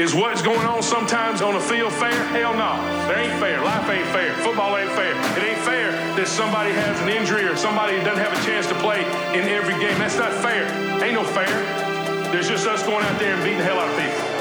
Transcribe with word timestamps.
Is 0.00 0.14
what's 0.14 0.40
going 0.40 0.66
on 0.66 0.82
sometimes 0.82 1.42
on 1.42 1.52
the 1.52 1.60
field 1.60 1.92
fair? 1.92 2.14
Hell 2.32 2.54
no. 2.54 2.72
There 3.06 3.18
ain't 3.18 3.38
fair. 3.38 3.62
Life 3.62 3.86
ain't 3.90 4.06
fair. 4.16 4.32
Football 4.36 4.78
ain't 4.78 4.90
fair. 4.92 5.12
It 5.36 5.44
ain't 5.44 5.60
fair 5.60 5.92
that 6.16 6.26
somebody 6.26 6.72
has 6.72 6.98
an 7.02 7.10
injury 7.10 7.44
or 7.44 7.54
somebody 7.54 7.96
doesn't 7.96 8.16
have 8.16 8.32
a 8.32 8.42
chance 8.42 8.66
to 8.68 8.74
play 8.76 9.00
in 9.36 9.44
every 9.44 9.74
game. 9.74 9.98
That's 9.98 10.16
not 10.16 10.32
fair. 10.32 10.64
Ain't 11.04 11.12
no 11.12 11.22
fair. 11.22 11.52
There's 12.32 12.48
just 12.48 12.66
us 12.66 12.82
going 12.82 13.04
out 13.04 13.18
there 13.18 13.34
and 13.34 13.44
beating 13.44 13.58
the 13.58 13.64
hell 13.64 13.78
out 13.78 13.90
of 13.90 14.00
people. 14.00 14.39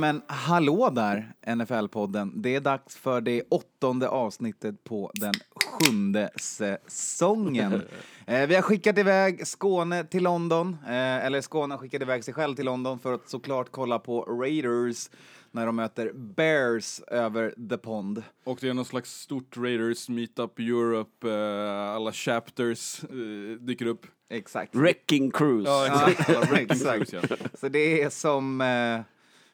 Men 0.00 0.22
hallå 0.26 0.90
där, 0.90 1.32
NFL-podden. 1.46 2.32
Det 2.34 2.54
är 2.54 2.60
dags 2.60 2.96
för 2.96 3.20
det 3.20 3.42
åttonde 3.50 4.08
avsnittet 4.08 4.84
på 4.84 5.10
den 5.14 5.34
sjunde 5.64 6.30
säsongen. 6.36 7.82
eh, 8.26 8.46
vi 8.46 8.54
har 8.54 8.62
skickat 8.62 8.98
iväg 8.98 9.46
Skåne 9.46 10.04
till 10.04 10.22
London, 10.22 10.76
eh, 10.86 11.26
eller 11.26 11.40
Skåne 11.40 11.74
har 11.74 11.78
skickat 11.78 12.02
iväg 12.02 12.24
sig 12.24 12.34
själv 12.34 12.54
till 12.54 12.64
London 12.64 12.98
för 12.98 13.14
att 13.14 13.28
såklart 13.28 13.70
kolla 13.70 13.98
på 13.98 14.22
Raiders 14.22 15.10
när 15.52 15.66
de 15.66 15.76
möter 15.76 16.12
Bears 16.12 17.00
över 17.00 17.54
the 17.70 17.78
pond. 17.78 18.22
Och 18.44 18.58
det 18.60 18.68
är 18.68 18.74
någon 18.74 18.84
slags 18.84 19.20
stort 19.20 19.56
Raiders 19.56 20.08
Meetup 20.08 20.58
Europe, 20.58 21.30
eh, 21.30 21.94
alla 21.94 22.12
chapters 22.12 23.04
eh, 23.04 23.60
dyker 23.60 23.86
upp. 23.86 24.06
Exakt. 24.30 24.74
Wrecking 24.74 25.30
Cruise. 25.30 25.70
Ja, 25.70 26.10
exakt. 26.10 26.28
Wrecking 26.50 26.70
Exakt. 26.70 27.10
Cruise, 27.10 27.26
ja. 27.30 27.36
Så 27.54 27.68
det 27.68 28.02
är 28.02 28.10
som, 28.10 28.60
eh, 28.60 29.00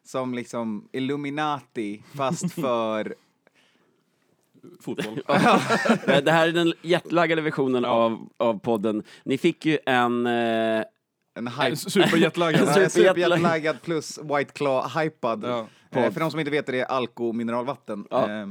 som 0.07 0.35
liksom 0.35 0.89
Illuminati 0.93 2.03
fast 2.15 2.53
för 2.55 3.15
Fotboll. 4.81 5.23
Det 6.25 6.31
här 6.31 6.49
är 6.49 6.53
den 6.53 6.73
hjärtlaggade 6.83 7.43
versionen 7.43 7.85
av, 7.85 8.29
av 8.37 8.59
podden. 8.59 9.03
Ni 9.25 9.39
fick 9.39 9.67
ju 9.67 9.79
en... 9.87 10.27
Eh, 10.27 10.85
en 11.35 11.49
hype. 11.49 11.77
Superjetlaggad. 11.77 12.69
Ja, 12.77 12.89
Superjetlaggad. 12.89 13.83
Plus 13.83 14.19
White 14.19 14.53
Claw-hypad. 14.53 15.45
Ja. 15.45 15.67
Eh, 15.91 16.13
för 16.13 16.21
de 16.21 16.31
som 16.31 16.41
inte 16.41 16.51
vet 16.51 16.67
det, 16.67 16.73
det 16.73 16.81
är 16.81 16.85
alko 16.85 17.33
mineralvatten. 17.33 18.07
Ja. 18.11 18.31
Eh, 18.31 18.47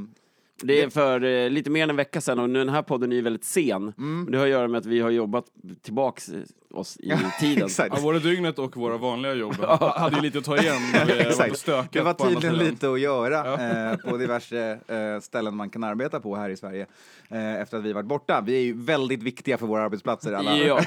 det 0.62 0.82
är 0.82 0.90
för 0.90 1.24
eh, 1.24 1.50
lite 1.50 1.70
mer 1.70 1.82
än 1.82 1.90
en 1.90 1.96
vecka 1.96 2.20
sedan 2.20 2.38
och 2.38 2.50
nu 2.50 2.58
den 2.58 2.68
här 2.68 2.82
podden 2.82 3.12
är 3.12 3.16
ju 3.16 3.22
väldigt 3.22 3.44
sen. 3.44 3.92
Men 3.96 4.30
det 4.30 4.38
har 4.38 4.44
att 4.44 4.50
göra 4.50 4.68
med 4.68 4.78
att 4.78 4.86
vi 4.86 5.00
har 5.00 5.10
jobbat 5.10 5.44
tillbaks 5.82 6.28
eh, 6.28 6.34
oss 6.70 6.96
i 6.96 7.12
tiden. 7.40 7.68
Ja, 7.78 8.00
både 8.02 8.18
dygnet 8.18 8.58
och 8.58 8.76
våra 8.76 8.96
vanliga 8.96 9.34
jobb 9.34 9.54
hade 9.96 10.16
ju 10.16 10.22
lite 10.22 10.38
att 10.38 10.44
ta 10.44 10.56
igen 10.58 10.76
när 10.92 11.06
vi 11.06 11.12
var 11.12 11.22
på 11.22 11.28
Exakt. 11.28 11.58
stöket 11.58 11.92
Det 11.92 12.02
var 12.02 12.14
på 12.14 12.24
andra 12.24 12.34
tydligen 12.40 12.58
sidan. 12.58 12.70
lite 12.72 12.90
att 12.92 13.00
göra 13.00 13.90
eh, 13.92 13.96
på 13.96 14.16
diverse 14.16 14.78
eh, 14.88 15.20
ställen 15.20 15.56
man 15.56 15.70
kan 15.70 15.84
arbeta 15.84 16.20
på 16.20 16.36
här 16.36 16.50
i 16.50 16.56
Sverige 16.56 16.86
eh, 17.28 17.54
efter 17.54 17.76
att 17.78 17.84
vi 17.84 17.92
varit 17.92 18.06
borta. 18.06 18.40
Vi 18.46 18.56
är 18.56 18.60
ju 18.62 18.72
väldigt 18.72 19.22
viktiga 19.22 19.58
för 19.58 19.66
våra 19.66 19.82
arbetsplatser 19.84 20.32
alla. 20.32 20.56
Ja, 20.56 20.80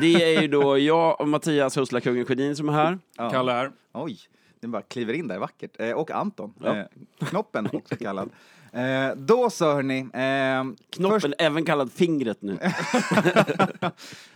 det 0.00 0.36
är 0.36 0.42
ju 0.42 0.48
då 0.48 0.78
jag 0.78 1.20
och 1.20 1.28
Mattias 1.28 1.76
Husslakungen 1.76 2.24
Sjödin 2.26 2.56
som 2.56 2.68
är 2.68 2.72
här. 2.72 2.98
Ja. 3.16 3.30
Kalle 3.30 3.52
här. 3.52 3.72
Oj, 3.92 4.18
den 4.60 4.70
bara 4.70 4.82
kliver 4.82 5.12
in 5.14 5.28
där 5.28 5.38
vackert. 5.38 5.70
Eh, 5.80 5.90
och 5.90 6.10
Anton, 6.10 6.52
Ja. 6.62 6.76
eh, 6.76 6.84
Knoppen 7.28 7.68
också 7.72 7.96
kallad. 7.96 8.30
Eh, 8.72 9.16
då 9.16 9.50
så 9.50 9.72
hörni. 9.72 9.98
Eh, 9.98 10.64
Knoppen, 10.90 11.20
först- 11.20 11.34
även 11.38 11.64
kallad 11.64 11.92
fingret 11.92 12.42
nu. 12.42 12.58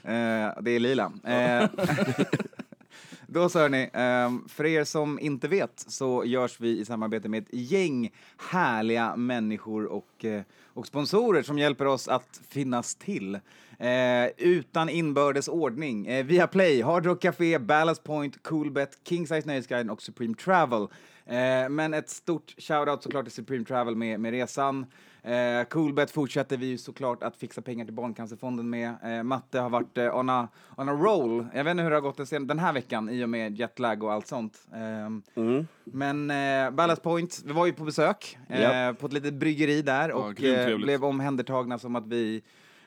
Eh, 0.03 0.51
det 0.63 0.71
är 0.71 0.79
lila. 0.79 1.13
Eh, 1.25 1.69
då 3.27 3.49
så 3.49 3.59
hörni, 3.59 3.83
eh, 3.93 4.49
för 4.49 4.67
er 4.67 4.85
som 4.85 5.19
inte 5.21 5.49
vet 5.49 5.85
så 5.89 6.25
görs 6.25 6.61
vi 6.61 6.79
i 6.81 6.85
samarbete 6.85 7.29
med 7.29 7.43
ett 7.43 7.49
gäng 7.53 8.11
härliga 8.51 9.17
människor 9.17 9.85
och, 9.87 10.25
eh, 10.25 10.43
och 10.75 10.87
sponsorer 10.87 11.43
som 11.43 11.59
hjälper 11.59 11.87
oss 11.87 12.09
att 12.09 12.41
finnas 12.49 12.95
till. 12.95 13.35
Eh, 13.79 14.27
utan 14.39 14.89
inbördes 14.89 15.49
ordning. 15.49 16.07
Eh, 16.07 16.25
via 16.25 16.47
Play, 16.47 16.83
Hard 16.83 17.07
Rock 17.07 17.23
Café, 17.23 17.59
Ballast 17.59 18.05
Point, 18.05 18.43
Coolbet, 18.43 18.99
Kingsize 19.09 19.47
Nöjesguiden 19.47 19.91
och 19.91 20.03
Supreme 20.03 20.35
Travel. 20.35 20.87
Eh, 21.31 21.69
men 21.69 21.95
ett 21.95 22.11
stort 22.11 22.55
shoutout 22.59 23.03
såklart 23.03 23.25
till 23.25 23.33
Supreme 23.33 23.65
Travel 23.65 23.97
med, 23.97 24.21
med 24.21 24.31
resan. 24.33 24.87
Eh, 25.23 25.65
Coolbet 25.69 26.11
fortsätter 26.11 26.57
vi 26.57 26.67
ju 26.67 26.79
såklart 26.79 27.23
att 27.23 27.37
fixa 27.37 27.63
pengar 27.63 27.85
till 27.85 27.95
Barncancerfonden 27.95 28.71
med. 28.71 28.95
Eh, 29.05 29.23
Matte 29.23 29.61
har 29.61 29.71
varit 29.71 29.99
eh, 29.99 30.17
on, 30.19 30.31
a, 30.31 30.49
on 30.77 30.89
a 30.89 30.93
roll. 30.93 31.47
Jag 31.55 31.65
vet 31.65 31.71
inte 31.71 31.83
hur 31.83 31.91
det 31.91 31.97
har 31.97 32.01
gått 32.01 32.17
den, 32.17 32.27
sen, 32.27 32.47
den 32.47 32.59
här 32.59 32.73
veckan 32.73 33.09
i 33.11 33.25
och 33.25 33.29
med 33.29 33.57
jetlag 33.59 34.03
och 34.03 34.13
allt 34.13 34.27
sånt. 34.27 34.59
Ehm, 34.75 35.23
Mm. 35.35 35.67
Men 35.85 36.31
eh, 36.31 36.71
Ballast 36.71 37.03
Point, 37.03 37.43
vi 37.47 37.53
var 37.53 37.67
ju 37.67 37.73
på 37.73 37.85
besök 37.85 38.39
eh, 38.49 38.63
Ja. 38.63 38.95
på 39.01 39.07
ett 39.07 39.13
litet 39.13 39.35
bryggeri 39.35 39.83
där 39.83 40.13
och 40.13 40.35
grymt 40.35 40.69
eh, 40.71 40.77
blev 40.77 41.05
omhändertagna 41.05 41.79
som 41.79 41.97
att 41.97 42.07
vi 42.07 42.43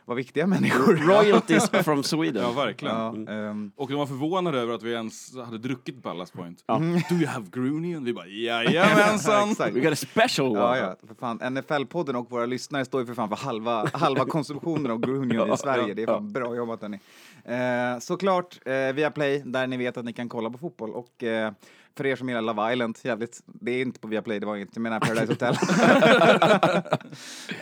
var 0.06 0.16
viktiga 0.16 0.48
människor. 0.48 0.96
Royalties 0.96 1.70
from 1.84 2.04
Sweden. 2.04 2.44
Ja, 2.44 2.52
verkligen. 2.52 2.96
Ja, 2.96 3.34
ehm, 3.34 3.72
Och 3.76 3.90
de 3.90 3.96
var 3.96 4.06
förvånade 4.06 4.60
över 4.60 4.74
att 4.74 4.84
vi 4.84 4.92
ens 4.92 5.38
hade 5.38 5.58
druckit 5.58 6.04
Ballast 6.04 6.34
Point. 6.34 6.64
Ja. 6.68 6.78
Do 7.10 7.16
you 7.16 7.28
have 7.28 7.46
Groonian? 7.52 8.04
Vi 8.04 8.14
bara 8.14 8.28
jajamensan! 8.28 9.56
We 9.74 9.80
got 9.80 9.94
a 9.94 9.96
special 9.96 10.48
one. 10.48 10.60
Ja, 10.60 10.78
ja, 10.78 10.96
för 11.08 11.16
fan. 11.16 11.40
NFL-podden 11.40 12.16
och 12.16 12.32
våra 12.32 12.46
lyssnare 12.46 12.86
står 12.86 13.02
ju 13.02 13.08
för 13.08 13.14
fan 13.14 13.30
för 13.30 13.36
halva, 13.36 13.90
halva 13.94 14.26
konsumtionen 14.26 14.92
av 14.92 15.00
Grunion 15.00 15.54
i 15.54 15.58
Sverige. 15.58 15.94
Det 15.94 16.04
är 16.04 16.08
fan 16.08 16.32
bra 16.32 16.56
jobbat 16.56 16.82
hörni. 16.82 17.00
Eh, 17.46 18.00
såklart 18.00 18.60
eh, 18.66 18.94
via 18.94 19.12
Play, 19.12 19.42
där 19.46 19.68
ni 19.68 19.78
vet 19.78 19.98
att 19.98 20.06
ni 20.06 20.14
kan 20.14 20.30
kolla 20.30 20.50
på 20.50 20.58
fotboll. 20.58 20.92
Och 20.92 21.24
eh, 21.24 21.52
för 21.98 22.06
er 22.06 22.16
som 22.16 22.30
gillar 22.30 22.42
Love 22.42 22.74
Island, 22.74 22.98
jävligt, 23.04 23.40
det 23.46 23.72
är 23.72 23.82
inte 23.82 24.00
på 24.00 24.08
Viaplay, 24.08 24.40
det 24.40 24.46
var 24.46 24.56
inget, 24.56 24.70
jag 24.74 24.82
menar 24.82 25.00
Paradise 25.06 25.34
Hotel. 25.34 25.56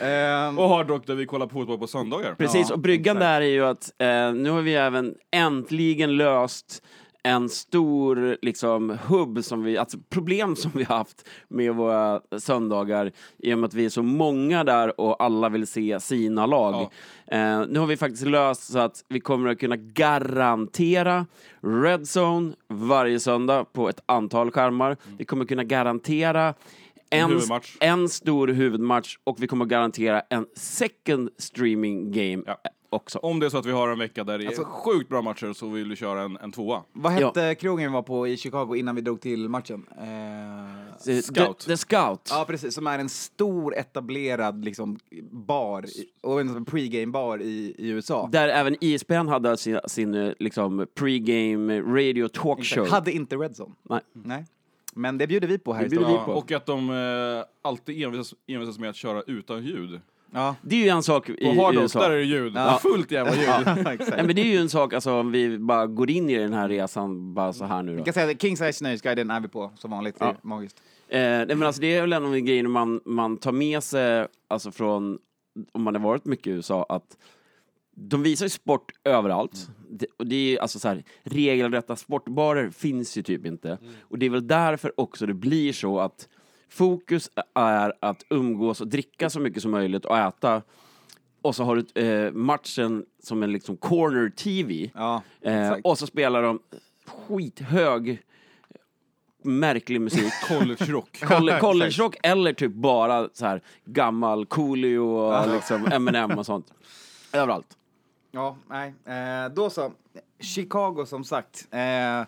Ehm, 0.00 0.58
Och 0.58 0.68
Hard 0.68 0.88
Rock 0.88 1.06
där 1.06 1.14
vi 1.14 1.26
kollar 1.26 1.46
på 1.46 1.52
fotboll 1.52 1.78
på 1.78 1.86
söndagar. 1.86 2.34
Precis, 2.34 2.66
Ja, 2.68 2.74
och 2.74 2.80
bryggan 2.80 3.16
exakt. 3.16 3.20
där 3.30 3.40
är 3.40 3.46
ju 3.46 3.64
att 3.64 3.92
eh, 3.98 4.32
nu 4.42 4.50
har 4.50 4.60
vi 4.62 4.74
även 4.74 5.14
äntligen 5.30 6.16
löst 6.16 6.82
en 7.22 7.48
stor 7.48 8.36
liksom, 8.42 8.98
hubb, 9.06 9.44
som 9.44 9.62
vi, 9.62 9.78
alltså 9.78 9.98
problem 10.10 10.56
som 10.56 10.70
vi 10.74 10.84
har 10.84 10.96
haft 10.96 11.28
med 11.48 11.74
våra 11.74 12.20
söndagar 12.38 13.12
i 13.38 13.54
och 13.54 13.58
med 13.58 13.66
att 13.68 13.74
vi 13.74 13.84
är 13.84 13.88
så 13.88 14.02
många 14.02 14.64
där 14.64 15.00
och 15.00 15.22
alla 15.22 15.48
vill 15.48 15.66
se 15.66 16.00
sina 16.00 16.46
lag. 16.46 16.80
Eh, 17.26 17.66
nu 17.68 17.78
har 17.78 17.86
vi 17.86 17.96
faktiskt 17.96 18.26
löst 18.26 18.72
så 18.72 18.78
att 18.78 19.04
vi 19.08 19.20
kommer 19.20 19.50
att 19.50 19.58
kunna 19.58 19.76
garantera 19.76 21.26
Red 21.60 22.06
Zone 22.16 22.52
varje 22.68 23.20
söndag 23.20 23.64
på 23.72 23.88
ett 23.88 24.02
antal 24.06 24.50
skärmar. 24.50 24.96
Vi 25.18 25.24
kommer 25.24 25.44
kunna 25.44 25.64
garantera 25.64 26.54
en, 27.12 27.30
huvudmatch. 27.30 27.76
en 27.80 28.08
stor 28.08 28.48
huvudmatch 28.48 29.16
och 29.24 29.42
vi 29.42 29.46
kommer 29.46 29.64
att 29.64 29.70
garantera 29.70 30.20
en 30.20 30.46
second 30.56 31.28
streaming 31.38 32.12
game 32.12 32.42
Ja. 32.46 32.58
också. 32.90 33.18
Om 33.18 33.40
det 33.40 33.46
är 33.46 33.50
så 33.50 33.58
att 33.58 33.66
vi 33.66 33.72
har 33.72 33.88
en 33.88 33.98
vecka 33.98 34.24
där 34.24 34.38
det 34.38 34.44
är 34.44 34.46
Alltså- 34.46 34.64
sjukt 34.64 35.08
bra 35.08 35.22
matcher 35.22 35.52
så 35.52 35.68
vill 35.68 35.88
vi 35.90 35.96
köra 35.96 36.22
en, 36.22 36.36
en 36.36 36.52
tvåa. 36.52 36.82
vad 36.92 37.12
hette 37.12 37.54
krogen 37.54 37.90
vi 37.90 37.94
var 37.94 38.02
på 38.02 38.28
i 38.28 38.36
Chicago 38.36 38.74
innan 38.76 38.94
vi 38.94 39.00
drog 39.00 39.20
till 39.20 39.48
matchen? 39.48 39.86
Eh, 39.90 40.04
The- 41.04 41.22
Scout. 41.22 41.58
The, 41.58 41.66
the 41.66 41.76
Scout. 41.76 42.28
Ja, 42.30 42.44
precis. 42.48 42.74
Som 42.74 42.86
är 42.86 42.98
en 42.98 43.08
stor 43.08 43.76
etablerad 43.76 44.64
liksom, 44.64 44.98
bar 45.30 45.84
och 46.22 46.40
en 46.40 46.64
pregame-bar 46.64 47.42
i, 47.42 47.74
i 47.78 47.88
USA. 47.88 48.28
Där 48.32 48.48
även 48.48 48.76
ISBN 48.80 49.28
hade 49.28 49.56
sin, 49.56 49.78
sin 49.86 50.14
eh, 50.14 50.32
liksom, 50.38 50.86
pre-game 50.98 51.80
radio 51.82 52.28
talkshow. 52.28 52.88
Hade 52.88 53.12
inte 53.12 53.36
Redzone. 53.36 53.74
Nej. 53.82 54.00
Nej. 54.12 54.44
Men 54.96 55.18
det 55.18 55.26
bjuder 55.26 55.48
vi 55.48 55.58
på 55.58 55.72
här 55.72 55.80
Det 55.80 55.86
i 55.86 55.90
bjuder 55.90 56.06
vi 56.06 56.12
Stockholm. 56.12 56.32
på. 56.34 56.38
Och 56.38 56.52
att 56.52 56.66
de 56.66 56.90
eh, 56.90 57.44
alltid 57.68 58.02
envisas, 58.04 58.34
envisas 58.46 58.78
med 58.78 58.90
att 58.90 58.96
köra 58.96 59.22
utan 59.26 59.64
ljud. 59.64 60.00
Ja. 60.34 60.54
Det 60.62 60.76
är 60.76 60.80
ju 60.84 60.88
en 60.88 61.02
sak 61.02 61.28
i 61.28 61.44
På 61.54 61.62
Hard 61.62 61.74
Rock, 61.74 61.82
USA. 61.82 62.00
där 62.00 62.10
är 62.10 62.16
det 62.16 62.22
ljud. 62.24 62.52
Ja. 62.56 62.78
Fullt 62.82 63.10
jävla 63.10 63.34
ljud. 63.36 63.44
Ja, 63.86 63.92
exakt. 63.92 64.10
Nej, 64.16 64.26
men 64.26 64.36
det 64.36 64.42
är 64.42 64.46
ju 64.52 64.58
en 64.58 64.68
sak, 64.68 64.92
alltså, 64.92 65.12
om 65.12 65.32
vi 65.32 65.58
bara 65.58 65.86
går 65.86 66.10
in 66.10 66.30
i 66.30 66.38
den 66.38 66.52
här 66.52 66.68
resan 66.68 67.34
bara 67.34 67.52
så 67.52 67.64
här 67.64 67.82
nu 67.82 67.92
Vi 67.92 67.98
då. 67.98 68.04
kan 68.04 68.14
säga 68.14 68.30
att 68.30 68.42
King 68.42 68.56
Size 68.56 68.84
Nöjesguiden 68.84 69.30
är 69.30 69.40
vi 69.40 69.48
på 69.48 69.70
som 69.78 69.90
vanligt. 69.90 70.18
Det 70.18 70.24
är 70.24 70.36
magiskt. 70.42 70.82
Eh, 71.08 71.18
nej, 71.20 71.46
men 71.46 71.62
alltså, 71.62 71.80
det 71.80 71.94
är 71.96 72.00
väl 72.00 72.12
en 72.12 72.24
av 72.24 72.32
de 72.32 72.40
grejerna 72.40 72.68
man, 72.68 73.00
man 73.04 73.36
tar 73.36 73.52
med 73.52 73.82
sig, 73.82 74.26
alltså 74.48 74.70
från, 74.70 75.18
om 75.72 75.82
man 75.82 75.94
har 75.94 76.02
varit 76.02 76.24
mycket 76.24 76.46
i 76.46 76.50
USA, 76.50 76.86
att 76.88 77.16
de 77.94 78.22
visar 78.22 78.46
ju 78.46 78.50
sport 78.50 78.92
överallt. 79.04 79.68
Det, 79.90 80.06
och 80.18 80.26
det 80.26 80.36
är 80.56 80.60
alltså 80.62 80.78
så 80.78 80.88
här, 80.88 81.04
regelrätta 81.22 81.96
sportbarer 81.96 82.70
finns 82.70 83.16
ju 83.18 83.22
typ 83.22 83.46
inte. 83.46 83.78
Och 84.00 84.18
det 84.18 84.26
är 84.26 84.30
väl 84.30 84.46
därför 84.46 85.00
också 85.00 85.26
det 85.26 85.34
blir 85.34 85.72
så 85.72 86.00
att 86.00 86.28
fokus 86.68 87.30
är 87.54 87.92
att 88.00 88.24
umgås 88.30 88.80
och 88.80 88.88
dricka 88.88 89.30
så 89.30 89.40
mycket 89.40 89.62
som 89.62 89.70
möjligt 89.70 90.04
och 90.04 90.18
äta. 90.18 90.62
Och 91.42 91.56
så 91.56 91.64
har 91.64 91.76
du 91.94 92.02
eh, 92.02 92.32
matchen 92.32 93.04
som 93.22 93.42
en 93.42 93.52
liksom 93.52 93.76
corner-tv. 93.76 94.90
Ja, 94.94 95.22
Eh, 95.40 95.72
och 95.72 95.98
så 95.98 96.06
spelar 96.06 96.42
de 96.42 96.60
skithög 97.06 98.22
märklig 99.44 100.00
musik. 100.00 100.32
College-rock. 100.48 101.18
Colle- 101.22 101.58
College-rock 101.60 102.16
eller 102.22 102.52
typ 102.52 102.72
bara 102.72 103.28
så 103.32 103.46
här 103.46 103.62
gammal 103.84 104.46
Coolio 104.46 104.98
och 104.98 105.48
liksom 105.52 105.86
Eminem 105.92 106.30
och 106.38 106.46
sånt. 106.46 106.66
Överallt. 107.32 107.76
Ja, 108.34 108.56
nej. 108.68 108.94
Eh, 109.04 109.54
då 109.54 109.70
så. 109.70 109.92
Chicago 110.40 111.04
som 111.06 111.24
sagt. 111.24 111.68
Eh, 111.70 112.26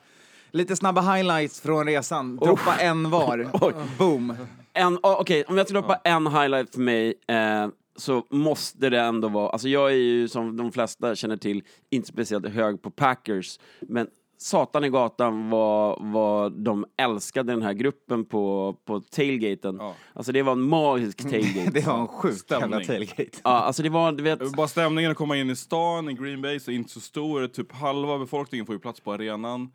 lite 0.50 0.76
snabba 0.76 1.00
highlights 1.00 1.60
från 1.60 1.86
resan. 1.86 2.36
Droppa 2.36 2.76
en 2.76 3.10
var. 3.10 3.48
Boom. 3.98 4.36
En, 4.72 4.94
oh, 4.96 5.20
Okej, 5.20 5.44
om 5.44 5.56
jag 5.56 5.66
ska 5.66 5.80
droppa 5.80 6.00
en 6.04 6.26
highlight 6.26 6.74
för 6.74 6.80
mig 6.80 7.14
eh, 7.28 7.68
så 7.96 8.26
måste 8.30 8.90
det 8.90 9.00
ändå 9.00 9.28
vara, 9.28 9.50
alltså 9.50 9.68
jag 9.68 9.90
är 9.90 9.96
ju 9.96 10.28
som 10.28 10.56
de 10.56 10.72
flesta 10.72 11.14
känner 11.14 11.36
till 11.36 11.62
inte 11.90 12.08
speciellt 12.08 12.48
hög 12.48 12.82
på 12.82 12.90
Packers, 12.90 13.58
men 13.80 14.08
Satan 14.44 14.84
i 14.84 14.88
gatan 14.88 15.50
vad, 15.50 15.96
vad 16.12 16.52
de 16.52 16.84
älskade 16.96 17.52
den 17.52 17.62
här 17.62 17.72
gruppen 17.72 18.24
på, 18.24 18.76
på 18.84 19.00
tailgaten. 19.00 19.76
Ja. 19.80 19.94
Alltså 20.12 20.32
det 20.32 20.42
var 20.42 20.52
en 20.52 20.62
magisk 20.62 21.22
tailgate. 21.30 21.70
Det 21.70 21.86
var 21.86 21.98
en 21.98 22.08
sjuk 22.08 22.50
jävla 22.50 22.66
Stämning. 22.66 22.86
tailgate. 22.86 23.38
ja, 23.44 23.50
alltså 23.50 23.82
det 23.82 23.88
var, 23.88 24.12
du 24.12 24.22
vet, 24.22 24.52
Bara 24.52 24.68
stämningen 24.68 25.10
att 25.10 25.16
komma 25.16 25.36
in 25.36 25.50
i 25.50 25.56
stan, 25.56 26.08
i 26.10 26.12
Green 26.12 26.42
Bay, 26.42 26.60
så 26.60 26.70
är 26.70 26.74
inte 26.74 26.90
så 26.90 27.00
stor. 27.00 27.46
Typ 27.46 27.72
halva 27.72 28.18
befolkningen 28.18 28.66
får 28.66 28.74
ju 28.74 28.78
plats 28.78 29.00
på 29.00 29.12
arenan. 29.12 29.70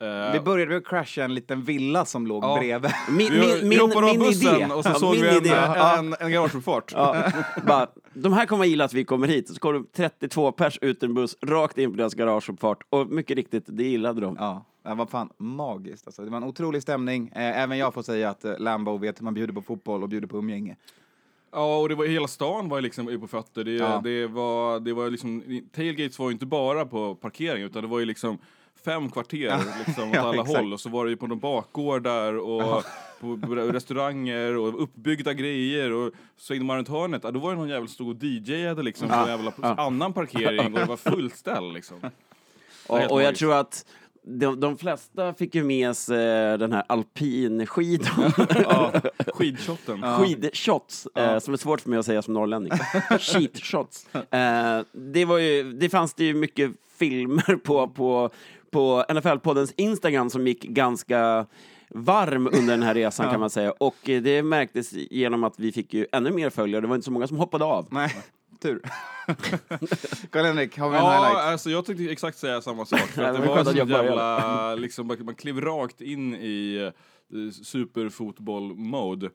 Eh, 0.00 0.32
Vi 0.32 0.40
började 0.40 0.68
med 0.68 0.78
att 0.78 0.86
crasha 0.86 1.24
en 1.24 1.34
liten 1.34 1.62
villa 1.62 2.04
som 2.04 2.26
låg 2.26 2.44
Ja. 2.44 2.58
bredvid. 2.58 2.90
min, 3.10 3.32
vi, 3.32 3.38
min, 3.40 3.48
vi 3.60 3.68
min, 3.68 3.80
hoppade 3.80 4.06
av 4.06 4.12
min 4.18 4.18
bussen 4.26 4.56
idé. 4.56 4.66
och 4.74 4.84
så 4.84 4.90
Ja, 4.90 4.94
såg 4.94 5.12
min 5.14 5.22
vi 5.22 5.28
en, 5.28 5.36
idé. 5.36 5.50
en, 5.50 5.98
en, 6.06 6.14
en 6.20 6.30
garageuppfart. 6.32 6.92
Ja, 6.94 7.16
bara, 7.66 7.86
de 8.14 8.32
här 8.32 8.46
kommer 8.46 8.64
gilla 8.64 8.84
att 8.84 8.92
vi 8.92 9.04
kommer 9.04 9.26
hit. 9.28 9.48
Så 9.62 9.72
det 9.72 9.84
32 9.96 10.52
pers 10.52 10.78
ut 10.82 11.02
en 11.02 11.14
buss, 11.14 11.36
rakt 11.42 11.78
in 11.78 11.90
på 11.90 11.96
deras 11.96 12.14
garageuppfart. 12.14 12.78
Och 12.90 13.06
mycket 13.06 13.36
riktigt, 13.36 13.64
det 13.66 13.84
gillade 13.84 14.20
de. 14.20 14.36
Ja, 14.38 14.64
det 14.82 14.94
var 14.94 15.06
fan 15.06 15.30
magiskt. 15.38 16.06
Alltså. 16.06 16.22
Det 16.22 16.30
var 16.30 16.36
en 16.36 16.44
otrolig 16.44 16.82
stämning. 16.82 17.28
Eh, 17.34 17.62
även 17.62 17.78
jag 17.78 17.94
får 17.94 18.02
säga 18.02 18.30
att 18.30 18.44
eh, 18.44 18.58
Lambo 18.58 18.96
vet 18.96 19.20
hur 19.20 19.24
man 19.24 19.34
bjuder 19.34 19.52
på 19.54 19.62
fotboll 19.62 20.02
och 20.02 20.08
bjuder 20.08 20.28
på 20.28 20.36
umgänge. 20.38 20.76
Ja, 21.52 21.78
och 21.78 21.88
det 21.88 21.94
var, 21.94 22.06
hela 22.06 22.28
stan 22.28 22.68
var 22.68 22.78
ju 22.78 22.82
liksom 22.82 23.20
på 23.20 23.26
fötter. 23.26 23.64
Det, 23.64 23.72
Ja. 23.72 24.00
det, 24.04 24.26
var, 24.26 24.80
det 24.80 24.92
var 24.92 25.10
liksom, 25.10 25.42
tailgates 25.76 26.18
var 26.18 26.26
ju 26.26 26.32
inte 26.32 26.46
bara 26.46 26.86
på 26.86 27.14
parkering, 27.14 27.62
utan 27.62 27.82
det 27.82 27.88
var 27.88 27.98
ju 27.98 28.04
liksom 28.04 28.38
fem 28.84 29.10
kvarter 29.10 29.58
liksom, 29.86 30.08
åt 30.10 30.14
Ja, 30.14 30.20
alla 30.20 30.42
exakt. 30.42 30.58
håll. 30.58 30.72
Och 30.72 30.80
så 30.80 30.88
var 30.88 31.04
det 31.04 31.10
ju 31.10 31.16
på 31.16 31.26
några 31.26 31.40
bakgårdar 31.40 32.34
och 32.34 32.84
på, 33.20 33.38
på 33.38 33.54
restauranger 33.54 34.56
och 34.56 34.82
uppbyggda 34.82 35.32
grejer. 35.34 35.92
Och 35.92 36.12
svängde 36.36 36.64
man 36.64 36.76
runt 36.76 36.88
hörnet, 36.88 37.20
ja, 37.24 37.30
då 37.30 37.40
var 37.40 37.50
det 37.50 37.56
någon 37.56 37.68
jävel 37.68 37.88
som 37.88 37.94
stod 37.94 38.08
och 38.16 38.24
DJade 38.24 38.82
liksom 38.82 39.08
på 39.08 39.14
en 39.14 39.28
jävla 39.28 39.52
annan 39.62 40.12
parkering 40.12 40.74
och 40.74 40.80
det 40.80 40.84
var 40.86 40.96
fullt 40.96 41.36
ställ 41.36 41.72
liksom. 41.72 41.96
Och, 42.86 43.12
och 43.12 43.22
jag 43.22 43.36
tror 43.36 43.54
att 43.54 43.84
de, 44.22 44.60
de 44.60 44.78
flesta 44.78 45.34
fick 45.34 45.54
ju 45.54 45.64
med 45.64 45.96
sig 45.96 46.58
den 46.58 46.72
här 46.72 46.84
alpinskidan. 46.86 48.32
Ja, 48.54 48.92
skidshotten. 49.34 50.02
Skidshots, 50.18 51.06
eh, 51.14 51.38
som 51.38 51.54
är 51.54 51.58
svårt 51.58 51.80
för 51.80 51.90
mig 51.90 51.98
att 51.98 52.06
säga 52.06 52.22
som 52.22 52.34
norrlänning. 52.34 52.72
Sheetshots. 53.18 54.06
Eh, 54.30 54.80
det, 54.92 55.24
var 55.24 55.38
ju, 55.38 55.72
det 55.72 55.88
fanns 55.88 56.14
det 56.14 56.24
ju 56.24 56.34
mycket 56.34 56.72
filmer 56.98 57.56
på, 57.56 57.88
på, 57.88 58.30
på 58.70 59.04
NFL-poddens 59.08 59.72
Instagram 59.76 60.30
som 60.30 60.46
gick 60.46 60.62
ganska 60.62 61.46
varm 61.94 62.46
under 62.46 62.70
den 62.70 62.82
här 62.82 62.94
resan 62.94 63.30
kan 63.30 63.40
man 63.40 63.50
säga. 63.50 63.70
Och 63.72 64.08
eh, 64.08 64.22
det 64.22 64.42
märktes 64.42 64.92
genom 64.92 65.44
att 65.44 65.58
vi 65.58 65.72
fick 65.72 65.94
ju 65.94 66.06
ännu 66.12 66.30
mer 66.30 66.50
följare. 66.50 66.80
Det 66.80 66.86
var 66.86 66.94
inte 66.94 67.04
så 67.04 67.10
många 67.12 67.26
som 67.26 67.36
hoppade 67.36 67.64
av. 67.64 67.86
Nej, 67.90 68.16
tur. 68.62 68.80
Karl-Henrik, 70.30 70.78
har 70.78 70.90
vi 70.90 70.96
en 70.96 71.04
Ja, 71.04 71.10
highlight? 71.12 71.44
alltså 71.44 71.70
jag 71.70 71.84
tänkte 71.84 72.04
exakt 72.04 72.38
säga 72.38 72.60
samma 72.62 72.84
sak. 72.84 73.00
För 73.00 73.22
Ja, 73.26 73.32
det 73.32 73.38
var 73.46 73.64
så 73.64 73.70
att 73.70 73.76
jag 73.76 73.88
började. 73.88 74.06
jävla, 74.06 74.74
liksom, 74.74 75.06
man 75.06 75.24
man 75.24 75.34
klev 75.34 75.60
rakt 75.60 76.00
in 76.00 76.34
i 76.34 76.90
uh, 77.34 77.50
superfotboll-mode. 77.50 79.30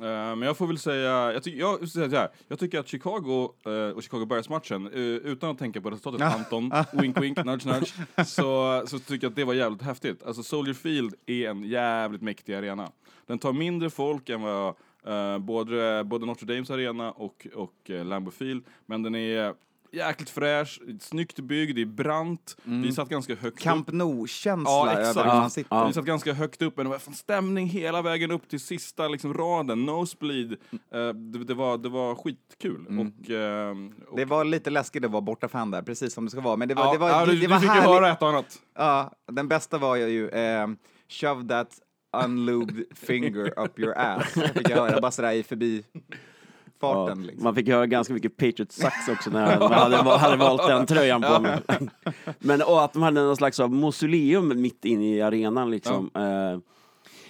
Eh, 0.00 0.06
men 0.36 0.42
jag 0.42 0.56
får 0.56 0.66
väl 0.66 0.78
säga, 0.78 1.32
jag, 1.32 1.42
ty 1.42 1.58
jag, 1.58 1.78
här, 1.96 2.28
jag 2.48 2.58
tycker 2.58 2.78
att 2.78 2.88
Chicago 2.88 3.52
eh, 3.66 3.96
och 3.96 4.02
Chicago 4.02 4.26
Bears-matchen, 4.26 4.86
eh, 4.86 5.00
utan 5.00 5.50
att 5.50 5.58
tänka 5.58 5.80
på 5.80 5.90
resultatet, 5.90 6.22
Anton, 6.22 6.72
wink 6.92 7.20
wink, 7.20 7.44
nudge 7.44 7.66
nudge, 7.66 7.92
så, 8.26 8.82
så 8.86 8.98
tycker 8.98 9.24
jag 9.24 9.30
att 9.30 9.36
det 9.36 9.44
var 9.44 9.54
jävligt 9.54 9.82
häftigt. 9.82 10.22
Alltså 10.22 10.42
Soldier 10.42 10.74
Field 10.74 11.14
är 11.26 11.50
en 11.50 11.62
jävligt 11.62 12.22
mäktig 12.22 12.54
arena. 12.54 12.90
Den 13.26 13.38
tar 13.38 13.52
mindre 13.52 13.90
folk 13.90 14.28
än 14.28 14.42
vad 14.42 14.74
både, 15.40 16.04
både 16.04 16.26
Notre 16.26 16.54
Dames 16.54 16.70
arena 16.70 17.12
och, 17.12 17.46
och 17.54 17.90
uh, 17.90 18.04
Lambeau 18.04 18.32
Field, 18.32 18.64
men 18.86 19.02
den 19.02 19.14
är 19.14 19.54
jäkligt 19.94 20.30
fräsch, 20.30 20.80
snyggt 21.00 21.40
byggd, 21.40 21.74
det 21.76 21.82
är 21.82 21.86
brant, 21.86 22.56
vi 22.64 22.92
satt 22.92 23.08
ganska 23.08 23.34
högt. 23.34 23.58
Camp 23.60 23.92
Nou-känsla 23.92 24.70
Ja, 24.70 24.90
över 24.92 25.00
exakt. 25.00 25.26
hur 25.26 25.30
Ja, 25.30 25.40
man 25.40 25.50
sitter. 25.50 25.76
ja. 25.76 25.86
Vi 25.86 25.92
satt 25.92 26.04
ganska 26.04 26.32
högt 26.32 26.62
upp, 26.62 26.76
men 26.76 26.86
det 26.86 26.90
var 26.90 26.98
fan 26.98 27.14
stämning 27.14 27.66
hela 27.66 28.02
vägen 28.02 28.30
upp 28.30 28.48
till 28.48 28.60
sista 28.60 29.08
liksom, 29.08 29.34
raden, 29.34 29.86
nosebleed. 29.86 30.52
Eh, 30.72 31.08
det, 31.08 31.44
det, 31.44 31.54
var, 31.54 31.78
det 31.78 31.88
var 31.88 32.14
skitkul. 32.14 32.86
Och, 32.86 33.30
ehm, 33.30 33.92
och, 34.08 34.16
Det 34.16 34.24
var 34.24 34.44
lite 34.44 34.70
läskigt 34.70 35.04
att 35.04 35.10
vara 35.10 35.22
bortafan 35.22 35.70
där, 35.70 35.82
precis 35.82 36.14
som 36.14 36.24
det 36.24 36.30
ska 36.30 36.40
vara. 36.40 36.56
Men 36.56 36.68
det 36.68 36.74
var, 36.74 36.84
ja, 36.86 36.92
det 36.92 36.98
var, 36.98 37.08
ja, 37.10 37.20
det, 37.26 37.32
du, 37.32 37.38
det 37.38 37.40
du 37.40 37.46
var 37.46 37.60
fick 37.60 37.74
ju 37.74 37.80
höra 37.80 38.10
ett 38.12 38.22
och 38.22 38.28
annat. 38.28 38.58
Ja, 38.74 39.12
den 39.32 39.48
bästa 39.48 39.78
var 39.78 39.96
ju 39.96 40.28
eh, 40.28 40.66
shove 41.08 41.48
that 41.48 41.68
unlubed 42.24 42.84
finger 42.94 43.58
up 43.58 43.78
your 43.78 43.98
ass. 43.98 44.32
Fick 44.32 44.68
jag 44.70 44.76
höra 44.76 45.00
bara 45.00 45.10
sådär 45.10 45.32
i 45.32 45.42
förbi 45.42 45.84
Ja, 46.84 47.06
farten. 47.06 47.22
Liksom. 47.22 47.44
Man 47.44 47.54
fick 47.54 47.68
höra 47.68 47.86
ganska 47.86 48.14
mycket 48.14 48.36
Patriot 48.36 48.72
sax 48.72 49.08
också 49.08 49.30
när 49.30 49.58
man 49.60 49.72
hade, 49.72 49.96
hade 49.96 50.36
valt 50.36 50.66
den 50.68 50.86
tröjan 50.86 51.22
på 51.22 51.40
mig. 51.40 51.58
Men 52.38 52.62
och 52.62 52.84
att 52.84 52.92
de 52.92 53.02
hade 53.02 53.20
någon 53.20 53.36
slags 53.36 53.60
av 53.60 53.72
mausoleum 53.72 54.60
mitt 54.60 54.84
inne 54.84 55.16
i 55.16 55.22
arenan 55.22 55.70
liksom. 55.70 56.10
Eh, 56.14 56.58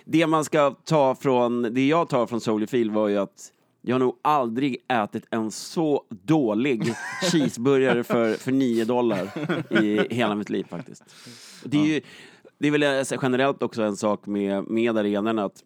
det 0.05 0.27
man 0.27 0.45
ska 0.45 0.71
ta 0.71 1.15
från, 1.15 1.63
det 1.63 1.87
jag 1.87 2.09
tar 2.09 2.27
från 2.27 2.41
Soldier 2.41 2.67
Field 2.67 2.93
var 2.93 3.09
ju 3.09 3.19
att 3.19 3.51
jag 3.87 3.95
har 3.95 4.01
nog 4.01 4.19
aldrig 4.23 4.77
ätit 4.89 5.27
en 5.31 5.51
så 5.51 6.05
dålig 6.09 6.95
cheeseburgare 7.33 8.05
för, 8.05 8.35
för 8.35 8.53
9 8.53 8.85
dollar 8.85 9.31
i 9.83 10.15
hela 10.15 10.35
mitt 10.35 10.51
liv 10.51 10.67
faktiskt. 10.71 11.03
Det 11.65 11.79
är 11.79 11.85
ju, 11.85 12.01
det 12.59 12.69
är 12.69 12.73
väl 12.73 12.83
eh, 12.83 13.19
generellt 13.23 13.63
också 13.63 13.83
en 13.83 13.97
sak 13.97 14.27
med, 14.27 14.71
med 14.71 14.99
arenorna 14.99 15.45
att 15.45 15.63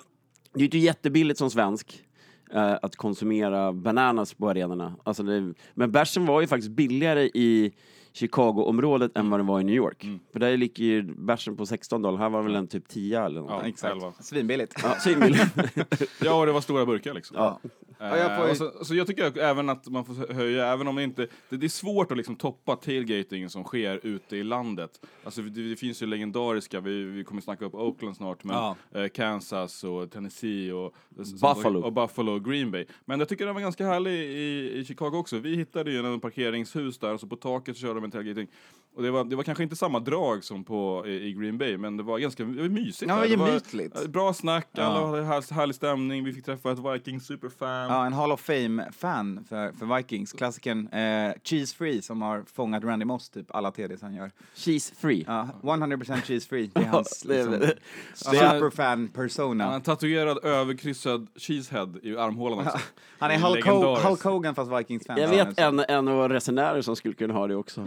det 0.53 0.59
är 0.59 0.61
ju 0.61 0.65
inte 0.65 0.79
jättebilligt 0.79 1.39
som 1.39 1.51
svensk 1.51 2.05
eh, 2.53 2.77
att 2.83 2.97
konsumera 2.97 3.73
bananas 3.73 4.35
på 4.35 4.49
arenorna. 4.51 4.95
Alltså 5.05 5.23
det, 5.23 5.55
men 5.75 5.93
bärsen 5.93 6.27
var 6.27 6.41
ju 6.41 6.47
faktiskt 6.47 6.71
billigare 6.71 7.23
i 7.23 7.73
Chicago-området 8.13 9.17
än 9.17 9.31
vad 9.31 9.41
den 9.41 9.47
var 9.47 9.61
i 9.61 9.65
New 9.65 9.75
York. 9.75 10.07
För 10.33 10.41
där 10.41 10.57
ligger 10.57 10.85
ju 10.85 11.03
bärsen 11.03 11.57
på 11.57 11.67
16 11.67 12.03
dollar, 12.03 12.19
här 12.19 12.29
var 12.29 12.43
väl 12.43 12.55
en 12.55 12.67
typ 12.67 12.89
10 12.89 13.25
eller 13.25 13.41
något. 13.41 13.51
Ja, 13.51 13.69
Exakt. 13.69 14.25
Svinbilligt. 14.25 14.75
Ja, 14.83 14.95
svinbilligt. 15.01 15.43
Ja, 16.25 16.41
och 16.41 16.47
det 16.47 16.53
var 16.53 16.61
stora 16.61 16.87
burkar 16.87 17.15
liksom. 17.15 17.37
Ja. 17.37 17.61
Eh, 18.01 18.07
Ja, 18.09 18.17
jag 18.17 18.37
får 18.37 18.51
och 18.51 18.57
så, 18.57 18.85
så 18.85 18.95
jag 18.95 19.07
tycker 19.07 19.39
även 19.39 19.69
att 19.69 19.87
man 19.89 20.05
får 20.05 20.33
höja, 20.35 20.67
även 20.67 20.89
om 20.89 20.97
det 20.97 21.03
inte... 21.03 21.27
Det, 21.49 21.57
det 21.57 21.67
är 21.67 21.69
svårt 21.69 22.11
att 22.11 22.17
liksom 22.17 22.37
toppa 22.37 22.77
tailgatingen 22.77 23.51
som 23.51 23.65
sker 23.65 24.01
ute 24.03 24.37
i 24.37 24.43
landet. 24.45 24.91
Alltså 25.25 25.43
det, 25.43 25.69
det 25.71 25.77
finns 25.77 26.03
ju 26.03 26.07
legendariska, 26.07 26.81
vi, 26.81 27.05
vi 27.05 27.25
kommer 27.25 27.43
snacka 27.43 27.65
upp 27.65 27.75
Oakland 27.75 28.17
snart, 28.17 28.45
men 28.45 28.57
Ja. 28.57 28.77
eh, 28.95 29.09
Kansas 29.09 29.85
och 29.85 30.11
Tennessee 30.11 30.73
och, 30.73 30.95
Buffalo. 31.43 31.81
och 31.83 31.93
Buffalo 31.93 32.33
och 32.33 32.45
Green 32.45 32.71
Bay. 32.71 32.87
Men 33.05 33.19
jag 33.19 33.29
tycker 33.29 33.47
den 33.47 33.55
var 33.55 33.63
ganska 33.63 33.87
härlig 33.87 34.13
i, 34.13 34.73
i 34.79 34.85
Chicago 34.85 35.11
också. 35.15 35.39
Vi 35.39 35.57
hittade 35.57 35.91
ju 35.91 35.99
en 36.07 36.21
parkeringshus 36.21 36.99
där 36.99 37.15
och 37.15 37.21
så 37.21 37.27
på 37.27 37.37
taket 37.37 37.77
så 37.77 37.81
körde 37.81 37.95
de 37.95 38.05
en 38.05 38.11
tailgating. 38.11 38.49
Och 38.95 39.03
det 39.03 39.11
var, 39.11 39.25
det 39.25 39.37
var 39.37 39.43
kanske 39.43 39.63
inte 39.65 39.77
samma 39.77 40.01
drag 40.01 40.45
som 40.45 40.65
på, 40.65 41.05
i, 41.07 41.11
i 41.29 41.33
Green 41.33 41.59
Bay, 41.59 41.77
men 41.79 41.97
det 41.97 42.03
var 42.03 42.19
ganska 42.19 42.45
det 42.45 42.63
var 42.63 42.69
mysigt. 42.69 43.09
Ja, 43.11 43.15
det 43.27 43.37
var 43.37 43.47
gemytligt. 43.49 44.01
eh, 44.03 44.09
bra 44.09 44.33
snack, 44.35 44.69
Ja. 44.73 44.83
alla 44.83 45.07
hade 45.07 45.23
här, 45.25 45.55
härlig 45.55 45.75
stämning, 45.75 46.25
vi 46.25 46.33
fick 46.33 46.45
träffa 46.45 46.73
ett 46.73 46.79
Vikings 46.79 47.27
superfan. 47.27 47.88
Ja, 47.89 48.07
en 48.07 48.13
Hall 48.13 48.33
of 48.33 48.41
Fame-fan 48.41 49.45
för, 49.49 49.73
för 49.73 49.97
Vikings. 49.97 50.33
Klassikern 50.33 50.89
eh, 50.89 51.33
Cheese 51.45 51.77
Free 51.77 52.03
som 52.03 52.23
har 52.23 52.45
fångat 52.55 52.85
Randy 52.85 53.05
Moss 53.05 53.29
typ 53.31 53.55
alla 53.55 53.71
TDs 53.71 54.03
han 54.03 54.15
gör. 54.15 54.31
Cheese 54.55 54.95
free. 54.99 55.25
Ja, 55.27 55.49
100% 55.63 56.21
cheese 56.23 56.49
free. 56.49 56.71
Det 56.75 56.81
är 56.81 56.85
hans 56.85 57.25
liksom, 57.25 57.53
det- 57.53 57.75
superfan 58.15 58.87
Han 58.89 59.01
har 59.01 59.23
persona. 59.23 59.75
en 59.75 59.81
tatuerad 59.81 60.45
överkryssad 60.45 61.27
cheesehead 61.37 61.89
i 62.03 62.17
armhålan 62.17 62.59
också. 62.67 62.79
Han 63.19 63.31
är 63.31 63.39
Hulk, 63.39 63.67
Ho-. 63.67 63.99
Hulk 64.09 64.23
Hogan 64.23 64.55
fast 64.55 64.71
Vikings-fan. 64.73 65.17
Jag 65.21 65.35
Ja, 65.35 65.45
vet 65.45 65.59
en, 65.61 65.81
en 65.89 66.09
av 66.09 66.15
våra 66.17 66.35
resenärer 66.35 66.83
som 66.83 66.97
skulle 66.97 67.15
kunna 67.15 67.35
ha 67.35 67.47
det 67.47 67.57
också. 67.57 67.87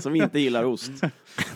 som 0.00 0.16
inte 0.16 0.38
gillar 0.40 0.64
ost. 0.64 0.90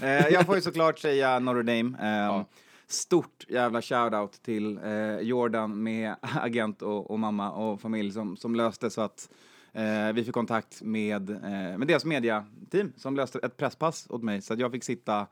Eh, 0.00 0.08
jag 0.28 0.46
får 0.46 0.54
ju 0.54 0.60
såklart 0.60 0.98
säga 0.98 1.38
Notre 1.38 1.62
Dame. 1.62 1.96
Eh, 2.02 2.42
Stort 2.88 3.44
jävla 3.48 3.82
shoutout 3.82 4.42
till 4.42 4.78
eh, 4.84 5.18
Jordan 5.20 5.82
med 5.82 6.14
agent 6.20 6.82
och, 6.82 7.10
och 7.10 7.18
mamma 7.18 7.52
och 7.52 7.80
familj 7.80 8.12
som, 8.12 8.36
som 8.36 8.54
löste 8.54 8.90
så 8.90 9.00
att 9.00 9.30
eh, 9.72 10.12
vi 10.14 10.24
fick 10.24 10.34
kontakt 10.34 10.82
med, 10.82 11.30
eh, 11.30 11.78
med 11.78 11.88
deras 11.88 12.04
mediateam 12.04 12.92
som 12.96 13.16
löste 13.16 13.38
ett 13.38 13.56
presspass 13.56 14.06
åt 14.10 14.22
mig. 14.22 14.42
Så 14.42 14.52
att 14.52 14.60
jag 14.60 14.72
fick 14.72 14.84
sitta 14.84 15.26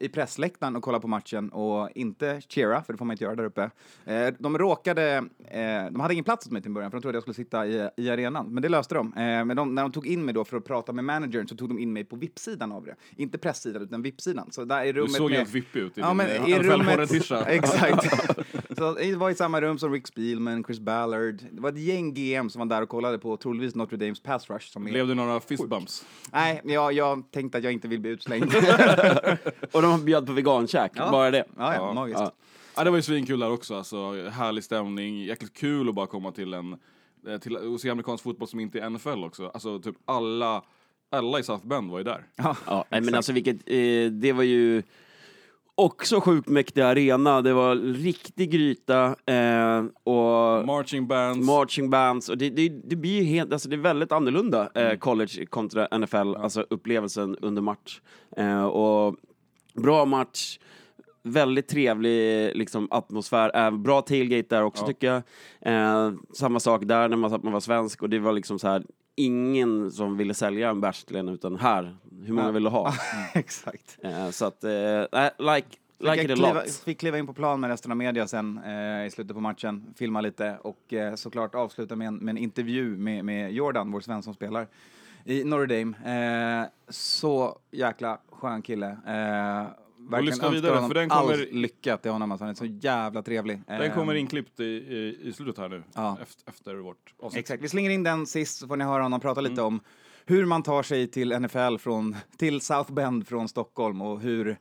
i 0.00 0.08
pressläktaren 0.08 0.76
och 0.76 0.82
kollade 0.82 1.02
på 1.02 1.08
matchen 1.08 1.48
och 1.48 1.88
inte 1.94 2.40
cheera, 2.48 2.82
för 2.82 2.92
det 2.92 2.96
får 2.96 3.04
man 3.04 3.14
inte 3.14 3.24
göra 3.24 3.34
där 3.34 3.44
uppe. 3.44 3.70
Eh, 4.04 4.34
de 4.38 4.58
råkade, 4.58 5.16
eh, 5.50 5.62
de 5.90 6.00
hade 6.00 6.14
ingen 6.14 6.24
plats 6.24 6.46
åt 6.46 6.52
mig 6.52 6.62
till 6.62 6.70
början, 6.70 6.90
för 6.90 6.98
de 6.98 7.02
trodde 7.02 7.16
jag 7.16 7.22
skulle 7.22 7.34
sitta 7.34 7.66
i, 7.66 7.88
i 7.96 8.10
arenan, 8.10 8.54
men 8.54 8.62
det 8.62 8.68
löste 8.68 8.94
de. 8.94 9.12
Eh, 9.12 9.44
men 9.44 9.56
de, 9.56 9.74
när 9.74 9.82
de 9.82 9.92
tog 9.92 10.06
in 10.06 10.24
mig 10.24 10.34
då 10.34 10.44
för 10.44 10.56
att 10.56 10.64
prata 10.64 10.92
med 10.92 11.04
managern 11.04 11.48
så 11.48 11.56
tog 11.56 11.68
de 11.68 11.78
in 11.78 11.92
mig 11.92 12.04
på 12.04 12.16
VIP-sidan 12.16 12.72
av 12.72 12.84
det. 12.84 12.94
Inte 13.16 13.38
presssidan, 13.38 13.82
utan 13.82 14.02
VIP-sidan. 14.02 14.52
Så 14.52 14.64
där 14.64 14.84
i 14.84 14.92
Du 14.92 15.00
rummet 15.00 15.12
såg 15.12 15.30
med... 15.30 15.38
helt 15.38 15.54
vippig 15.54 15.80
ut 15.80 15.98
i 15.98 16.00
Ja, 16.00 16.08
din 16.08 16.16
men 16.16 16.26
eh, 16.26 16.48
i 16.48 16.58
rummet... 16.58 17.10
Exakt. 17.46 18.10
så 18.76 18.96
jag 19.00 19.16
var 19.18 19.30
i 19.30 19.34
samma 19.34 19.60
rum 19.60 19.78
som 19.78 19.92
Rick 19.92 20.06
Spielman, 20.06 20.64
Chris 20.64 20.80
Ballard. 20.80 21.42
Det 21.52 21.60
var 21.60 21.68
ett 21.68 21.78
gäng 21.78 22.14
GM 22.14 22.50
som 22.50 22.58
var 22.58 22.66
där 22.66 22.82
och 22.82 22.88
kollade 22.88 23.18
på 23.18 23.36
troligtvis 23.36 23.74
Notre 23.74 23.96
Dames 23.96 24.22
pass 24.22 24.50
rush. 24.50 24.72
Som 24.72 24.86
är... 24.86 24.90
Blev 24.90 25.08
det 25.08 25.14
några 25.14 25.40
fistbumps? 25.40 26.06
Nej, 26.32 26.60
jag, 26.64 26.92
jag 26.92 27.30
tänkte 27.30 27.58
att 27.58 27.64
jag 27.64 27.72
inte 27.72 27.88
vill 27.88 28.00
bli 28.00 28.10
utslängd. 28.10 28.44
Och 29.72 29.82
de 29.82 29.89
bjöd 29.98 30.26
på 30.26 30.32
vegankäk, 30.32 30.92
Ja. 30.94 31.10
bara 31.10 31.30
det. 31.30 31.44
ja, 31.58 31.74
ja, 31.74 31.74
Ja. 31.74 31.92
magiskt. 31.92 32.20
Ja. 32.20 32.32
Ja, 32.76 32.84
det 32.84 32.90
var 32.90 32.98
ju 32.98 33.02
svinkul 33.02 33.40
där 33.40 33.50
också. 33.52 33.74
Alltså, 33.76 34.28
härlig 34.30 34.64
stämning, 34.64 35.22
jäkligt 35.24 35.56
kul 35.56 35.88
att 35.88 35.94
bara 35.94 36.06
komma 36.06 36.32
till 36.32 36.54
en 36.54 36.76
eh, 37.28 37.38
till 37.38 37.74
att 37.74 37.80
se 37.80 37.90
amerikansk 37.90 38.24
fotboll 38.24 38.48
som 38.48 38.60
inte 38.60 38.80
är 38.80 38.90
NFL 38.90 39.24
också. 39.24 39.46
Alltså 39.54 39.78
typ 39.78 39.96
alla, 40.04 40.62
alla 41.10 41.38
i 41.38 41.42
South 41.42 41.66
Bend 41.66 41.90
var 41.90 41.98
ju 41.98 42.04
där. 42.04 42.26
Ja, 42.66 42.84
nej, 42.90 43.00
men 43.00 43.14
alltså 43.14 43.32
vilket, 43.32 43.56
eh, 43.56 44.10
det 44.12 44.32
var 44.32 44.42
ju 44.42 44.82
också 45.74 46.20
sjukt 46.20 46.48
mäktig 46.48 46.80
arena. 46.80 47.42
Det 47.42 47.52
var 47.52 47.76
riktig 47.76 48.50
gryta 48.50 49.04
eh, 49.26 49.84
och 50.04 50.66
Marching 50.66 51.06
bands. 51.06 51.46
marching 51.46 51.90
bands 51.90 52.28
och 52.28 52.38
det, 52.38 52.50
det, 52.50 52.68
det 52.68 52.96
blir 52.96 53.18
ju 53.18 53.24
helt, 53.24 53.52
alltså 53.52 53.68
det 53.68 53.76
är 53.76 53.80
väldigt 53.80 54.12
annorlunda 54.12 54.70
eh, 54.74 54.98
college 54.98 55.46
kontra 55.46 55.98
NFL, 55.98 56.36
alltså 56.36 56.66
upplevelsen 56.70 57.36
under 57.40 57.62
match. 57.62 58.00
Eh, 58.36 58.64
och 58.64 59.16
bra 59.82 60.04
match, 60.04 60.58
väldigt 61.22 61.68
trevlig 61.68 62.50
liksom, 62.56 62.88
atmosfär, 62.90 63.64
äh, 63.66 63.70
bra 63.70 64.02
tailgate 64.02 64.56
där 64.56 64.62
också 64.62 64.82
Ja. 64.82 64.86
tycker 64.86 65.06
jag. 65.06 65.22
Eh, 65.60 66.12
samma 66.34 66.60
sak 66.60 66.82
där 66.84 67.08
när 67.08 67.16
man, 67.16 67.40
man 67.42 67.52
var 67.52 67.60
svensk 67.60 68.02
och 68.02 68.10
det 68.10 68.18
var 68.18 68.32
liksom 68.32 68.58
så 68.58 68.68
här 68.68 68.84
ingen 69.16 69.90
som 69.90 70.16
ville 70.16 70.34
sälja 70.34 70.70
en 70.70 70.80
bärs 70.80 71.04
utan 71.10 71.56
här, 71.56 71.96
hur 72.24 72.32
många 72.34 72.46
Ja. 72.48 72.52
vill 72.52 72.62
du 72.62 72.68
ha? 72.70 72.92
Exakt. 73.34 73.98
Eh, 74.02 74.30
så 74.30 74.44
att, 74.44 74.64
eh, 74.64 74.70
like, 75.38 75.66
like 75.98 76.12
Fick 76.14 76.24
it 76.24 76.30
a 76.30 76.34
kliva, 76.34 76.52
lot. 76.52 76.70
fick 76.84 77.00
kliva 77.00 77.18
in 77.18 77.26
på 77.26 77.32
plan 77.32 77.60
med 77.60 77.70
resten 77.70 77.90
av 77.90 77.96
media 77.96 78.26
sen 78.26 78.60
eh, 78.66 79.06
i 79.06 79.10
slutet 79.12 79.34
på 79.34 79.40
matchen, 79.40 79.94
filma 79.96 80.20
lite 80.20 80.58
och 80.62 80.92
eh, 80.92 81.14
såklart 81.14 81.54
avsluta 81.54 81.96
med 81.96 82.06
en, 82.08 82.16
med 82.16 82.32
en 82.32 82.38
intervju 82.38 82.96
med, 82.96 83.24
med 83.24 83.52
Jordan, 83.52 83.92
vår 83.92 84.00
svensk 84.00 84.24
som 84.24 84.34
spelar 84.34 84.66
i 85.24 85.44
Notre 85.44 85.66
Dame. 85.78 86.62
Eh, 86.62 86.68
så 86.88 87.58
jäkla 87.70 88.18
skön 88.32 88.62
kille. 88.62 88.86
Eh, 88.90 89.66
verkligen 89.98 90.24
lyssna 90.24 90.50
vidare, 90.50 90.74
honom 90.74 90.90
för 90.90 90.94
den 90.94 91.08
kommer- 91.08 91.32
all 91.32 91.46
lycka 91.52 91.96
till 91.96 92.10
honom. 92.10 92.30
Alltså, 92.32 92.44
han 92.44 92.50
är 92.50 92.54
så 92.54 92.64
jävla 92.66 93.22
trevlig. 93.22 93.62
Den 93.66 93.80
Eh, 93.82 93.94
kommer 93.94 94.14
inklippt 94.14 94.60
i, 94.60 94.64
i, 94.64 95.18
i 95.28 95.32
slutet 95.32 95.58
här 95.58 95.68
nu, 95.68 95.82
Ja. 95.94 96.18
efter, 96.22 96.50
efter 96.50 96.74
vårt 96.74 97.14
avsnitt. 97.22 97.38
Exakt, 97.40 97.62
vi 97.62 97.68
slänger 97.68 97.90
in 97.90 98.02
den 98.02 98.26
sist 98.26 98.58
så 98.58 98.68
får 98.68 98.76
ni 98.76 98.84
höra 98.84 99.02
honom 99.02 99.20
prata 99.20 99.40
lite 99.40 99.62
om 99.62 99.80
hur 100.26 100.44
man 100.46 100.62
tar 100.62 100.82
sig 100.82 101.06
till 101.08 101.40
NFL 101.40 101.76
från, 101.78 102.16
till 102.36 102.60
South 102.60 102.92
Bend 102.92 103.28
från 103.28 103.48
Stockholm 103.48 104.02
och 104.02 104.20
hur, 104.20 104.58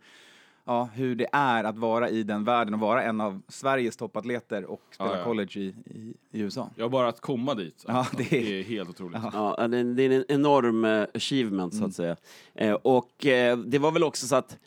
ja, 0.69 0.89
hur 0.93 1.15
det 1.15 1.27
är 1.31 1.63
att 1.63 1.77
vara 1.77 2.09
i 2.09 2.23
den 2.23 2.43
världen 2.43 2.73
och 2.73 2.79
vara 2.79 3.03
en 3.03 3.21
av 3.21 3.41
Sveriges 3.47 3.97
toppatleter 3.97 4.65
och 4.65 4.81
spela 4.91 5.09
Ja, 5.11 5.17
ja. 5.17 5.23
college 5.23 5.51
i, 5.59 5.65
i, 5.85 6.13
i 6.31 6.39
USA. 6.39 6.69
Ja, 6.75 6.89
bara 6.89 7.07
att 7.07 7.19
komma 7.21 7.53
dit. 7.53 7.83
Ja, 7.87 7.93
alltså, 7.93 8.15
det 8.17 8.33
är- 8.37 8.43
det 8.45 8.59
är 8.59 8.63
helt 8.63 8.89
otroligt. 8.89 9.19
Ja, 9.33 9.67
det, 9.67 9.83
det 9.93 10.03
är 10.03 10.11
en 10.11 10.25
enorm 10.27 10.85
eh, 10.85 11.05
achievement 11.13 11.75
så 11.75 11.85
att 11.85 11.93
säga. 11.93 12.15
Eh, 12.55 12.73
och 12.73 13.25
eh, 13.25 13.57
det 13.57 13.79
var 13.79 13.91
väl 13.91 14.03
också 14.03 14.27
så 14.27 14.35
att 14.35 14.57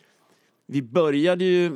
vi 0.65 0.81
började 0.81 1.45
ju, 1.45 1.71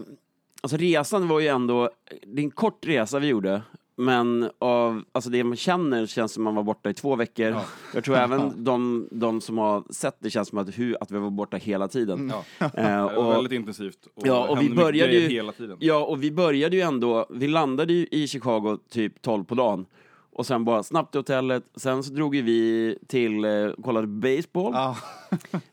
alltså 0.61 0.77
resan 0.77 1.27
var 1.27 1.39
ju 1.39 1.47
ändå, 1.47 1.89
det 2.27 2.41
är 2.41 2.43
en 2.43 2.51
kort 2.51 2.85
resa 2.85 3.19
vi 3.19 3.27
gjorde, 3.27 3.61
men 3.99 4.49
av 4.59 5.03
alltså 5.11 5.29
det 5.29 5.43
man 5.43 5.57
känner 5.57 6.05
känns 6.05 6.31
som 6.33 6.43
man 6.43 6.55
var 6.55 6.63
borta 6.63 6.89
i 6.89 6.93
två 6.93 7.15
veckor. 7.15 7.55
Jag 7.93 8.03
tror 8.03 8.15
även 8.17 8.63
de, 8.63 9.07
de 9.11 9.41
som 9.41 9.57
har 9.57 9.83
sett 9.93 10.15
det 10.19 10.29
känns 10.29 10.47
som 10.49 10.57
att, 10.57 10.77
hur, 10.79 10.97
att 11.01 11.11
vi 11.11 11.17
var 11.19 11.29
borta 11.29 11.57
hela 11.57 11.87
tiden. 11.87 12.33
Ja. 12.59 12.65
Eh, 12.65 12.71
Det 12.73 13.01
var 13.01 13.15
och, 13.17 13.31
väldigt 13.33 13.51
intensivt. 13.51 14.07
Och 14.15 14.27
Ja, 14.27 14.47
och 14.47 14.61
vi 14.61 14.69
började 14.69 15.13
ju- 15.13 15.27
hela 15.29 15.51
tiden. 15.51 15.77
Ja, 15.79 16.05
och 16.05 16.23
vi 16.23 16.31
började 16.31 16.75
ju 16.75 16.81
ändå, 16.81 17.25
vi 17.29 17.47
landade 17.47 17.93
ju 17.93 18.07
i 18.11 18.27
Chicago 18.27 18.77
typ 18.89 19.21
12 19.21 19.43
på 19.43 19.55
dagen. 19.55 19.85
Och 20.31 20.45
sen 20.45 20.65
bara 20.65 20.83
snabbt 20.83 21.11
till 21.11 21.19
hotellet, 21.19 21.63
sen 21.75 22.03
så 22.03 22.13
drog 22.13 22.35
ju 22.35 22.41
vi 22.41 22.97
till, 23.07 23.45
eh, 23.45 23.69
kollade 23.83 24.07
baseball. 24.07 24.71
Ja, 24.73 24.97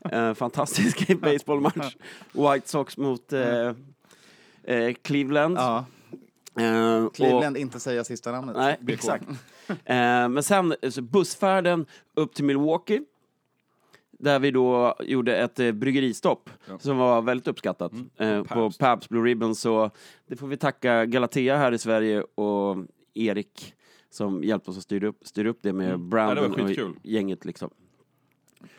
Eh, 0.13 0.35
fantastisk 0.35 1.09
baseballmatch. 1.21 1.95
White 2.33 2.69
Sox 2.69 2.97
mot 2.97 3.33
eh, 3.33 3.69
eh, 4.65 4.95
Cleveland. 5.03 5.57
ja. 5.59 5.85
Eh, 6.59 7.05
och- 7.05 7.15
Cleveland, 7.15 7.57
inte 7.57 7.81
säga 7.81 8.05
sista 8.05 8.33
namnet. 8.33 8.57
Nej, 8.57 8.79
exakt. 8.89 9.25
Eh, 9.69 10.29
men 10.29 10.43
sen 10.43 10.75
så 10.91 11.03
bussfärden 11.03 11.87
upp 12.15 12.35
till 12.35 12.45
Milwaukee. 12.45 13.01
Där 14.19 14.39
vi 14.39 14.51
då 14.51 14.95
gjorde 15.01 15.37
ett 15.37 15.61
eh, 15.61 15.73
bryggeristopp 15.73 16.51
Ja. 16.69 16.79
som 16.79 16.97
var 16.99 17.23
väldigt 17.23 17.49
uppskattat 17.49 17.93
eh, 18.17 18.43
på 18.43 18.71
Pabst. 18.79 19.09
Blue 19.09 19.23
Ribbon. 19.31 19.55
Så 19.55 19.91
det 20.27 20.37
får 20.37 20.47
vi 20.47 20.57
tacka 20.57 21.07
Galatea 21.07 21.57
här 21.57 21.73
i 21.73 21.79
Sverige 21.79 22.23
och 22.23 22.77
Erik 23.15 23.75
som 24.11 24.45
hjälpte 24.45 24.71
oss 24.71 24.77
att 24.77 24.83
styra 24.83 25.07
upp, 25.07 25.19
styra 25.23 25.49
upp 25.49 25.59
det 25.63 25.73
med 25.73 25.87
Mm. 25.89 25.91
Ja, 26.01 26.05
det 26.05 26.11
Brandon 26.35 26.51
var 26.51 26.69
skitkul. 26.69 26.91
och 26.91 26.97
gänget. 27.07 27.45
Liksom. 27.45 27.71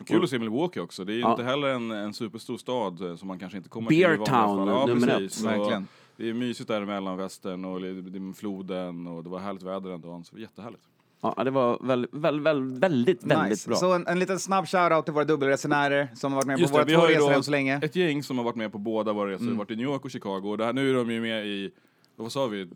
Kul 0.06 0.24
att 0.24 0.30
se 0.30 0.38
Milwaukee 0.38 0.80
också. 0.80 1.04
Det 1.04 1.12
är 1.12 1.14
ju 1.14 1.20
Ja. 1.20 1.30
inte 1.30 1.44
heller 1.44 1.68
en, 1.68 1.90
en 1.90 2.14
superstor 2.14 2.56
stad 2.56 3.00
eh, 3.10 3.16
som 3.16 3.28
man 3.28 3.38
kanske 3.38 3.56
inte 3.58 3.68
kommer 3.70 3.88
Beer 3.88 3.98
till 3.98 4.14
i 4.14 4.16
vanliga 4.16 4.42
town, 4.42 4.56
fall. 4.58 4.68
Ja, 4.68 4.86
nummer 4.86 5.06
precis. 5.18 5.44
ett. 5.44 5.82
Det 6.16 6.28
är 6.28 6.34
mysigt 6.34 6.68
där 6.68 6.84
mellan 6.84 7.16
västern 7.16 7.64
och 7.64 7.80
det 7.80 8.34
floden 8.36 9.06
och 9.06 9.24
det 9.24 9.30
var 9.30 9.38
härligt 9.38 9.62
väder 9.62 9.90
den 9.90 10.00
dagen. 10.00 10.24
Så 10.24 10.30
det 10.30 10.36
var 10.36 10.42
jättehärligt. 10.42 10.82
Ja, 11.20 11.44
det 11.44 11.50
var 11.50 11.78
väl, 11.82 12.08
väl, 12.12 12.40
väl, 12.40 12.62
väldigt, 12.62 13.24
väldigt 13.24 13.50
nice. 13.50 13.68
bra. 13.68 13.76
Så 13.76 13.92
en, 13.92 14.06
en 14.06 14.18
liten 14.18 14.38
snabb 14.38 14.68
shoutout 14.68 15.04
till 15.04 15.14
våra 15.14 15.24
dubbelresenärer 15.24 16.08
som 16.14 16.32
har 16.32 16.36
varit 16.36 16.46
med 16.46 16.58
Just 16.58 16.72
på 16.72 16.84
det, 16.84 16.96
våra 16.96 17.06
två 17.06 17.14
resor 17.14 17.32
än 17.32 17.42
så 17.42 17.50
länge. 17.50 17.80
Ett 17.82 17.96
gäng 17.96 18.22
som 18.22 18.38
har 18.38 18.44
varit 18.44 18.56
med 18.56 18.72
på 18.72 18.78
båda 18.78 19.12
våra 19.12 19.30
resor. 19.30 19.44
Mm. 19.44 19.56
varit 19.56 19.70
i 19.70 19.76
New 19.76 19.86
York 19.86 20.04
och 20.04 20.10
Chicago. 20.10 20.42
Och 20.50 20.58
det 20.58 20.64
här, 20.64 20.72
nu 20.72 20.90
är 20.90 20.94
de 20.94 21.10
ju 21.10 21.20
med 21.20 21.46
i 21.46 21.70
vad 22.16 22.32
sa 22.32 22.46
vi? 22.46 22.60
Eh, 22.60 22.68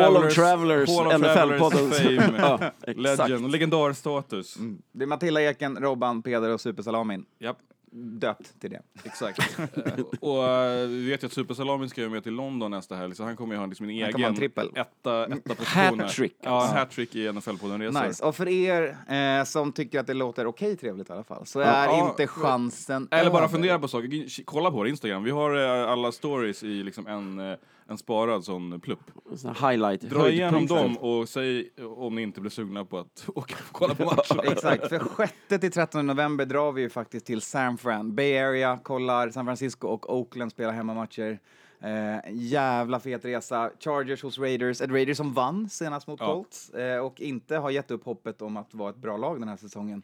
Hall 0.00 0.16
of 0.16 0.34
Travelers, 0.34 0.88
NFL-podden. 0.88 1.90
Travelers 1.90 2.20
fame, 2.20 2.38
Ja, 2.86 2.92
legend, 2.94 3.50
legendarstatus. 3.50 4.56
Mm. 4.56 4.78
Det 4.92 5.04
är 5.04 5.06
Matilda 5.06 5.42
Eken, 5.42 5.76
Robban, 5.76 6.22
Peder 6.22 6.50
och 6.50 6.60
Supersalamin. 6.60 7.24
Japp, 7.38 7.58
Döpt 7.98 8.60
till 8.60 8.70
det. 8.70 8.80
exakt. 9.04 9.58
Eh, 9.58 9.92
och 10.20 10.44
eh, 10.48 10.86
vi 10.88 11.10
vet 11.10 11.22
ju 11.22 11.26
att 11.26 11.32
Supersalamin 11.32 11.88
ska 11.88 12.00
ju 12.00 12.08
med 12.08 12.22
till 12.22 12.32
London 12.32 12.70
nästa 12.70 12.96
helg, 12.96 13.14
så 13.14 13.24
han 13.24 13.36
kommer 13.36 13.54
ju 13.54 13.58
ha 13.58 13.66
liksom 13.66 13.84
en 13.88 13.90
egen 13.90 14.34
trippel. 14.34 14.70
etta, 14.74 15.26
etta 15.26 15.54
position 15.54 15.66
här. 15.74 15.92
Hattrick, 15.96 16.34
Ja, 16.42 16.50
alltså. 16.50 16.76
hattrick 16.76 17.14
i 17.14 17.28
NFL-podden-resor. 17.28 18.06
Nice. 18.06 18.24
Och 18.24 18.36
för 18.36 18.48
er 18.48 18.96
eh, 19.08 19.44
som 19.44 19.72
tycker 19.72 20.00
att 20.00 20.06
det 20.06 20.14
låter 20.14 20.46
okej 20.46 20.76
trevligt 20.76 21.10
i 21.10 21.12
alla 21.12 21.24
fall, 21.24 21.46
så 21.46 21.60
Ja, 21.60 21.66
är 21.66 21.84
ja. 21.86 22.08
inte 22.10 22.26
chansen 22.26 23.08
Eller 23.10 23.30
bara 23.30 23.48
fundera 23.48 23.78
på 23.78 23.88
saker. 23.88 24.44
Kolla 24.44 24.70
på 24.70 24.76
vår 24.76 24.88
Instagram. 24.88 25.24
Vi 25.24 25.30
har 25.30 25.56
eh, 25.84 25.90
alla 25.92 26.12
stories 26.12 26.62
i 26.62 26.82
liksom 26.82 27.06
en, 27.06 27.38
eh, 27.50 27.56
en 27.88 27.98
sparad 27.98 28.44
sån 28.44 28.80
plupp. 28.80 29.10
Sån 29.36 29.54
highlight. 29.54 30.00
Dra 30.00 30.30
igenom 30.30 30.66
dem 30.66 30.96
och 30.98 31.28
säg 31.28 31.70
om 31.96 32.14
ni 32.14 32.22
inte 32.22 32.40
blir 32.40 32.50
sugna 32.50 32.84
på 32.84 32.98
att 32.98 33.24
åka 33.34 33.54
och 33.68 33.72
kolla 33.72 33.94
på 33.94 34.04
matchen. 34.04 34.40
Exakt, 34.52 34.88
för 34.88 35.02
6 35.16 35.32
till 35.60 35.72
13 35.72 36.06
november 36.06 36.44
drar 36.44 36.72
vi 36.72 36.82
ju 36.82 36.90
faktiskt 36.90 37.26
till 37.26 37.40
San 37.40 37.78
Fran. 37.78 38.14
Bay 38.14 38.38
Area 38.38 38.78
kollar 38.82 39.30
San 39.30 39.46
Francisco 39.46 39.88
och 39.88 40.16
Oakland 40.16 40.50
spelar 40.52 40.72
hemmamatcher. 40.72 41.38
Eh, 41.80 42.16
jävla 42.32 43.00
fet 43.00 43.24
resa. 43.24 43.70
Chargers 43.80 44.22
hos 44.22 44.38
Raiders, 44.38 44.80
ett 44.80 44.90
Raiders 44.90 45.16
som 45.16 45.32
vann 45.32 45.68
senast 45.68 46.06
mot 46.06 46.20
Ja. 46.20 46.26
Colts 46.26 46.70
eh, 46.70 46.98
och 46.98 47.20
inte 47.20 47.56
har 47.56 47.70
gett 47.70 47.90
upp 47.90 48.04
hoppet 48.04 48.42
om 48.42 48.56
att 48.56 48.74
vara 48.74 48.90
ett 48.90 48.96
bra 48.96 49.16
lag 49.16 49.40
den 49.40 49.48
här 49.48 49.56
säsongen. 49.56 50.02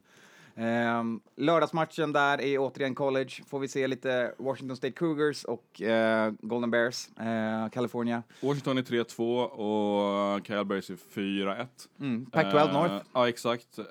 Eh, 0.54 1.04
lördagsmatchen 1.36 2.12
där 2.12 2.40
är 2.40 2.58
återigen 2.58 2.94
college. 2.94 3.30
Får 3.46 3.58
vi 3.58 3.68
se 3.68 3.86
lite 3.86 4.34
Washington 4.38 4.76
State 4.76 4.92
Cougars 4.92 5.44
och 5.44 5.82
eh, 5.82 6.32
Golden 6.40 6.70
Bears, 6.70 7.08
eh, 7.18 7.68
California. 7.70 8.22
Washington 8.40 8.78
är 8.78 8.82
3-2 8.82 9.44
och 9.44 10.46
Kyle 10.46 10.64
Bears 10.64 10.90
är 10.90 10.96
4-1. 11.14 11.66
Mm, 12.00 12.26
Pac-12 12.26 12.68
Eh, 12.68 12.72
North. 12.72 13.06
Ja, 13.12 13.28
exakt. 13.28 13.78
Eh, 13.78 13.84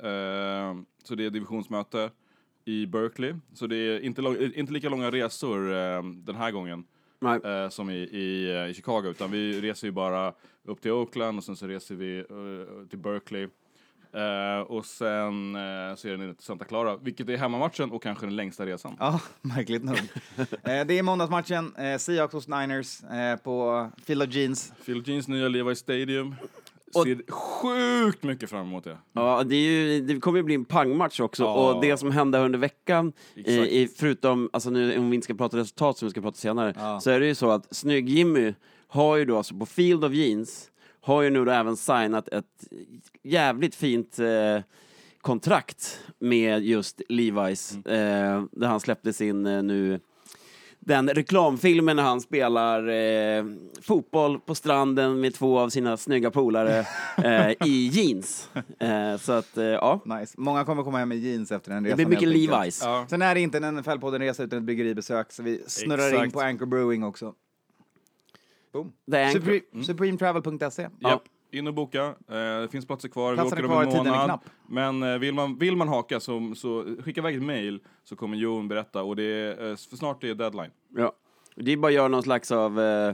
så 1.04 1.16
det 1.16 1.26
är 1.26 1.30
divisionsmöte 1.30 2.10
i 2.66 2.86
Berkeley. 2.86 3.34
Så 3.54 3.68
det 3.68 3.76
är 3.76 4.00
inte, 4.00 4.22
lång, 4.22 4.38
inte 4.56 4.74
lika 4.74 4.90
långa 4.90 5.12
resor 5.12 5.74
eh, 5.74 6.04
den 6.04 6.36
här 6.36 6.52
gången 6.52 6.84
Nej. 7.20 7.40
eh, 7.44 7.70
som 7.70 7.90
i, 7.90 7.94
i, 7.98 8.56
eh, 8.56 8.70
i 8.70 8.74
Chicago, 8.74 9.08
utan 9.10 9.32
vi 9.32 9.62
reser 9.62 9.88
ju 9.88 9.92
bara 9.92 10.34
upp 10.64 10.82
till 10.82 10.92
Oakland 10.92 11.38
och 11.38 11.44
sen 11.44 11.56
så 11.56 11.68
reser 11.68 11.96
vi 11.96 12.20
eh, 12.20 12.88
till 12.90 13.00
Berkeley. 13.00 13.48
Eh, 14.14 14.62
och 14.62 14.86
sen 14.86 15.56
uh, 15.56 15.96
så 15.96 16.08
är 16.08 16.12
det 16.12 16.18
ner 16.18 16.34
till 16.34 16.46
Santa 16.46 16.66
Clara, 16.66 16.98
vilket 16.98 17.30
är 17.30 17.38
hemmamatchen 17.38 17.92
och 17.92 18.04
kanske 18.04 18.26
den 18.26 18.36
längsta 18.36 18.66
resan. 18.66 18.96
Ja, 19.00 19.20
märkligt 19.42 19.84
nog. 19.84 19.98
eh, 20.38 20.46
det 20.64 21.00
är 21.00 21.04
måndagsmatchen, 21.04 21.76
eh, 21.76 21.98
Seahawks 21.98 22.34
hos 22.34 22.48
Niners 22.48 23.02
på 23.44 23.90
Field 24.06 24.24
of 24.24 24.34
Jeans. 24.34 24.74
Phil 24.86 25.04
Jeans 25.06 25.28
nya 25.28 25.48
Levi 25.48 25.76
Stadium. 25.76 26.36
Och- 26.94 27.04
ser 27.04 27.32
sjukt 27.32 28.24
mycket 28.24 28.50
fram 28.50 28.62
emot 28.68 28.84
det. 28.84 28.98
Ja, 29.14 29.44
det, 29.44 29.56
är 29.56 29.70
ju, 29.72 30.02
det 30.02 30.20
kommer 30.20 30.38
ju 30.40 30.44
bli 30.44 30.56
en 30.56 30.66
pangmatch 30.66 31.20
också. 31.20 31.44
Ja. 31.44 31.74
Och 31.74 31.82
det 31.82 31.98
som 31.98 32.12
hände 32.12 32.38
under 32.40 32.60
veckan, 32.60 33.14
i, 33.36 33.52
i, 33.82 33.88
förutom, 33.98 34.50
alltså 34.54 34.70
nu 34.70 34.98
om 34.98 35.10
vi 35.10 35.16
inte 35.16 35.26
ska 35.26 35.34
prata 35.34 35.58
resultat 35.58 35.98
som 35.98 36.06
vi 36.08 36.10
ska 36.12 36.22
prata 36.22 36.38
senare, 36.38 36.74
Ja. 36.78 37.00
så 37.00 37.10
är 37.12 37.20
det 37.20 37.26
ju 37.26 37.36
så 37.36 37.52
att 37.52 37.68
Snygg-Jimmy 37.76 38.54
har 38.88 39.16
ju 39.18 39.26
då 39.26 39.38
alltså 39.38 39.56
på 39.56 39.66
Field 39.66 40.06
of 40.06 40.14
Jeans, 40.14 40.71
har 41.02 41.22
ju 41.22 41.30
nu 41.30 41.46
då 41.46 41.52
även 41.52 41.78
signat 41.78 42.28
ett 42.28 42.68
jävligt 43.24 43.76
fint 43.76 44.20
eh, 44.20 44.62
kontrakt 45.22 46.00
med 46.20 46.64
just 46.64 47.02
Levi's, 47.10 47.76
eh, 47.90 48.44
där 48.52 48.68
han 48.68 48.80
släppte 48.80 49.14
sin 49.14 49.46
eh, 49.46 49.64
nu 49.64 50.00
den 50.86 51.10
reklamfilmen 51.10 51.96
när 51.96 52.04
han 52.04 52.22
spelar 52.22 52.88
eh, 52.90 53.46
fotboll 53.82 54.40
på 54.40 54.56
stranden 54.56 55.20
med 55.20 55.34
två 55.34 55.60
av 55.60 55.70
sina 55.70 55.98
snygga 55.98 56.32
polare 56.32 56.86
eh, 57.24 57.68
i 57.68 57.88
jeans. 57.88 58.50
Eh, 58.80 59.18
så 59.18 59.32
att, 59.32 59.58
eh, 59.58 59.64
ja. 59.66 60.00
Nice. 60.06 60.36
Många 60.38 60.66
kommer 60.66 60.84
komma 60.84 60.98
hem 60.98 61.10
med 61.10 61.18
jeans 61.18 61.52
efter 61.52 61.72
den 61.72 61.84
Det 61.84 61.90
resan. 61.90 61.98
blir 61.98 62.08
mycket. 62.08 62.30
Levi's. 62.30 62.80
Ja. 62.84 63.06
Sen 63.10 63.22
är 63.22 63.36
det 63.36 63.42
inte 63.42 63.58
en 63.58 63.64
NFL-podden-resa 63.80 64.44
utan 64.44 64.60
ett 64.60 64.66
bryggeribesök, 64.66 65.32
så 65.32 65.44
vi 65.44 65.64
snurrar 65.68 66.10
in 66.10 66.16
Exakt. 66.16 66.34
på 66.34 66.42
Anchor 66.42 66.66
Brewing 66.66 67.04
också. 67.04 67.34
Boom. 68.74 68.92
The 69.12 69.18
Anchor. 69.24 69.40
Supre- 69.40 69.84
Supremetravel.se. 69.84 70.88
Japp, 71.00 71.22
in 71.52 71.68
och 71.68 71.74
boka. 71.74 72.04
Eh, 72.06 72.62
det 72.62 72.68
finns 72.72 72.86
platser 72.88 73.10
kvar. 73.10 73.36
Platserna 73.36 73.62
vi 73.62 73.68
kvar, 73.68 73.86
åker 73.88 74.00
om 74.00 74.06
en 74.08 74.12
månad. 74.14 74.40
Men 74.70 75.04
eh, 75.04 75.18
vill, 75.20 75.34
man, 75.34 75.58
vill 75.58 75.76
man 75.76 75.88
haka 75.88 76.20
så, 76.20 76.54
så 76.56 76.86
skicka 77.06 77.22
iväg 77.22 77.36
ett 77.36 77.44
mail 77.44 77.80
så 78.04 78.16
kommer 78.16 78.38
Jon 78.38 78.68
berätta 78.68 79.04
och 79.04 79.16
det 79.16 79.24
är, 79.24 79.50
eh, 79.70 79.76
för 79.76 79.98
snart 79.98 80.24
är 80.24 80.28
det 80.28 80.34
deadline. 80.34 80.72
Ja. 80.96 81.12
Det 81.56 81.72
är 81.74 81.78
bara 81.78 81.88
att 81.88 81.94
göra 81.94 82.08
någon 82.08 82.24
slags 82.24 82.52
av 82.52 82.80
eh, 82.82 83.14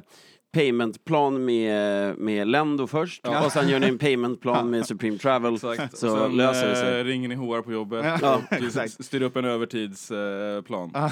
paymentplan 0.54 1.46
med, 1.46 2.18
med 2.18 2.48
Lendo 2.48 2.88
först 2.88 3.28
och 3.28 3.52
sen 3.52 3.70
gör 3.70 3.80
ni 3.80 3.88
en 3.88 3.98
paymentplan 4.00 4.70
med 4.70 4.86
Supreme 4.86 5.18
Travel 5.18 5.60
så 5.60 5.76
Sen 5.94 6.38
löser 6.38 6.70
det 6.70 6.76
sig. 6.76 7.04
ringer 7.04 7.30
ni 7.30 7.36
HR 7.36 7.62
på 7.62 7.72
jobbet 7.72 8.06
Ja, 8.22 8.36
och 8.52 8.54
exakt. 8.54 9.06
styr 9.06 9.22
upp 9.22 9.36
en 9.36 9.46
övertidsplan. 9.46 10.92
Eh, 10.96 11.10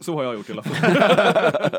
så, 0.00 0.14
har 0.14 0.24
jag 0.24 0.34
gjort 0.34 0.48
i 0.48 0.52
alla 0.52 0.62
fall. 0.62 1.70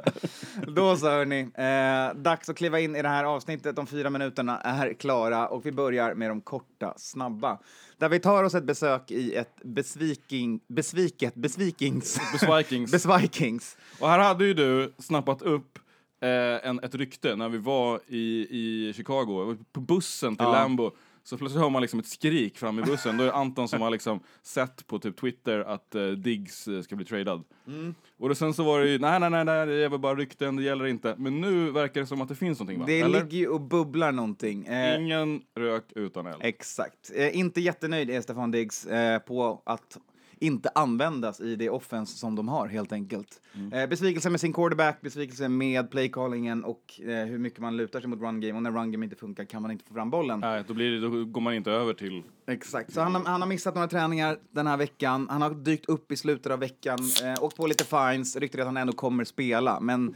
Då 0.75 0.98
så 0.98 1.10
hörni, 1.10 1.39
eh, 1.42 2.22
dags 2.22 2.50
att 2.50 2.58
kliva 2.58 2.80
in 2.80 2.96
i 2.96 3.01
det 3.01 3.10
här 3.10 3.24
avsnittet. 3.24 3.75
De 3.75 3.88
fyra 3.88 4.10
minuterna 4.10 4.60
är 4.60 4.94
klara 4.94 5.48
och 5.48 5.66
vi 5.66 5.72
börjar 5.72 6.13
med 6.13 6.30
de 6.30 6.42
korta, 6.42 6.94
snabba. 6.98 7.60
Där 7.98 8.10
vi 8.10 8.20
tar 8.20 8.44
oss 8.44 8.56
ett 8.56 8.63
besök 8.63 9.12
i 9.12 9.36
ett 9.36 9.56
besviking, 9.63 10.60
besviket, 10.68 11.36
besvikings, 11.36 12.20
Besvikings. 12.34 12.92
besvikings. 13.06 13.78
Och 14.00 14.10
här 14.10 14.20
hade 14.20 14.46
ju 14.46 14.54
du 14.54 14.94
snappat 14.98 15.42
upp 15.42 15.80
eh, 16.22 16.70
en, 16.70 16.80
ett 16.84 16.96
rykte 16.96 17.36
när 17.36 17.50
vi 17.50 17.58
var 17.58 18.00
i, 18.08 18.48
i 18.50 18.94
Chicago, 18.94 19.58
på 19.72 19.80
bussen 19.80 20.36
till 20.36 20.46
Ja. 20.46 20.51
Lambo. 20.51 20.92
Så 21.29 21.38
plötsligt 21.38 21.62
hör 21.62 21.69
man 21.69 21.81
liksom 21.81 22.00
ett 22.00 22.07
skrik 22.07 22.57
fram 22.57 22.79
i 22.79 22.81
bussen. 22.81 23.17
Då 23.17 23.24
är 23.24 23.27
det 23.27 23.33
Anton 23.33 23.67
som 23.67 23.81
har 23.81 23.89
liksom 23.89 24.19
sett 24.41 24.88
på 24.88 25.00
typ 25.00 25.17
Twitter 25.17 25.59
att 25.59 25.95
eh, 25.95 26.07
Diggs 26.07 26.67
eh, 26.67 26.81
ska 26.81 26.95
bli 26.95 27.05
tradad. 27.05 27.43
Mm. 27.67 27.95
Och 28.17 28.29
då 28.29 28.36
sen 28.36 28.53
så 28.53 28.63
var 28.63 28.79
det 28.79 28.89
ju, 28.89 29.00
nej 29.00 29.19
nej 29.19 29.29
nej, 29.29 29.45
nej 29.45 29.65
det 29.65 29.74
är 29.74 29.89
väl 29.89 30.00
bara 30.00 30.15
rykten, 30.15 30.55
det 30.55 30.63
gäller 30.63 30.86
inte. 30.86 31.15
Men 31.17 31.41
nu 31.41 31.71
verkar 31.71 32.01
det 32.01 32.07
som 32.07 32.21
att 32.21 32.29
det 32.29 32.36
finns 32.36 32.59
någonting 32.59 32.79
va? 32.79 32.86
Det 32.86 33.01
Eller? 33.01 33.24
ligger 33.24 33.38
ju 33.38 33.48
och 33.48 33.62
bubblar 33.62 34.12
någonting. 34.12 34.65
Eh, 34.65 35.01
Ingen 35.01 35.41
rök 35.55 35.86
utan 35.95 36.25
eld. 36.25 36.38
Exakt. 36.41 37.12
Eh, 37.15 37.38
inte 37.38 37.62
jättenöjd 37.62 38.09
är 38.09 38.21
Stefan 38.21 38.51
Diggs 38.51 38.86
eh, 38.86 39.19
på 39.19 39.62
att 39.65 39.98
inte 40.39 40.69
användas 40.75 41.41
i 41.41 41.55
det 41.55 41.69
offense 41.69 42.17
som 42.17 42.36
de 42.36 42.48
har 42.48 42.67
helt 42.67 42.91
enkelt. 42.91 43.41
Eh, 43.74 43.89
besvikelse 43.89 44.29
med 44.29 44.41
sin 44.41 44.53
quarterback, 44.53 45.01
besvikelse 45.01 45.50
med 45.50 45.91
playcallingen 45.91 46.63
och 46.63 47.00
eh, 47.01 47.25
hur 47.25 47.38
mycket 47.38 47.60
man 47.60 47.77
lutar 47.77 48.00
sig 48.00 48.10
mot 48.10 48.19
run 48.22 48.41
game 48.41 48.53
och 48.53 48.63
när 48.63 48.72
run 48.72 48.91
game 48.91 49.05
inte 49.05 49.15
funkar 49.15 49.46
kan 49.46 49.62
man 49.62 49.72
inte 49.72 49.86
få 49.86 49.93
fram 49.93 50.10
bollen. 50.10 50.39
Nej, 50.39 50.63
då, 50.67 50.74
blir 50.74 50.91
det, 50.91 51.00
då 51.00 51.25
går 51.25 51.41
man 51.41 51.53
inte 51.53 51.72
över 51.72 51.93
till... 51.93 52.24
Exakt. 52.48 52.93
Så 52.93 53.01
han, 53.01 53.15
har- 53.15 53.24
han 53.25 53.41
har 53.41 53.48
missat 53.50 53.75
några 53.75 53.88
träningar 53.88 54.38
den 54.51 54.67
här 54.67 54.77
veckan. 54.77 55.27
Han 55.29 55.41
har 55.41 55.50
dykt 55.53 55.86
upp 55.86 56.12
i 56.12 56.15
slutet 56.15 56.51
av 56.51 56.60
veckan, 56.60 57.00
eh, 57.24 57.43
åkt 57.43 57.58
på 57.58 57.67
lite 57.67 57.84
fines, 57.86 58.36
ryktet 58.36 58.60
att 58.60 58.65
han 58.65 58.77
ändå 58.77 58.93
kommer 58.93 59.24
spela. 59.24 59.79
Men 59.79 60.15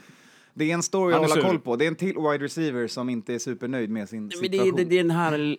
det 0.54 0.70
är 0.70 0.74
en 0.74 0.84
story 0.84 1.14
att 1.14 1.20
hålla 1.20 1.34
sur. 1.34 1.42
koll 1.42 1.60
på. 1.60 1.76
Det 1.76 1.86
är 1.86 1.88
en 1.88 1.96
till 1.96 2.16
wide 2.16 2.38
receiver 2.46 2.88
som 2.88 3.10
inte 3.10 3.34
är 3.34 3.40
supernöjd 3.40 3.90
med 3.90 4.10
sin 4.10 4.20
Men 4.20 4.30
det, 4.30 4.36
situation. 4.38 4.68
är- 4.74 4.78
det, 4.78 4.84
det 4.90 4.96
är 5.00 5.04
den 5.04 5.12
här, 5.12 5.58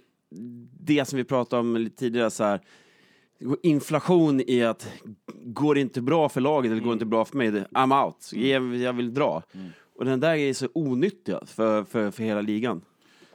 det 0.80 1.04
som 1.08 1.16
vi 1.16 1.24
pratade 1.24 1.60
om 1.60 1.76
lite 1.76 1.96
tidigare, 1.96 2.30
så 2.30 2.44
här, 2.44 2.60
inflation 3.62 4.40
i 4.46 4.62
att 4.64 4.88
går 5.44 5.74
det 5.74 5.80
inte 5.80 6.00
bra 6.02 6.28
för 6.28 6.40
laget 6.40 6.72
eller 6.72 6.80
går 6.82 6.90
det 6.90 6.92
inte 6.92 7.04
bra 7.04 7.24
för 7.24 7.36
mig, 7.36 7.50
det- 7.50 7.68
I'm 7.72 8.04
out, 8.06 8.30
jag, 8.32 8.76
jag 8.76 8.92
vill 8.92 9.14
dra. 9.14 9.42
Och 9.98 10.04
den 10.04 10.20
där 10.20 10.34
är 10.34 10.52
så 10.52 10.68
onyttig 10.74 11.34
för, 11.46 11.84
för, 11.84 12.10
för 12.10 12.22
hela 12.22 12.40
ligan. 12.40 12.80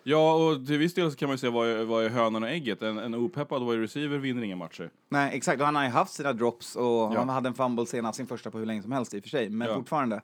Ja, 0.04 0.34
och 0.34 0.68
till 0.68 0.78
viss 0.78 0.94
del 0.94 1.12
så 1.12 1.18
kan 1.18 1.28
man 1.28 1.34
ju 1.34 1.38
säga 1.38 1.52
vad 1.52 1.68
är, 1.68 1.84
vad 1.84 2.06
är 2.06 2.10
hönan 2.10 2.44
och 2.44 2.50
ägget. 2.50 2.82
En, 2.82 2.98
en 2.98 3.16
opeppad 3.16 3.66
wide 3.70 3.84
receiver 3.84 4.18
vinner 4.18 4.44
inga 4.44 4.56
matcher. 4.56 4.90
Nej, 5.10 5.32
exakt. 5.38 5.60
Och 5.60 5.66
han 5.66 5.76
har 5.76 5.84
ju 5.84 5.90
haft 5.90 6.14
sina 6.14 6.34
drops 6.34 6.76
och 6.76 6.84
Ja. 6.84 7.14
han 7.18 7.30
hade 7.30 7.48
en 7.50 7.54
fumble 7.54 7.86
senast, 7.86 8.18
sin 8.18 8.28
första 8.28 8.52
på 8.52 8.58
hur 8.58 8.66
länge 8.66 8.82
som 8.82 8.92
helst 8.92 9.14
i 9.14 9.20
och 9.20 9.24
för 9.24 9.30
sig, 9.30 9.50
men 9.50 9.68
Ja. 9.68 9.76
fortfarande. 9.76 10.22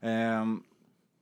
Um, 0.00 0.62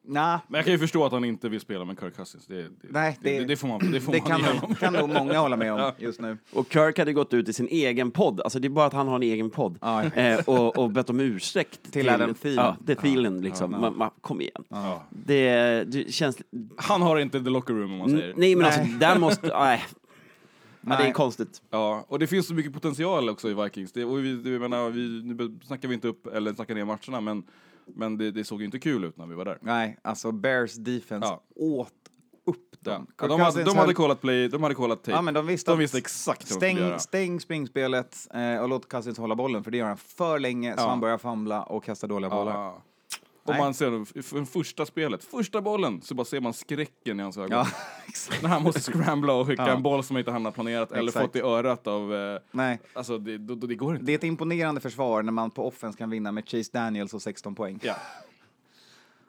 nah, 0.04 0.38
Men 0.48 0.58
jag 0.58 0.64
kan 0.64 0.72
ju 0.72 0.78
förstå 0.78 1.04
att 1.04 1.12
han 1.12 1.24
inte 1.24 1.48
vill 1.48 1.60
spela 1.60 1.84
med 1.84 2.00
Kirk 2.00 2.16
Cousins. 2.16 2.46
Det, 2.46 2.62
det, 2.62 2.68
Nej, 2.90 3.18
det, 3.22 3.38
det- 3.38 3.44
det, 3.44 3.56
får 3.56 3.68
man, 3.68 3.92
det 3.92 4.00
får 4.00 4.12
det 4.12 4.28
man 4.28 4.40
kan 4.42 4.74
kan 4.74 4.92
nog 4.92 5.08
många 5.08 5.38
hålla 5.38 5.56
med 5.56 5.72
om 5.72 5.92
just 5.98 6.20
nu. 6.20 6.38
Och 6.52 6.72
Kirk 6.72 6.98
hade 6.98 7.12
gått 7.12 7.34
ut 7.34 7.48
i 7.48 7.52
sin 7.52 7.68
egen 7.68 8.10
podd, 8.10 8.40
alltså 8.40 8.58
det 8.58 8.68
är 8.68 8.70
bara 8.70 8.86
att 8.86 8.92
han 8.92 9.08
har 9.08 9.16
en 9.16 9.22
egen 9.22 9.50
podd, 9.50 9.78
Ja. 9.80 10.04
eh, 10.04 10.40
och, 10.48 10.78
och 10.78 10.90
bett 10.90 11.10
om 11.10 11.20
ursäkt 11.20 11.80
Till 11.92 12.08
Adam 12.08 12.34
Thielen. 12.34 12.64
Ja, 12.64 12.76
det 12.80 12.94
Thielen 12.94 13.40
liksom. 13.40 13.72
Ja. 13.72 13.78
Man, 13.78 13.96
man, 13.96 14.10
kom 14.20 14.40
igen. 14.40 14.64
Ja. 14.68 15.02
Det, 15.10 15.50
det 15.84 16.12
känns... 16.12 16.36
Han 16.76 17.02
har 17.02 17.18
inte 17.18 17.40
the 17.44 17.50
locker 17.50 17.74
room 17.74 17.92
om 17.92 17.98
man 17.98 18.10
säger. 18.10 18.34
Nej, 18.36 18.56
men 18.56 18.68
Nej. 18.68 18.78
alltså, 18.80 18.98
där 18.98 19.18
måste... 19.18 19.46
Nej. 19.58 19.82
Ja, 20.86 20.90
det 20.90 20.94
är 21.02 21.04
Nej. 21.04 21.12
konstigt. 21.12 21.62
Ja, 21.70 22.04
och 22.08 22.18
det 22.18 22.26
finns 22.26 22.46
så 22.46 22.54
mycket 22.54 22.72
potential 22.72 23.28
också 23.28 23.50
i 23.50 23.54
Vikings. 23.54 23.92
Det, 23.92 24.04
och 24.04 24.24
vi, 24.24 24.34
det, 24.36 24.58
menar, 24.58 24.90
vi, 24.90 25.22
nu 25.24 25.58
snackar 25.66 25.88
vi 25.88 25.94
inte 25.94 26.08
upp 26.08 26.26
eller 26.26 26.54
snackar 26.54 26.74
ner 26.74 26.84
matcherna, 26.84 27.20
men, 27.20 27.42
men 27.86 28.18
det, 28.18 28.30
det 28.30 28.44
såg 28.44 28.60
ju 28.60 28.64
inte 28.64 28.78
kul 28.78 29.04
ut 29.04 29.16
när 29.16 29.26
vi 29.26 29.34
var 29.34 29.44
där. 29.44 29.58
Nej, 29.60 29.98
alltså 30.02 30.32
Bears 30.32 30.74
defense 30.74 31.28
Ja. 31.28 31.42
åt 31.56 31.92
upp 32.46 32.80
dem. 32.84 33.06
Ja, 33.20 33.28
de, 33.28 33.40
hade, 33.40 33.64
de 33.64 33.76
hade 33.76 33.94
kollat 33.94 34.20
play, 34.20 34.48
de 34.48 34.62
hade 34.62 34.74
kollat 34.74 34.98
tape. 34.98 35.10
Ja, 35.10 35.22
men 35.22 35.34
de 35.34 35.46
visste, 35.46 35.70
de 35.70 35.78
visste 35.78 35.98
exakt 35.98 36.26
vad 36.26 36.36
de 36.38 36.46
skulle 36.54 36.70
stäng, 36.72 36.76
göra. 36.88 36.98
stäng 36.98 37.40
springspelet 37.40 38.16
eh, 38.34 38.62
och 38.62 38.68
låt 38.68 38.88
Cousins 38.88 39.18
hålla 39.18 39.34
bollen, 39.36 39.64
för 39.64 39.70
det 39.70 39.76
gör 39.76 39.86
han 39.86 39.96
för 39.96 40.38
länge 40.38 40.74
så 40.76 40.82
Ja. 40.82 40.88
han 40.88 41.00
börjar 41.00 41.18
famla 41.18 41.62
och 41.62 41.84
kasta 41.84 42.06
dåliga 42.06 42.30
bollar. 42.30 42.72
Och 43.46 43.56
man 43.56 43.74
ser 43.74 44.22
för 44.22 44.44
första 44.44 44.86
spelet, 44.86 45.24
första 45.24 45.60
bollen, 45.60 46.02
så 46.02 46.14
bara 46.14 46.24
ser 46.24 46.40
man 46.40 46.52
skräcken 46.52 47.20
i 47.20 47.22
hans 47.22 47.36
ögon. 47.38 47.50
Ja, 47.50 47.66
exakt. 48.08 48.42
När 48.42 48.48
han 48.50 48.62
måste 48.62 48.80
scrambla 48.92 49.32
och 49.32 49.46
skicka 49.46 49.62
Ja. 49.66 49.72
en 49.76 49.82
boll 49.82 50.04
som 50.04 50.18
inte 50.18 50.30
han 50.30 50.44
har 50.44 50.52
planerat 50.52 50.92
eller 50.92 51.08
Exakt. 51.08 51.26
fått 51.26 51.36
i 51.36 51.40
örat 51.40 51.86
av... 51.86 52.14
Eh, 52.14 52.38
Nej, 52.50 52.78
alltså 52.92 53.18
det, 53.18 53.38
då, 53.38 53.54
då, 53.54 53.66
det 53.66 53.74
går 53.74 53.94
inte. 53.94 54.06
det 54.06 54.12
är 54.12 54.18
ett 54.18 54.24
imponerande 54.24 54.80
försvar 54.80 55.22
när 55.22 55.32
man 55.32 55.50
på 55.50 55.66
offense 55.68 55.98
kan 55.98 56.10
vinna 56.10 56.32
med 56.32 56.48
Chase 56.48 56.70
Daniels 56.72 57.14
och 57.14 57.22
16 57.22 57.54
poäng. 57.54 57.78
Ja. 57.82 57.94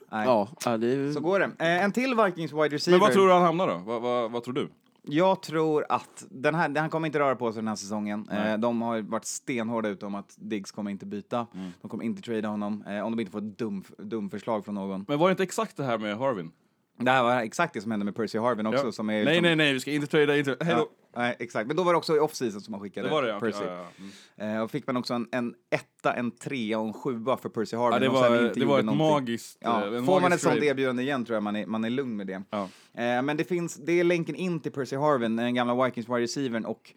Nej. 0.09 0.25
Ja, 0.25 0.77
det 0.77 0.87
är... 0.87 1.13
Så 1.13 1.19
går 1.19 1.39
det. 1.39 1.45
Eh, 1.59 1.83
en 1.83 1.91
till 1.91 2.15
Vikings 2.25 2.51
wide 2.53 2.69
receiver. 2.69 2.99
Men 2.99 2.99
vad 2.99 3.13
tror 3.13 3.27
du 3.27 3.33
han 3.33 3.41
hamnar 3.43 3.67
då? 3.67 3.77
Vad, 3.85 4.01
vad, 4.01 4.31
vad 4.31 4.43
tror 4.43 4.53
du? 4.53 4.69
Jag 5.07 5.41
tror 5.41 5.85
att 5.89 6.25
den 6.29 6.55
här, 6.55 6.79
han 6.79 6.89
kommer 6.89 7.05
inte 7.07 7.19
röra 7.19 7.35
på 7.35 7.51
sig 7.51 7.61
den 7.61 7.67
här 7.67 7.75
säsongen. 7.75 8.29
Eh, 8.29 8.57
de 8.57 8.81
har 8.81 9.01
varit 9.01 9.25
stenhårda 9.25 9.89
ute 9.89 10.05
om 10.05 10.15
att 10.15 10.35
Diggs 10.37 10.71
kommer 10.71 10.91
inte 10.91 11.05
byta. 11.05 11.47
Mm. 11.53 11.71
De 11.81 11.89
kommer 11.89 12.03
inte 12.03 12.21
trada 12.21 12.47
honom 12.47 12.83
eh, 12.87 13.05
om 13.05 13.11
de 13.11 13.19
inte 13.19 13.31
får 13.31 13.39
ett 13.39 13.57
dum, 13.57 13.83
dum 13.97 14.29
förslag 14.29 14.65
från 14.65 14.75
någon. 14.75 15.05
Men 15.07 15.19
var 15.19 15.27
det 15.27 15.31
inte 15.31 15.43
exakt 15.43 15.77
det 15.77 15.83
här 15.83 15.97
med 15.97 16.17
Harvin? 16.17 16.51
Det 16.97 17.11
här 17.11 17.23
var 17.23 17.41
exakt 17.41 17.73
det 17.73 17.81
som 17.81 17.91
hände 17.91 18.05
med 18.05 18.15
Percy 18.15 18.37
Harvin 18.39 18.65
också. 18.65 18.85
Ja. 18.85 18.91
Som 18.91 19.09
är, 19.09 19.25
nej, 19.25 19.35
som, 19.35 19.43
nej, 19.43 19.55
nej, 19.55 19.73
vi 19.73 19.79
ska 19.79 19.91
inte 19.91 20.07
trada, 20.07 20.37
inte... 20.37 20.57
Hej 20.61 20.71
Ja, 20.73 20.77
då! 20.77 20.89
nej, 21.15 21.35
exakt. 21.39 21.67
Men 21.67 21.75
då 21.75 21.83
var 21.83 21.93
det 21.93 21.97
också 21.97 22.15
i 22.15 22.19
off-season 22.19 22.59
som 22.61 22.71
man 22.71 22.81
skickade 22.81 23.07
Det 23.07 23.11
var 23.13 23.23
det, 23.23 23.29
ja. 23.29 23.39
Percy. 23.39 23.63
ja, 23.63 23.71
ja, 23.71 23.85
ja. 23.97 24.03
Mm. 24.43 24.55
Eh, 24.57 24.61
och 24.63 24.71
fick 24.71 24.87
man 24.87 24.97
också 24.97 25.13
en, 25.13 25.27
en 25.31 25.53
etta, 25.69 26.13
en 26.13 26.31
trea 26.31 26.79
och 26.79 26.87
en 26.87 26.93
sjua 26.93 27.37
för 27.37 27.49
Percy 27.49 27.77
Harvin. 27.77 27.93
ja 27.93 27.99
det 27.99 28.09
var, 28.09 28.53
det 28.55 28.65
var 28.65 28.79
ett 28.79 28.85
någonting. 28.85 29.07
magiskt... 29.07 29.57
Ja, 29.61 29.85
eh, 29.85 29.91
får 29.91 29.99
man 29.99 30.15
ett 30.17 30.21
magisk 30.23 30.43
sånt 30.43 30.63
erbjudande 30.63 31.03
igen 31.03 31.25
tror 31.25 31.35
jag 31.35 31.43
man 31.43 31.55
är, 31.55 31.65
man 31.65 31.83
är 31.83 31.89
lugn 31.89 32.17
med 32.17 32.27
det. 32.27 32.43
Ja. 32.49 32.63
Eh, 32.93 33.21
men 33.21 33.37
det 33.37 33.43
finns, 33.43 33.75
det 33.75 33.99
är 33.99 34.03
länken 34.03 34.35
in 34.35 34.59
till 34.59 34.71
Percy 34.71 34.95
Harvin, 34.95 35.35
den 35.35 35.53
gamla 35.55 35.85
Vikings 35.85 36.09
wide 36.09 36.21
receivern 36.21 36.65
och 36.65 36.93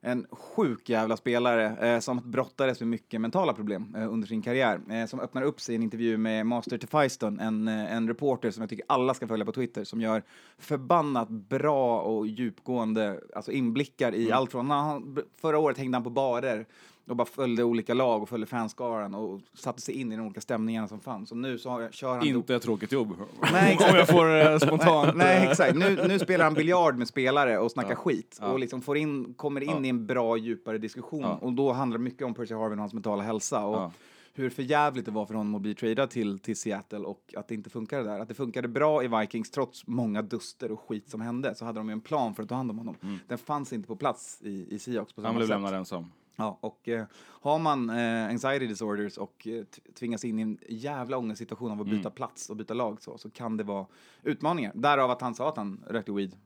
en 0.00 0.26
sjuk 0.30 0.88
jävla 0.88 1.16
spelare 1.16 1.88
eh, 1.88 2.00
som 2.00 2.30
brottades 2.30 2.80
med 2.80 2.88
mycket 2.88 3.20
mentala 3.20 3.52
problem 3.52 3.94
eh, 3.98 4.12
under 4.12 4.28
sin 4.28 4.42
karriär. 4.42 4.80
Eh, 4.90 5.06
som 5.06 5.20
öppnar 5.20 5.42
upp 5.42 5.60
sig 5.60 5.74
i 5.74 5.76
en 5.76 5.82
intervju 5.82 6.16
med 6.16 6.46
Master 6.46 6.78
Tefiston, 6.78 7.40
en, 7.40 7.68
eh, 7.68 7.92
en 7.92 8.08
reporter 8.08 8.50
som 8.50 8.60
jag 8.60 8.70
tycker 8.70 8.84
alla 8.88 9.14
ska 9.14 9.26
följa 9.26 9.44
på 9.44 9.52
Twitter, 9.52 9.84
som 9.84 10.00
gör 10.00 10.22
förbannat 10.58 11.28
bra 11.28 12.00
och 12.00 12.26
djupgående 12.26 13.20
alltså 13.34 13.52
inblickar 13.52 14.14
i 14.14 14.24
Mm. 14.26 14.38
allt 14.38 14.52
från... 14.52 14.70
Han, 14.70 15.18
förra 15.40 15.58
året 15.58 15.78
hängde 15.78 15.96
han 15.96 16.04
på 16.04 16.10
barer 16.10 16.66
och 17.08 17.16
bara 17.16 17.24
följde 17.26 17.64
olika 17.64 17.94
lag 17.94 18.22
och 18.22 18.28
följde 18.28 18.46
fanskaran 18.46 19.14
och 19.14 19.40
satte 19.54 19.82
sig 19.82 19.94
in 19.94 20.12
i 20.12 20.16
de 20.16 20.22
olika 20.22 20.40
stämningarna 20.40 20.88
som 20.88 21.00
fanns. 21.00 21.30
Och 21.30 21.36
nu 21.36 21.58
så 21.58 21.70
har, 21.70 21.90
kör 21.90 22.14
han... 22.16 22.26
Inte 22.26 22.54
ett 22.54 22.62
tråkigt 22.62 22.92
jobb. 22.92 23.12
Nej. 23.52 23.76
Om 23.90 23.96
jag 23.96 24.08
får 24.08 24.36
eh, 24.52 24.58
spontant... 24.58 25.16
Nej, 25.16 25.36
eh, 25.44 25.50
exakt. 25.50 25.76
Nu, 25.76 26.04
nu 26.08 26.18
spelar 26.18 26.44
han 26.44 26.54
biljard 26.54 26.96
med 26.98 27.08
spelare 27.08 27.58
och 27.58 27.70
snackar 27.70 27.90
Ja. 27.90 27.96
skit 27.96 28.38
Ja. 28.40 28.52
och 28.52 28.58
liksom 28.58 28.82
får 28.82 28.96
in, 28.96 29.34
kommer 29.34 29.60
in 29.60 29.70
Ja. 29.70 29.84
i 29.84 29.88
en 29.88 30.06
bra, 30.06 30.36
djupare 30.36 30.78
diskussion. 30.78 31.24
Och 31.24 31.52
då 31.52 31.72
handlar 31.72 31.98
det 31.98 32.04
mycket 32.04 32.26
om 32.26 32.34
Percy 32.34 32.54
Harvin 32.54 32.78
och 32.78 32.82
hans 32.82 32.92
mentala 32.94 33.22
hälsa 33.22 33.64
och 33.66 33.92
hur 34.34 34.50
förjävligt 34.50 35.04
det 35.06 35.10
var 35.10 35.26
för 35.26 35.34
honom 35.34 35.54
att 35.54 35.60
bli 35.62 35.74
tradad 35.74 36.10
till, 36.10 36.38
till 36.38 36.56
Seattle 36.56 36.98
och 36.98 37.34
att 37.36 37.48
det 37.48 37.54
inte 37.54 37.70
funkade 37.70 38.02
där. 38.04 38.20
Att 38.20 38.28
det 38.28 38.34
funkade 38.34 38.68
bra 38.68 39.04
i 39.04 39.08
Vikings 39.08 39.50
trots 39.50 39.86
många 39.86 40.22
duster 40.22 40.72
och 40.72 40.80
skit 40.88 41.10
som 41.10 41.20
hände 41.20 41.54
så 41.54 41.64
hade 41.64 41.80
de 41.80 41.88
ju 41.88 41.92
en 41.92 42.00
plan 42.00 42.34
för 42.34 42.42
att 42.42 42.48
ta 42.48 42.54
hand 42.54 42.70
om 42.70 42.78
honom. 42.78 42.96
Den 43.28 43.38
fanns 43.38 43.72
inte 43.72 43.88
på 43.88 43.96
plats 43.96 44.38
i, 44.42 44.66
i 44.70 44.78
Seahawks 44.78 45.12
på 45.12 45.20
samma 45.20 45.28
Han 45.28 45.36
blev 45.36 45.46
sätt. 45.46 45.50
lämnad 45.50 45.74
ensam. 45.74 46.04
Ja, 46.36 46.58
och 46.60 46.88
eh, 46.88 47.06
har 47.22 47.58
man 47.58 47.90
eh, 47.90 48.26
anxiety 48.28 48.66
disorders 48.66 49.16
och 49.18 49.46
eh, 49.46 49.64
tvingas 49.94 50.24
in 50.24 50.38
i 50.38 50.42
en 50.42 50.58
jävla 50.68 51.16
ångestsituation 51.18 51.70
av 51.72 51.80
att 51.80 51.86
Mm. 51.86 51.98
byta 51.98 52.10
plats 52.10 52.50
och 52.50 52.56
byta 52.56 52.74
lag 52.74 53.02
så, 53.02 53.18
så 53.18 53.30
kan 53.30 53.56
det 53.56 53.64
vara 53.64 53.86
utmaningar. 54.22 54.72
Därav 54.74 55.10
att 55.10 55.20
han 55.20 55.34
sa 55.34 55.48
att 55.48 55.56
han 55.56 55.84
rökte 55.88 56.12
weed 56.12 56.36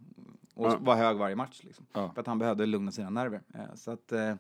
och 0.55 0.67
Ja. 0.67 0.79
var 0.81 0.97
hög 0.97 1.17
varje 1.17 1.37
match. 1.37 1.61
Liksom. 1.65 1.87
Ja. 1.93 2.11
För 2.15 2.21
att 2.21 2.27
han 2.27 2.39
behövde 2.39 2.67
lugna 2.67 2.93
sina 2.93 3.11
nerver. 3.11 3.43
Eh, 3.55 3.75
så 3.75 3.91
att 3.91 4.13
eh, 4.13 4.35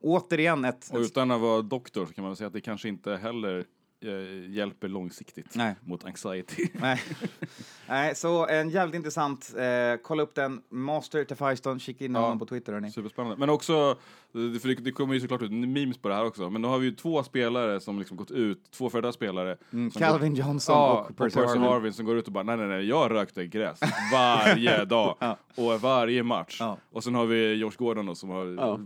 återigen 0.00 0.64
ett... 0.64 0.90
Och 0.92 0.98
utan 1.00 1.30
att 1.30 1.40
vara 1.40 1.62
doktor 1.62 2.06
så 2.06 2.12
kan 2.12 2.22
man 2.22 2.30
väl 2.30 2.36
säga 2.36 2.46
att 2.46 2.52
det 2.52 2.60
kanske 2.60 2.88
inte 2.88 3.16
heller 3.16 3.64
eh, 4.02 4.50
hjälper 4.50 4.88
långsiktigt 4.88 5.54
Nej. 5.54 5.74
mot 5.80 6.04
anxiety. 6.04 6.66
Nej. 6.80 7.02
Nej, 7.88 8.14
så 8.14 8.46
en 8.46 8.70
jävligt 8.70 8.94
intressant. 8.94 9.54
Eh, 9.58 10.00
kolla 10.02 10.22
upp 10.22 10.34
den. 10.34 10.60
Master 10.68 11.24
Tefajston, 11.24 11.78
kika 11.80 12.04
in 12.04 12.14
Ja. 12.14 12.20
honom 12.20 12.38
på 12.38 12.46
Twitter 12.46 12.72
hörni. 12.72 12.90
Superspännande. 12.90 13.36
Men 13.36 13.50
också, 13.50 13.72
eh, 14.34 14.60
för 14.60 14.68
det, 14.68 14.74
det 14.74 14.92
kommer 14.92 15.14
ju 15.14 15.20
såklart 15.20 15.42
ut 15.42 15.50
memes 15.52 15.98
på 15.98 16.08
det 16.08 16.14
här 16.14 16.24
också, 16.24 16.50
men 16.50 16.62
då 16.62 16.68
har 16.68 16.78
vi 16.78 16.86
ju 16.86 16.92
två 16.94 17.22
spelare 17.22 17.80
som 17.80 17.98
liksom 17.98 18.16
gått 18.16 18.30
ut, 18.30 18.70
två 18.70 18.90
före 18.90 19.12
spelare. 19.12 19.56
Mm, 19.72 19.90
Calvin 19.90 20.34
går, 20.34 20.44
Johnson 20.46 20.74
ja, 20.74 21.06
och 21.10 21.16
Percy, 21.16 21.40
Harvin. 21.40 21.62
Harvin. 21.62 21.92
som 21.92 22.06
går 22.06 22.16
ut 22.18 22.26
och 22.26 22.32
bara 22.32 22.44
nej 22.44 22.56
nej 22.56 22.66
nej, 22.68 22.88
jag 22.88 23.10
rökte 23.10 23.46
gräs 23.46 23.80
varje 24.12 24.84
dag 24.84 25.16
och 25.56 25.80
varje 25.80 26.22
match. 26.22 26.56
Ja. 26.60 26.76
Och 26.90 27.04
sen 27.04 27.14
har 27.14 27.26
vi 27.26 27.54
Josh 27.54 27.76
Gordon 27.78 28.06
då, 28.06 28.14
som 28.14 28.28
har 28.30 28.46
Ja. 28.46 28.80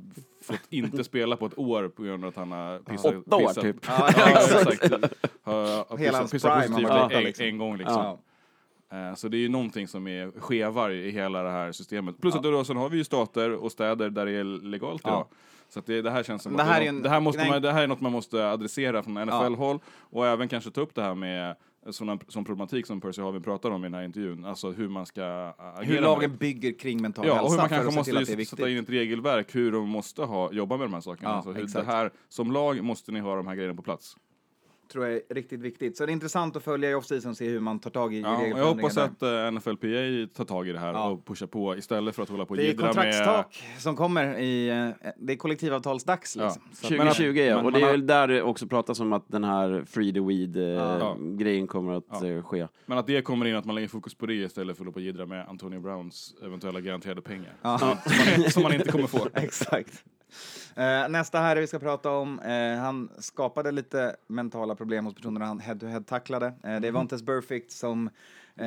Fått 0.46 0.60
inte 0.70 1.04
spela 1.04 1.36
på 1.36 1.46
ett 1.46 1.58
år 1.58 1.88
på 1.88 2.02
grund 2.02 2.24
av 2.24 2.28
att 2.28 2.36
han 2.36 2.52
har 2.52 2.78
pissat. 2.78 3.14
Åtta 3.26 3.36
år, 3.36 3.60
typ. 3.62 3.76
Ja, 3.86 4.08
exakt. 4.08 4.92
Har, 5.42 5.96
pissat, 5.96 6.30
pissat 6.30 6.66
positivt 6.66 6.88
en, 7.12 7.22
liksom. 7.24 7.46
en 7.46 7.58
gång 7.58 7.76
liksom. 7.76 8.18
Eh, 8.92 9.14
Så 9.14 9.28
det 9.28 9.36
är 9.36 9.38
ju 9.38 9.48
någonting 9.48 9.88
som 9.88 10.06
är 10.06 10.40
skevar 10.40 10.90
i 10.90 11.10
hela 11.10 11.42
det 11.42 11.50
här 11.50 11.72
systemet. 11.72 12.20
Plus 12.20 12.34
att 12.34 12.42
då, 12.42 12.64
sen 12.64 12.76
har 12.76 12.88
vi 12.88 12.96
ju 12.96 13.04
stater 13.04 13.52
och 13.52 13.72
städer 13.72 14.10
där 14.10 14.26
det 14.26 14.32
är 14.32 14.44
legalt 14.44 15.00
Ja. 15.04 15.10
idag. 15.10 15.26
Så 15.68 15.80
det, 15.86 16.02
det 16.02 16.10
här 16.10 16.22
känns 16.22 16.42
som 16.42 16.56
Det 16.56 16.62
här 16.62 16.80
är 16.80 16.86
en- 16.88 17.02
det, 17.02 17.08
här 17.08 17.20
måste 17.20 17.40
nej. 17.42 17.50
man, 17.50 17.62
det 17.62 17.72
här 17.72 17.82
är 17.82 17.86
något 17.86 18.00
man 18.00 18.12
måste 18.12 18.50
adressera 18.50 19.02
från 19.02 19.14
NFL-håll 19.14 19.78
och 20.10 20.26
även 20.26 20.48
kanske 20.48 20.70
ta 20.70 20.80
upp 20.80 20.94
det 20.94 21.02
här 21.02 21.14
med 21.14 21.56
sån, 21.90 22.20
sån 22.28 22.44
problematik 22.44 22.86
som 22.86 23.00
Percy 23.00 23.22
Harvin 23.22 23.42
pratar 23.42 23.70
om 23.70 23.84
i 23.84 23.86
den 23.86 23.94
här 23.94 24.04
intervjun. 24.04 24.44
Alltså 24.44 24.72
hur 24.72 24.88
man 24.88 25.06
ska 25.06 25.24
agera. 25.24 25.84
Hur 25.84 26.00
lagen 26.00 26.36
bygger 26.36 26.78
kring 26.78 27.02
mental 27.02 27.26
Ja, 27.26 27.32
och 27.32 27.38
hälsa 27.38 27.52
hur 27.52 27.58
man 27.58 27.68
kanske 27.68 28.12
måste 28.12 28.46
sätta 28.46 28.68
in 28.70 28.78
ett 28.78 28.90
regelverk 28.90 29.54
hur 29.54 29.72
de 29.72 29.88
måste 29.88 30.22
ha, 30.22 30.52
jobba 30.52 30.76
med 30.76 30.86
de 30.86 30.94
här 30.94 31.00
sakerna. 31.00 31.30
Ja, 31.30 31.34
alltså 31.34 31.52
hur 31.52 31.66
det 31.66 31.84
här, 31.84 32.10
som 32.28 32.52
lag 32.52 32.84
måste 32.84 33.12
ni 33.12 33.20
ha 33.20 33.36
de 33.36 33.46
här 33.46 33.54
grejerna 33.54 33.74
på 33.74 33.82
plats. 33.82 34.16
Tror 34.94 35.06
jag 35.06 35.14
är 35.14 35.34
riktigt 35.34 35.60
viktigt. 35.60 35.96
Så 35.96 36.06
det 36.06 36.10
är 36.10 36.12
intressant 36.12 36.56
att 36.56 36.62
följa 36.64 36.90
i 36.90 36.94
off-season 36.94 37.30
och 37.30 37.36
se 37.36 37.48
hur 37.48 37.60
man 37.60 37.78
tar 37.78 37.90
tag 37.90 38.14
i, 38.14 38.20
Ja, 38.20 38.36
och 38.52 38.58
jag 38.58 38.66
hoppas 38.66 38.96
att 38.96 39.22
uh, 39.22 39.50
NFLPA 39.50 39.86
tar 40.36 40.44
tag 40.44 40.68
i 40.68 40.72
det 40.72 40.78
här 40.78 40.92
Ja. 40.92 41.08
och 41.10 41.26
pushar 41.26 41.46
på 41.46 41.76
istället 41.76 42.14
för 42.14 42.22
att 42.22 42.28
hålla 42.28 42.44
på 42.46 42.50
och 42.50 42.56
Det 42.56 42.62
är 42.62 42.66
jiddra 42.66 42.84
med... 42.86 42.94
kontraktstak 42.94 43.62
som 43.78 43.96
kommer 43.96 44.38
i... 44.38 44.68
eh, 44.68 45.10
Det 45.16 45.32
är 45.32 45.36
kollektivavtalsdags 45.36 46.36
Ja. 46.36 46.44
liksom. 46.44 46.62
Att- 46.72 46.78
2020 47.16 47.24
ja, 47.40 47.62
och 47.62 47.72
det 47.72 47.80
är 47.80 47.90
väl 47.90 48.06
där 48.06 48.28
det 48.28 48.42
också 48.42 48.66
pratas 48.66 49.00
om 49.00 49.12
att 49.12 49.24
den 49.28 49.44
här 49.44 49.84
free 49.86 50.12
the 50.12 50.20
weed 50.20 50.56
Ja. 50.56 51.16
grejen 51.20 51.66
kommer 51.66 51.92
att 51.92 52.04
Ja. 52.10 52.26
eh, 52.26 52.42
ske. 52.42 52.66
Men 52.86 52.98
att 52.98 53.06
det 53.06 53.22
kommer 53.22 53.46
in, 53.46 53.56
att 53.56 53.64
man 53.64 53.74
lägger 53.74 53.88
fokus 53.88 54.14
på 54.14 54.26
det 54.26 54.34
istället 54.34 54.76
för 54.76 54.82
att 54.82 54.86
hålla 54.86 54.92
på 54.92 54.96
och 54.96 55.02
jiddra 55.02 55.26
med 55.26 55.48
Antonio 55.48 55.80
Browns 55.80 56.34
eventuella 56.44 56.80
garanterade 56.80 57.22
pengar. 57.22 57.52
Ja. 57.62 57.78
Som, 57.78 57.88
man, 57.88 58.50
som 58.50 58.62
man 58.62 58.74
inte 58.74 58.88
kommer 58.92 59.06
få. 59.06 59.28
Exakt. 59.34 60.04
Eh, 60.76 61.08
nästa 61.08 61.38
här 61.38 61.56
vi 61.56 61.66
ska 61.66 61.78
prata 61.78 62.10
om, 62.10 62.38
eh, 62.40 62.78
han 62.80 63.08
skapade 63.18 63.72
lite 63.72 64.16
mentala 64.26 64.74
problem 64.74 65.04
hos 65.04 65.14
personerna 65.14 65.46
han 65.46 65.60
head-to-head 65.60 66.00
tacklade. 66.06 66.46
Eh, 66.46 66.80
det 66.80 66.88
är 66.88 66.92
Vontes 66.92 67.22
Burfict 67.22 67.72
som 67.72 68.10
eh, 68.56 68.66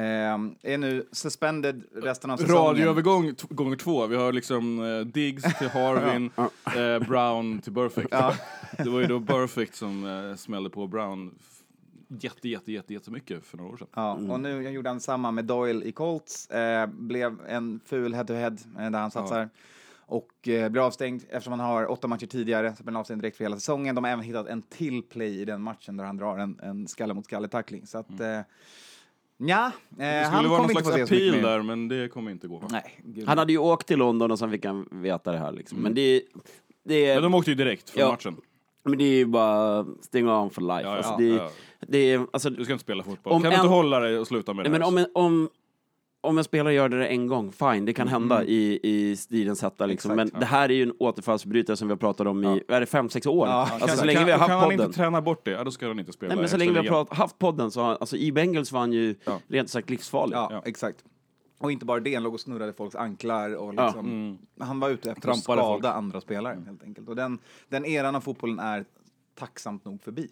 är 0.61 0.77
nu 0.77 1.07
suspended 1.11 1.83
resten 1.95 2.29
av 2.31 2.37
säsongen. 2.37 2.63
Radioövergång 2.63 3.35
t- 3.35 3.47
gånger 3.49 3.75
två. 3.75 4.07
Vi 4.07 4.15
har 4.15 4.33
liksom 4.33 4.79
eh, 4.99 4.99
Diggs 5.05 5.57
till 5.57 5.69
Harvin, 5.69 6.31
eh, 6.75 7.07
Brown 7.07 7.59
till 7.59 7.71
Burfict. 7.73 8.09
Det 8.77 8.89
var 8.89 8.99
ju 8.99 9.07
då 9.07 9.19
Burfict 9.19 9.75
som 9.75 10.35
smällde 10.37 10.69
på 10.69 10.87
Brown 10.87 11.35
jätte, 12.09 12.49
jätte, 12.49 12.71
jätte, 12.71 12.93
jättemycket 12.93 13.45
för 13.45 13.57
några 13.57 13.71
år 13.73 13.77
sedan. 13.77 13.87
Ja, 13.95 14.11
och 14.13 14.39
nu 14.39 14.69
gjorde 14.69 14.89
han 14.89 14.99
samma 14.99 15.31
med 15.31 15.45
Doyle 15.45 15.83
i 15.83 15.91
Colts. 15.91 16.49
Eh, 16.49 16.87
blev 16.87 17.37
en 17.47 17.79
ful 17.85 18.13
head-to-head 18.13 18.57
eh, 18.79 18.91
där 18.91 18.99
han 18.99 19.11
satsar. 19.11 19.49
Och 20.09 20.47
eh, 20.47 20.69
blir 20.69 20.81
avstängd 20.85 21.23
eftersom 21.29 21.59
han 21.59 21.69
har 21.69 21.91
åtta 21.91 22.07
matcher 22.07 22.25
tidigare. 22.25 22.75
Så 22.75 22.83
blir 22.83 22.93
han 22.93 22.99
avstängd 22.99 23.21
direkt 23.21 23.37
för 23.37 23.43
hela 23.43 23.55
säsongen. 23.55 23.95
De 23.95 24.03
har 24.03 24.11
även 24.11 24.23
hittat 24.25 24.47
en 24.47 24.61
till 24.61 25.03
play 25.03 25.41
i 25.41 25.45
den 25.45 25.61
matchen 25.61 25.97
där 25.97 26.03
han 26.03 26.17
drar 26.17 26.37
en, 26.37 26.59
en 26.63 26.87
skalle 26.87 27.13
mot 27.13 27.25
skalle-tackling. 27.25 27.87
Så 27.87 27.97
att, 27.97 28.19
eh, 28.19 28.39
nja, 29.37 29.71
eh, 29.91 29.97
Det 29.97 30.05
han 30.05 30.33
skulle 30.33 30.49
vara 30.49 30.57
kommer 30.57 30.57
någon 30.57 30.69
inte 30.69 30.83
få 30.83 30.91
slags 30.91 30.95
se 30.95 31.07
så 31.07 31.13
mycket 31.13 31.29
appeal 31.33 31.43
mer. 31.43 31.49
där, 31.57 31.63
men 31.63 31.87
det 31.87 32.09
kommer 32.09 32.31
inte 32.31 32.47
gå. 32.47 32.63
Nej, 32.71 32.99
gud. 33.03 33.27
Han 33.27 33.37
hade 33.37 33.51
ju 33.51 33.57
åkt 33.57 33.87
till 33.87 33.99
London 33.99 34.31
och 34.31 34.39
sen 34.39 34.51
fick 34.51 34.65
han 34.65 34.87
veta 34.91 35.31
det 35.31 35.37
här 35.37 35.51
liksom. 35.51 35.77
Men 35.77 35.93
det, 35.93 36.21
det, 36.83 36.99
Ja, 37.01 37.21
de 37.21 37.33
åkte 37.33 37.51
ju 37.51 37.55
direkt 37.55 37.89
från 37.89 38.01
Ja. 38.03 38.11
matchen. 38.11 38.35
men 38.83 38.97
det 38.97 39.03
är 39.03 39.15
ju 39.15 39.25
bara 39.25 39.85
stänga 40.01 40.39
on 40.41 40.49
for 40.49 40.61
life. 40.61 40.81
Ja, 40.83 40.89
ja, 40.89 40.97
alltså, 40.97 41.11
ja, 41.11 41.17
det, 41.17 41.25
ja. 41.27 41.49
det 41.87 41.97
är, 41.97 42.25
alltså, 42.33 42.49
Du 42.49 42.63
ska 42.63 42.73
inte 42.73 42.83
spela 42.83 43.03
fotboll. 43.03 43.33
Om 43.33 43.41
kan 43.41 43.51
du 43.51 43.55
en- 43.55 43.61
inte 43.61 43.73
hålla 43.73 43.99
dig 43.99 44.17
och 44.19 44.27
sluta 44.27 44.53
med 44.53 44.63
Nej, 44.63 44.71
det 44.73 44.79
men 44.79 44.87
om 44.87 44.97
en, 44.97 45.07
om, 45.13 45.49
om 46.27 46.37
en 46.37 46.43
spelare 46.43 46.73
gör 46.73 46.89
det 46.89 47.07
en 47.07 47.27
gång, 47.27 47.51
fine, 47.51 47.85
det 47.85 47.93
kan 47.93 48.07
hända 48.07 48.43
i, 48.43 48.79
i 48.83 49.15
stridens 49.15 49.61
hetta. 49.61 49.85
Liksom. 49.85 50.11
Exakt, 50.11 50.33
men 50.33 50.39
det 50.39 50.45
här 50.45 50.69
är 50.69 50.73
ju 50.73 50.83
en 50.83 50.93
återfallsförbrytare 50.99 51.77
som 51.77 51.87
vi 51.87 51.91
har 51.91 51.97
pratat 51.97 52.27
om 52.27 52.43
i, 52.43 52.63
vad 52.67 52.75
är 52.75 52.79
det, 52.79 52.85
fem, 52.85 53.09
sex 53.09 53.27
år? 53.27 53.47
Ja, 53.47 53.53
alltså, 53.53 53.87
kan, 53.87 53.97
så 53.97 54.05
länge 54.05 54.17
kan, 54.17 54.25
vi 54.25 54.31
har 54.31 54.39
kan 54.39 54.49
haft 54.49 54.61
han 54.61 54.69
podden. 54.69 54.85
inte 54.85 54.97
träna 54.97 55.21
bort 55.21 55.45
det, 55.45 55.51
ja, 55.51 55.63
då 55.63 55.71
ska 55.71 55.87
han 55.87 55.99
inte 55.99 56.11
spela 56.13 56.33
Nej, 56.33 56.39
men 56.41 56.49
så 56.49 56.57
länge 56.57 56.71
vi 56.71 56.77
har 56.77 57.05
prat, 57.05 57.13
haft 57.17 57.39
podden 57.39 57.71
så 57.71 57.81
har, 57.81 57.91
alltså 57.99 58.15
i 58.17 58.31
Bengals 58.31 58.71
var 58.71 58.79
han 58.79 58.93
ju 58.93 59.15
Ja. 59.25 59.39
rent 59.47 59.69
sagt 59.69 59.89
livsfarlig. 59.89 60.35
Ja, 60.35 60.47
Ja. 60.51 60.61
exakt. 60.65 60.97
Och 61.59 61.71
inte 61.71 61.85
bara 61.85 61.99
det, 61.99 62.13
han 62.15 62.23
låg 62.23 62.33
och 62.33 62.39
snurrade 62.39 62.73
folks 62.73 62.95
anklar 62.95 63.55
och 63.55 63.73
Ja. 63.77 63.85
liksom, 63.85 64.37
han 64.59 64.79
var 64.79 64.89
ute 64.89 65.11
efter 65.11 65.29
att 65.29 65.39
skada 65.39 65.61
folk. 65.61 65.83
Mm. 65.85 65.97
andra 65.97 66.21
spelare 66.21 66.57
helt 66.65 66.83
enkelt. 66.83 67.09
Och 67.09 67.15
den, 67.15 67.39
den 67.69 67.85
eran 67.85 68.15
av 68.15 68.21
fotbollen 68.21 68.59
är 68.59 68.85
tacksamt 69.39 69.85
nog 69.85 70.01
förbi. 70.01 70.29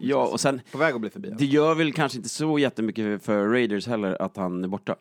Ja, 0.00 0.28
och 0.32 0.40
sen, 0.40 0.60
På 0.72 0.78
väg 0.78 0.94
att 0.94 1.00
bli 1.00 1.10
förbi. 1.10 1.34
det 1.38 1.44
gör 1.44 1.74
väl 1.74 1.92
kanske 1.92 2.18
inte 2.18 2.28
så 2.28 2.58
jättemycket 2.58 3.22
för 3.22 3.48
Raiders 3.48 3.86
heller 3.86 4.22
att 4.22 4.36
han 4.36 4.64
är 4.64 4.68
borta. 4.68 4.96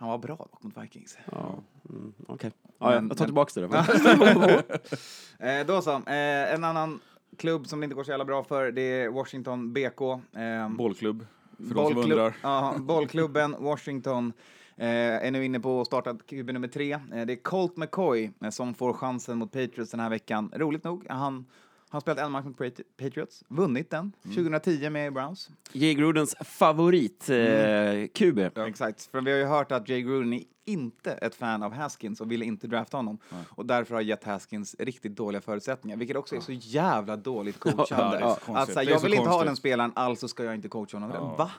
Han 0.00 0.08
var 0.08 0.18
bra 0.18 0.36
dock 0.36 0.62
mot 0.62 0.78
Vikings. 0.84 1.18
Ja, 1.32 1.54
mm, 1.90 2.12
okej. 2.28 2.50
Ja, 2.78 2.94
ja, 2.94 3.02
jag 3.08 3.16
tar 3.18 3.24
tillbaka 3.24 3.60
det. 3.60 3.66
Då. 3.66 3.76
Eh, 5.46 5.80
så, 5.80 5.90
eh, 5.90 6.54
en 6.54 6.64
annan 6.64 7.00
klubb 7.36 7.66
som 7.66 7.80
det 7.80 7.84
inte 7.84 7.96
går 7.96 8.04
så 8.04 8.10
jävla 8.10 8.24
bra 8.24 8.44
för, 8.44 8.72
det 8.72 8.82
är 8.82 9.08
Washington 9.08 9.72
BK. 9.72 10.00
Eh, 10.36 10.68
Bollklubb, 10.68 11.26
för 11.56 11.64
de 11.64 11.68
som 11.68 11.94
bollklubb- 11.94 12.02
undrar. 12.02 12.36
Ja, 12.42 12.74
bollklubben 12.78 13.56
Washington 13.60 14.32
eh, 14.76 14.88
är 15.26 15.30
nu 15.30 15.44
inne 15.44 15.60
på 15.60 15.80
att 15.80 15.86
starta 15.86 16.16
QB 16.26 16.52
nummer 16.52 16.68
tre. 16.68 16.92
Eh, 16.92 17.26
det 17.26 17.32
är 17.32 17.42
Colt 17.42 17.76
McCoy 17.76 18.30
som 18.50 18.74
får 18.74 18.92
chansen 18.92 19.38
mot 19.38 19.52
Patriots 19.52 19.90
den 19.90 20.00
här 20.00 20.10
veckan. 20.10 20.52
Roligt 20.56 20.84
nog, 20.84 21.06
han 21.08 21.44
har 21.90 22.00
spelat 22.00 22.18
en 22.18 22.32
match 22.32 22.44
mot 22.44 22.56
Patri- 22.58 22.82
Patriots, 22.96 23.44
vunnit 23.48 23.90
den 23.90 24.12
2010 24.22 24.90
med 24.90 25.12
Browns. 25.12 25.50
Jay 25.72 25.94
Grudens 25.94 26.34
favorit 26.44 27.28
eh, 27.30 28.06
QB. 28.14 28.38
Exakt, 28.58 29.02
för 29.10 29.20
vi 29.20 29.30
har 29.30 29.38
ju 29.38 29.44
hört 29.44 29.72
att 29.72 29.88
Jay 29.88 30.02
Gruden 30.02 30.32
är 30.32 30.42
inte 30.64 31.12
ett 31.12 31.34
fan 31.34 31.62
av 31.62 31.72
Haskins 31.72 32.20
och 32.20 32.30
ville 32.32 32.44
inte 32.44 32.66
drafta 32.66 32.96
honom. 32.96 33.18
Och 33.48 33.66
därför 33.66 33.94
har 33.94 34.02
gett 34.02 34.24
Haskins 34.24 34.76
riktigt 34.78 35.16
dåliga 35.16 35.40
förutsättningar, 35.40 35.96
vilket 35.96 36.16
också 36.16 36.36
är 36.36 36.40
så 36.40 36.52
jävla 36.52 37.16
dåligt 37.16 37.58
coachande. 37.60 38.18
Ja, 38.20 38.38
det 38.46 38.52
är 38.52 38.54
så 38.66 38.70
att 38.70 38.74
här, 38.76 38.82
jag 38.90 39.00
vill 39.00 39.14
inte 39.14 39.28
ha 39.30 39.44
den 39.44 39.56
spelaren, 39.56 39.92
alltså 39.94 40.28
ska 40.28 40.44
jag 40.44 40.54
inte 40.54 40.68
coacha 40.68 40.96
honom. 40.96 41.10
Ja. 41.14 41.34
Va? 41.38 41.50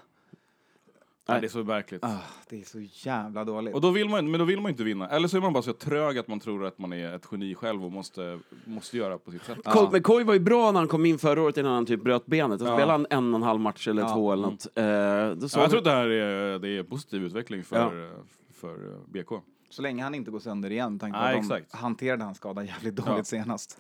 Nej, 1.30 1.42
det 1.42 1.48
är 1.48 1.50
så 1.50 1.62
verkligt. 1.64 2.04
Ah, 2.04 2.18
det 2.50 2.62
är 2.62 2.64
så 2.66 2.80
jävla 3.10 3.44
dåligt. 3.46 3.74
Och 3.76 3.82
då 3.82 3.92
vill 3.92 4.10
man, 4.10 4.32
men 4.32 4.40
då 4.40 4.46
vill 4.46 4.62
man 4.62 4.72
inte 4.72 4.84
vinna. 4.84 5.10
Eller 5.10 5.28
så 5.28 5.38
är 5.38 5.42
man 5.42 5.54
bara 5.54 5.64
så 5.64 5.74
trög 5.74 6.18
att 6.18 6.28
man 6.28 6.40
tror 6.40 6.66
att 6.66 6.80
man 6.80 6.94
är 6.94 7.16
ett 7.16 7.28
geni 7.32 7.56
själv 7.56 7.86
och 7.86 7.92
måste, 7.92 8.40
måste 8.66 8.98
göra 8.98 9.18
på 9.18 9.32
sitt 9.32 9.44
sätt. 9.46 9.58
Colt 9.64 9.92
McCoy 9.94 10.24
var 10.24 10.34
ju 10.34 10.40
bra 10.40 10.72
när 10.72 10.80
han 10.80 10.88
kom 10.88 11.06
in 11.06 11.18
förra 11.18 11.42
året 11.42 11.58
innan 11.58 11.74
han 11.74 11.86
typ 11.86 12.04
bröt 12.04 12.26
benet. 12.26 12.60
Då 12.60 12.66
Ja. 12.66 12.70
spelade 12.76 12.92
han 12.92 13.06
en 13.10 13.34
och 13.34 13.38
en 13.40 13.44
halv 13.44 13.60
match 13.60 13.88
eller 13.88 14.02
Ja. 14.02 14.14
två 14.14 14.32
eller 14.32 14.44
något. 14.44 14.68
Eh, 14.76 15.42
då 15.42 15.50
såg 15.50 15.60
Ja, 15.60 15.64
jag 15.64 15.68
vi- 15.68 15.70
tror 15.70 15.78
att 15.78 15.84
det 15.84 15.92
här 15.92 16.10
är, 16.10 16.60
det 16.60 16.70
är 16.78 16.84
positiv 16.84 17.24
utveckling 17.24 17.64
för, 17.64 17.76
Ja. 18.06 18.12
för 18.54 18.74
eh, 18.94 18.98
BK. 19.08 19.42
Så 19.70 19.82
länge 19.82 20.04
han 20.04 20.16
inte 20.16 20.32
går 20.32 20.40
sönder 20.40 20.72
igen, 20.72 20.92
med 20.92 21.02
tanke 21.02 21.18
på 21.18 21.24
att 21.24 21.32
de 21.34 21.40
exakt. 21.40 21.76
hanterade 21.76 22.24
hans 22.24 22.38
skada 22.38 22.64
jävligt 22.64 22.96
dåligt 22.96 23.18
Ja. 23.18 23.24
senast. 23.24 23.80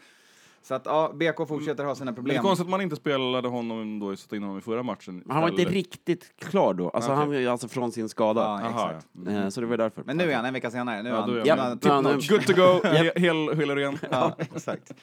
Så 0.63 0.73
att 0.73 0.85
ja, 0.85 1.11
BK 1.13 1.47
fortsätter 1.47 1.83
ha 1.83 1.95
sina 1.95 2.05
Men 2.05 2.15
det 2.15 2.19
är 2.19 2.23
problem. 2.23 2.43
konstigt 2.43 2.65
att 2.65 2.69
man 2.71 2.81
inte 2.81 2.95
spelade 2.95 3.47
honom 3.47 3.99
då, 3.99 4.15
satte 4.15 4.35
in 4.35 4.43
honom 4.43 4.57
i 4.57 4.61
förra 4.61 4.83
matchen. 4.83 5.23
Han 5.29 5.41
var 5.41 5.49
inte 5.49 5.63
riktigt 5.65 6.31
klar 6.39 6.73
då. 6.73 6.89
Alltså, 6.89 7.11
Okej. 7.13 7.43
han 7.43 7.51
alltså 7.51 7.67
från 7.67 7.91
sin 7.91 8.09
skada. 8.09 8.41
Ja, 8.41 8.67
Aha, 8.67 8.91
ja. 9.15 9.21
Mm. 9.31 9.43
Eh, 9.43 9.49
så 9.49 9.61
det 9.61 9.67
var 9.67 9.77
därför. 9.77 10.03
Men 10.05 10.17
nu 10.17 10.31
är 10.31 10.35
han 10.35 10.45
en 10.45 10.53
vecka 10.53 10.71
senare. 10.71 11.03
Nu 11.03 11.09
är 11.09 11.13
Ja, 11.13 11.19
han, 11.19 11.59
han- 11.59 11.59
han 11.59 11.69
Ja, 11.69 11.75
tip 11.75 11.91
nu- 12.05 12.13
notch. 12.15 12.29
Good 12.29 12.45
to 12.47 12.53
go, 12.53 12.61
he- 12.87 13.19
hel, 13.19 13.55
hel 13.57 13.69
och 13.69 13.75
ren. 13.75 13.97
Ja, 14.11 14.35
exakt. 14.39 14.93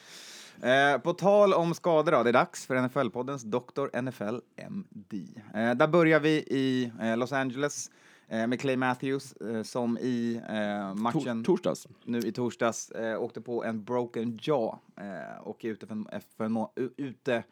Eh, 0.61 1.01
på 1.01 1.13
tal 1.13 1.53
om 1.53 1.73
skador 1.73 2.11
då, 2.11 2.23
det 2.23 2.29
är 2.29 2.33
dags 2.33 2.65
för 2.65 2.75
NFL-poddens 2.75 3.43
Dr. 3.45 4.01
NFL 4.01 4.39
MD. 4.69 5.27
Eh, 5.53 5.75
där 5.75 5.87
börjar 5.87 6.19
vi 6.19 6.29
i 6.29 6.91
eh, 7.01 7.17
Los 7.17 7.31
Angeles 7.33 7.91
med 8.29 8.59
Clay 8.59 8.77
Matthews 8.77 9.33
eh, 9.33 9.63
som 9.63 9.97
i 9.97 10.41
eh, 10.49 10.95
matchen 10.95 11.21
Tor- 11.21 11.43
torsdags. 11.43 11.87
nu 12.03 12.19
i 12.19 12.31
torsdags 12.31 12.91
eh, 12.91 13.21
åkte 13.21 13.41
på 13.41 13.63
en 13.63 13.83
broken 13.83 14.39
jaw 14.41 14.77
eh, 14.97 15.41
och 15.43 15.65
är 15.65 15.69
ute 15.69 15.87
för 15.87 15.93
en, 15.93 16.07
för 16.37 16.43
en 16.43 16.57
ute 16.97 17.43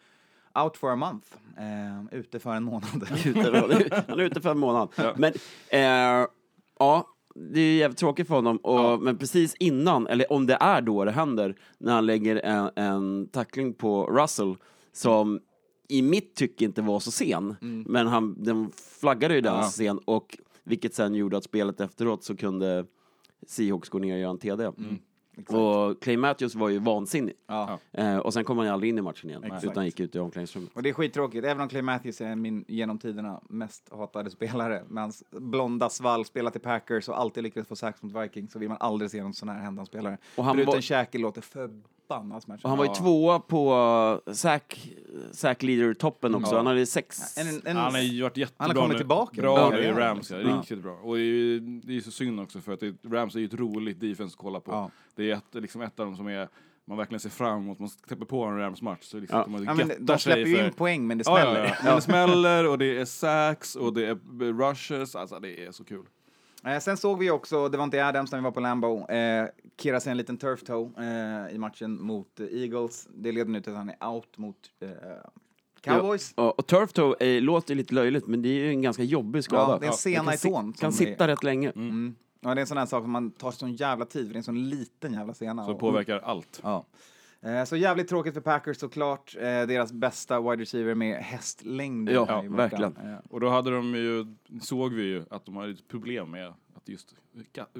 out 0.64 0.78
for 0.78 0.92
a 0.92 0.96
month. 0.96 1.28
Eh, 1.58 2.20
ute 2.20 2.40
för 2.40 2.52
en 2.54 2.64
månad. 2.64 2.90
Han 4.08 4.20
är 4.20 4.22
ute 4.24 4.42
för 4.42 4.52
en 4.52 4.58
månad. 4.60 4.90
Men 5.16 5.34
eh, 5.70 6.28
ja, 6.80 7.08
det 7.36 7.60
är 7.60 7.78
jävligt 7.78 7.98
tråkigt 8.00 8.28
för 8.28 8.36
honom. 8.36 8.58
Och, 8.58 9.02
Men 9.02 9.18
precis 9.18 9.56
innan, 9.60 10.08
eller 10.08 10.32
om 10.32 10.46
det 10.48 10.58
är 10.60 10.82
då 10.82 11.06
det 11.06 11.12
händer, 11.12 11.56
när 11.78 11.94
han 11.94 12.06
lägger 12.06 12.36
en, 12.36 12.70
en 12.76 13.28
tackling 13.28 13.74
på 13.74 14.06
Russell 14.06 14.56
som 14.94 15.40
i 15.90 16.02
mitt 16.02 16.36
tycke 16.36 16.66
inte 16.66 16.82
var 16.82 17.00
så 17.00 17.12
sen, 17.12 17.56
men 17.88 18.08
han, 18.08 18.44
den 18.44 18.72
flaggade 19.00 19.34
ju 19.36 19.42
den 19.42 19.56
Ja. 19.56 19.64
sen 19.70 19.98
och 20.06 20.38
vilket 20.68 20.94
sen 20.94 21.16
gjorde 21.16 21.38
att 21.38 21.44
spelet 21.44 21.82
efteråt 21.82 22.24
så 22.24 22.36
kunde 22.38 22.86
Seahawks 23.48 23.90
gå 23.90 24.00
ner 24.00 24.14
och 24.14 24.20
göra 24.20 24.32
en 24.32 24.38
TD. 24.38 24.72
Och 25.50 26.02
Clay 26.02 26.18
Matthews 26.18 26.56
var 26.56 26.70
ju 26.70 26.80
vansinnig. 26.80 27.36
Ja. 27.48 27.80
Eh, 27.92 28.18
och 28.18 28.34
sen 28.34 28.44
kom 28.44 28.58
han 28.58 28.68
ju 28.68 28.74
aldrig 28.74 28.90
in 28.90 28.98
i 28.98 29.02
matchen 29.02 29.30
igen, 29.30 29.44
Exakt. 29.44 29.64
utan 29.64 29.86
gick 29.86 30.00
ut 30.00 30.16
i 30.16 30.20
omklädningsrummet. 30.20 30.72
Och 30.74 30.84
det 30.84 30.90
är 30.90 30.94
skittråkigt, 30.94 31.46
även 31.46 31.62
om 31.64 31.70
Clay 31.70 31.82
Matthews 31.82 32.22
är 32.22 32.36
min 32.36 32.66
genom 32.68 32.98
tiderna 33.00 33.42
mest 33.50 33.90
hatade 33.92 34.30
spelare. 34.30 34.84
Med 34.88 35.04
hans 35.04 35.24
blonda 35.32 35.90
svall, 35.90 36.26
spelat 36.26 36.56
i 36.56 36.60
Packers 36.60 37.10
och 37.10 37.20
alltid 37.20 37.44
lyckats 37.44 37.68
få 37.70 37.76
sax 37.76 38.04
mot 38.04 38.24
Vikings 38.24 38.52
så 38.52 38.60
vill 38.60 38.70
man 38.70 38.78
aldrig 38.80 39.12
se 39.12 39.24
någon 39.24 39.34
sån 39.34 39.50
här 39.50 39.60
hända 39.60 39.86
spelare. 39.86 40.18
Och 40.36 40.44
han 40.44 40.56
Bruten 40.56 40.74
var- 40.74 40.82
käke 40.82 41.18
låter 41.18 41.42
förbannat 41.42 41.92
smärtsamt. 42.08 42.64
Och 42.64 42.70
han 42.70 42.78
var 42.78 42.86
ju 42.86 42.94
tvåa 42.94 43.40
på 43.40 44.22
sack, 44.34 44.90
sack 45.32 45.64
leader-toppen 45.64 46.36
också. 46.36 46.52
Ja. 46.52 46.58
Han 46.58 46.68
hade 46.68 46.86
sex... 46.86 47.38
En, 47.38 47.62
en, 47.66 47.78
Han 47.78 47.94
har 47.94 48.02
ju 48.02 48.22
varit 48.24 48.38
jättebra 48.38 48.64
Han 48.68 48.70
har 48.76 48.76
kommit 48.84 48.92
nu. 48.92 48.98
tillbaka. 48.98 49.42
Bra 49.42 49.58
Ja, 49.58 49.70
nu 49.70 49.84
i 49.84 49.86
ja. 49.88 50.00
Rams, 50.00 50.32
ja. 50.32 50.38
Ja. 50.38 50.58
Riktigt 50.58 50.80
bra. 50.84 50.94
Och 50.94 51.16
det 51.16 51.22
är 51.22 51.24
ju 51.24 51.60
det 51.60 51.92
är 51.92 51.96
ju 51.96 52.02
så 52.02 52.12
synd 52.12 52.40
också 52.40 52.62
för 52.62 52.74
att 52.74 52.80
det, 52.80 52.96
Rams 53.08 53.36
är 53.36 53.40
ju 53.40 53.46
ett 53.46 53.54
roligt 53.54 54.00
defense 54.00 54.34
att 54.34 54.38
kolla 54.44 54.60
på. 54.60 54.72
Ja. 54.72 54.92
Det 55.16 55.32
är 55.32 55.36
ett, 55.36 55.44
liksom 55.64 55.82
ett 55.82 56.00
av 56.00 56.06
dem 56.06 56.16
som 56.16 56.28
är 56.28 56.48
man 56.90 56.98
verkligen 56.98 57.20
ser 57.20 57.30
fram 57.30 57.60
emot, 57.60 57.80
man 57.80 57.90
täpper 58.10 58.26
på 58.26 58.44
en 58.44 58.58
Rams-match 58.60 59.04
så 59.04 59.20
liksom 59.20 59.38
Ja. 59.38 59.44
att 59.44 59.50
man 59.52 59.64
ja, 59.64 59.74
men 59.74 59.92
de 60.06 60.20
släpper 60.20 60.46
ju 60.46 60.66
in 60.66 60.74
poäng, 60.74 61.08
men 61.08 61.18
det 61.18 61.24
Ja, 61.28 61.36
smäller. 61.42 61.64
ja, 61.66 61.70
ja. 61.70 61.76
Men 61.86 61.96
det 61.96 62.02
smäller 62.02 62.68
och 62.70 62.78
det 62.78 62.98
är 62.98 63.06
sacks 63.06 63.76
och 63.76 63.94
det 63.94 64.06
är 64.06 64.18
rushes, 64.54 65.16
alltså 65.16 65.40
det 65.40 65.66
är 65.66 65.72
så 65.72 65.84
kul. 65.84 66.06
Eh, 66.66 66.80
sen 66.80 66.98
såg 66.98 67.20
vi 67.20 67.32
också, 67.32 67.70
det 67.70 67.78
var 67.78 67.84
inte 67.84 68.06
Adams 68.06 68.32
när 68.32 68.40
vi 68.40 68.44
var 68.44 68.52
på 68.52 68.60
Lambo, 68.60 69.10
eh, 69.12 69.48
kirra 69.82 70.00
sig 70.00 70.12
en 70.12 70.18
liten 70.18 70.38
turf 70.38 70.64
toe 70.64 70.92
eh, 70.98 71.56
i 71.56 71.58
matchen 71.58 72.02
mot 72.02 72.40
eh, 72.40 72.46
Eagles. 72.46 73.08
Det 73.16 73.32
leder 73.32 73.52
nu 73.52 73.62
till 73.62 73.72
att 73.72 73.78
han 73.78 73.90
är 74.00 74.08
out 74.08 74.38
mot 74.38 74.58
eh, 74.80 74.90
Cowboys. 75.82 76.34
Ja, 76.36 76.52
och 76.58 76.68
turf 76.68 76.94
toe 76.94 77.16
är, 77.20 77.42
låter 77.42 77.76
lite 77.76 77.94
löjligt, 77.96 78.28
men 78.28 78.42
det 78.42 78.50
är 78.50 78.54
ju 78.54 78.70
en 78.70 78.82
ganska 78.82 79.04
jobbig 79.04 79.44
skada. 79.44 79.74
Ja, 79.74 79.78
det 79.80 79.86
är 79.86 79.92
en 79.92 79.98
sena 79.98 80.34
i 80.34 80.38
tån 80.38 80.74
Kan 80.74 80.94
sitta 80.94 81.24
är- 81.24 81.28
rätt 81.28 81.44
länge. 81.44 81.72
Mm. 81.76 82.16
Ja, 82.40 82.56
det 82.56 82.60
är 82.60 82.62
en 82.62 82.68
sån 82.68 82.78
här 82.78 82.86
sak 82.86 83.04
som 83.04 83.12
man 83.12 83.32
tar 83.32 83.52
sån 83.52 83.74
jävla 83.74 84.06
tid 84.06 84.26
för 84.26 84.34
det 84.34 84.36
är 84.36 84.38
en 84.38 84.44
sån 84.44 84.70
liten 84.70 85.14
jävla 85.14 85.34
sena. 85.34 85.66
Så 85.66 85.72
Och- 85.72 85.80
påverkar 85.80 86.20
allt. 86.20 86.60
Ja. 86.64 86.86
Eh, 87.42 87.64
Så 87.64 87.76
jävligt 87.76 88.08
tråkigt 88.08 88.34
för 88.34 88.42
Packers 88.42 88.78
såklart. 88.78 89.36
Eh, 89.36 89.42
Deras 89.42 89.94
bästa 89.94 90.42
wide 90.42 90.62
receiver 90.62 90.96
med 90.96 91.18
hästlängd. 91.18 92.10
Ja, 92.10 92.44
är 92.44 92.50
verkligen. 92.50 92.98
Eh, 92.98 93.16
Och 93.30 93.40
då 93.40 93.50
hade 93.50 93.72
de 93.72 93.96
ju, 93.96 94.26
såg 94.62 94.94
vi 94.94 95.04
ju 95.04 95.26
att 95.30 95.46
de 95.46 95.56
hade 95.58 95.72
ett 95.72 95.88
problem 95.88 96.32
med 96.32 96.48
att 96.48 96.90
just 96.90 97.16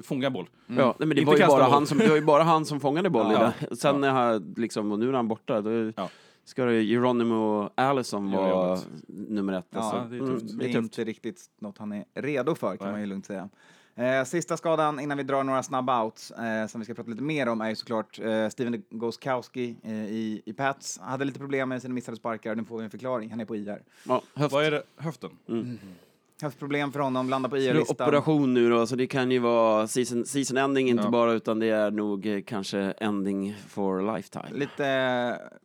fånga 0.02 0.30
boll. 0.30 0.48
Ja, 0.66 0.74
nej, 0.74 0.94
men 0.98 1.08
det 1.08 1.14
Inte 1.20 1.24
var, 1.24 1.38
ju 1.38 1.46
bara 1.46 1.62
boll. 1.64 1.70
han 1.72 1.86
som, 1.86 1.98
det 1.98 2.08
var 2.08 2.16
ju 2.16 2.24
bara 2.24 2.42
han 2.42 2.64
som 2.64 2.80
fångade 2.80 3.10
bollen. 3.10 3.52
Ja. 3.70 3.76
Sen 3.76 4.00
när 4.00 4.10
han, 4.10 4.54
liksom, 4.56 4.92
och 4.92 4.98
nu 4.98 5.08
är 5.08 5.12
han 5.12 5.28
borta, 5.28 5.60
då 5.60 5.92
Ja. 5.96 6.10
ska 6.44 6.64
det 6.64 6.82
Geronimo 6.82 7.70
Allison 7.74 8.30
vara 8.30 8.78
nummer 9.08 9.52
ett. 9.52 9.66
Ja, 9.70 9.78
alltså. 9.80 10.08
det 10.10 10.16
är 10.16 10.20
tufft. 10.20 10.48
Det 10.48 10.56
det 10.58 10.64
är 10.64 10.68
är 10.68 10.72
tufft. 10.72 10.84
inte 10.84 11.04
riktigt 11.04 11.40
något 11.60 11.78
han 11.78 11.92
är 11.92 12.04
redo 12.14 12.54
för 12.54 12.76
kan 12.76 12.84
Nej. 12.86 12.92
man 12.92 13.00
ju 13.00 13.06
lugnt 13.06 13.26
säga. 13.26 13.48
Eh, 13.98 14.24
sista 14.24 14.56
skadan 14.56 15.00
innan 15.00 15.18
vi 15.18 15.24
drar 15.24 15.44
några 15.44 15.62
snabba 15.62 16.04
outs 16.04 16.30
eh, 16.30 16.66
som 16.66 16.80
vi 16.80 16.84
ska 16.84 16.94
prata 16.94 17.10
lite 17.10 17.22
mer 17.22 17.48
om 17.48 17.60
är 17.60 17.68
ju 17.68 17.74
såklart 17.76 18.18
eh, 18.18 18.48
Steven 18.48 18.82
Gostkowski 18.90 19.76
eh, 19.82 19.92
i, 19.92 20.42
i 20.46 20.52
Pats. 20.52 20.98
Hade 21.02 21.24
lite 21.24 21.38
problem 21.38 21.68
med 21.68 21.82
sina 21.82 21.94
missade 21.94 22.16
sparkar, 22.16 22.54
nu 22.54 22.64
får 22.64 22.78
vi 22.78 22.84
en 22.84 22.90
förklaring. 22.90 23.30
Han 23.30 23.40
är 23.40 23.44
på 23.44 23.56
IR. 23.56 23.82
Ja, 24.08 24.22
höft. 24.34 24.52
Vad 24.52 24.64
är 24.64 24.70
det? 24.70 24.82
Höften? 24.96 25.30
Haft 26.42 26.58
problem 26.58 26.92
för 26.92 27.00
honom, 27.00 27.28
landar 27.30 27.50
på 27.50 27.56
IR-listan. 27.58 27.94
operation 28.08 28.54
nu 28.54 28.70
då, 28.70 28.86
så 28.86 28.96
det 28.96 29.06
kan 29.06 29.30
ju 29.30 29.38
vara 29.38 29.86
season, 29.88 30.26
season 30.26 30.56
ending 30.56 30.88
inte 30.88 31.02
Ja. 31.04 31.10
bara, 31.10 31.32
utan 31.32 31.58
det 31.58 31.66
är 31.66 31.90
nog 31.90 32.26
eh, 32.26 32.40
kanske 32.42 32.78
ending 32.80 33.56
for 33.68 34.14
lifetime. 34.16 34.48
Lite 34.52 34.86
eh, 34.86 35.58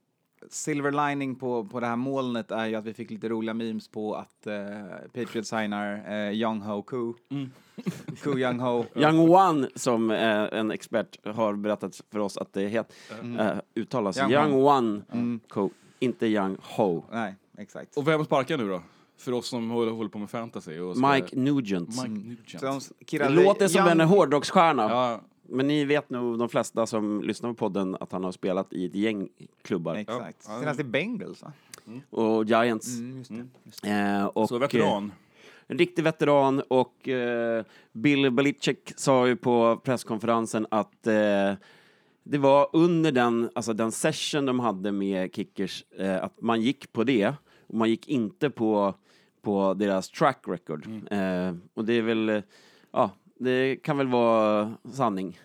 silver 0.54 1.10
lining 1.10 1.36
på, 1.36 1.66
på 1.66 1.80
det 1.80 1.88
här 1.88 1.96
molnet 1.96 2.52
är 2.52 2.66
ju 2.66 2.76
att 2.76 2.86
vi 2.86 2.94
fick 2.94 3.10
lite 3.12 3.30
roliga 3.30 3.54
memes 3.54 3.88
på 3.88 4.16
att 4.16 4.48
eh, 4.48 4.54
Patriots 5.14 5.50
signar 5.50 6.04
eh, 6.08 6.32
Young 6.34 6.62
Ho 6.62 6.82
Koo. 6.82 7.14
Koo 8.24 8.38
Young 8.40 8.60
Ho. 8.60 8.86
Young 8.96 9.20
One, 9.30 9.68
som 9.76 10.12
eh, 10.12 10.20
en 10.60 10.72
expert 10.72 11.18
har 11.36 11.54
berättat 11.56 12.02
för 12.12 12.20
oss 12.20 12.38
att 12.38 12.54
det 12.54 12.68
het, 12.68 12.94
eh, 13.40 13.48
uttalas. 13.76 14.18
Young 14.18 14.32
Young, 14.32 14.54
One, 14.54 15.02
Mm. 15.12 15.40
Co, 15.50 15.70
inte 16.00 16.28
Young 16.28 16.58
Ho. 16.62 17.04
Nej, 17.12 17.36
exakt. 17.58 17.98
Och 17.98 18.08
vem 18.08 18.26
sparkar 18.26 18.58
nu 18.58 18.70
då? 18.70 18.82
För 19.18 19.32
oss 19.32 19.48
som 19.48 19.70
håller, 19.70 19.92
håller 19.92 20.10
på 20.10 20.20
med 20.20 20.30
fantasy. 20.30 20.80
Och 20.80 20.98
Mike 20.98 21.36
Nugent. 21.40 21.90
Mike 21.90 22.10
Nugent. 22.10 22.84
Så 22.84 22.94
de 23.12 23.18
Det 23.18 23.30
låter 23.30 23.68
som 23.68 23.82
Young- 23.82 23.92
en 23.92 24.00
hårdrocksstjärna. 24.02 24.84
Ja, 24.84 25.22
Men 25.54 25.68
ni 25.68 25.86
vet 25.86 26.10
nog, 26.10 26.40
de 26.40 26.50
flesta 26.50 26.86
som 26.86 27.22
lyssnar 27.24 27.50
på 27.50 27.56
podden, 27.56 27.98
att 28.00 28.12
han 28.12 28.24
har 28.24 28.32
spelat 28.32 28.74
i 28.74 28.86
ett 28.86 28.96
gäng 28.96 29.30
klubbar. 29.62 29.96
Exakt. 29.96 30.46
Ja. 30.48 30.60
Senast 30.60 30.80
i 30.80 30.84
Bengals, 30.84 31.44
va? 31.44 31.52
Och 32.10 32.46
Giants. 32.46 32.98
Mm, 33.00 33.18
just 33.18 33.30
det. 33.32 33.46
Just 33.64 33.84
det. 33.84 33.90
Eh, 33.90 34.26
och, 34.26 34.50
så 34.50 34.58
veteran. 34.58 35.06
eh, 35.06 35.12
En 35.68 35.78
riktig 35.78 36.04
veteran 36.04 36.62
och 36.68 37.08
eh, 37.10 37.64
Bill 37.92 38.32
Belichick 38.32 38.94
sa 38.96 39.28
ju 39.28 39.36
på 39.36 39.82
presskonferensen 39.84 40.68
att 40.72 41.08
eh, 41.08 41.54
det 42.24 42.38
var 42.38 42.70
under 42.74 43.12
den, 43.12 43.50
alltså 43.56 43.74
den 43.74 43.92
session 43.92 44.46
de 44.46 44.60
hade 44.60 44.92
med 44.92 45.36
kickers, 45.36 45.84
eh, 46.00 46.24
att 46.24 46.42
man 46.42 46.62
gick 46.62 46.94
på 46.94 47.04
det 47.04 47.34
och 47.68 47.76
man 47.76 47.90
gick 47.90 48.08
inte 48.08 48.50
på, 48.50 48.94
på 49.42 49.74
deras 49.74 50.10
track 50.10 50.44
record. 50.48 50.86
Eh, 51.12 51.56
och 51.74 51.86
det 51.86 51.94
är 51.94 52.02
väl, 52.02 52.30
eh, 52.30 52.42
ja, 52.92 53.12
det 53.44 53.76
kan 53.76 53.98
väl 53.98 54.08
vara 54.08 54.74
sanning. 54.94 55.40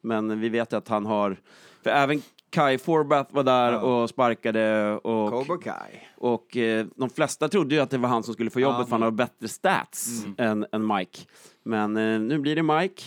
Men 0.00 0.40
vi 0.40 0.48
vet 0.48 0.72
att 0.72 0.88
han 0.88 1.06
har, 1.06 1.36
för 1.82 1.90
även 1.90 2.22
Kai 2.50 2.78
Forbath 2.78 3.34
var 3.34 3.42
där 3.42 3.72
Ja. 3.72 3.80
och 3.80 4.08
sparkade 4.10 4.92
och 4.96 5.30
Cobra 5.30 5.58
Kai. 5.58 6.00
och 6.16 6.56
eh, 6.56 6.86
de 6.96 7.10
flesta 7.10 7.48
trodde 7.48 7.74
ju 7.74 7.80
att 7.80 7.90
det 7.90 7.98
var 7.98 8.08
han 8.08 8.22
som 8.22 8.34
skulle 8.34 8.50
få 8.50 8.60
jobbet 8.60 8.78
Ja. 8.78 8.84
för 8.84 8.90
han 8.92 9.02
har 9.02 9.10
bättre 9.10 9.48
stats 9.48 10.24
Mm. 10.24 10.34
än, 10.38 10.66
än 10.72 10.96
Mike. 10.96 11.18
Men 11.62 11.96
eh, 11.96 12.20
nu 12.20 12.38
blir 12.38 12.56
det 12.56 12.62
Mike. 12.62 13.02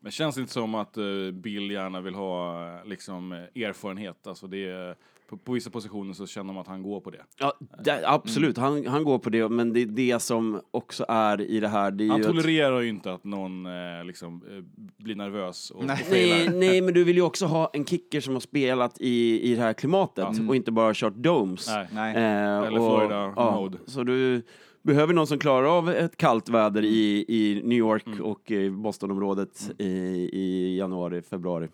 Men 0.00 0.12
känns 0.12 0.34
det 0.34 0.40
inte 0.40 0.52
som 0.52 0.74
att 0.74 0.96
eh, 0.96 1.04
Bill 1.32 1.70
gärna 1.70 2.00
vill 2.00 2.14
ha 2.14 2.60
liksom, 2.84 3.32
eh, 3.32 3.62
erfarenhet? 3.62 4.26
Alltså 4.26 4.46
det 4.46 4.64
är, 4.70 4.96
på, 5.28 5.36
på 5.36 5.52
vissa 5.52 5.70
positioner 5.70 6.12
så 6.14 6.26
känner 6.26 6.52
man 6.52 6.60
att 6.60 6.66
han 6.66 6.82
går 6.82 7.00
på 7.00 7.10
det. 7.10 7.22
Ja, 7.38 7.52
det, 7.84 8.02
absolut, 8.06 8.56
han, 8.58 8.86
han 8.86 9.04
går 9.04 9.18
på 9.18 9.30
det, 9.30 9.48
men 9.48 9.72
det 9.72 9.82
är 9.82 9.86
det 9.86 10.22
som 10.22 10.60
också 10.70 11.04
är 11.08 11.40
i 11.40 11.60
det 11.60 11.68
här. 11.68 11.90
Det 11.90 12.04
är 12.04 12.08
Han 12.08 12.18
ju 12.18 12.24
att, 12.24 12.30
tolererar 12.30 12.80
ju 12.80 12.88
inte 12.88 13.12
att 13.12 13.24
någon 13.24 13.66
eh, 13.66 14.04
liksom, 14.04 14.42
eh, 14.50 14.64
blir 15.04 15.14
nervös 15.16 15.70
och 15.70 15.84
Nej. 15.84 16.06
nej, 16.10 16.48
nej, 16.54 16.80
men 16.80 16.94
du 16.94 17.04
vill 17.04 17.16
ju 17.16 17.22
också 17.22 17.46
ha 17.46 17.70
en 17.72 17.84
kicker 17.84 18.20
som 18.20 18.32
har 18.34 18.40
spelat 18.40 19.00
i, 19.00 19.40
i 19.52 19.54
det 19.54 19.60
här 19.62 19.72
klimatet 19.72 20.26
och 20.48 20.56
inte 20.56 20.72
bara 20.72 20.94
kört 20.94 21.14
domes. 21.16 21.66
Nej. 21.68 21.88
Nej. 21.92 22.16
Eh, 22.16 22.22
Eller 22.58 22.78
och- 22.80 22.98
Florida 22.98 23.32
ja, 23.36 23.60
mode. 23.60 23.78
Så 23.86 24.02
du 24.02 24.42
behöver 24.82 25.14
någon 25.14 25.26
som 25.26 25.38
klarar 25.38 25.78
av 25.78 25.90
ett 25.90 26.16
kallt 26.16 26.48
väder 26.48 26.82
i, 26.84 27.24
i 27.28 27.60
New 27.64 27.78
York 27.78 28.06
Mm. 28.06 28.22
och 28.22 28.50
i 28.50 28.70
Bostonområdet 28.70 29.70
i, 29.78 29.84
i 30.32 30.76
januari, 30.78 31.22
februari. 31.22 31.68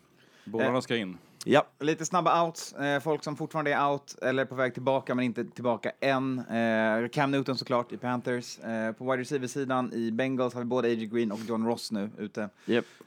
Bollarna 0.45 0.81
ska 0.81 0.97
in. 0.97 1.19
Ja, 1.45 1.67
Lite 1.81 2.05
snabba 2.07 2.45
outs. 2.45 2.73
Eh, 2.73 3.01
folk 3.01 3.25
som 3.25 3.37
fortfarande 3.37 3.73
är 3.73 3.89
out 3.91 4.17
eller 4.23 4.45
på 4.45 4.55
väg 4.55 4.75
tillbaka 4.75 5.15
men 5.15 5.25
inte 5.25 5.45
tillbaka 5.45 5.93
än. 6.01 6.39
Eh, 6.39 7.09
Cam 7.09 7.31
Newton 7.31 7.59
såklart 7.59 7.93
i 7.93 7.97
Panthers. 7.97 8.59
Eh, 8.59 8.93
på 8.93 9.05
wide 9.05 9.17
receiver-sidan 9.23 9.93
i 9.93 10.11
Bengals 10.13 10.55
har 10.55 10.61
vi 10.61 10.65
både 10.65 10.89
A.J. 10.89 11.07
Green 11.07 11.33
och 11.33 11.39
John 11.49 11.67
Ross 11.67 11.93
nu 11.93 12.11
ute. 12.19 12.49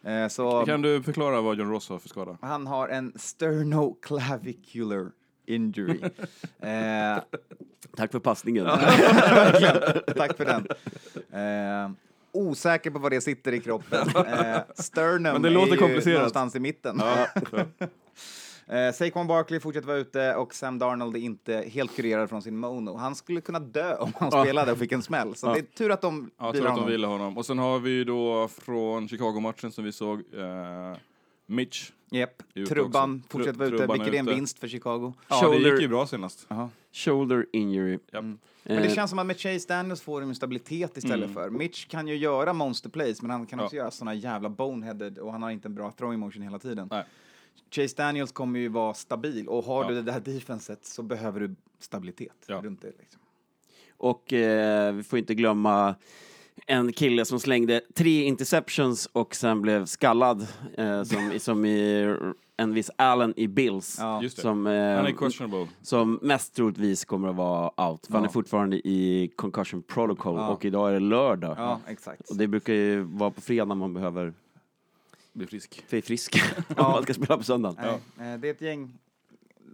Eh, 0.03 0.27
så 0.27 0.65
Kan 0.65 0.81
du 0.81 1.03
förklara 1.03 1.41
vad 1.41 1.57
John 1.57 1.69
Ross 1.71 1.89
har 1.89 1.99
för 1.99 2.09
skada? 2.09 2.37
han 2.41 2.67
har 2.67 2.87
en 2.87 3.13
sternoclavicular 3.15 5.11
injury. 5.45 5.99
eh, 6.59 7.17
tack 7.97 8.11
för 8.11 8.19
passningen. 8.19 8.65
Tack 10.15 10.37
för 10.37 10.45
den. 10.45 10.67
Eh, 11.31 11.91
osäker 12.31 12.91
på 12.91 12.99
var 12.99 13.09
det 13.09 13.21
sitter 13.21 13.51
i 13.51 13.59
kroppen. 13.59 14.07
Eh, 14.27 14.57
sternum 14.75 15.33
Men 15.33 15.41
det 15.41 15.49
låter 15.49 15.67
är 15.71 15.75
ju 15.75 15.77
komplicerat. 15.81 16.15
någonstans 16.17 16.55
i 16.55 16.59
mitten. 16.59 17.01
Eh, 18.67 18.91
Saquon 18.93 19.27
Barkley 19.27 19.59
fortsätter 19.59 19.87
vara 19.87 19.97
ute 19.97 20.35
och 20.35 20.53
Sam 20.53 20.79
Darnold 20.79 21.15
är 21.15 21.19
inte 21.19 21.53
helt 21.73 21.95
kurerad 21.95 22.29
från 22.29 22.41
sin 22.41 22.57
mono. 22.57 22.95
Han 22.97 23.15
skulle 23.15 23.41
kunna 23.41 23.59
dö 23.59 23.95
om 23.95 24.11
han 24.15 24.31
spelade 24.31 24.71
och 24.71 24.77
fick 24.77 24.91
en 24.91 25.01
smäll. 25.01 25.35
Så 25.35 25.53
det 25.53 25.59
är 25.59 25.63
tur 25.63 25.91
att 25.91 26.01
de 26.01 26.31
Ja, 26.37 26.51
tror 26.53 26.61
att 26.61 26.67
de 26.67 26.71
honom. 26.71 26.89
ville 26.89 27.07
honom. 27.07 27.37
Och 27.37 27.45
sen 27.45 27.57
har 27.59 27.79
vi 27.79 27.89
ju 27.91 28.03
då 28.03 28.47
från 28.47 29.07
Chicago-matchen 29.07 29.71
som 29.71 29.83
vi 29.83 29.91
såg, 29.91 30.19
eh, 30.19 30.97
Mitch. 31.45 31.91
Ut 32.53 32.69
Trubban 32.69 33.15
också. 33.25 33.29
fortsätter 33.37 33.57
vara 33.59 33.67
ute, 33.67 33.77
Trubban 33.77 33.95
är 33.99 34.03
vilket 34.03 34.15
är 34.15 34.19
en 34.31 34.35
vinst 34.37 34.59
för 34.59 34.67
Chicago. 34.67 35.13
Ja, 35.29 35.35
det 35.41 35.45
Shoulder- 35.47 35.71
gick 35.71 35.81
ju 35.81 35.87
bra 35.87 36.07
senast. 36.07 36.47
Shoulder 36.91 37.45
injury. 37.53 37.91
Japp. 38.11 38.23
Men 38.23 38.37
det 38.63 38.73
Eh, 38.73 38.93
känns 38.93 39.09
som 39.09 39.19
att 39.19 39.25
med 39.25 39.37
Chase 39.39 39.67
Daniels 39.67 40.01
får 40.01 40.21
de 40.21 40.29
en 40.29 40.35
stabilitet 40.35 40.97
istället 40.97 41.33
för. 41.33 41.49
Mitch 41.49 41.85
kan 41.87 42.07
ju 42.07 42.15
göra 42.15 42.53
monster 42.53 42.89
plays, 42.89 43.21
men 43.21 43.31
han 43.31 43.45
kan 43.45 43.59
också 43.59 43.75
Ja. 43.75 43.81
göra 43.81 43.91
såna 43.91 44.13
jävla 44.13 44.49
boneheaded 44.49 45.17
och 45.17 45.31
han 45.31 45.43
har 45.43 45.49
inte 45.51 45.67
en 45.67 45.75
bra 45.75 45.91
throwing 45.91 46.19
motion 46.19 46.41
hela 46.43 46.59
tiden. 46.59 46.87
Nej. 46.91 47.03
Chase 47.75 47.95
Daniels 47.97 48.31
kommer 48.31 48.59
ju 48.59 48.67
vara 48.67 48.93
stabil 48.93 49.47
och 49.47 49.63
har 49.63 49.83
Ja. 49.83 49.89
du 49.89 49.95
det 49.95 50.01
där 50.01 50.19
defenset 50.19 50.85
så 50.85 51.03
behöver 51.03 51.39
du 51.39 51.55
stabilitet 51.79 52.33
Ja. 52.47 52.61
runt 52.63 52.81
det. 52.81 52.91
Liksom. 52.99 53.21
Och 53.97 54.33
eh, 54.33 54.93
vi 54.93 55.03
får 55.03 55.19
inte 55.19 55.35
glömma 55.35 55.95
en 56.67 56.93
kille 56.93 57.25
som 57.25 57.39
slängde 57.39 57.81
tre 57.95 58.23
interceptions 58.23 59.09
och 59.13 59.35
sen 59.35 59.61
blev 59.61 59.85
skallad, 59.85 60.47
eh, 60.77 61.03
som, 61.03 61.33
som 61.39 61.65
i 61.65 62.15
en 62.57 62.73
viss 62.73 62.91
Allen 62.95 63.33
i 63.37 63.47
Bills. 63.47 63.97
Ja. 63.99 64.23
Just 64.23 64.35
det. 64.35 64.41
Som, 64.41 64.65
Han 64.65 64.75
är 64.75 65.07
eh, 65.09 65.15
questionable. 65.15 65.67
som 65.81 66.19
mest 66.21 66.55
troligtvis 66.55 67.05
kommer 67.05 67.29
att 67.29 67.35
vara 67.35 67.89
out, 67.89 68.05
för 68.05 68.13
han 68.13 68.23
Ja. 68.23 68.29
är 68.29 68.31
fortfarande 68.33 68.77
i 68.87 69.31
concussion 69.35 69.81
protocol 69.81 70.35
Ja. 70.35 70.47
och 70.49 70.65
idag 70.65 70.89
är 70.89 70.93
det 70.93 70.99
lördag. 70.99 71.55
Ja, 71.57 71.79
exakt. 71.87 72.29
Och 72.29 72.37
det 72.37 72.47
brukar 72.47 72.73
ju 72.73 73.01
vara 73.01 73.31
på 73.31 73.41
fredag 73.41 73.75
man 73.75 73.93
behöver 73.93 74.33
Blir 75.33 75.47
frisk. 75.47 75.85
bli 75.89 76.01
frisk 76.01 76.41
om 76.67 76.75
man 76.77 77.03
ska 77.03 77.13
spela 77.13 77.37
på 77.37 77.43
söndagen. 77.43 77.99
Nej, 78.17 78.33
eh, 78.33 78.39
det 78.39 78.47
är 78.47 78.51
ett 78.51 78.61
gäng 78.61 78.93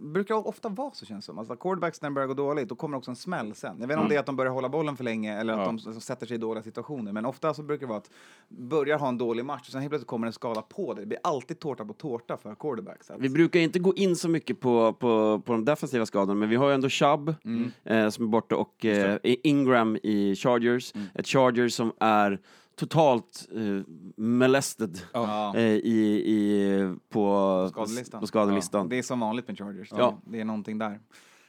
brukar 0.02 0.46
ofta 0.48 0.68
vara 0.68 0.90
så 0.94 1.06
känns 1.06 1.24
det 1.24 1.26
som. 1.26 1.38
Alltså, 1.38 1.56
quarterbacks 1.56 2.02
när 2.02 2.10
det 2.10 2.14
börjar 2.14 2.28
gå 2.28 2.34
dåligt, 2.34 2.68
då 2.68 2.74
kommer 2.74 2.96
också 2.96 3.10
en 3.10 3.16
smäll 3.16 3.54
sen. 3.54 3.76
Jag 3.80 3.86
vet 3.88 3.94
inte 3.94 4.02
om 4.02 4.08
det 4.08 4.14
är 4.14 4.20
att 4.20 4.26
de 4.26 4.36
börjar 4.36 4.52
hålla 4.52 4.68
bollen 4.68 4.96
för 4.96 5.04
länge 5.04 5.40
eller 5.40 5.52
att 5.52 5.58
Ja. 5.58 5.64
de 5.66 5.76
s- 5.96 6.04
sätter 6.04 6.26
sig 6.26 6.34
i 6.34 6.38
dåliga 6.38 6.62
situationer, 6.62 7.12
men 7.12 7.26
ofta 7.26 7.54
så 7.54 7.62
brukar 7.62 7.80
det 7.86 7.88
vara 7.88 7.98
att 7.98 8.10
börjar 8.48 8.98
ha 8.98 9.08
en 9.08 9.18
dålig 9.18 9.44
match 9.44 9.60
och 9.66 9.72
sen 9.72 9.80
helt 9.80 9.90
plötsligt 9.90 10.08
kommer 10.08 10.26
en 10.26 10.32
skada 10.32 10.62
på 10.62 10.94
det. 10.94 11.00
Det 11.02 11.06
blir 11.06 11.18
alltid 11.22 11.58
tårta 11.58 11.84
på 11.84 11.92
tårta 11.92 12.36
för 12.36 12.54
quarterbacks. 12.54 13.10
Att, 13.10 13.20
Vi 13.20 13.28
brukar 13.28 13.60
inte 13.60 13.78
gå 13.78 13.94
in 13.94 14.16
så 14.16 14.28
mycket 14.28 14.60
på, 14.60 14.92
på, 14.92 15.40
på 15.46 15.52
de 15.52 15.64
defensiva 15.64 16.06
skadorna, 16.06 16.34
men 16.40 16.48
vi 16.48 16.56
har 16.56 16.68
ju 16.68 16.74
ändå 16.74 16.88
Chubb 16.88 17.34
Mm. 17.44 17.70
eh, 17.84 18.08
som 18.10 18.24
är 18.24 18.28
borta 18.28 18.56
och 18.56 18.84
eh, 18.84 19.18
Ingram 19.22 19.96
i 20.02 20.34
Chargers. 20.36 20.94
Mm. 20.94 21.06
Ett 21.14 21.26
Chargers 21.26 21.72
som 21.74 21.92
är 22.00 22.38
totalt 22.80 23.48
eh, 23.54 23.92
molested 24.16 25.00
ja, 25.12 25.56
eh, 25.56 25.62
i, 25.62 26.22
i, 26.26 26.94
på, 27.08 27.68
skadelistan. 27.72 28.20
På 28.20 28.26
skadelistan. 28.26 28.88
det 28.88 28.98
är 28.98 29.02
som 29.02 29.20
vanligt 29.20 29.48
med 29.48 29.58
Chargers. 29.58 29.88
Ja. 29.90 30.20
Det 30.26 30.40
är 30.40 30.44
någonting 30.44 30.78
där. 30.78 31.00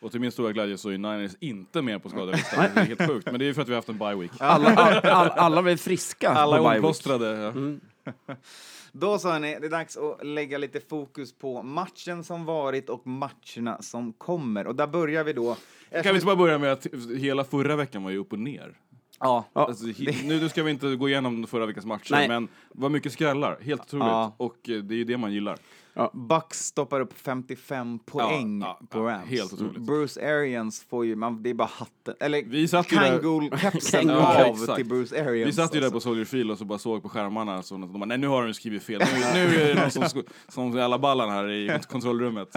Och 0.02 0.12
till 0.12 0.22
min 0.22 0.32
stora 0.32 0.52
glädje 0.52 0.78
så 0.78 0.89
är 0.89 0.98
Niners 0.98 1.32
inte 1.39 1.82
med 1.82 2.04
på 2.04 2.10
skadelistan. 2.10 2.65
Det 2.74 2.82
är 2.82 2.86
helt 2.86 3.08
sjukt. 3.08 3.26
Men 3.26 3.39
det 3.39 3.46
är 3.46 3.48
ju 3.48 3.54
för 3.54 3.62
att 3.62 3.67
vi 3.67 3.72
har 3.72 3.78
haft 3.78 3.89
en 3.89 3.98
bye 3.98 4.15
week. 4.15 4.32
Alla, 4.39 4.76
all, 4.76 5.06
all, 5.06 5.30
alla 5.30 5.62
blev 5.62 5.78
friska 5.78 6.30
Alla 6.30 6.58
på 6.58 6.70
är 6.70 6.76
omplåstrade. 6.76 7.54
Ja. 8.06 8.13
Då 8.91 9.20
sa 9.20 9.39
ni, 9.39 9.58
det 9.60 9.67
är 9.67 9.72
dags 9.72 9.98
att 9.98 10.28
lägga 10.28 10.58
lite 10.58 10.80
fokus 10.80 11.38
på 11.38 11.63
matchen 11.63 12.24
som 12.24 12.46
varit 12.46 12.89
och 12.89 13.08
matcherna 13.08 13.82
som 13.82 14.13
kommer. 14.13 14.67
Och 14.67 14.76
där 14.76 14.88
börjar 14.88 15.24
vi 15.24 15.34
då. 15.34 15.58
Kan 15.91 16.04
vi 16.04 16.10
inte 16.10 16.26
bara 16.26 16.36
börja 16.36 16.58
med 16.58 16.72
att 16.72 16.88
hela 17.17 17.44
förra 17.44 17.76
veckan 17.76 18.04
var 18.04 18.12
ju 18.12 18.17
upp 18.17 18.34
och 18.34 18.39
ner? 18.39 18.78
Ja, 19.22 19.46
Ja. 19.54 19.66
Alltså, 19.66 19.86
nu, 19.86 20.40
nu 20.40 20.50
ska 20.50 20.64
vi 20.64 20.72
inte 20.72 20.96
gå 20.96 21.10
igenom 21.10 21.48
förra 21.48 21.66
veckans 21.66 21.86
matcher, 21.86 22.12
Nej. 22.12 22.28
men 22.28 22.48
var 22.70 22.90
mycket 22.90 23.12
skrällar. 23.14 23.58
Helt 23.62 23.82
otroligt. 23.82 24.06
Ja. 24.08 24.36
Och 24.38 24.70
eh, 24.70 24.78
det 24.78 24.94
är 24.94 24.98
ju 24.98 25.04
det 25.04 25.18
man 25.18 25.34
gillar. 25.34 25.58
Bucks 26.14 26.60
stoppar 26.66 27.02
upp 27.02 27.14
55 27.20 28.00
poäng 28.00 28.62
ja, 28.62 28.80
på 28.90 29.00
ja, 29.00 29.04
Rams. 29.04 29.30
helt 29.30 29.54
otroligt. 29.54 29.82
Bruce 29.82 30.22
Arians 30.38 30.84
får 30.90 31.06
ju, 31.06 31.16
man, 31.16 31.44
det 31.44 31.50
är 31.50 31.54
bara 31.54 31.70
hatten, 31.74 32.16
eller 32.20 32.44
Vi 32.44 32.68
satt 32.68 32.92
ju 32.92 32.96
där- 32.98 33.10
Kangol-kepsen 33.20 33.92
Kangol, 34.08 34.16
av 34.26 34.36
exakt. 34.46 34.76
till 34.76 34.86
Bruce 34.86 35.22
Arians. 35.26 35.48
Vi 35.48 35.54
satt 35.54 35.76
ju 35.76 35.80
där 35.80 35.86
alltså. 35.86 35.96
på 35.96 36.00
Soldier 36.02 36.26
Field 36.26 36.52
och 36.52 36.58
så 36.58 36.66
bara 36.66 36.80
såg 36.80 37.04
på 37.04 37.10
skärmarna 37.10 37.64
så 37.64 37.78
de 37.78 37.94
bara, 37.94 38.06
nej 38.06 38.18
nu 38.18 38.28
har 38.28 38.46
de 38.48 38.54
skrivit 38.54 38.84
fel. 38.84 39.02
Nu, 39.34 39.48
nu 39.48 39.56
är 39.62 39.76
det 39.76 39.82
någon 39.82 39.92
som, 39.92 40.04
sko- 40.10 40.24
som 40.48 40.80
alla 40.80 41.00
ballan 41.00 41.30
här 41.30 41.50
i 41.52 41.80
kontrollrummet. 41.90 42.56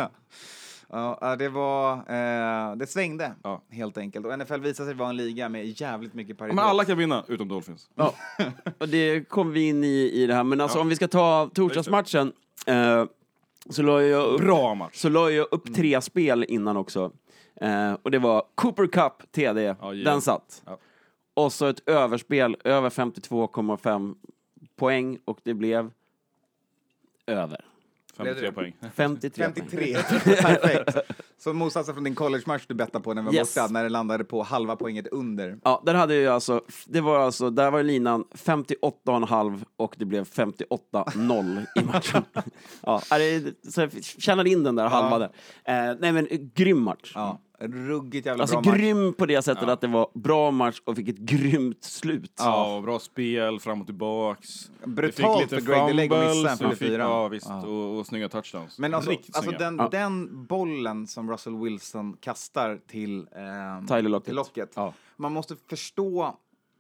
Ja, 0.89 1.37
det 1.39 1.49
var, 1.49 1.93
eh, 1.93 2.77
det 2.77 2.87
svängde 2.87 3.33
Ja. 3.43 3.63
helt 3.71 3.99
enkelt. 3.99 4.27
Och 4.27 4.39
NFL 4.39 4.61
visade 4.61 4.89
sig 4.89 4.95
vara 4.97 5.09
en 5.09 5.17
liga 5.17 5.49
med 5.49 5.67
jävligt 5.81 6.15
mycket 6.15 6.39
paritet. 6.39 6.57
Men 6.57 6.65
alla 6.65 6.85
kan 6.85 6.99
vinna, 6.99 7.25
utom 7.29 7.49
Dolphins. 7.49 7.91
Ja, 7.95 8.15
och 8.79 8.89
det 8.89 9.29
kom 9.29 9.53
vi 9.53 9.69
in 9.69 9.85
i, 9.85 10.11
i 10.15 10.27
det 10.27 10.35
här. 10.35 10.45
Men 10.45 10.61
alltså 10.61 10.79
Ja. 10.79 10.83
om 10.83 10.89
vi 10.89 10.97
ska 10.97 11.09
ta 11.09 11.51
torsdagsmatchen, 11.55 12.33
eh, 12.67 13.05
så 13.71 13.83
la 13.83 14.03
jag 14.03 14.29
upp, 14.29 14.41
Bra 14.41 14.75
match. 14.75 14.95
så 14.97 15.09
la 15.09 15.31
jag 15.31 15.47
upp 15.51 15.75
tre 15.75 16.01
spel 16.01 16.45
innan 16.49 16.77
också. 16.77 17.13
Eh, 17.61 17.93
och 18.03 18.11
det 18.11 18.19
var 18.19 18.43
Cooper 18.55 18.87
Cup 18.87 19.33
TD, 19.33 19.63
ja. 19.81 19.93
den 19.93 20.21
satt. 20.21 20.63
Ja. 20.67 20.79
Och 21.35 21.53
så 21.53 21.67
ett 21.67 21.89
överspel, 21.89 22.57
över 22.65 22.91
52,5 22.91 24.15
poäng 24.77 25.19
och 25.25 25.39
det 25.43 25.55
blev 25.55 25.91
över. 27.27 27.65
53 28.17 28.53
poäng. 28.53 28.77
53 28.95 29.45
poäng. 29.45 29.55
53, 29.55 29.95
perfekt. 30.43 30.97
Så 31.39 31.53
motsatsen 31.53 31.95
från 31.95 32.05
din 32.05 32.15
college-match 32.15 32.63
du 32.69 32.75
bettade 32.75 33.05
på 33.05 33.15
när 33.15 33.23
vi 33.23 33.27
var 33.27 33.35
Yes. 33.35 33.55
borta, 33.55 33.69
när 33.73 33.83
det 33.83 33.89
landade 33.89 34.25
på 34.25 34.43
halva 34.43 34.77
poänget 34.77 35.07
under. 35.07 35.59
Ja, 35.65 35.83
där 35.87 35.95
hade 35.95 36.15
jag 36.15 36.35
alltså, 36.35 36.61
det 36.87 37.01
var 37.01 37.19
alltså, 37.19 37.51
där 37.51 37.71
var 37.71 37.83
linan 37.83 38.25
58,5 38.35 39.65
och 39.77 39.95
det 39.99 40.05
blev 40.05 40.25
58-0 40.25 41.65
i 41.77 41.85
matchen. 41.85 42.25
ja, 42.83 43.03
är 43.11 43.19
det, 43.19 43.71
så 43.73 43.81
jag 43.81 44.05
tjänade 44.05 44.51
in 44.51 44.63
den 44.65 44.77
där 44.77 44.87
halva 44.89 45.19
där. 45.19 45.31
Eh, 45.65 45.97
nej 46.01 46.13
men, 46.13 46.29
grym 46.55 46.83
match. 46.83 47.13
Ja, 47.15 47.41
ruggigt 47.69 48.27
jävla 48.27 48.43
Alltså 48.43 48.61
bra 48.61 48.73
match. 48.73 48.81
grym 48.81 49.13
på 49.13 49.27
det 49.27 49.43
sättet 49.43 49.69
att 49.69 49.81
det 49.81 49.87
var 49.87 50.09
bra 50.15 50.51
match 50.51 50.81
och 50.85 50.97
fick 50.97 51.09
ett 51.09 51.19
grymt 51.19 51.85
slut. 51.85 52.33
Ja, 52.39 52.81
bra 52.85 52.99
spel, 52.99 53.61
fram 53.61 53.81
och 53.81 53.87
tillbaks. 53.87 54.71
Brutalt 54.85 55.51
för 55.51 55.61
Greg 55.61 55.87
Delego 55.87 56.15
missa 56.17 56.31
fumbles, 56.33 56.61
en 56.61 56.69
vi 56.69 56.75
fick- 56.77 56.79
44. 56.79 57.03
Ja, 57.03 57.29
visst. 57.29 57.47
Ja. 57.49 57.67
Och, 57.67 57.99
och 57.99 58.07
snygga 58.07 58.29
touchdowns. 58.29 58.79
Men 58.79 58.95
alltså, 58.95 59.11
Riktigt 59.11 59.37
alltså 59.37 59.51
snygga. 59.51 59.65
den, 59.65 59.77
Ja. 59.79 59.89
den 59.91 60.47
bollen 60.47 61.07
som 61.07 61.31
Russell 61.31 61.57
Wilson 61.57 62.17
kastar 62.21 62.81
till, 62.87 63.27
ehm, 63.37 63.87
Tyler 63.87 64.11
Lockett. 64.11 64.25
till 64.25 64.35
Lockett. 64.35 64.73
Ja. 64.75 64.93
Man 65.17 65.33
måste 65.33 65.57
förstå 65.71 66.37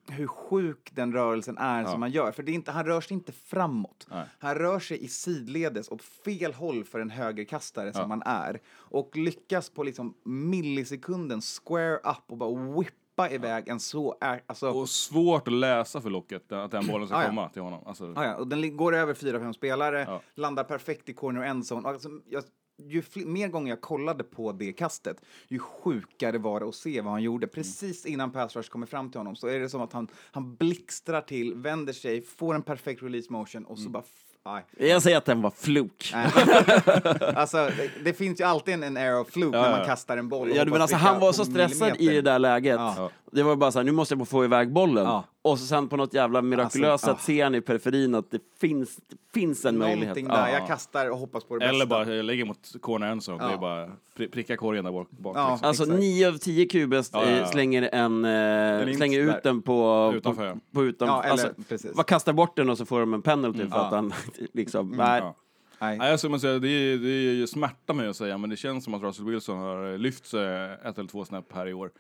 hur 0.08 0.26
sjuk 0.26 0.90
den 0.94 1.12
rörelsen 1.12 1.58
är 1.58 1.84
som 1.84 2.00
man 2.00 2.10
gör. 2.10 2.32
För 2.32 2.42
det 2.42 2.52
är 2.52 2.54
inte, 2.54 2.72
han 2.72 2.86
rör 2.86 3.00
sig 3.00 3.14
inte 3.14 3.32
framåt. 3.32 4.06
Nej. 4.10 4.26
Han 4.38 4.54
rör 4.54 4.78
sig 4.78 5.04
i 5.04 5.08
sidledes 5.08 5.88
åt 5.88 6.02
fel 6.02 6.54
håll 6.54 6.84
för 6.84 7.00
en 7.00 7.10
högerkastare 7.10 7.92
som 7.92 8.10
han 8.10 8.22
är. 8.26 8.60
Och 8.74 9.16
lyckas 9.16 9.70
på 9.70 9.82
liksom 9.82 10.14
millisekunden 10.24 11.40
square 11.40 11.96
up 11.96 12.24
och 12.26 12.36
bara 12.36 12.72
whippa 12.78 13.30
iväg 13.30 13.68
en 13.68 13.80
så... 13.80 14.16
Är, 14.20 14.42
alltså, 14.46 14.70
Och 14.70 14.88
svårt 14.88 15.48
att 15.48 15.54
läsa 15.54 16.00
för 16.00 16.10
locket, 16.10 16.52
att 16.52 16.70
den 16.70 16.86
bollen 16.86 17.06
ska 17.08 17.16
Ah, 17.16 17.20
ja. 17.22 17.26
komma 17.28 17.48
till 17.48 17.62
honom. 17.62 17.82
Alltså, 17.86 18.12
Ja, 18.16 18.24
ja, 18.24 18.34
och 18.36 18.48
den 18.48 18.76
går 18.76 18.94
över 18.94 19.14
fyra, 19.14 19.40
fem 19.40 19.54
spelare, 19.54 20.04
Ja. 20.08 20.20
landar 20.34 20.64
perfekt 20.64 21.08
i 21.08 21.14
corner 21.14 21.42
endzone. 21.42 21.88
Alltså, 21.88 22.08
jag, 22.28 22.44
ju 22.82 23.02
fler, 23.02 23.24
mer 23.24 23.48
gånger 23.48 23.70
jag 23.72 23.80
kollade 23.80 24.24
på 24.24 24.52
det 24.52 24.72
kastet, 24.72 25.16
ju 25.48 25.58
sjukare 25.58 26.38
var 26.38 26.60
det 26.60 26.66
att 26.68 26.74
se 26.74 27.00
vad 27.00 27.12
han 27.12 27.22
gjorde. 27.22 27.46
Precis 27.46 28.06
innan 28.06 28.30
pass 28.32 28.56
rush 28.56 28.70
kommer 28.70 28.86
fram 28.86 29.10
till 29.10 29.18
honom 29.20 29.36
så 29.36 29.46
är 29.46 29.58
det 29.60 29.68
som 29.68 29.80
att 29.80 29.92
han, 29.92 30.08
han 30.32 30.54
blixtrar 30.56 31.20
till, 31.20 31.54
vänder 31.54 31.92
sig, 31.92 32.22
får 32.22 32.54
en 32.54 32.62
perfekt 32.62 33.02
release 33.02 33.32
motion 33.32 33.64
och 33.64 33.78
så 33.78 33.88
bara... 33.88 34.02
f- 34.06 34.20
Nej. 34.46 34.64
Jag 34.90 35.02
säger 35.02 35.16
att 35.18 35.24
den 35.24 35.42
var 35.42 35.50
fluk. 35.50 36.12
Alltså, 37.36 37.56
det, 37.56 37.90
det 38.04 38.12
finns 38.12 38.40
ju 38.40 38.44
alltid 38.44 38.74
en, 38.74 38.82
en 38.82 38.96
air 38.96 39.20
of 39.20 39.28
fluke 39.30 39.56
Ja, 39.56 39.62
när 39.62 39.70
ja. 39.70 39.76
man 39.76 39.86
kastar 39.86 40.16
en 40.16 40.28
boll. 40.28 40.56
Ja, 40.56 40.64
men 40.64 40.82
alltså, 40.82 40.96
han 40.96 41.20
var 41.20 41.32
så 41.32 41.44
stressad 41.44 41.96
i 42.00 42.08
det 42.08 42.20
där 42.22 42.38
läget. 42.38 42.74
Ja. 42.80 43.10
Det 43.32 43.42
var 43.42 43.56
bara 43.56 43.72
så 43.72 43.78
här, 43.78 43.84
nu 43.84 43.92
måste 43.92 44.12
jag 44.12 44.18
bara 44.18 44.24
få 44.26 44.44
iväg 44.44 44.72
bollen. 44.72 45.20
Och 45.44 45.58
så 45.58 45.66
sen 45.66 45.88
på 45.88 45.96
något 45.96 46.14
jävla 46.14 46.42
mirakulöst 46.42 46.92
Alltså, 46.92 47.06
sätt 47.06 47.16
ah. 47.16 47.22
ser 47.22 47.44
han 47.44 47.54
i 47.54 47.60
periferin 47.60 48.14
att 48.14 48.30
det 48.30 48.40
finns, 48.60 48.96
det 48.96 49.16
finns 49.40 49.64
en 49.64 49.78
möjlighet. 49.78 50.00
Någonting 50.00 50.28
där, 50.28 50.48
jag 50.48 50.66
kastar 50.66 51.10
och 51.10 51.18
hoppas 51.18 51.44
på 51.44 51.58
det 51.58 51.64
Eller 51.66 51.86
bästa. 51.86 52.04
bara 52.04 52.22
lägga 52.22 52.44
mot 52.44 52.72
corner 52.80 53.06
endzone. 53.10 53.38
Det 53.38 53.44
Ja. 53.44 53.52
är 53.52 53.58
bara 53.58 53.86
pri- 54.16 54.30
pricka 54.30 54.56
korgen 54.56 54.84
där 54.84 54.92
bak. 54.92 55.10
bak 55.10 55.36
Ja. 55.36 55.50
liksom. 55.50 55.68
Alltså 55.68 55.82
Exakt. 55.82 56.00
9 56.00 56.28
av 56.28 56.32
10 56.38 56.66
QBs 56.66 57.10
Ja, 57.12 57.24
ja, 57.24 57.30
ja. 57.30 57.36
eh, 57.38 57.50
slänger, 57.50 57.88
en, 57.92 58.24
eh, 58.24 58.96
slänger 58.96 59.20
ut 59.20 59.42
den 59.42 59.62
på, 59.62 60.12
Utanför, 60.16 60.52
på, 60.52 60.60
på 60.72 60.84
utan, 60.84 61.08
Ja, 61.08 61.22
eller- 61.22 61.30
alltså, 61.32 61.48
precis. 61.68 61.90
vad 61.94 62.06
kastar 62.06 62.32
bort 62.32 62.56
den 62.56 62.70
och 62.70 62.78
så 62.78 62.84
får 62.84 63.00
de 63.00 63.14
en 63.14 63.22
penalty 63.22 63.58
för 63.58 63.68
Ja. 63.76 63.84
att 63.86 63.92
han 63.92 64.12
liksom, 64.52 64.90
nej. 64.90 65.20
Ja. 65.20 65.36
Nej. 65.80 65.98
Nej, 65.98 66.12
alltså, 66.12 66.28
man 66.28 66.40
säger, 66.40 66.58
det, 66.60 66.68
är, 66.68 66.98
det 66.98 67.08
är 67.10 67.32
ju 67.34 67.46
smärta 67.46 67.92
mig 67.92 68.08
att 68.08 68.16
säga, 68.16 68.38
men 68.38 68.50
det 68.50 68.56
känns 68.56 68.84
som 68.84 68.94
att 68.94 69.02
Russell 69.02 69.24
Wilson 69.26 69.58
har 69.58 69.92
eh, 69.92 69.98
lyft 69.98 70.26
sig 70.26 70.72
ett 70.84 70.98
eller 70.98 71.08
två 71.08 71.24
snäpp 71.24 71.52
här 71.54 71.68
i 71.68 71.72
år. 71.74 71.90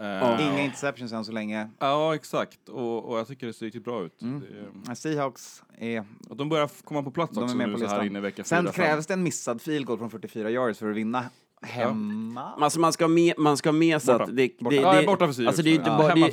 Eh, 0.00 0.46
Inga 0.46 0.62
interceptions 0.64 1.12
än 1.12 1.24
så 1.24 1.32
länge. 1.32 1.68
Ja, 1.78 2.14
exakt. 2.14 2.68
Och, 2.68 3.04
och 3.04 3.18
jag 3.18 3.26
tycker 3.28 3.46
det 3.46 3.52
ser 3.52 3.66
riktigt 3.66 3.84
bra 3.84 4.02
ut. 4.04 4.22
Mm. 4.22 4.42
Det, 4.88 4.94
Seahawks 4.96 5.62
är 5.78 6.04
och 6.28 6.36
de 6.36 6.48
börjar 6.48 6.70
komma 6.84 7.02
på 7.02 7.10
plats 7.10 7.34
De 7.34 7.40
är 7.40 7.44
också 7.44 7.56
med 7.56 7.68
nu 7.68 7.72
på 7.74 7.80
så 7.80 7.86
här 7.86 8.04
inne 8.04 8.18
i 8.18 8.22
vecka 8.22 8.44
Sen 8.44 8.66
krävs 8.72 9.06
det 9.06 9.14
en 9.14 9.22
missad 9.22 9.60
field 9.62 9.86
goal 9.86 9.98
från 9.98 10.10
44 10.10 10.50
yards 10.50 10.78
för 10.78 10.90
att 10.90 10.96
vinna 10.96 11.24
hemma. 11.62 12.52
Alltså 12.60 12.80
man 12.80 12.92
ska 12.92 13.04
ha 13.04 13.08
med, 13.08 13.34
man 13.38 13.56
ska 13.56 13.68
ha 13.68 13.72
med 13.72 14.02
sig 14.02 14.14
Borta. 14.14 14.24
att 14.24 14.36
det, 14.36 14.58
Borta. 14.60 14.76
det, 14.76 14.82
Ja, 14.82 15.00
det, 15.00 15.06
borta 15.06 15.26
för 15.26 15.32
Seahawks. 15.32 15.48
alltså 15.48 15.62
det 15.62 15.68
är 15.68 15.72
ju 15.72 15.78
inte 15.78 15.90
Ja, 15.90 16.14
det, 16.14 16.32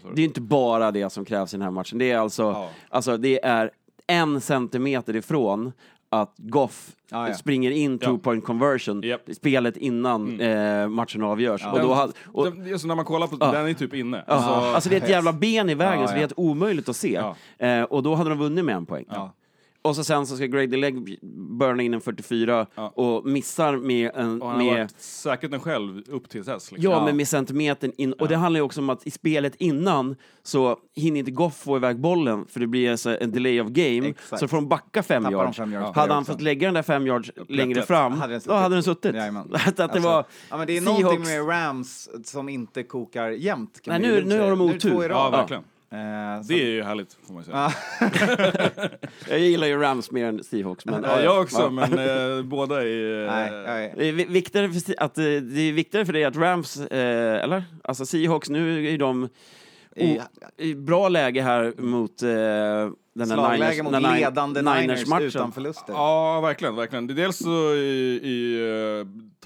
sorry. 0.00 0.14
det 0.14 0.22
är 0.22 0.24
inte 0.24 0.40
bara 0.40 0.90
det 0.90 1.10
som 1.10 1.24
krävs 1.24 1.54
i 1.54 1.56
den 1.56 1.62
här 1.64 1.70
matchen. 1.70 1.98
Det 1.98 2.10
är 2.10 2.18
alltså, 2.18 2.42
Ja. 2.42 2.70
alltså 2.88 3.16
det 3.16 3.44
är 3.44 3.70
en 4.06 4.40
centimeter 4.40 5.16
ifrån 5.16 5.72
att 6.10 6.34
Goff 6.36 6.90
Ja, 7.10 7.28
ja. 7.28 7.34
springer 7.34 7.70
in 7.70 7.98
Ja. 8.02 8.08
two 8.08 8.18
point 8.18 8.44
conversion, 8.44 9.02
Japp. 9.02 9.20
spelet 9.36 9.76
innan 9.76 10.40
eh, 10.40 10.88
matchen 10.88 11.22
avgörs. 11.22 11.66
Och 11.66 11.72
Den- 11.78 11.86
då 11.86 11.94
hade, 11.94 12.12
och, 12.32 12.44
den, 12.44 12.72
alltså 12.72 12.86
när 12.88 12.94
man 12.94 13.04
kollar 13.04 13.26
på 13.26 13.36
Ja. 13.40 13.52
den 13.52 13.66
är 13.68 13.74
typ 13.74 13.94
inne. 13.94 14.22
alltså, 14.26 14.50
alltså 14.50 14.90
det 14.90 14.96
är 14.96 15.00
ett 15.00 15.08
jävla 15.08 15.32
ben 15.32 15.70
i 15.70 15.74
vägen 15.74 16.00
Ja, 16.00 16.06
så 16.06 16.12
det 16.12 16.16
är 16.16 16.20
ja. 16.20 16.20
helt 16.20 16.32
omöjligt 16.36 16.88
att 16.88 16.96
se. 16.96 17.12
Ja. 17.58 17.66
Eh, 17.66 17.82
och 17.82 18.02
då 18.02 18.14
hade 18.14 18.30
de 18.30 18.38
vunnit 18.38 18.64
med 18.64 18.74
en 18.76 18.86
poäng. 18.86 19.04
Ja. 19.10 19.32
Och 19.82 19.96
så 19.96 20.04
sen 20.04 20.26
så 20.26 20.36
ska 20.36 20.46
Grady 20.46 20.76
Legg 20.76 21.18
burna 21.58 21.82
in 21.82 21.94
en 21.94 22.00
44 22.00 22.66
Ja. 22.74 22.88
och 22.96 23.26
missar 23.26 23.76
med 23.76 24.10
en... 24.14 24.42
Och 24.42 24.48
han 24.48 24.56
har 24.60 24.64
med, 24.66 24.78
varit 24.80 25.00
säkert 25.00 25.50
den 25.50 25.60
själv 25.60 26.02
upp 26.08 26.28
till 26.28 26.44
dess. 26.44 26.72
Liksom. 26.72 26.90
Ja, 26.92 27.04
men 27.04 27.16
med 27.16 27.28
centimetern 27.28 27.92
in. 27.96 28.12
Och 28.12 28.28
det 28.28 28.36
handlar 28.36 28.58
ju 28.58 28.64
också 28.64 28.80
om 28.80 28.90
att 28.90 29.06
i 29.06 29.10
spelet 29.10 29.54
innan 29.58 30.16
så 30.42 30.76
hinner 30.94 31.18
inte 31.18 31.30
Goff 31.30 31.56
få 31.56 31.76
iväg 31.76 32.00
bollen 32.00 32.46
för 32.48 32.60
det 32.60 32.66
blir 32.66 32.90
alltså 32.90 33.20
en 33.20 33.30
delay 33.32 33.60
of 33.60 33.68
game. 33.68 34.08
Exakt. 34.08 34.40
Så 34.40 34.48
får 34.48 34.56
de 34.56 34.68
backa 34.68 35.02
fem 35.02 35.22
Tappar 35.24 35.36
yards. 35.36 35.56
fem 35.56 35.72
yards 35.72 35.96
hade 35.96 36.14
han 36.14 36.24
fått 36.24 36.40
lägga 36.40 36.66
den 36.68 36.74
där 36.74 36.82
fem 36.82 37.06
yards 37.06 37.30
längre 37.48 37.82
fram, 37.82 38.12
Hade 38.12 38.38
då 38.38 38.52
hade 38.54 38.74
den 38.76 38.82
suttit. 38.82 39.14
Så 39.14 39.56
att 39.68 39.76
det 39.76 39.84
Alltså, 39.84 40.00
var... 40.00 40.24
ja, 40.50 40.56
men 40.56 40.66
det 40.66 40.76
är 40.76 40.80
Seahawks- 40.80 41.02
någonting 41.02 41.24
med 41.24 41.48
Rams 41.48 42.08
som 42.24 42.48
inte 42.48 42.82
kokar 42.82 43.28
jämnt. 43.30 43.80
Nej, 43.86 44.00
nu- 44.00 44.24
nu 44.24 44.40
har 44.40 44.50
de 44.50 44.58
Nu 44.58 44.74
är 44.74 44.78
två 44.78 44.88
otur. 44.88 45.04
i 45.04 45.08
Ja, 45.08 45.14
rad. 45.14 45.32
verkligen. 45.32 45.62
Eh, 45.94 46.42
så- 46.42 46.48
Det 46.48 46.62
är 46.62 46.66
ju 46.66 46.82
härligt, 46.82 47.16
får 47.26 47.34
man 47.34 47.44
säga. 47.44 47.72
Jag 49.28 49.38
gillar 49.38 49.66
ju 49.66 49.80
Rams 49.80 50.10
mer 50.10 50.24
än 50.26 50.44
Seahawks. 50.44 50.84
Men, 50.84 51.02
Ja, 51.02 51.20
jag 51.20 51.40
också, 51.42 51.70
men 51.70 51.92
eh, 51.98 52.42
båda 52.44 52.82
är... 52.82 53.26
Nej, 53.26 53.48
eh, 53.48 53.62
nej. 53.66 53.94
Det 53.96 54.08
är 54.08 54.12
vi- 54.12 54.24
viktigare 54.24 54.68
för, 54.72 54.94
att, 54.98 55.18
eh, 55.18 55.24
det 55.24 55.60
är 55.60 55.72
viktigare 55.72 56.06
för 56.06 56.12
dig 56.12 56.24
att 56.24 56.36
Rams, 56.36 56.76
eh, 56.80 57.44
eller? 57.44 57.64
Alltså 57.84 58.06
Seahawks, 58.06 58.48
nu 58.50 58.88
är 58.94 58.98
de 58.98 59.28
I- 59.96 60.20
i 60.56 60.74
bra 60.74 61.08
läge 61.08 61.42
här 61.42 61.72
mot 61.78 62.22
eh, 62.22 62.28
den 62.28 62.90
här 63.16 63.24
Slagläge 63.26 63.82
Niners- 63.82 64.00
mot 64.02 64.16
ledande 64.18 64.62
Niners, 64.62 65.06
matchen. 65.06 65.26
utan 65.26 65.52
förluster. 65.52 65.92
Ja, 65.92 66.40
verkligen. 66.40 66.76
verkligen. 66.76 67.06
Det 67.06 67.12
är 67.12 67.14
dels 67.14 67.36
så 67.38 67.74
i, 67.74 68.20
i 68.22 68.60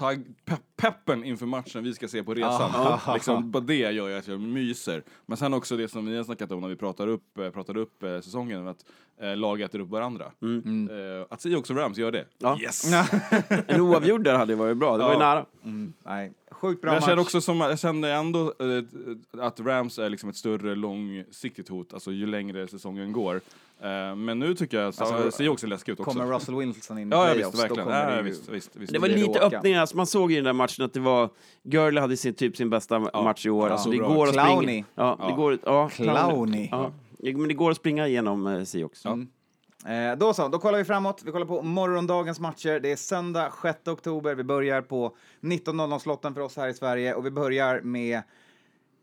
eh, 0.01 0.07
tag, 0.07 0.23
pe 0.45 0.55
peppen 0.75 1.23
inför 1.23 1.45
matchen 1.45 1.83
vi 1.83 1.93
ska 1.93 2.07
se 2.07 2.23
på 2.23 2.33
resan. 2.33 2.71
Ja. 2.73 3.01
Liksom, 3.13 3.51
bara 3.51 3.63
det 3.63 3.75
gör 3.91 4.07
ju 4.09 4.17
att 4.17 4.27
jag 4.27 4.39
myser. 4.39 5.03
Men 5.25 5.37
sen 5.37 5.53
också 5.53 5.77
det 5.77 5.87
som 5.87 6.05
vi 6.05 6.17
har 6.17 6.23
snackat 6.23 6.51
om 6.51 6.61
när 6.61 6.67
vi 6.67 6.75
pratar 6.75 7.07
upp, 7.07 7.37
eh, 7.37 7.49
pratar 7.49 7.77
upp 7.77 8.03
eh, 8.03 8.19
säsongen, 8.21 8.67
att 8.67 8.85
eh, 9.21 9.35
lag 9.37 9.61
äter 9.61 9.79
upp 9.79 9.89
varandra. 9.89 10.25
Eh, 10.25 11.25
att 11.29 11.41
Seahawks 11.41 11.69
och 11.69 11.75
Rams 11.77 11.97
gör 11.97 12.11
det. 12.11 12.25
Ja. 12.37 12.59
Yes! 12.61 12.91
En 13.67 13.81
oavgjord 13.81 14.23
där 14.23 14.35
hade 14.37 14.55
varit 14.55 14.77
bra, 14.77 14.97
det 14.97 15.03
var 15.03 15.09
ju 15.13 15.19
Ja. 15.19 15.19
nära. 15.35 15.45
Mm, 15.63 15.93
nej. 16.05 16.33
Sjukt 16.51 16.81
bra 16.81 16.87
Men 16.91 16.93
jag 16.95 17.01
match. 17.01 17.09
känner 17.09 17.21
också 17.21 17.41
som, 17.41 17.59
jag 17.61 17.79
känner 17.79 18.09
ändå 18.13 18.53
eh, 18.59 19.45
att 19.45 19.59
Rams 19.59 19.99
är 19.99 20.09
liksom 20.09 20.29
ett 20.29 20.35
större 20.35 20.75
långsiktigt 20.75 21.69
hot, 21.69 21.93
alltså 21.93 22.11
ju 22.11 22.25
längre 22.27 22.67
säsongen 22.67 23.11
går. 23.11 23.41
Eh, 23.81 24.15
men 24.15 24.39
nu 24.39 24.55
tycker 24.55 24.77
jag 24.79 24.87
att 24.89 25.01
Alltså, 25.01 25.31
Seahawks 25.31 25.61
ser 25.61 25.67
läskigt 25.67 25.93
ut 25.93 25.99
också. 25.99 26.11
Kommer 26.19 26.33
Russell 26.33 26.55
Wilson 26.55 26.97
in 26.97 27.07
i 27.07 27.11
Ja, 27.15 27.27
ja 27.27 27.33
visst, 27.49 27.63
verkligen. 27.63 27.89
Ja, 27.89 28.15
det 28.15 28.21
visst, 28.21 28.49
visst, 28.49 28.75
visst. 28.75 28.93
Det 28.93 28.99
var 28.99 29.07
det 29.07 29.15
lite 29.15 29.27
råka. 29.39 29.57
öppningar, 29.57 29.81
alltså 29.81 29.97
man 29.97 30.05
såg 30.07 30.31
ju 30.31 30.37
i 30.37 30.39
den 30.39 30.45
där 30.45 30.53
matchen 30.53 30.85
att 30.85 30.93
det 30.93 30.99
var 30.99 31.29
Gurley 31.63 32.01
hade 32.01 32.17
sin, 32.17 32.33
typ 32.33 32.57
sin 32.57 32.69
bästa 32.69 32.99
match 32.99 33.45
i 33.45 33.49
år. 33.49 33.67
Ja, 33.67 33.71
alltså, 33.73 33.83
så 33.85 33.91
det 33.91 33.97
går 33.97 34.27
att 34.27 34.59
springa. 34.59 34.85
Ja, 34.95 35.15
det 35.19 35.25
Ja. 35.29 35.35
går, 35.35 35.57
ja, 35.65 35.89
Clowney. 35.89 36.67
Ja. 36.71 36.91
Ja, 37.19 37.37
Men 37.37 37.47
det 37.47 37.53
går 37.53 37.71
att 37.71 37.77
springa 37.77 38.07
igenom 38.07 38.47
eh, 38.47 38.63
Seahawks. 38.63 39.05
Eh, 39.05 40.17
då 40.17 40.33
så, 40.33 40.47
då 40.47 40.59
kollar 40.59 40.77
vi 40.77 40.85
framåt. 40.85 41.21
Vi 41.25 41.31
kollar 41.31 41.45
på 41.45 41.61
morgondagens 41.61 42.39
matcher. 42.39 42.79
Det 42.79 42.91
är 42.91 42.95
söndag 42.95 43.51
6 43.61 43.87
oktober. 43.87 44.35
Vi 44.35 44.43
börjar 44.43 44.81
på 44.81 45.15
19.00-slotten 45.41 46.33
för 46.33 46.41
oss 46.41 46.57
här 46.57 46.67
i 46.67 46.73
Sverige 46.73 47.13
och 47.13 47.25
vi 47.25 47.31
börjar 47.31 47.81
med 47.81 48.21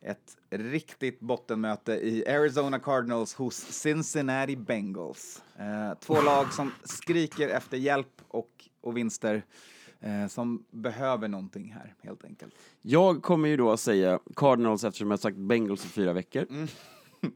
ett 0.07 0.37
riktigt 0.51 1.21
bottenmöte 1.21 1.93
i 1.93 2.29
Arizona 2.29 2.79
Cardinals 2.79 3.35
hos 3.35 3.57
Cincinnati 3.57 4.57
Bengals. 4.57 5.43
Eh, 5.59 5.99
två 6.01 6.21
lag 6.21 6.53
som 6.53 6.73
skriker 6.85 7.49
efter 7.49 7.77
hjälp 7.77 8.23
och, 8.29 8.69
och 8.81 8.97
vinster. 8.97 9.43
Eh, 10.01 10.29
som 10.29 10.65
behöver 10.71 11.29
någonting 11.29 11.73
här, 11.73 11.95
helt 12.03 12.25
enkelt. 12.25 12.55
Jag 12.83 13.23
kommer 13.23 13.49
ju 13.49 13.57
då 13.57 13.71
att 13.71 13.81
säga 13.81 14.19
Cardinals 14.37 14.85
eftersom 14.85 15.09
jag 15.11 15.13
har 15.13 15.19
sagt 15.19 15.37
Bengals 15.37 15.85
i 15.85 15.89
fyra 15.89 16.13
veckor. 16.13 16.47
Mm. 16.51 16.69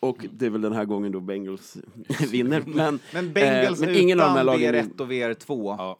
Och 0.00 0.26
det 0.32 0.46
är 0.46 0.50
väl 0.50 0.60
den 0.60 0.72
här 0.72 0.84
gången 0.84 1.12
då 1.12 1.20
Bengals 1.20 1.76
vinner. 2.30 2.62
Men, 2.66 2.98
Men 3.12 3.32
Bengals 3.32 3.80
eh, 3.80 3.86
men 3.86 3.96
ingen 3.96 4.18
utan 4.18 4.46
lagen... 4.46 4.74
VR1 4.74 5.00
och 5.00 5.10
VR2. 5.10 5.74
Ja. 5.78 5.98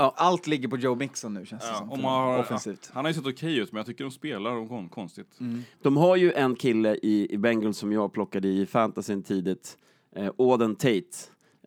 Ja, 0.00 0.14
allt 0.16 0.46
ligger 0.46 0.68
på 0.68 0.76
Joe 0.76 0.94
Mixon 0.94 1.34
nu, 1.34 1.46
känns 1.46 1.62
det 1.62 1.68
Ja, 1.68 1.74
som. 1.78 1.92
om 1.92 2.02
man 2.02 2.12
har, 2.12 2.38
offensivt. 2.38 2.90
Han 2.94 3.04
har 3.04 3.10
ju 3.10 3.14
sett 3.14 3.26
okej 3.26 3.56
ut, 3.58 3.72
men 3.72 3.76
jag 3.76 3.86
tycker 3.86 4.04
de 4.04 4.10
spelar 4.10 4.88
konstigt. 4.88 5.38
De 5.82 5.96
har 5.96 6.16
ju 6.16 6.32
en 6.32 6.56
kille 6.56 6.94
i, 7.02 7.26
i 7.34 7.38
Bengals 7.38 7.78
som 7.78 7.92
jag 7.92 8.12
plockade 8.12 8.48
i 8.48 8.66
fantasyn 8.66 9.22
tidigt, 9.22 9.78
eh, 10.16 10.30
Auden 10.38 10.74
Tate. 10.76 11.02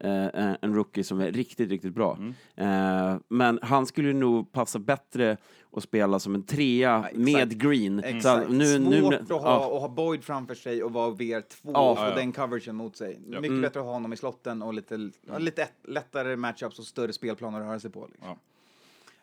Eh, 0.03 0.53
en 0.61 0.75
rookie 0.75 1.03
som 1.03 1.19
är 1.19 1.31
riktigt, 1.31 1.69
riktigt 1.69 1.93
bra. 1.93 2.17
Eh, 2.55 3.15
men 3.27 3.59
han 3.61 3.85
skulle 3.85 4.07
ju 4.07 4.13
nog 4.13 4.51
passa 4.51 4.79
bättre 4.79 5.37
att 5.73 5.83
spela 5.83 6.19
som 6.19 6.35
en 6.35 6.43
trea 6.43 6.97
exakt. 6.97 7.15
med 7.17 7.61
Green. 7.61 7.99
Exakt. 8.03 8.45
Så 8.47 8.53
nu, 8.53 8.65
Svårt 8.77 8.89
nu, 9.11 9.15
att, 9.15 9.29
ha, 9.29 9.41
ja. 9.43 9.75
att 9.75 9.81
ha 9.81 9.87
Boyd 9.89 10.23
framför 10.23 10.55
sig 10.55 10.83
och 10.83 10.93
vara 10.93 11.11
VR2 11.11 11.43
Ja. 11.61 11.91
och 11.91 11.97
få 11.97 12.03
Ja, 12.03 12.09
ja. 12.09 12.15
den 12.15 12.31
coveragen 12.31 12.75
mot 12.75 12.95
sig. 12.97 13.19
Mycket 13.25 13.45
Mm. 13.45 13.61
bättre 13.61 13.79
att 13.79 13.85
ha 13.85 13.93
honom 13.93 14.13
i 14.13 14.17
slotten 14.17 14.61
och 14.61 14.73
lite, 14.73 15.09
ja, 15.27 15.37
lite 15.37 15.61
ett, 15.63 15.73
lättare 15.87 16.35
matchups 16.35 16.79
och 16.79 16.85
större 16.85 17.13
spelplaner 17.13 17.59
att 17.61 17.65
röra 17.67 17.79
sig 17.79 17.91
på. 17.91 18.07
Liksom. 18.11 18.29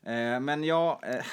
Eh, 0.03 0.41
men 0.41 0.65
ja, 0.65 1.01
eh, 1.03 1.25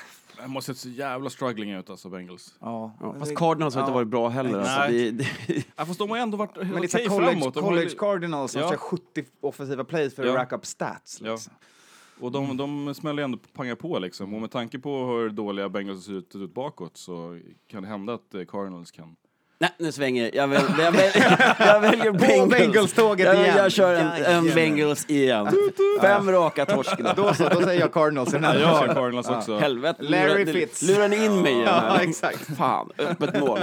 Det 0.42 0.48
måste 0.48 0.74
se 0.74 0.80
så 0.82 0.90
jävla 0.90 1.30
struggling 1.30 1.72
ut 1.72 1.90
alltså, 1.90 2.10
Bengals. 2.10 2.56
ja. 2.60 2.92
Ja, 3.02 3.16
fast 3.20 3.36
Cardinals 3.36 3.76
har 3.76 3.82
inte 3.82 3.92
Ja. 3.92 3.96
varit 3.96 4.08
bra 4.08 4.30
heller. 4.30 4.60
Alltså. 4.60 4.80
Nej. 4.80 5.12
Det, 5.12 5.28
det, 5.48 5.64
Ja, 5.76 5.86
fast 5.86 6.00
de 6.00 6.10
har 6.10 6.18
ändå 6.18 6.38
varit 6.38 6.58
okej 6.58 6.68
här 6.94 7.08
college, 7.08 7.32
framåt. 7.40 7.56
College 7.56 7.90
Cardinals 7.90 8.52
som 8.52 8.62
Ja. 8.62 8.70
kör 8.70 8.78
70 8.78 9.26
offensiva 9.42 9.84
plays 9.84 10.16
för 10.16 10.24
att 10.24 10.30
Ja. 10.30 10.36
rack 10.36 10.54
up 10.54 10.66
stats. 10.66 11.20
Ja. 11.24 11.38
Och 12.20 12.32
de, 12.32 12.58
de 12.58 12.96
smäller 12.96 13.24
ändå 13.24 13.38
panga 13.54 13.76
på 13.76 14.00
liksom. 14.00 14.34
Och 14.34 14.42
med 14.42 14.52
tanke 14.52 14.80
på 14.80 15.06
hur 15.06 15.30
dåliga 15.30 15.70
Bengals 15.70 16.06
ser 16.06 16.14
ut, 16.14 16.36
ut 16.36 16.54
bakåt 16.54 16.98
så 16.98 17.40
kan 17.68 17.84
det 17.84 17.90
hända 17.90 18.14
att 18.14 18.34
eh, 18.34 18.46
Cardinals 18.46 18.92
kan... 18.92 19.16
nej, 19.60 19.72
nu 19.80 19.92
svänger 19.92 20.32
jag. 20.34 20.48
Väl, 20.48 20.64
jag, 20.80 20.92
väl, 20.92 21.12
jag 21.60 21.82
väljer 21.82 22.12
Bengals. 22.12 22.52
Bengals-tåget 22.52 23.26
jag, 23.26 23.36
igen. 23.36 23.58
Jag 23.58 23.72
kör 23.72 23.94
en, 23.94 24.26
en. 24.26 24.56
Bengals 24.56 25.10
igen. 25.10 25.48
Fem 26.02 26.32
raka 26.32 26.66
torsk. 26.66 26.98
Då 27.16 27.34
så, 27.34 27.50
då 27.50 27.62
säger 27.62 27.82
jag 27.82 27.94
Cardinals 27.94 28.30
i 28.30 28.32
den 28.32 28.44
Ja, 28.44 28.56
jag 28.56 28.80
kör 28.80 28.94
Cardinals 28.94 29.30
också. 29.30 29.58
Helvete. 29.58 30.04
Larry 30.04 30.46
Fitz. 30.46 30.82
Lurar 30.82 31.08
ni 31.08 31.26
in 31.26 31.42
mig 31.42 31.52
igen? 31.52 31.64
Ja, 31.66 31.80
här? 31.80 32.00
exakt. 32.00 32.58
Fan, 32.58 32.90
öppet 32.98 33.40
mål. 33.40 33.60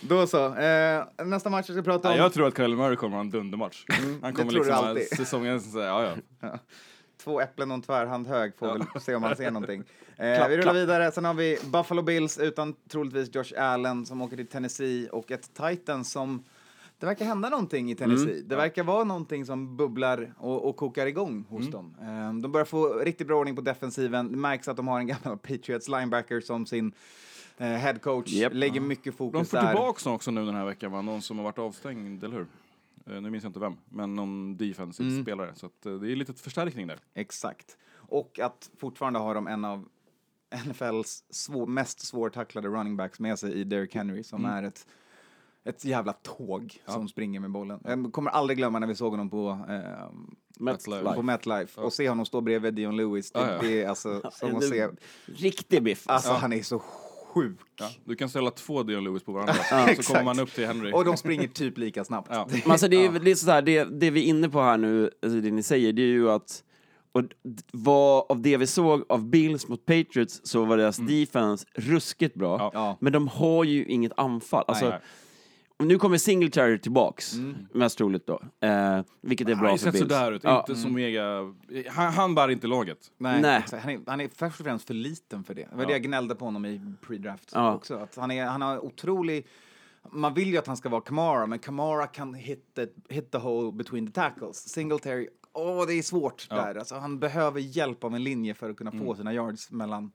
Då 0.00 0.26
så. 0.26 0.54
Eh, 0.54 1.04
nästa 1.24 1.50
match 1.50 1.64
jag 1.68 1.76
ska 1.76 1.82
prata 1.82 2.10
om. 2.10 2.16
Ja, 2.16 2.22
jag 2.22 2.32
tror 2.32 2.48
att 2.48 2.56
Kyle 2.56 2.76
Murray 2.76 2.96
kommer 2.96 3.16
ha 3.16 3.20
en 3.20 3.30
dundermatch. 3.30 3.84
Han 3.88 4.04
Mm, 4.04 4.20
det 4.20 4.32
kommer 4.32 4.52
liksom 4.52 4.74
ha 4.74 4.96
säsongen 5.16 5.60
så 5.60 5.78
ja 5.78 6.14
ja. 6.40 6.58
Två 7.24 7.40
äpplen 7.40 7.70
och 7.70 7.74
en 7.74 7.82
tvärhand 7.82 8.26
hög 8.26 8.56
får 8.58 8.66
väl 8.66 8.82
se 9.00 9.14
om 9.14 9.22
man 9.22 9.36
ser 9.36 9.50
någonting. 9.50 9.84
Eh, 10.16 10.36
Klapp, 10.36 10.50
vi 10.50 10.54
rullar 10.54 10.62
klapp. 10.62 10.76
vidare. 10.76 11.12
Sen 11.12 11.24
har 11.24 11.34
vi 11.34 11.58
Buffalo 11.72 12.02
Bills 12.02 12.38
utan 12.38 12.74
troligtvis 12.88 13.34
Josh 13.34 13.52
Allen 13.62 14.06
som 14.06 14.22
åker 14.22 14.36
till 14.36 14.46
Tennessee 14.46 15.08
och 15.08 15.30
ett 15.30 15.50
Titans 15.54 16.12
som 16.12 16.44
det 16.98 17.06
verkar 17.06 17.24
hända 17.24 17.48
någonting 17.48 17.90
i 17.90 17.94
Tennessee. 17.94 18.42
Det 18.46 18.56
verkar 18.56 18.82
vara 18.82 19.04
någonting 19.04 19.46
som 19.46 19.76
bubblar 19.76 20.34
och, 20.38 20.68
och 20.68 20.76
kokar 20.76 21.06
igång 21.06 21.44
hos 21.48 21.70
dem. 21.70 21.96
Eh, 22.00 22.40
de 22.42 22.52
börjar 22.52 22.64
få 22.64 22.88
riktigt 22.98 23.26
bra 23.26 23.38
ordning 23.38 23.56
på 23.56 23.62
defensiven. 23.62 24.32
Det 24.32 24.38
märks 24.38 24.68
att 24.68 24.76
de 24.76 24.88
har 24.88 24.98
en 24.98 25.06
gammal 25.06 25.38
Patriots 25.38 25.88
linebacker 25.88 26.40
som 26.40 26.66
sin 26.66 26.92
eh, 27.60 27.66
head 27.66 27.94
coach. 27.98 28.28
Japp. 28.32 28.52
Lägger 28.54 28.80
mycket 28.80 29.04
De 29.04 29.12
fokus 29.12 29.50
får 29.50 29.56
där. 29.58 29.66
tillbaks 29.66 30.04
någon 30.06 30.14
också 30.14 30.30
nu 30.30 30.46
den 30.46 30.54
här 30.54 30.64
veckan 30.64 30.92
va? 30.92 31.02
Någon 31.02 31.22
som 31.22 31.36
har 31.38 31.44
varit 31.44 31.58
avstängd, 31.58 32.24
eller 32.24 32.36
hur? 32.36 32.46
Eh, 33.06 33.20
nu 33.22 33.30
minns 33.30 33.44
jag 33.44 33.48
inte 33.50 33.60
vem, 33.60 33.76
men 33.88 34.14
någon 34.14 34.56
defensiv 34.56 35.06
Mm. 35.06 35.22
spelare. 35.22 35.52
Så 35.54 35.66
att, 35.66 35.86
eh, 35.86 35.92
det 35.92 36.12
är 36.12 36.16
lite 36.16 36.32
förstärkning 36.34 36.86
där. 36.86 36.98
Exakt. 37.14 37.76
Och 37.96 38.38
att 38.42 38.70
fortfarande 38.78 39.18
har 39.18 39.34
de 39.34 39.46
en 39.46 39.64
av 39.64 39.88
NFLs 40.66 41.24
svår, 41.30 41.66
mest 41.66 42.00
svårtacklade 42.06 42.68
running 42.68 42.96
backs 42.96 43.20
med 43.20 43.38
sig 43.38 43.52
i 43.52 43.64
Derrick 43.64 43.94
Henry 43.94 44.22
som 44.22 44.44
Mm. 44.44 44.56
är 44.56 44.62
ett, 44.68 44.86
ett 45.64 45.84
jävla 45.84 46.12
tåg 46.12 46.78
som 46.86 47.08
springer 47.08 47.40
med 47.40 47.50
bollen. 47.50 47.80
Jag 47.84 48.12
kommer 48.12 48.30
aldrig 48.30 48.56
glömma 48.58 48.78
när 48.78 48.86
vi 48.86 48.94
såg 48.94 49.10
honom 49.10 49.30
på, 49.30 49.58
eh, 49.68 50.10
MetLife. 50.58 51.14
på 51.14 51.22
MetLife 51.22 51.80
och 51.80 51.92
se 51.92 52.08
honom 52.08 52.26
stå 52.26 52.40
bredvid 52.40 52.74
Dion 52.74 52.96
Lewis. 52.96 53.32
Det, 53.32 53.40
Ja, 53.40 53.52
ja. 53.52 53.58
det 53.62 53.82
är 53.82 53.88
alltså 53.88 54.30
som 54.32 54.56
att 54.56 54.64
se, 54.68 54.88
Riktig 55.26 55.82
biff. 55.82 56.04
alltså 56.06 56.32
han 56.32 56.52
är 56.52 56.62
så 56.62 56.82
sjuk. 57.34 57.58
Ja, 57.80 57.90
du 58.04 58.16
kan 58.16 58.28
ställa 58.28 58.50
två 58.50 58.82
Dion 58.82 59.04
Lewis 59.04 59.22
på 59.22 59.32
varandra, 59.32 59.54
så 59.96 60.02
kommer 60.02 60.22
man 60.34 60.40
upp 60.40 60.52
till 60.54 60.66
Henry. 60.66 60.92
Och 60.92 61.04
de 61.04 61.16
springer 61.16 61.48
typ 61.48 61.78
lika 61.78 62.04
snabbt. 62.04 62.28
Ja. 62.30 62.48
Men 62.64 62.72
alltså 62.72 62.88
det 62.88 63.04
är 63.04 63.08
väl 63.08 63.22
lite 63.22 63.40
sådär, 63.40 63.62
det, 63.62 63.84
det 63.84 64.10
vi 64.10 64.20
är 64.20 64.24
inne 64.24 64.48
på 64.48 64.62
här 64.62 64.76
nu, 64.76 65.10
alltså 65.22 65.40
det 65.40 65.50
ni 65.50 65.62
säger, 65.62 65.92
det 65.92 66.02
är 66.02 66.06
ju 66.06 66.30
att 66.30 66.64
och 67.12 67.22
vad, 67.72 68.24
av 68.28 68.42
det 68.42 68.56
vi 68.56 68.66
såg 68.66 69.04
av 69.08 69.24
Bills 69.24 69.68
mot 69.68 69.86
Patriots 69.86 70.40
så 70.44 70.64
var 70.64 70.76
deras 70.76 70.96
defense 70.96 71.66
ruskigt 71.74 72.34
bra. 72.34 72.70
Ja. 72.74 72.96
Men 73.00 73.12
de 73.12 73.28
har 73.28 73.64
ju 73.64 73.84
inget 73.84 74.12
anfall. 74.16 74.64
Alltså, 74.68 74.88
Nej. 74.88 74.94
och 74.94 75.02
nu 75.80 75.98
kommer 75.98 76.16
Singletary 76.18 76.78
tillbaks, 76.78 77.34
Mm. 77.34 77.56
mest 77.72 77.98
troligt 77.98 78.26
då. 78.26 78.42
Eh, 78.60 79.00
vilket 79.20 79.48
är 79.48 79.54
Han 79.54 79.62
bra 79.64 79.72
ju 79.72 79.78
för 79.78 79.92
Bills. 79.92 80.02
sådär 80.02 80.32
ut, 80.32 80.44
Ja. 80.44 80.58
inte 80.68 80.80
så 80.80 80.88
mega... 80.88 81.54
Han, 81.90 82.12
han 82.12 82.34
bär 82.34 82.48
inte 82.50 82.66
laget. 82.66 82.98
Nej, 83.18 83.40
Nej. 83.42 83.64
Han, 83.82 83.90
är, 83.90 84.00
han 84.06 84.20
är 84.20 84.28
först 84.34 84.60
och 84.60 84.66
främst 84.66 84.86
för 84.86 84.94
liten 84.94 85.44
för 85.44 85.54
det. 85.54 85.60
Det 85.70 85.76
var 85.76 85.82
Ja. 85.82 85.86
det 85.86 85.92
jag 85.92 86.02
gnällde 86.02 86.34
på 86.34 86.44
honom 86.44 86.66
i 86.66 86.80
pre-draft 87.06 87.50
Ja. 87.54 87.74
också. 87.74 87.94
Att 87.96 88.16
han, 88.16 88.30
är, 88.30 88.44
han 88.46 88.62
har 88.62 88.84
otrolig... 88.84 89.46
Man 90.12 90.34
vill 90.34 90.48
ju 90.48 90.56
att 90.58 90.66
han 90.66 90.76
ska 90.76 90.88
vara 90.88 91.00
Kamara, 91.00 91.46
men 91.46 91.58
Kamara 91.58 92.06
kan 92.06 92.34
hit 92.34 92.74
the, 92.74 92.86
hit 93.14 93.30
the 93.32 93.38
hole 93.38 93.72
between 93.72 94.06
the 94.06 94.12
tackles. 94.12 94.56
Singletary, 94.68 95.28
åh 95.52 95.86
det 95.86 95.94
är 95.94 96.02
svårt 96.02 96.46
Ja. 96.50 96.56
Mm. 96.56 96.66
där. 96.74 96.78
Alltså, 96.80 96.94
han 96.94 97.18
behöver 97.18 97.60
hjälp 97.60 98.04
av 98.04 98.14
en 98.14 98.24
linje 98.24 98.54
för 98.54 98.70
att 98.70 98.76
kunna 98.76 98.92
få 98.92 99.14
sina 99.14 99.34
yards 99.34 99.70
mellan, 99.70 100.12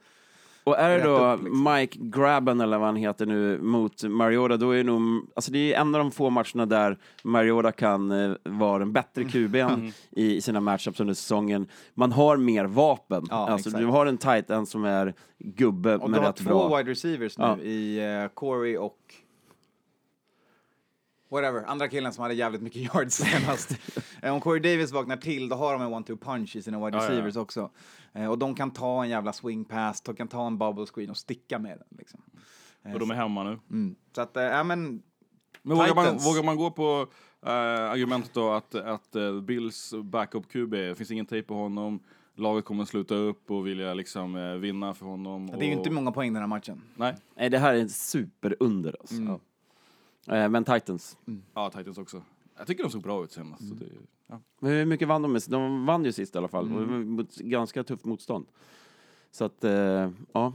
Och 0.66 0.78
är 0.80 0.90
det 0.90 0.98
rätt 0.98 1.04
då 1.04 1.36
liksom. 1.44 1.74
Mike 1.74 1.98
Grabban 2.02 2.62
eller 2.62 2.78
vad 2.78 2.88
han 2.88 2.96
heter 2.96 3.26
nu 3.26 3.60
mot 3.62 4.04
Mariota, 4.04 4.58
då 4.58 4.72
är 4.72 4.78
det 4.78 4.84
nog, 4.84 5.02
alltså 5.36 5.52
det 5.52 5.74
är 5.74 5.82
en 5.82 5.96
av 5.96 6.00
de 6.00 6.12
få 6.12 6.30
matcherna 6.30 6.66
där 6.66 6.98
Mariota 7.24 7.72
kan 7.72 8.12
eh, 8.12 8.36
vara 8.44 8.82
en 8.84 8.94
bättre 8.94 9.22
Mm. 9.22 9.32
QB 9.32 9.56
i, 10.12 10.36
i 10.36 10.42
sina 10.42 10.60
matchups 10.60 11.00
under 11.00 11.14
säsongen. 11.14 11.68
Man 11.94 12.12
har 12.12 12.38
mer 12.38 12.66
vapen. 12.66 13.24
Ja, 13.30 13.36
alltså, 13.50 13.70
exakt. 13.70 13.82
du 13.82 13.86
har 13.88 14.06
en 14.06 14.18
tight 14.18 14.50
end 14.50 14.68
som 14.68 14.86
är 14.86 15.14
gubbe 15.40 15.96
Och 15.96 16.10
men 16.10 16.12
du 16.12 16.26
har 16.26 16.28
rätt 16.34 16.36
två 16.36 16.68
bra. 16.68 16.78
wide 16.78 16.92
receivers 16.92 17.38
nu 17.38 17.44
Ja. 17.46 17.58
i 17.58 18.00
uh, 18.24 18.28
Corey 18.34 18.78
och 18.78 18.98
whatever, 21.36 21.64
andra 21.64 21.88
killen 21.88 22.14
som 22.14 22.22
hade 22.22 22.34
jävligt 22.34 22.62
mycket 22.62 22.82
yards 22.96 23.16
senast. 23.24 23.78
Eh, 24.22 24.34
Om 24.34 24.42
Corey 24.42 24.60
Davis 24.60 24.92
vaknar 24.92 25.18
till, 25.18 25.50
då 25.50 25.56
har 25.56 25.74
de 25.74 25.82
en 25.82 25.94
one-two 25.94 26.18
punch 26.18 26.56
i 26.56 26.62
sina 26.62 26.86
wide 26.86 26.98
Ja, 26.98 27.04
ja, 27.04 27.10
ja. 27.10 27.12
receivers 27.14 27.36
också. 27.36 27.70
Eh, 28.14 28.28
och 28.32 28.38
de 28.38 28.56
kan 28.56 28.72
ta 28.72 29.04
en 29.04 29.10
jävla 29.10 29.34
swing 29.34 29.66
pass, 29.66 30.02
de 30.02 30.16
kan 30.16 30.28
ta 30.28 30.48
en 30.48 30.58
bubble 30.58 30.86
screen 30.86 31.10
och 31.10 31.18
sticka 31.18 31.60
med 31.60 31.78
den. 31.78 31.98
Liksom. 31.98 32.22
Och 32.94 33.00
de 33.00 33.12
är 33.12 33.16
hemma 33.16 33.44
nu. 33.44 33.60
Mm. 33.72 33.96
Så 34.16 34.22
att, 34.22 34.38
eh, 34.38 34.44
ja 34.44 34.64
men, 34.64 35.02
Men 35.62 35.78
vågar 35.78 35.96
man, 35.96 36.18
vågar 36.18 36.44
man 36.44 36.58
gå 36.58 36.72
på 36.72 37.08
eh, 37.46 37.52
argumentet 37.92 38.34
då 38.34 38.52
att, 38.52 38.76
att 38.76 39.16
eh, 39.16 39.42
Bills 39.42 39.94
backup 40.04 40.48
QB, 40.52 40.72
det 40.72 40.96
finns 40.96 41.12
ingen 41.12 41.26
tejp 41.26 41.48
på 41.48 41.54
honom, 41.54 42.00
laget 42.36 42.66
kommer 42.66 42.86
sluta 42.86 43.16
upp 43.16 43.52
och 43.52 43.68
vilja 43.68 43.94
liksom 43.94 44.36
eh, 44.36 44.54
vinna 44.54 44.94
för 44.94 45.06
honom. 45.06 45.48
det 45.48 45.54
är 45.66 45.68
ju 45.68 45.72
inte 45.74 45.90
många 45.90 46.12
poäng 46.12 46.34
den 46.34 46.42
här 46.42 46.48
matchen. 46.48 46.82
Nej, 46.96 47.16
Nej, 47.36 47.50
det 47.50 47.58
här 47.58 47.74
är 47.74 47.80
en 47.80 47.90
superunder 47.90 48.96
alltså. 49.00 49.16
Mm. 49.16 49.28
Ja. 49.28 49.40
Eh, 50.28 50.50
Men 50.50 50.64
Titans, 50.64 51.18
ja 51.54 51.70
Titans 51.70 51.98
också. 51.98 52.22
Jag 52.58 52.68
tycker 52.68 52.84
de 52.84 52.90
såg 52.90 53.02
bra 53.02 53.24
ut 53.24 53.32
senast. 53.32 53.62
Mm. 53.62 53.78
Så 53.78 53.84
det, 53.84 53.90
ja. 54.28 54.40
Men 54.60 54.72
hur 54.72 54.86
mycket 54.86 55.08
vann 55.08 55.22
de 55.22 55.32
med? 55.34 55.42
De 55.48 55.86
vann 55.86 56.06
ju 56.06 56.12
sist 56.12 56.36
i 56.36 56.38
alla 56.38 56.48
fall, 56.48 56.68
Mm. 56.68 57.28
ganska 57.40 57.84
tufft 57.84 58.06
motstånd. 58.06 58.46
Så 59.32 59.46
att, 59.46 59.64
eh, 59.64 60.10
ja. 60.34 60.54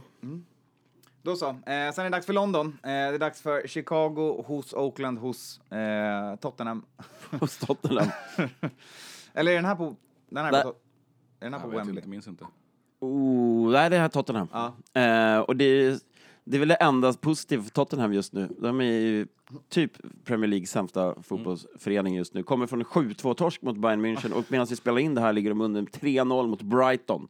Då 1.23 1.35
så. 1.35 1.49
Eh, 1.49 1.55
sen 1.65 1.73
är 1.99 2.03
det 2.03 2.09
dags 2.09 2.25
för 2.25 2.33
London. 2.33 2.67
Eh, 2.67 2.79
det 2.83 2.91
är 2.91 3.19
dags 3.19 3.41
för 3.41 3.67
Chicago 3.67 4.43
hos 4.47 4.73
Oakland 4.73 5.17
hos 5.19 5.71
eh, 5.71 6.35
Tottenham. 6.35 6.85
Och 7.41 7.49
Tottenham. 7.51 8.07
Eller 9.33 9.51
är 9.51 9.55
den 9.55 9.65
här 9.65 9.75
på... 9.75 9.95
Den 10.29 10.45
här 10.45 10.63
på, 10.63 10.69
är 10.69 10.73
den 11.39 11.53
här 11.53 11.59
Jag 11.59 11.61
på 11.61 11.69
vet 11.69 11.77
Wembley? 11.79 11.95
inte, 11.97 12.09
minns 12.09 12.27
inte. 12.27 12.45
Oh, 12.99 13.71
nej, 13.71 13.89
det 13.89 13.97
här 13.97 14.05
är 14.05 14.09
Tottenham. 14.09 14.47
Ja. 14.51 14.73
Eh, 15.01 15.39
och 15.39 15.55
det 15.55 15.63
är, 15.65 15.99
det 16.43 16.57
är 16.57 16.59
väl 16.59 16.67
det 16.67 16.75
enda 16.75 17.13
positiva 17.13 17.63
för 17.63 17.69
Tottenham 17.71 18.13
just 18.13 18.33
nu. 18.33 18.49
De 18.59 18.81
är 18.81 18.85
ju 18.85 19.27
typ 19.69 19.91
Premier 20.25 20.47
Leagues 20.47 20.71
sämsta 20.71 21.15
fotbollsförening 21.23 22.15
just 22.15 22.33
nu. 22.33 22.43
Kommer 22.43 22.67
från 22.67 22.79
en 22.79 22.85
7-2-torsk 22.85 23.61
mot 23.61 23.77
Bayern 23.77 24.05
München 24.05 24.31
och 24.31 24.43
medan 24.47 24.67
vi 24.69 24.75
spelar 24.75 24.99
in 24.99 25.15
det 25.15 25.21
här 25.21 25.33
ligger 25.33 25.49
de 25.49 25.61
under 25.61 25.81
3-0 25.81 26.47
mot 26.47 26.61
Brighton. 26.61 27.27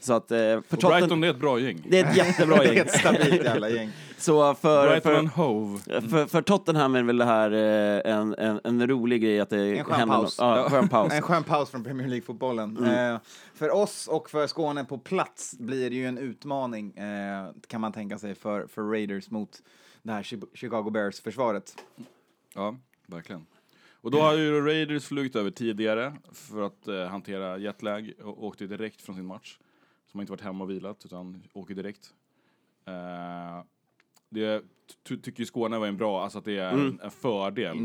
Så 0.00 0.12
att 0.12 0.30
eh, 0.30 0.36
för 0.38 0.56
Och 0.58 0.68
Tottenham... 0.68 0.90
Brighton 1.00 1.24
är 1.24 1.30
ett 1.30 1.40
bra 1.40 1.60
gäng. 1.60 1.86
Det 1.88 2.00
är 2.00 2.10
ett 2.10 2.16
jättebra 2.16 2.56
Det 2.62 2.64
är 2.68 2.72
gäng. 2.72 2.78
ett 2.86 2.90
stabilt 2.98 3.44
jävla 3.44 3.68
gäng. 3.70 3.90
Så 4.18 4.54
för, 4.54 4.88
Brighton 4.88 5.16
and 5.16 5.32
för, 5.32 5.42
Hove. 5.42 5.78
för, 6.10 6.26
för 6.26 6.42
Tottenham 6.42 6.94
är 6.94 7.02
väl 7.02 7.16
det 7.18 7.24
här 7.24 7.50
eh, 7.52 8.12
en, 8.14 8.34
en, 8.34 8.60
en 8.64 8.86
rolig 8.86 9.22
grej 9.22 9.40
att 9.40 9.50
det 9.50 9.78
En 9.78 9.84
skön 9.84 9.94
händer 9.98 10.14
paus. 10.16 10.40
något. 10.40 10.56
Ja, 10.56 10.70
skön 10.70 10.88
paus. 10.88 11.12
En 11.14 11.22
skön 11.22 11.42
paus 11.44 11.70
från 11.70 11.84
Premier 11.84 12.08
League-fotbollen. 12.08 12.84
Eh, 12.86 13.18
för 13.54 13.74
oss 13.74 14.08
och 14.08 14.30
för 14.30 14.46
Skåne 14.46 14.84
på 14.84 14.98
plats 14.98 15.54
blir 15.58 15.90
det 15.90 15.96
ju 15.96 16.06
en 16.06 16.18
utmaning, 16.18 16.96
eh, 16.96 17.48
kan 17.66 17.80
man 17.80 17.92
tänka 17.92 18.18
sig, 18.18 18.34
för, 18.34 18.66
för 18.66 18.82
Raiders 18.82 19.30
mot 19.30 19.62
det 20.04 20.12
här 20.12 20.22
Chi- 20.22 20.48
Chicago 20.54 20.90
Bears-försvaret. 20.90 21.84
Ja, 22.54 22.76
verkligen. 23.06 23.46
Och 24.00 24.10
då 24.10 24.18
har 24.20 24.34
ju 24.34 24.60
Raiders 24.60 25.06
flugit 25.06 25.36
över 25.36 25.50
tidigare 25.50 26.12
för 26.32 26.62
att 26.62 26.88
eh, 26.88 27.04
hantera 27.06 27.58
jetlag 27.58 28.12
och 28.22 28.44
åkte 28.44 28.66
direkt 28.66 29.02
från 29.02 29.16
sin 29.16 29.26
match. 29.26 29.58
Som 30.10 30.20
inte 30.20 30.32
varit 30.32 30.40
hemma 30.40 30.64
och 30.64 30.70
vilat 30.70 31.04
utan 31.04 31.42
åker 31.52 31.74
direkt. 31.74 32.14
Eh, 32.86 33.64
det 34.30 34.62
ty 35.08 35.16
tycker 35.16 35.40
ju 35.40 35.46
Skåne 35.46 35.78
var 35.78 35.86
en 35.86 35.96
bra, 35.96 36.22
alltså 36.22 36.38
att 36.38 36.44
det 36.44 36.58
är 36.58 36.72
en, 36.72 37.00
en 37.02 37.10
fördel. 37.10 37.76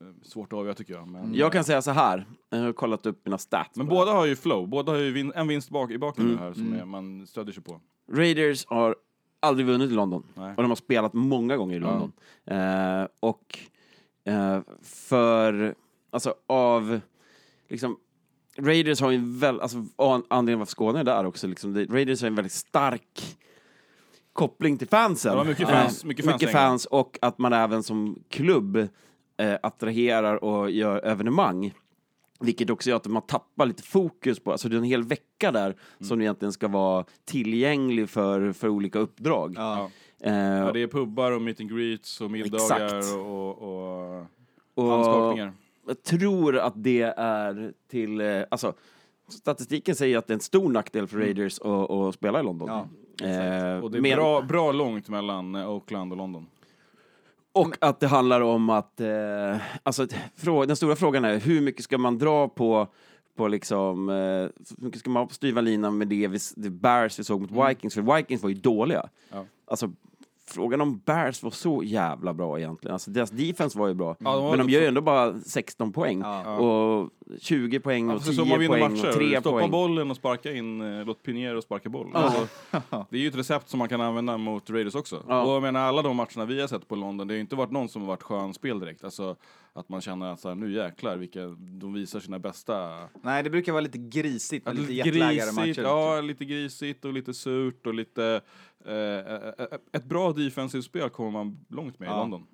Eh, 0.00 0.06
Svårt 0.22 0.52
att 0.52 0.58
avgöra 0.58 0.74
tycker 0.74 0.94
jag. 0.94 1.08
Men, 1.08 1.34
Jag 1.34 1.52
kan 1.52 1.64
säga 1.64 1.82
så 1.82 1.90
här, 1.90 2.26
jag 2.50 2.58
har 2.58 2.72
kollat 2.72 3.06
upp 3.06 3.20
mina 3.24 3.38
stats. 3.38 3.76
men 3.76 3.86
båda 3.86 4.12
har 4.12 4.26
ju 4.26 4.36
flow, 4.36 4.68
båda 4.68 4.92
har 4.92 4.98
ju 4.98 5.12
vin 5.12 5.32
en 5.34 5.48
vinst 5.48 5.70
bak, 5.70 5.90
i 5.90 5.98
baken 5.98 6.24
Mm. 6.24 6.36
nu 6.36 6.42
här 6.42 6.52
som 6.54 6.72
är, 6.74 6.84
man 6.84 7.26
stödjer 7.26 7.52
sig 7.54 7.62
på. 7.62 7.80
Raiders 8.12 8.66
har 8.66 8.96
aldrig 9.46 9.66
vunnit 9.66 9.90
i 9.90 9.94
London. 9.94 10.22
Nej. 10.34 10.54
Och 10.56 10.62
de 10.62 10.70
har 10.70 10.76
spelat 10.76 11.12
många 11.12 11.56
gånger 11.56 11.76
i 11.76 11.80
Ja. 11.80 11.86
London. 11.90 12.12
Eh, 12.44 13.06
och 13.20 13.58
eh, 14.24 14.60
för, 14.82 15.74
alltså 16.10 16.34
av, 16.46 17.00
liksom, 17.68 17.96
Raiders 18.58 19.00
har 19.00 19.10
ju 19.10 19.16
en 19.16 19.38
väl, 19.38 19.60
alltså 19.60 19.76
an- 19.96 20.24
anledningen 20.28 20.58
varför 20.58 20.70
Skåne 20.70 21.00
är 21.00 21.04
där 21.04 21.26
också, 21.26 21.46
liksom, 21.46 21.74
Raiders 21.90 22.20
har 22.20 22.26
en 22.28 22.34
väldigt 22.34 22.52
stark 22.52 23.36
koppling 24.32 24.78
till 24.78 24.88
fansen. 24.88 25.36
Ja, 25.36 25.44
mycket 25.44 25.68
fans- 25.68 26.02
Eh, 26.04 26.08
mycket 26.08 26.24
fans 26.24 26.34
mycket 26.42 26.52
fans 26.52 26.84
och 26.84 27.18
att 27.22 27.38
man 27.38 27.52
även 27.52 27.82
som 27.82 28.18
klubb 28.28 28.76
eh, 29.36 29.54
attraherar 29.62 30.44
och 30.44 30.70
gör 30.70 31.06
evenemang. 31.06 31.72
Vilket 32.40 32.70
också 32.70 32.90
gör 32.90 32.96
att 32.96 33.06
man 33.06 33.22
tappar 33.22 33.66
lite 33.66 33.82
fokus 33.82 34.38
på, 34.40 34.52
alltså 34.52 34.68
det 34.68 34.76
är 34.76 34.78
en 34.78 34.84
hel 34.84 35.02
vecka 35.02 35.52
där 35.52 35.66
Mm. 35.66 36.08
som 36.08 36.20
egentligen 36.20 36.52
ska 36.52 36.68
vara 36.68 37.04
tillgänglig 37.24 38.10
för, 38.10 38.52
för 38.52 38.68
olika 38.68 38.98
uppdrag. 38.98 39.54
Ja. 39.56 39.90
Eh, 40.20 40.34
Ja, 40.34 40.72
det 40.72 40.82
är 40.82 40.86
pubbar 40.86 41.32
och 41.32 41.42
meet 41.42 41.60
and 41.60 41.70
greets 41.76 42.20
och 42.20 42.30
middagar 42.30 42.86
Exakt. 42.96 43.16
och, 43.16 43.58
och, 43.62 44.26
och 44.74 44.84
handskakningar. 44.90 45.52
jag 45.86 46.02
tror 46.02 46.58
att 46.58 46.72
det 46.76 47.02
är 47.16 47.72
till, 47.90 48.20
eh, 48.20 48.42
alltså 48.50 48.72
statistiken 49.28 49.94
säger 49.94 50.18
att 50.18 50.26
det 50.26 50.32
är 50.32 50.34
en 50.36 50.40
stor 50.40 50.68
nackdel 50.72 51.06
för 51.06 51.18
Raiders 51.18 51.58
att, 51.58 51.90
att 51.90 52.14
spela 52.14 52.40
i 52.40 52.42
London. 52.42 52.68
Ja, 52.68 52.88
Eh, 53.22 53.78
Och 53.84 53.90
det 53.90 53.98
är 53.98 54.02
men- 54.02 54.16
bra, 54.16 54.42
bra 54.42 54.72
långt 54.72 55.08
mellan 55.08 55.56
Oakland 55.56 56.12
och 56.12 56.18
London. 56.18 56.46
Och 57.56 57.76
att 57.80 58.00
det 58.00 58.06
handlar 58.06 58.40
om 58.40 58.70
att, 58.70 59.00
eh, 59.00 59.56
alltså 59.82 60.06
den 60.66 60.76
stora 60.76 60.96
frågan 60.96 61.24
är 61.24 61.38
hur 61.38 61.60
mycket 61.60 61.84
ska 61.84 61.98
man 61.98 62.18
dra 62.18 62.48
på 62.48 62.88
på 63.36 63.48
liksom, 63.48 64.08
eh, 64.08 64.14
hur 64.14 64.84
mycket 64.84 65.00
ska 65.00 65.10
man 65.10 65.22
ha 65.22 65.26
på 65.26 65.34
styva 65.34 65.60
linan 65.60 65.98
med 65.98 66.08
det, 66.08 66.28
vi, 66.28 66.38
det 66.56 66.70
Bears 66.70 67.18
vi 67.18 67.24
såg 67.24 67.40
mot 67.40 67.68
Vikings, 67.68 67.94
för 67.94 68.16
Vikings 68.16 68.42
var 68.42 68.50
ju 68.50 68.54
dåliga. 68.54 69.08
Ja. 69.30 69.44
Alltså, 69.66 69.92
frågan 70.50 70.80
om 70.80 70.98
Bears 70.98 71.42
var 71.42 71.50
så 71.50 71.82
jävla 71.84 72.34
bra 72.34 72.58
egentligen. 72.58 72.92
Alltså, 72.92 73.10
deras 73.10 73.30
defense 73.30 73.78
var 73.78 73.88
ju 73.88 73.94
bra, 73.94 74.16
Ja, 74.18 74.40
var 74.40 74.56
men 74.56 74.66
de 74.66 74.72
gör 74.72 74.80
ju 74.80 74.86
ändå 74.86 75.00
bara 75.00 75.40
16 75.40 75.92
poäng. 75.92 76.20
Ja. 76.20 76.56
Och 76.56 77.10
20 77.40 77.80
poäng 77.80 78.08
Ja, 78.08 78.14
och 78.14 78.22
för 78.22 78.32
så 78.32 78.42
10 78.44 78.50
man 78.50 78.60
vinner 78.60 78.78
poäng 78.78 78.92
matcher, 78.96 79.08
och 79.08 79.14
3 79.14 79.40
stoppa 79.40 79.50
poäng. 79.58 79.70
bollen 79.70 80.10
och 80.10 80.16
sparka 80.16 80.52
in, 80.52 80.80
eh, 80.98 81.04
låt 81.06 81.22
Pinheiro 81.22 81.62
sparka 81.62 81.88
boll. 81.88 82.10
Alltså, 82.14 82.46
det 83.10 83.16
är 83.16 83.20
ju 83.20 83.28
ett 83.28 83.36
recept 83.36 83.68
som 83.68 83.78
man 83.78 83.88
kan 83.88 84.00
använda 84.00 84.38
mot 84.38 84.70
Raiders 84.70 84.94
också. 84.94 85.22
Ja. 85.28 85.42
Och 85.42 85.54
jag 85.54 85.62
menar, 85.62 85.80
alla 85.80 86.02
de 86.02 86.16
matcherna 86.16 86.44
vi 86.44 86.60
har 86.60 86.68
sett 86.68 86.88
på 86.88 86.96
London, 86.96 87.26
det 87.28 87.32
har 87.32 87.36
ju 87.36 87.40
inte 87.40 87.56
varit 87.56 87.70
någon 87.70 87.88
som 87.88 88.02
har 88.02 88.08
varit 88.08 88.22
skön 88.22 88.54
spel 88.54 88.80
direkt. 88.80 89.04
Alltså 89.04 89.36
att 89.72 89.88
man 89.88 90.00
känner 90.00 90.32
att 90.32 90.40
så 90.40 90.48
här, 90.48 90.54
nu 90.54 90.72
jäklar, 90.72 91.16
vilka, 91.16 91.40
de 91.58 91.92
visar 91.92 92.20
sina 92.20 92.38
bästa... 92.38 92.88
Nej, 93.22 93.42
det 93.42 93.50
brukar 93.50 93.72
vara 93.72 93.80
lite 93.80 93.98
grisigt 93.98 94.66
Ja, 94.66 94.72
lite 94.72 94.92
lite 94.92 95.08
jetlaggade 95.08 95.52
matcher. 95.52 95.82
ja, 95.82 96.20
lite 96.20 96.44
grisigt 96.44 97.04
och 97.04 97.12
lite 97.12 97.34
surt 97.34 97.86
och 97.86 97.94
lite... 97.94 98.40
Eh, 98.86 98.94
eh, 98.94 99.48
eh, 99.58 99.66
ett 99.92 100.04
bra 100.04 100.32
defensivt 100.32 100.84
spel 100.84 101.10
kommer 101.10 101.30
man 101.30 101.58
långt 101.68 101.98
med 101.98 102.06
i 102.06 102.10
Ja. 102.10 102.18
London. 102.18 102.46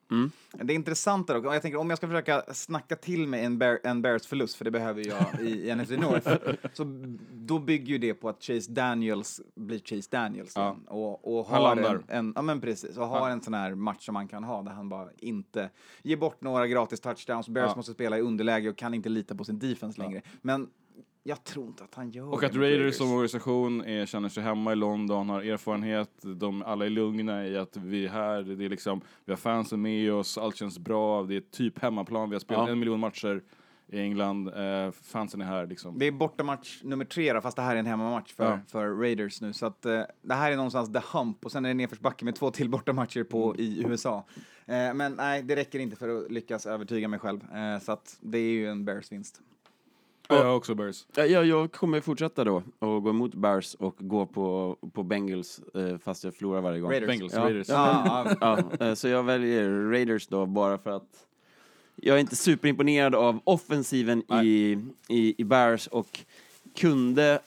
Det 0.53 0.75
intressanta 0.75 1.35
dock, 1.35 1.45
och 1.47 1.55
jag 1.55 1.63
tänker 1.63 1.79
om 1.79 1.91
jag 1.91 1.97
ska 1.97 2.07
försöka 2.09 2.43
snacka 2.53 2.97
till 2.97 3.27
mig 3.29 3.45
en, 3.45 3.59
Bear, 3.59 3.79
en 3.85 4.03
Bears 4.03 4.27
förlust, 4.27 4.55
för 4.57 4.65
det 4.65 4.71
behöver 4.71 5.09
jag 5.09 5.41
i, 5.41 5.69
i 5.69 5.75
NFC 5.75 5.91
North, 5.91 6.35
så 6.73 6.85
då 7.33 7.59
bygger 7.59 7.87
ju 7.93 7.99
det 7.99 8.15
på 8.15 8.29
att 8.29 8.43
Chase 8.43 8.73
Daniels 8.73 9.41
blir 9.55 9.79
Chase 9.79 10.09
Daniels. 10.11 10.53
Ja. 10.57 10.77
Och, 10.87 11.39
och 11.39 11.47
Han 11.47 11.63
har 11.63 11.75
landar. 11.77 11.95
en, 11.95 12.03
en, 12.09 12.33
ja 12.37 12.43
men 12.43 12.61
precis, 12.61 12.97
och 12.99 13.07
har 13.07 13.31
en 13.31 13.41
sån 13.41 13.55
här 13.55 13.75
match 13.75 14.05
som 14.07 14.13
man 14.13 14.29
kan 14.29 14.45
ha 14.45 14.63
där 14.63 14.73
han 14.73 14.89
bara 14.89 15.09
inte 15.19 15.71
ger 16.03 16.17
bort 16.17 16.41
några 16.41 16.67
gratis 16.67 17.01
touchdowns. 17.01 17.49
Bears 17.49 17.69
Ja. 17.71 17.77
måste 17.77 17.93
spela 17.93 18.19
i 18.19 18.21
underläge 18.21 18.69
och 18.71 18.77
kan 18.77 18.95
inte 18.95 19.09
lita 19.09 19.35
på 19.35 19.45
sin 19.45 19.59
defense 19.59 20.01
längre. 20.01 20.23
Men 20.43 20.69
jag 21.23 21.45
tror 21.45 21.67
inte 21.67 21.85
att 21.85 21.95
han 21.95 22.11
gör 22.11 22.33
Och 22.33 22.41
det 22.41 22.47
att 22.47 22.53
mot 22.55 22.63
Raiders 22.63 22.95
som 22.97 23.11
organisation 23.13 23.85
är, 23.85 24.07
känner 24.07 24.29
sig 24.29 24.43
hemma 24.43 24.73
i 24.73 24.77
London, 24.77 25.29
har 25.29 25.43
erfarenhet, 25.43 26.11
de 26.23 26.63
alla 26.63 26.85
är 26.87 26.91
lugna 26.91 27.47
i 27.47 27.57
att 27.57 27.77
vi 27.77 28.05
är 28.05 28.09
här, 28.11 28.43
det 28.43 28.65
är 28.65 28.69
liksom, 28.69 29.01
vi 29.25 29.33
har 29.33 29.37
fansen 29.37 29.83
med 29.83 30.13
oss, 30.13 30.39
allt 30.39 30.57
känns 30.57 30.79
bra, 30.79 31.23
det 31.23 31.37
är 31.37 31.41
typ 31.41 31.79
hemmaplan, 31.79 32.31
vi 32.31 32.35
har 32.35 32.41
spelat 32.41 32.67
Ja. 32.67 32.73
en 32.73 32.79
miljon 32.79 33.01
matcher 33.01 33.43
i 33.89 34.01
England, 34.01 34.49
eh, 34.49 34.91
fansen 35.03 35.41
är 35.41 35.45
här 35.45 35.67
liksom. 35.67 35.99
Det 35.99 36.07
är 36.07 36.13
bortamatch 36.13 36.81
nummer 36.83 37.05
tre 37.05 37.33
då, 37.33 37.41
fast 37.41 37.57
det 37.57 37.63
här 37.63 37.75
är 37.75 37.79
en 37.79 37.87
hemmamatch 37.87 38.33
för, 38.35 38.45
Ja. 38.45 38.59
för 38.69 38.89
Raiders 38.89 39.41
nu. 39.41 39.53
Så 39.53 39.67
att 39.67 39.87
eh, 39.87 40.03
det 40.23 40.35
här 40.35 40.53
är 40.53 40.57
någonstans 40.57 40.93
the 40.93 41.01
hump 41.19 41.45
och 41.45 41.53
sen 41.53 41.65
är 41.65 41.69
det 41.69 41.75
nedförsbacke 41.75 42.25
med 42.25 42.35
två 42.37 42.51
till 42.51 42.69
bortamatcher 42.71 43.25
på 43.25 43.45
Mm. 43.55 43.57
i 43.61 43.85
USA. 43.89 44.25
Eh, 44.67 44.95
men 44.95 45.13
nej, 45.15 45.43
det 45.43 45.57
räcker 45.57 45.79
inte 45.79 45.97
för 45.97 46.09
att 46.25 46.33
lyckas 46.33 46.67
övertyga 46.67 47.09
mig 47.09 47.19
själv. 47.19 47.41
Eh, 47.55 47.79
så 47.81 47.93
att 47.93 48.17
det 48.21 48.39
är 48.39 48.53
ju 48.53 48.69
en 48.69 48.85
Bears 48.85 49.13
vinst. 49.13 49.41
Ja, 50.29 50.37
jag 50.37 50.45
har 50.45 50.55
också 50.55 50.75
Bears. 50.75 51.07
Ja, 51.15 51.25
jag, 51.25 51.73
kommer 51.73 52.01
fortsätta 52.01 52.45
då 52.45 52.63
och 52.79 53.03
gå 53.03 53.11
emot 53.11 53.35
Bears 53.35 53.75
och 53.75 53.95
gå 53.99 54.27
på, 54.27 54.77
på 54.93 55.03
Bengals 55.03 55.61
eh, 55.75 55.99
fast 55.99 56.25
jag 56.25 56.35
förlorar 56.35 56.61
varje 56.61 56.81
gång. 56.81 56.91
Raiders. 56.91 57.09
Bengals, 57.09 57.33
Ja. 57.35 57.41
Raiders. 57.45 57.69
Ja, 57.69 58.27
ja. 58.41 58.59
Ja, 58.81 58.87
eh, 58.87 58.95
så 58.95 59.09
jag 59.09 59.23
väljer 59.23 59.91
Raiders 59.91 60.27
då 60.27 60.47
bara 60.47 60.79
för 60.79 60.91
att 60.91 61.27
jag 61.97 62.17
är 62.17 62.21
inte 62.21 62.37
superimponerad 62.37 63.15
av 63.15 63.41
offensiven 63.45 64.43
i, 64.43 64.79
i, 65.09 65.35
i 65.39 65.45
Bears 65.45 65.87
och 65.87 66.21
kunde 66.77 67.41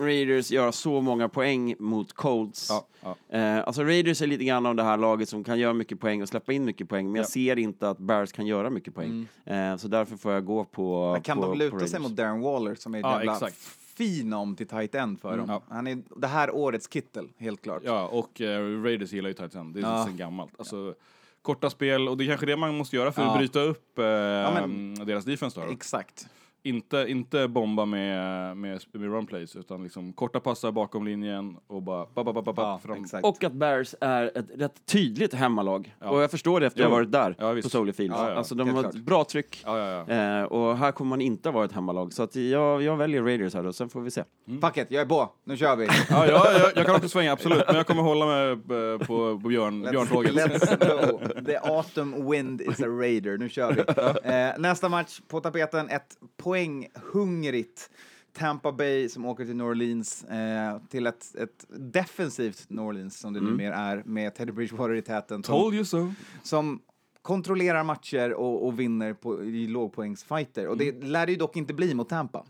Raiders 0.00 0.50
göra 0.50 0.72
så 0.72 1.00
många 1.00 1.28
poäng 1.28 1.74
mot 1.78 2.12
Colts. 2.12 2.68
Ja, 2.70 2.86
ja. 3.30 3.38
Eh, 3.38 3.58
alltså 3.66 3.82
Raiders 3.82 4.22
är 4.22 4.26
lite 4.26 4.44
grann 4.44 4.66
av 4.66 4.74
det 4.74 4.82
här 4.82 4.96
laget 4.96 5.28
som 5.28 5.44
kan 5.44 5.58
göra 5.58 5.72
mycket 5.72 6.00
poäng 6.00 6.22
och 6.22 6.28
släppa 6.28 6.52
in 6.52 6.64
mycket 6.64 6.88
poäng, 6.88 7.06
men 7.06 7.14
jag 7.14 7.24
Ja. 7.24 7.28
ser 7.28 7.58
inte 7.58 7.90
att 7.90 7.98
Bears 7.98 8.32
kan 8.32 8.46
göra 8.46 8.70
mycket 8.70 8.94
poäng. 8.94 9.28
Eh, 9.44 9.76
så 9.76 9.88
därför 9.88 10.16
får 10.16 10.32
jag 10.32 10.44
gå 10.44 10.64
på 10.64 11.12
Men 11.12 11.22
kan 11.22 11.38
på, 11.38 11.46
de 11.46 11.58
luta 11.58 11.86
sig 11.86 12.00
mot 12.00 12.16
Darren 12.16 12.40
Waller 12.40 12.74
som 12.74 12.94
är 12.94 13.00
Ja, 13.00 13.16
jävla 13.16 13.32
exakt. 13.32 13.56
finom 13.96 14.56
till 14.56 14.66
tight 14.68 14.94
end 14.94 15.20
för 15.20 15.36
dem? 15.38 15.46
Ja. 15.48 15.62
Han 15.68 15.86
är 15.86 15.98
det 16.16 16.26
här 16.26 16.54
årets 16.54 16.88
kittel, 16.92 17.28
helt 17.38 17.62
klart. 17.62 17.82
Ja, 17.84 18.06
och 18.08 18.40
eh, 18.40 18.82
Raiders 18.82 19.12
gillar 19.12 19.28
ju 19.28 19.34
tight 19.34 19.54
end. 19.54 19.74
Det 19.74 19.80
är 19.80 19.82
Ja. 19.82 20.04
sen 20.06 20.16
gammalt. 20.16 20.52
Alltså, 20.58 20.94
korta 21.42 21.70
spel, 21.70 22.08
och 22.08 22.16
det 22.16 22.24
är 22.24 22.28
kanske 22.28 22.46
det 22.46 22.56
man 22.56 22.74
måste 22.76 22.96
göra 22.96 23.12
för 23.12 23.22
Ja. 23.22 23.30
att 23.32 23.38
bryta 23.38 23.60
upp 23.60 23.98
eh, 23.98 24.04
men- 24.04 24.94
deras 24.94 25.24
defense 25.24 25.60
då. 25.60 25.66
Exakt. 25.72 26.26
Inte, 26.62 27.04
inte 27.08 27.48
bomba 27.48 27.84
med, 27.84 28.56
med, 28.56 28.80
med 28.92 29.10
run 29.12 29.26
plays, 29.26 29.56
utan 29.56 29.82
liksom 29.82 30.12
korta 30.12 30.40
passar 30.40 30.72
bakom 30.72 31.04
linjen 31.06 31.56
och 31.66 31.82
bara... 31.82 32.06
Ba, 32.14 32.24
ba, 32.24 32.32
ba, 32.32 32.42
ba, 32.42 32.52
Ja, 32.62 32.78
fram. 32.84 33.02
exakt. 33.04 33.24
Och 33.24 33.44
att 33.44 33.52
Bears 33.52 33.94
är 34.00 34.38
ett 34.38 34.46
rätt 34.56 34.86
tydligt 34.86 35.34
hemmalag. 35.34 35.94
Ja. 36.00 36.08
Och 36.10 36.22
jag 36.22 36.30
förstår 36.30 36.60
det 36.60 36.66
efter 36.66 36.80
jag 36.80 36.88
Jo. 36.88 36.94
varit 36.94 37.12
där 37.12 37.34
Ja, 37.38 37.54
på. 37.62 37.68
Soldier 37.68 37.92
Field. 37.94 38.12
Ja, 38.14 38.30
ja, 38.30 38.36
Alltså 38.36 38.54
de 38.54 38.64
helt 38.64 38.76
har 38.76 38.82
klart. 38.82 38.94
ett 38.94 39.00
bra 39.00 39.24
tryck. 39.24 39.62
Ja, 39.66 39.78
ja, 39.78 40.04
ja. 40.08 40.14
Eh, 40.40 40.44
och 40.44 40.76
här 40.76 40.92
kommer 40.92 41.08
man 41.08 41.20
inte 41.20 41.48
ha 41.48 41.54
varit 41.54 41.72
hemmalag. 41.72 42.12
Så 42.12 42.22
att 42.22 42.36
jag, 42.36 42.82
jag 42.82 42.96
väljer 42.96 43.22
Raiders 43.22 43.54
här 43.54 43.62
då, 43.62 43.72
sen 43.72 43.88
får 43.88 44.00
vi 44.00 44.10
se. 44.10 44.24
Fuck 44.60 44.76
it, 44.76 44.86
jag 44.90 45.02
är 45.02 45.06
på. 45.06 45.28
Nu 45.44 45.56
kör 45.56 45.76
vi. 45.76 45.84
ja, 46.10 46.26
ja 46.26 46.52
jag, 46.58 46.72
jag 46.76 46.86
kan 46.86 46.94
också 46.94 47.08
svänga, 47.08 47.32
absolut. 47.32 47.62
Men 47.66 47.76
jag 47.76 47.86
kommer 47.86 48.02
hålla 48.02 48.26
mig 48.26 48.50
eh, 48.50 48.98
på, 48.98 49.38
på 49.40 49.48
björn, 49.48 49.82
björntåget. 49.90 50.32
Let's 50.34 51.10
go. 51.10 51.42
The 51.44 51.56
autumn 51.56 52.30
wind 52.30 52.60
is 52.60 52.80
a 52.80 52.86
raider. 52.86 53.38
Nu 53.38 53.48
kör 53.48 53.72
vi. 53.72 53.82
Eh, 54.28 54.50
nästa 54.58 54.88
match 54.88 55.20
på 55.28 55.40
tapeten, 55.40 55.88
ett 55.88 56.16
poänghungrigt 56.48 57.90
Tampa 58.32 58.72
Bay 58.72 59.08
som 59.08 59.26
åker 59.26 59.44
till 59.44 59.56
New 59.56 59.66
Orleans 59.66 60.24
eh, 60.24 60.78
till 60.88 61.06
ett, 61.06 61.34
ett 61.34 61.66
defensivt 61.68 62.70
New 62.70 62.84
Orleans 62.84 63.18
som 63.18 63.32
det 63.32 63.40
numera 63.40 63.74
är 63.74 64.02
med 64.04 64.34
Teddy 64.34 64.52
Bridgewater 64.52 64.94
i 64.94 65.02
täten 65.02 65.42
som, 65.42 65.54
Told 65.54 65.74
you 65.74 65.84
so. 65.84 66.12
som 66.42 66.80
kontrollerar 67.22 67.84
matcher 67.84 68.32
och, 68.32 68.66
och 68.66 68.80
vinner 68.80 69.14
på, 69.14 69.44
i 69.44 69.66
lågpoängsfighter. 69.66 70.68
Och 70.68 70.76
det 70.76 71.04
lär 71.04 71.26
det 71.26 71.32
ju 71.32 71.38
dock 71.38 71.56
inte 71.56 71.74
bli 71.74 71.94
mot 71.94 72.08
Tampa. 72.08 72.44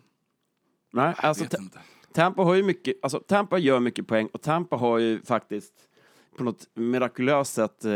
Nej, 0.93 1.15
alltså. 1.17 1.45
Tampa 2.13 2.43
har 2.43 2.55
ju 2.55 2.63
mycket, 2.63 2.97
alltså 3.03 3.19
Tampa 3.19 3.59
gör 3.59 3.81
mycket 3.81 4.07
poäng 4.07 4.29
och 4.33 4.43
Tampa 4.43 4.77
har 4.77 4.99
ju 4.99 5.23
faktiskt 5.23 5.75
på 6.37 6.45
något 6.45 6.69
mirakulöst 6.75 7.55
sätt 7.55 7.85
eh, 7.85 7.93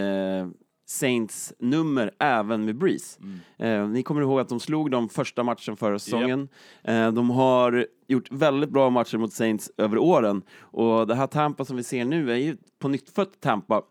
eh, 0.00 0.48
Saints 0.90 1.52
nummer 1.58 2.10
även 2.18 2.64
med 2.64 2.76
Breeze. 2.78 3.20
Eh, 3.58 3.88
ni 3.88 4.02
kommer 4.02 4.20
ihåg 4.20 4.40
att 4.40 4.48
de 4.48 4.60
slog 4.60 4.90
dem 4.90 5.08
första 5.08 5.42
matchen 5.42 5.76
förra 5.76 5.98
säsongen. 5.98 6.48
Eh, 6.84 7.12
de 7.12 7.30
har 7.30 7.86
gjort 8.06 8.32
väldigt 8.32 8.70
bra 8.70 8.90
matcher 8.90 9.18
mot 9.18 9.32
Saints 9.32 9.70
över 9.76 9.98
åren 9.98 10.42
och 10.60 11.06
det 11.06 11.14
här 11.14 11.26
Tampa 11.26 11.64
som 11.64 11.76
vi 11.76 11.82
ser 11.82 12.04
nu 12.04 12.32
är 12.32 12.36
ju 12.36 12.56
på 12.78 12.88
nytt 12.88 13.10
fött 13.10 13.40
Tampa. 13.40 13.82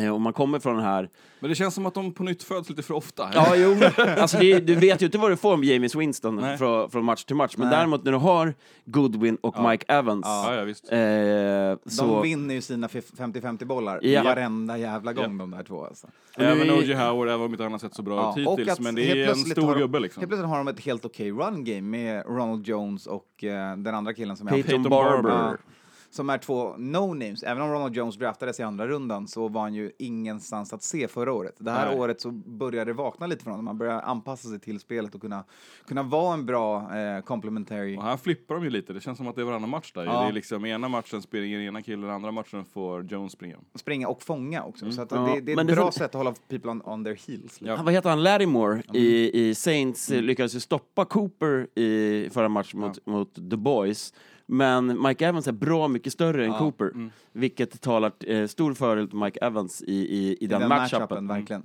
Eh, 0.00 0.14
och 0.14 0.20
man 0.20 0.32
kommer 0.32 0.58
från 0.58 0.76
den 0.76 0.84
här 0.84 1.08
Men 1.40 1.50
det 1.50 1.54
känns 1.56 1.74
som 1.74 1.86
att 1.86 1.94
de 1.94 2.12
på 2.14 2.22
nytt 2.22 2.42
föds 2.42 2.68
lite 2.70 2.82
för 2.82 2.94
ofta. 2.94 3.30
Ja, 3.34 3.56
jo, 3.56 3.76
alltså 4.18 4.38
det, 4.38 4.60
du 4.60 4.74
vet 4.74 5.02
ju 5.02 5.06
inte 5.06 5.18
vad 5.18 5.30
du 5.30 5.36
får 5.36 5.56
med 5.56 5.68
James 5.68 5.94
Winston 5.94 6.58
från, 6.58 6.90
från 6.90 7.04
match 7.04 7.24
till 7.24 7.36
match, 7.36 7.54
men 7.56 7.68
Nej. 7.68 7.76
däremot 7.78 8.04
när 8.04 8.12
du 8.12 8.18
har 8.18 8.54
Goodwin 8.84 9.36
och 9.40 9.54
Ja. 9.58 9.70
Mike 9.70 9.84
Evans, 9.92 10.22
ja, 10.26 10.54
ja 10.54 10.64
visst. 10.64 10.92
eh, 10.92 10.98
De 10.98 11.78
så... 11.90 12.20
vinner 12.20 12.54
ju 12.54 12.60
sina 12.60 12.86
fif- 12.86 13.16
50-50 13.18 13.64
bollar 13.64 14.00
Ja. 14.02 14.22
varenda 14.22 14.78
jävla 14.78 15.12
gång 15.12 15.38
de 15.38 15.50
där 15.50 15.62
två. 15.62 15.84
Alltså. 15.84 16.06
Även 16.36 16.58
nu 16.66 16.72
är- 16.72 16.78
O.J. 16.78 16.94
Howard, 16.94 17.28
även 17.28 17.40
om 17.46 17.50
inte 17.50 17.62
han 17.62 17.72
har 17.72 17.78
sett 17.78 17.94
så 17.94 18.02
bra 18.02 18.16
Ja, 18.36 18.40
ut 18.42 18.48
och 18.48 18.58
hittills. 18.58 18.72
att 18.72 18.80
Men 18.80 18.94
det 18.94 19.22
är 19.22 19.28
en 19.28 19.36
stor 19.36 19.72
de- 19.74 19.78
gubbe 19.78 20.00
liksom. 20.00 20.20
Helt 20.20 20.30
plötsligt 20.30 20.48
har 20.50 20.58
de 20.58 20.68
ett 20.68 20.80
helt 20.80 21.04
okej 21.04 21.30
run 21.30 21.64
game 21.64 21.80
med 21.80 22.24
Ronald 22.26 22.66
Jones 22.66 23.06
och 23.06 23.44
eh, 23.44 23.76
den 23.76 23.94
andra 23.94 24.14
killen 24.14 24.36
som 24.36 24.46
är 24.48 24.52
Peyton 24.52 24.68
Peyton 24.68 24.90
Barber. 24.90 25.22
Barber. 25.22 25.58
Som 26.10 26.30
är 26.30 26.38
två 26.38 26.74
no-names. 26.76 27.44
Även 27.46 27.62
om 27.62 27.70
Ronald 27.70 27.94
Jones 27.96 28.16
draftades 28.16 28.60
i 28.60 28.62
andra 28.62 28.86
rundan 28.88 29.28
så 29.28 29.48
var 29.48 29.60
han 29.60 29.74
ju 29.74 29.92
ingenstans 29.98 30.72
att 30.72 30.82
se 30.82 31.08
förra 31.08 31.32
året. 31.32 31.54
Det 31.58 31.70
här 31.70 31.86
Nej. 31.90 31.98
året 31.98 32.20
så 32.20 32.30
började 32.30 32.90
det 32.90 32.94
vakna 32.94 33.26
lite 33.26 33.44
för 33.44 33.50
honom. 33.50 33.64
Man 33.64 33.78
börjar 33.78 34.00
anpassa 34.02 34.48
sig 34.48 34.60
till 34.60 34.80
spelet 34.80 35.14
och 35.14 35.20
kunna, 35.20 35.44
kunna 35.86 36.02
vara 36.02 36.34
en 36.34 36.46
bra 36.46 36.96
eh, 36.98 37.20
complementary. 37.22 37.96
Och 37.96 38.02
här 38.02 38.16
flippar 38.16 38.54
de 38.54 38.64
ju 38.64 38.70
lite. 38.70 38.92
Det 38.92 39.00
känns 39.00 39.18
som 39.18 39.28
att 39.28 39.34
det 39.36 39.40
är 39.40 39.44
varannan 39.44 39.70
match 39.70 39.92
där. 39.92 40.04
Ja. 40.04 40.20
Det 40.22 40.28
är 40.28 40.32
liksom 40.32 40.64
ena 40.64 40.88
matchen 40.88 41.22
springer 41.22 41.60
ena 41.60 41.82
killen, 41.82 42.10
andra 42.10 42.30
matchen 42.30 42.64
får 42.64 43.04
Jones 43.04 43.32
springa. 43.32 43.56
Springa 43.74 44.08
och 44.08 44.22
fånga 44.22 44.62
också. 44.64 44.92
Så 44.92 45.02
att 45.02 45.12
Ja, 45.12 45.18
det, 45.34 45.40
det 45.40 45.52
är 45.52 45.56
men 45.56 45.66
ett 45.66 45.68
det 45.70 45.76
bra 45.76 45.84
får- 45.84 45.92
sätt 45.92 46.04
att 46.06 46.14
hålla 46.14 46.34
people 46.48 46.70
on, 46.70 46.82
on 46.84 47.04
their 47.04 47.14
heels. 47.26 47.42
liksom. 47.42 47.66
Ja. 47.66 47.76
Han, 47.76 47.84
vad 47.84 47.94
heter 47.94 48.10
han? 48.10 48.22
Lattimore 48.22 48.82
i, 48.94 49.30
Mm. 49.30 49.48
i 49.50 49.54
Saints 49.54 50.10
eh, 50.10 50.22
lyckades 50.22 50.54
ju 50.54 50.60
stoppa 50.60 51.04
Cooper 51.04 51.78
i 51.78 52.30
förra 52.32 52.48
matchen 52.48 52.80
mot, 52.80 53.06
mot 53.06 53.34
The 53.34 53.56
Boys. 53.56 54.14
Men 54.50 55.02
Mike 55.02 55.26
Evans 55.26 55.48
är 55.48 55.52
bra 55.52 55.88
mycket 55.88 56.12
större 56.12 56.44
än 56.44 56.50
Ja, 56.52 56.58
Cooper, 56.58 56.84
mm. 56.84 57.10
vilket 57.32 57.80
talar 57.80 58.12
eh, 58.26 58.46
stor 58.46 58.74
fördel 58.74 59.08
till 59.08 59.18
Mike 59.18 59.38
Evans 59.42 59.82
i, 59.82 59.94
i, 59.94 60.36
i 60.40 60.46
den, 60.46 60.60
Den 60.60 60.68
matchupen. 60.68 61.00
matchupen, 61.00 61.28
verkligen. 61.28 61.64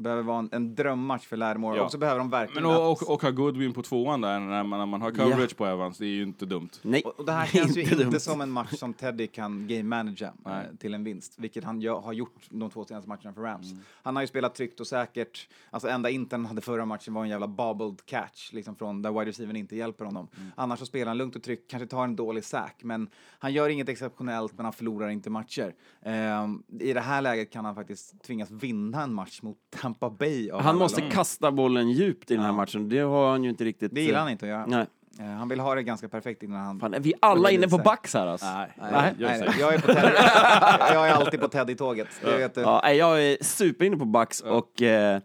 Behöver 0.00 0.22
vara 0.22 0.38
en, 0.38 0.48
en 0.52 0.74
drömmatch 0.74 1.26
för 1.26 1.36
Lattimore. 1.36 1.76
Ja. 1.76 1.84
Och 1.84 1.90
så 1.90 1.98
behöver 1.98 2.18
de 2.18 2.24
Men 2.24 2.30
verkligen 2.40 2.66
och, 2.66 2.72
att- 2.92 3.02
och, 3.02 3.10
och 3.14 3.22
ha 3.22 3.30
Goodwin 3.30 3.72
på 3.72 3.82
tvåan 3.82 4.20
där 4.20 4.40
när 4.40 4.62
man, 4.62 4.78
när 4.78 4.86
man 4.86 5.02
har 5.02 5.10
coverage 5.10 5.56
på 5.56 5.66
Evans, 5.66 5.98
det 5.98 6.04
är 6.06 6.08
ju 6.08 6.22
inte 6.22 6.46
dumt. 6.46 6.68
Nej, 6.82 7.02
Och 7.04 7.18
och 7.20 7.26
det 7.26 7.32
här 7.32 7.46
känns 7.52 7.76
ju 7.76 7.82
inte 7.82 8.02
inte 8.02 8.20
som 8.20 8.40
en 8.40 8.50
match 8.50 8.72
som 8.78 8.92
Teddy 8.94 9.26
kan 9.26 9.66
game 9.68 9.82
managera 9.82 10.32
eh, 10.46 10.76
till 10.78 10.94
en 10.94 11.04
vinst, 11.04 11.34
vilket 11.38 11.64
han 11.64 11.82
gö- 11.82 12.02
har 12.02 12.12
gjort 12.12 12.36
de 12.50 12.70
två 12.70 12.84
senaste 12.84 13.08
matcherna 13.08 13.32
för 13.32 13.40
Rams. 13.42 13.72
Mm. 13.72 13.82
Han 14.02 14.16
har 14.16 14.22
ju 14.22 14.26
spelat 14.26 14.54
tryggt 14.54 14.80
och 14.80 14.86
säkert. 14.86 15.48
Alltså 15.70 15.88
enda 15.88 16.10
intern 16.10 16.46
hade 16.46 16.60
förra 16.60 16.84
matchen 16.84 17.14
var 17.14 17.22
en 17.22 17.28
jävla 17.28 17.48
bobbled 17.48 18.06
catch, 18.06 18.52
liksom 18.52 18.76
från 18.76 19.02
där 19.02 19.10
wide 19.12 19.24
receivern 19.24 19.56
inte 19.56 19.76
hjälper 19.76 20.04
honom. 20.04 20.28
Mm. 20.36 20.50
Annars 20.56 20.78
så 20.78 20.86
spelar 20.86 21.06
han 21.06 21.18
lugnt 21.18 21.36
och 21.36 21.42
tryggt, 21.42 21.70
kanske 21.70 21.86
tar 21.86 22.04
en 22.04 22.16
dålig 22.16 22.44
sack, 22.44 22.80
men 22.82 23.08
han 23.38 23.52
gör 23.52 23.68
inget 23.68 23.88
exceptionellt, 23.88 24.52
men 24.56 24.64
han 24.64 24.72
förlorar 24.72 25.08
inte 25.08 25.30
matcher. 25.30 25.74
Ehm, 26.02 26.62
I 26.80 26.92
det 26.92 27.00
här 27.00 27.22
läget 27.22 27.52
kan 27.52 27.64
han 27.64 27.74
faktiskt 27.74 28.22
tvingas 28.22 28.50
vinna 28.50 29.02
en 29.02 29.14
match 29.14 29.42
mot 29.42 29.56
Tampa 29.94 30.10
Bay. 30.10 30.50
av 30.50 30.60
Han 30.60 30.68
alla 30.70 30.78
måste 30.78 31.00
lag. 31.00 31.10
kasta 31.12 31.52
bollen 31.52 31.90
djupt 31.90 32.30
i 32.30 32.34
den 32.34 32.42
här 32.42 32.50
Ja. 32.50 32.56
matchen. 32.56 32.88
Det 32.88 32.98
har 32.98 33.30
han 33.30 33.44
ju 33.44 33.50
inte 33.50 33.64
riktigt... 33.64 33.94
Det 33.94 34.00
gillar 34.00 34.20
han 34.20 34.30
inte 34.30 34.44
att 34.44 34.50
göra. 34.50 34.66
Nej. 34.66 34.86
Eh, 35.20 35.26
han 35.26 35.48
vill 35.48 35.60
ha 35.60 35.74
det 35.74 35.82
ganska 35.82 36.08
perfekt 36.08 36.42
innan 36.42 36.64
han... 36.66 36.80
Fan, 36.80 36.94
är 36.94 37.00
vi 37.00 37.14
alla 37.20 37.50
inne 37.50 37.68
på. 37.68 37.78
Bucks 37.78 38.14
här 38.14 38.26
alltså? 38.26 38.46
Nej, 38.46 38.72
Nej, 38.92 39.14
jag 39.18 39.28
nej, 39.30 39.40
nej, 39.46 39.56
jag 39.60 39.74
är 39.74 39.78
på 39.78 39.86
Teddy. 39.86 40.08
jag 40.94 41.08
är 41.08 41.12
alltid 41.12 41.40
på 41.40 41.48
Teddy-tåget. 41.48 42.08
Det 42.22 42.36
vet 42.38 42.54
du. 42.54 42.60
Ja, 42.60 42.80
nej, 42.84 42.96
jag 42.96 43.22
är 43.24 43.36
superinne 43.44 43.96
på 43.96 44.04
Bucks 44.04 44.40
och 44.40 44.82
eh, 44.82 45.20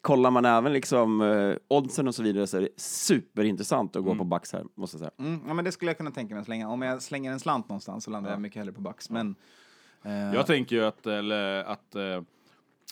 kollar 0.00 0.30
man 0.30 0.44
även 0.44 0.72
liksom 0.72 1.20
eh, 1.20 1.54
oddsen 1.68 2.08
och 2.08 2.14
så 2.14 2.22
vidare 2.22 2.46
så 2.46 2.56
är 2.56 2.60
det 2.60 2.68
superintressant 2.80 3.96
att 3.96 4.04
gå 4.04 4.14
på 4.14 4.24
Bucks 4.24 4.52
här, 4.52 4.64
måste 4.74 4.94
jag 4.94 5.00
säga. 5.00 5.10
Mm, 5.28 5.40
ja, 5.46 5.54
men 5.54 5.64
det 5.64 5.72
skulle 5.72 5.90
jag 5.90 5.96
kunna 5.98 6.10
tänka 6.10 6.34
mig 6.34 6.40
att 6.40 6.46
slänga. 6.46 6.68
Om 6.68 6.82
jag 6.82 7.02
slänger 7.02 7.32
en 7.32 7.40
slant 7.40 7.68
någonstans 7.68 8.04
så 8.04 8.10
landar 8.10 8.30
jag 8.30 8.40
mycket 8.40 8.58
hellre 8.58 8.72
på 8.72 8.80
Bucks. 8.80 9.10
Men, 9.10 9.34
eh, 10.04 10.12
Jag 10.34 10.46
tänker 10.46 10.76
ju 10.76 10.84
att, 10.84 11.06
eller, 11.06 11.64
att, 11.64 11.94
eh, 11.94 12.02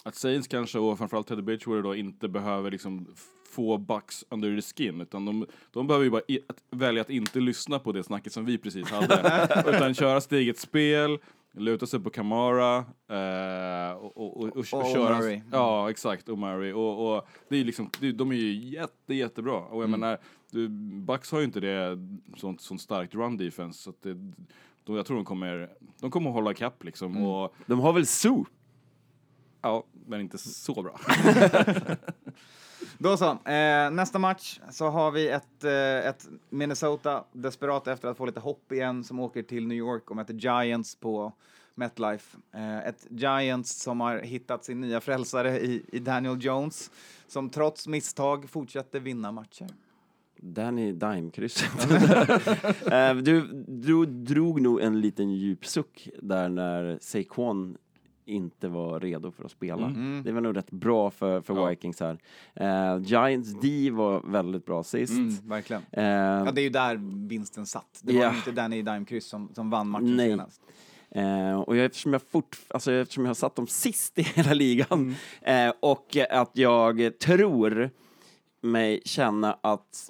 att 0.07 0.15
Saints 0.15 0.47
kanske, 0.47 0.79
och 0.79 0.97
framförallt 0.97 1.27
Teddy 1.27 1.41
Bridgewater 1.41 1.83
då, 1.83 1.95
inte 1.95 2.27
behöver 2.27 2.71
liksom 2.71 3.07
få 3.49 3.77
Bucks 3.77 4.25
under 4.29 4.55
the 4.55 4.61
skin, 4.61 5.01
utan 5.01 5.25
de, 5.25 5.45
de 5.71 5.87
behöver 5.87 6.05
ju 6.05 6.11
bara 6.11 6.21
i, 6.27 6.39
att 6.47 6.63
välja 6.71 7.01
att 7.01 7.09
inte 7.09 7.39
lyssna 7.39 7.79
på 7.79 7.91
det 7.91 8.03
snacket 8.03 8.33
som 8.33 8.45
vi 8.45 8.57
precis 8.57 8.89
hade, 8.89 9.47
utan 9.75 9.93
köra 9.93 10.21
sitt 10.21 10.31
eget 10.31 10.57
spel, 10.57 11.19
luta 11.51 11.85
sig 11.85 11.99
på 11.99 12.09
Kamara 12.09 12.77
eh, 13.09 13.97
och, 13.97 14.17
och, 14.17 14.37
och, 14.37 14.47
och, 14.47 14.57
Och 14.57 14.65
köra... 14.65 15.17
Murray. 15.17 15.41
Ja, 15.51 15.89
exakt, 15.89 16.29
och 16.29 16.37
Murray. 16.37 16.73
Och, 16.73 17.15
och 17.15 17.27
det 17.49 17.57
är 17.57 17.63
liksom, 17.63 17.89
det, 17.99 18.11
de 18.11 18.31
är 18.31 18.35
ju 18.35 18.53
jätte, 18.53 19.13
jättebra. 19.13 19.57
Och 19.57 19.83
jag 19.83 19.89
menar, 19.89 20.17
du, 20.51 20.69
Bucks 21.07 21.31
har 21.31 21.39
ju 21.39 21.45
inte 21.45 21.59
det 21.59 21.97
sånt, 22.37 22.61
sånt 22.61 22.81
starkt 22.81 23.15
run 23.15 23.37
defense, 23.37 23.81
så 23.83 23.89
att 23.89 24.01
det, 24.01 24.13
de, 24.83 24.95
jag 24.95 25.05
tror 25.05 25.17
de 25.17 25.25
kommer, 25.25 25.69
de 25.99 26.11
kommer 26.11 26.29
att 26.29 26.35
hålla 26.35 26.53
kapp 26.53 26.83
liksom. 26.83 27.17
Och, 27.17 27.55
De 27.65 27.79
har 27.79 27.93
väl 27.93 28.05
Sue? 28.05 28.45
Ja, 29.61 29.83
men 30.05 30.21
inte 30.21 30.37
så 30.37 30.81
bra. 30.81 30.99
Då 32.97 33.17
så, 33.17 33.31
eh, 33.31 33.91
nästa 33.91 34.19
match 34.19 34.59
så 34.71 34.89
har 34.89 35.11
vi 35.11 35.29
ett, 35.29 35.63
eh, 35.63 36.09
ett 36.09 36.29
Minnesota 36.49 37.23
desperat 37.31 37.87
efter 37.87 38.07
att 38.07 38.17
få 38.17 38.25
lite 38.25 38.39
hopp 38.39 38.71
igen 38.71 39.03
som 39.03 39.19
åker 39.19 39.43
till 39.43 39.67
New 39.67 39.77
York 39.77 40.09
och 40.09 40.15
möter 40.15 40.33
Giants 40.33 40.95
på 40.95 41.33
MetLife. 41.75 42.37
Eh, 42.53 42.77
ett 42.77 43.07
Giants 43.09 43.81
som 43.81 44.01
har 44.01 44.19
hittat 44.19 44.65
sin 44.65 44.81
nya 44.81 45.01
frälsare 45.01 45.59
i, 45.59 45.83
i 45.91 45.99
Daniel 45.99 46.37
Jones 46.41 46.91
som 47.27 47.49
trots 47.49 47.87
misstag 47.87 48.49
fortsätter 48.49 48.99
vinna 48.99 49.31
matcher. 49.31 49.67
Danny 50.39 50.91
Dime-krysset. 50.91 51.87
Eh, 52.91 53.15
du, 53.15 53.63
du 53.67 54.05
drog 54.05 54.61
nog 54.61 54.81
en 54.81 55.01
liten 55.01 55.29
djup 55.29 55.65
suck 55.65 56.09
där 56.21 56.49
när 56.49 56.97
Saquon 57.01 57.77
inte 58.27 58.67
var 58.67 58.99
redo 58.99 59.31
för 59.31 59.43
att 59.45 59.51
spela. 59.51 59.87
Det 60.23 60.31
var 60.31 60.41
nog 60.41 60.57
rätt 60.57 60.71
bra 60.71 61.11
för, 61.11 61.41
för 61.41 61.55
Ja. 61.55 61.65
Vikings 61.65 61.99
här. 61.99 62.17
Eh, 62.53 63.01
Giants 63.03 63.53
D 63.61 63.89
var 63.91 64.21
väldigt 64.31 64.65
bra 64.65 64.83
sist. 64.83 65.13
Mm, 65.13 65.35
verkligen. 65.43 65.81
Eh, 65.91 66.03
Ja, 66.05 66.51
det 66.51 66.61
är 66.61 66.63
ju 66.63 66.69
där 66.69 66.95
vinsten 67.27 67.65
satt. 67.65 67.99
Det 68.03 68.13
var 68.13 68.21
Ja. 68.23 68.35
inte 68.35 68.51
Danny 68.51 68.81
Dime-kryss 68.81 69.25
som, 69.27 69.49
som 69.53 69.69
vann 69.69 69.87
matchen 69.89 70.15
Nej. 70.15 70.29
senast. 70.29 70.61
Eh, 71.11 71.59
och 71.61 71.77
jag, 71.77 71.85
eftersom, 71.85 72.13
jag 72.13 72.21
fort, 72.21 72.57
alltså, 72.67 72.91
eftersom 72.91 73.23
jag 73.25 73.29
har 73.29 73.35
satt 73.35 73.55
dem 73.55 73.67
sist 73.67 74.19
i 74.19 74.21
hela 74.35 74.53
ligan 74.53 75.15
Mm. 75.41 75.69
eh, 75.69 75.73
och 75.79 76.17
att 76.29 76.51
jag 76.53 77.19
tror 77.19 77.89
mig 78.61 79.01
känna 79.05 79.57
att 79.61 80.09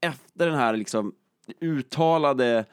efter 0.00 0.46
den 0.46 0.54
här 0.58 0.76
liksom 0.76 1.12
uttalade 1.60 2.64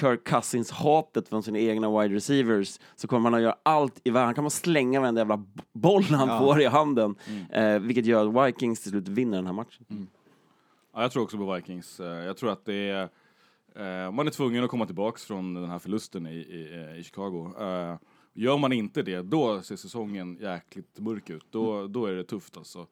Kirk 0.00 0.24
Cousins-hatet 0.28 1.28
från 1.28 1.42
sina 1.42 1.58
egna 1.58 2.00
wide 2.00 2.14
receivers 2.14 2.78
så 2.96 3.08
kommer 3.08 3.24
han 3.30 3.34
att 3.34 3.42
göra 3.42 3.56
allt 3.62 4.00
i 4.04 4.10
världen. 4.10 4.26
Han 4.26 4.34
kommer 4.34 4.48
slänga 4.50 5.00
varenda 5.00 5.20
jävla 5.20 5.44
boll 5.72 6.02
han 6.02 6.28
Ja. 6.28 6.38
får 6.38 6.60
i 6.60 6.66
handen. 6.66 7.14
Mm. 7.28 7.74
Eh, 7.76 7.80
vilket 7.86 8.06
gör 8.06 8.40
att 8.40 8.48
Vikings 8.48 8.80
till 8.82 8.90
slut 8.90 9.08
vinner 9.08 9.36
den 9.36 9.46
här 9.46 9.52
matchen. 9.52 10.08
Ja, 10.94 11.02
jag 11.02 11.12
tror 11.12 11.22
också 11.22 11.36
på 11.38 11.54
Vikings. 11.54 12.00
Eh, 12.00 12.06
Jag 12.24 12.36
tror 12.36 12.50
att 12.52 12.64
det 12.64 12.74
är... 12.74 13.02
eh, 14.06 14.12
Man 14.12 14.26
är 14.26 14.30
tvungen 14.30 14.64
att 14.64 14.70
komma 14.70 14.86
tillbaks 14.86 15.24
från 15.24 15.54
den 15.54 15.70
här 15.70 15.78
förlusten 15.78 16.26
i, 16.26 16.30
i, 16.34 16.74
eh, 16.92 17.00
i 17.00 17.02
Chicago. 17.04 17.52
Eh, 17.60 17.96
Gör 18.32 18.58
man 18.58 18.72
inte 18.72 19.02
det, 19.02 19.22
då 19.22 19.62
ser 19.62 19.76
säsongen 19.76 20.38
jäkligt 20.40 20.98
mörk 20.98 21.30
ut. 21.30 21.44
Då, 21.50 21.86
då 21.86 22.06
är 22.06 22.12
det 22.12 22.24
tufft 22.24 22.56
alltså. 22.56 22.86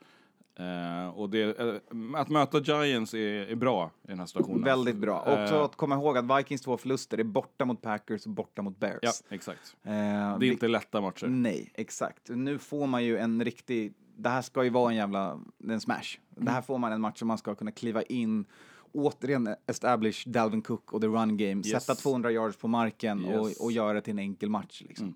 Eh, 0.59 1.09
och 1.09 1.31
det, 1.31 1.59
eh, 1.61 1.75
att 2.15 2.29
möta 2.29 2.59
Giants 2.61 3.15
är, 3.15 3.19
är 3.51 3.55
bra 3.55 3.91
i 4.05 4.09
den 4.09 4.19
här 4.19 4.27
situationen. 4.27 4.65
Väldigt 4.65 4.97
bra. 4.97 5.19
Också 5.21 5.55
Eh, 5.55 5.63
att 5.63 5.77
komma 5.77 5.95
ihåg 5.95 6.19
att 6.19 6.39
Vikings 6.39 6.63
två 6.63 6.77
förluster 6.77 7.19
är 7.19 7.25
borta 7.25 7.65
mot 7.65 7.83
Packers 7.83 8.27
och 8.27 8.33
borta 8.33 8.63
mot 8.63 8.79
Bears. 8.81 8.99
Ja, 9.03 9.13
exakt. 9.29 9.77
Det 9.83 9.91
är 9.91 10.43
inte 10.45 10.69
lätta 10.69 11.01
matcher. 11.01 11.27
Nej, 11.27 11.71
exakt. 11.75 12.29
Nu 12.29 12.59
får 12.59 12.87
man 12.87 13.05
ju 13.05 13.19
en 13.19 13.45
riktig... 13.45 13.95
Det 14.17 14.29
här 14.29 14.43
ska 14.43 14.65
ju 14.65 14.71
vara 14.71 14.91
en 14.91 14.97
jävla 14.97 15.41
en 15.69 15.81
smash. 15.81 16.19
Det 16.37 16.51
här 16.51 16.63
får 16.63 16.79
man 16.79 16.93
en 16.93 17.01
match 17.01 17.19
som 17.19 17.29
man 17.29 17.39
ska 17.39 17.55
kunna 17.55 17.73
kliva 17.73 18.03
in, 18.03 18.45
återigen 18.93 19.55
establish 19.67 20.29
Dalvin 20.29 20.63
Cook 20.63 20.93
och 20.93 21.01
the 21.01 21.07
run 21.07 21.37
game, 21.37 21.63
Yes. 21.67 21.85
sätta 21.85 21.95
200 21.95 22.31
yards 22.31 22.57
på 22.57 22.69
marken 22.69 23.25
Yes. 23.25 23.37
och, 23.59 23.65
och 23.65 23.73
göra 23.73 23.93
det 23.93 24.01
till 24.01 24.11
en 24.13 24.19
enkel 24.19 24.51
match. 24.51 24.83
Liksom. 24.89 25.15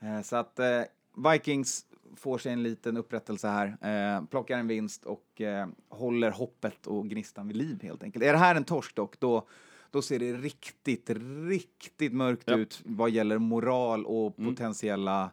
Eh, 0.00 0.22
så 0.22 0.36
att 0.36 0.60
Vikings 1.32 1.86
får 2.16 2.38
sig 2.38 2.52
en 2.52 2.62
liten 2.62 2.96
upprättelse 2.96 3.48
här, 3.48 3.66
eh, 3.66 4.24
plockar 4.26 4.58
en 4.58 4.66
vinst 4.68 5.04
och 5.04 5.40
eh, 5.40 5.68
håller 5.88 6.30
hoppet 6.30 6.86
och 6.86 7.08
gnistan 7.08 7.48
vid 7.48 7.56
liv 7.56 7.78
helt 7.82 8.02
enkelt. 8.02 8.24
Är 8.24 8.32
det 8.32 8.38
här 8.38 8.54
en 8.54 8.64
torsk 8.64 8.94
dock, 8.94 9.20
då, 9.20 9.46
då 9.90 10.02
ser 10.02 10.18
det 10.18 10.32
riktigt, 10.32 11.10
riktigt 11.48 12.12
mörkt 12.12 12.48
Japp. 12.50 12.58
ut 12.58 12.80
vad 12.84 13.10
gäller 13.10 13.38
moral 13.38 14.06
och 14.06 14.36
potentiella 14.36 15.30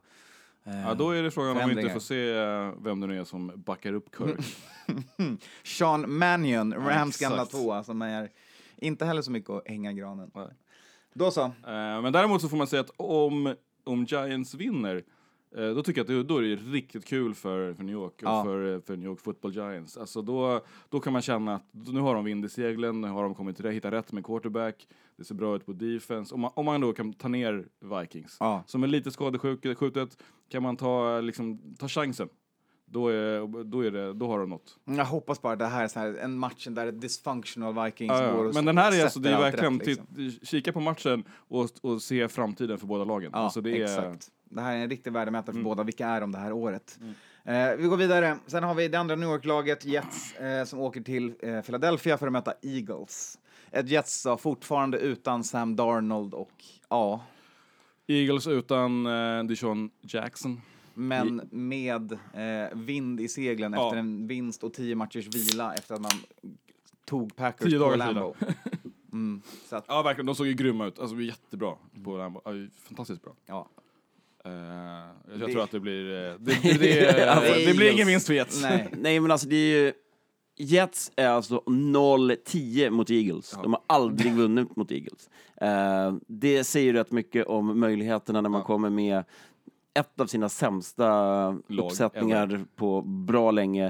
eh, 0.64 0.82
Ja, 0.82 0.94
då 0.94 1.12
är 1.12 1.24
det 1.24 1.32
frågan 1.32 1.58
om 1.58 1.70
vi 1.70 1.82
inte 1.82 1.94
får 1.94 2.00
se 2.00 2.32
eh, 2.38 2.74
vem 2.82 3.00
det 3.00 3.08
nu 3.08 3.20
är 3.20 3.24
som 3.24 3.52
backar 3.56 3.94
upp 3.94 4.16
Kirk. 4.18 4.56
Sean 5.64 6.18
Mannion, 6.18 6.74
Rams 6.74 7.16
exakt. 7.16 7.22
gamla 7.30 7.46
tvåa, 7.46 7.84
som 7.84 8.02
är 8.02 8.30
inte 8.78 9.06
heller 9.06 9.22
så 9.22 9.32
mycket 9.32 9.50
att 9.50 9.68
hänga 9.68 9.92
i 9.92 9.94
granen. 9.94 10.32
Nej. 10.36 10.48
Då 11.14 11.32
så. 11.32 11.42
Eh, 11.44 11.52
Men 12.02 12.14
däremot 12.14 12.42
så 12.42 12.50
får 12.50 12.58
man 12.58 12.68
säga 12.68 12.80
att 12.80 12.92
om, 12.98 13.56
om 13.84 14.06
Giants 14.06 14.54
vinner, 14.54 15.04
då 15.56 15.84
tycker 15.84 16.00
jag 16.00 16.04
att 16.04 16.08
det, 16.08 16.24
då 16.34 16.38
är 16.38 16.42
det 16.42 16.56
riktigt 16.56 17.06
kul 17.06 17.34
för, 17.36 17.74
för 17.74 17.84
New 17.84 17.94
York 17.94 18.14
och 18.14 18.24
Ja. 18.24 18.44
för, 18.44 18.74
eh, 18.74 18.82
för 18.82 18.96
New 18.98 19.06
York 19.06 19.20
Football 19.20 19.54
Giants. 19.54 19.98
Alltså 19.98 20.22
då, 20.22 20.62
då 20.90 21.00
kan 21.00 21.14
man 21.14 21.22
känna 21.22 21.56
att 21.56 21.64
nu 21.74 22.00
har 22.00 22.16
de 22.16 22.26
vind 22.26 22.46
i 22.46 22.50
seglen, 22.50 23.02
nu 23.02 23.08
har 23.08 23.24
de 23.24 23.36
kommit 23.36 23.56
till 23.56 23.66
det, 23.66 23.72
hittat 23.72 23.94
rätt 23.94 24.12
med 24.12 24.26
quarterback, 24.26 24.88
det 25.18 25.24
ser 25.24 25.36
bra 25.36 25.56
ut 25.56 25.66
på 25.66 25.74
defense. 25.74 26.36
Om 26.36 26.42
man, 26.42 26.52
om 26.56 26.66
man 26.66 26.82
då 26.82 26.94
kan 26.94 27.14
ta 27.14 27.28
ner 27.28 27.66
Vikings, 28.00 28.38
Ja. 28.40 28.64
som 28.68 28.84
är 28.84 28.88
lite 28.88 29.12
skadeskjutet, 29.12 30.18
kan 30.50 30.64
man 30.64 30.78
ta, 30.78 31.22
liksom, 31.22 31.76
ta 31.80 31.88
chansen. 31.88 32.30
Då, 32.92 33.08
är, 33.08 33.64
då, 33.64 33.82
är 33.86 33.92
det, 33.92 34.14
då 34.14 34.28
har 34.28 34.40
de 34.40 34.50
något. 34.50 34.78
Jag 34.86 35.06
hoppas 35.06 35.42
bara 35.42 35.54
att 35.54 35.60
det 35.60 35.66
här 35.66 35.84
är 35.84 35.88
så 35.88 36.00
här, 36.00 36.14
en 36.16 36.38
matchen 36.38 36.74
där 36.76 36.92
dysfunctional 36.92 37.86
Vikings 37.86 38.12
Ja, 38.20 38.34
går 38.36 38.46
och 38.46 38.54
Men 38.54 38.66
den 38.66 38.78
här 38.78 39.00
är 39.00 39.04
alltså, 39.04 39.20
det 39.20 39.30
är 39.30 39.40
verkligen, 39.40 39.80
rätt, 39.80 39.88
liksom. 39.88 40.06
titt- 40.16 40.48
kika 40.48 40.74
på 40.74 40.80
matchen 40.80 41.24
och, 41.32 41.70
och 41.82 42.02
se 42.02 42.28
framtiden 42.28 42.78
för 42.78 42.88
båda 42.88 43.04
lagen. 43.04 43.30
Ja, 43.34 43.40
alltså 43.40 43.62
det 43.62 43.78
är, 43.82 43.84
exakt. 43.84 44.30
Det 44.50 44.62
här 44.62 44.76
är 44.76 44.80
en 44.84 44.90
riktig 44.90 45.14
värdemätare 45.14 45.56
för 45.56 45.62
båda. 45.64 45.84
Vilka 45.84 46.08
är 46.08 46.22
de 46.22 46.32
det 46.32 46.38
här 46.38 46.52
året? 46.52 47.00
Eh, 47.44 47.76
vi 47.78 47.84
går 47.88 47.98
vidare. 47.98 48.38
Sen 48.48 48.64
har 48.64 48.76
vi 48.76 48.88
det 48.88 49.00
andra 49.00 49.16
New 49.16 49.30
York-laget, 49.30 49.86
Jets, 49.86 50.34
eh, 50.36 50.66
som 50.66 50.80
åker 50.80 51.02
till 51.02 51.34
eh, 51.40 51.62
Philadelphia 51.62 52.18
för 52.18 52.28
att 52.28 52.34
möta 52.34 52.54
Eagles. 52.62 53.40
Ett 53.72 53.90
Jets 53.90 54.24
då, 54.24 54.38
fortfarande 54.38 54.98
utan 55.00 55.44
Sam 55.44 55.76
Darnold 55.76 56.34
och 56.34 56.52
ja, 56.90 57.24
Eagles 58.08 58.48
utan 58.48 59.06
eh, 59.06 59.44
Deshaun 59.44 59.90
Jackson. 60.02 60.62
men 60.94 61.42
med 61.52 62.12
eh, 62.12 62.78
vind 62.78 63.20
i 63.22 63.28
seglen 63.28 63.74
Ja. 63.74 63.86
efter 63.88 63.98
en 63.98 64.28
vinst 64.28 64.64
och 64.64 64.74
tio 64.74 64.96
matchers 64.96 65.28
vila 65.36 65.74
efter 65.74 65.96
att 65.96 66.02
man 66.02 66.12
tog 67.06 67.36
Packers 67.36 67.70
Tio 67.72 67.80
på 67.80 67.96
Lambeau. 67.96 68.34
Mm, 69.12 69.42
att, 69.70 69.86
Ja, 69.88 70.02
verkligen. 70.02 70.26
De 70.26 70.36
såg 70.36 70.48
ju 70.48 70.54
grymma 70.54 70.86
ut. 70.86 71.00
Alltså, 71.00 71.16
jättebra. 71.22 71.74
På 72.04 72.18
Lambo. 72.18 72.42
Fantastiskt 72.84 73.22
bra. 73.24 73.34
ja. 73.46 73.68
Eh, 74.46 74.52
jag 75.32 75.40
Det- 75.40 75.54
tror 75.54 75.64
att 75.64 75.72
det 75.72 75.80
blir... 75.80 76.28
eh, 76.30 76.34
Det, 76.40 76.58
det, 76.64 76.78
det, 76.80 77.20
Ja, 77.26 77.42
det, 77.66 77.76
blir 77.78 77.92
ingen 77.92 78.08
vinst 78.08 78.28
för 78.28 78.34
Jets. 78.34 78.62
Nej. 78.62 78.88
Nej, 78.98 79.20
men 79.20 79.32
alltså 79.32 79.48
det 79.48 79.56
är 79.56 79.78
ju... 79.86 79.94
Jets 80.62 81.12
är 81.16 81.28
alltså 81.28 81.64
0-10 81.66 82.90
mot 82.90 83.10
Eagles. 83.10 83.52
De 83.64 83.74
har 83.74 83.82
aldrig 83.88 84.34
vunnit 84.34 84.76
mot 84.76 84.92
Eagles. 84.92 85.30
Eh, 85.62 86.14
det 86.28 86.64
säger 86.64 86.94
rätt 86.94 87.12
mycket 87.12 87.48
om 87.48 87.80
möjligheterna 87.80 88.42
när 88.42 88.50
man 88.50 88.62
Ja. 88.62 88.66
kommer 88.66 88.90
med 88.90 89.24
ett 90.00 90.20
av 90.22 90.26
sina 90.28 90.50
sämsta 90.50 91.58
uppsättningar 91.68 92.66
på 92.76 93.02
bra 93.02 93.52
länge. 93.52 93.86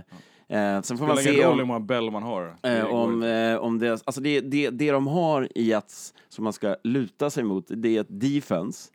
Eh, 0.48 0.82
sen 0.82 0.98
får 0.98 1.08
man 1.08 1.18
se 1.18 1.46
om... 1.46 1.58
hur 1.60 1.66
många 1.66 1.80
bäll 1.80 2.12
man 2.12 2.24
har. 2.24 2.56
Eh, 2.64 2.86
om, 2.86 3.24
eh, 3.24 3.56
om 3.58 3.80
det, 3.80 3.92
alltså 3.92 4.22
det, 4.22 4.40
det, 4.42 4.70
det 4.70 4.92
de 4.92 5.08
har 5.08 5.48
i 5.58 5.64
Jets 5.64 6.14
som 6.30 6.44
man 6.44 6.54
ska 6.54 6.76
luta 6.84 7.30
sig 7.30 7.44
mot, 7.44 7.66
det 7.68 7.98
är 7.98 8.02
ett 8.02 8.08
defense. 8.22 8.90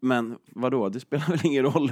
Men 0.00 0.38
vadå, 0.46 0.88
det 0.88 1.00
spelar 1.00 1.26
väl 1.28 1.40
ingen 1.44 1.64
roll 1.64 1.90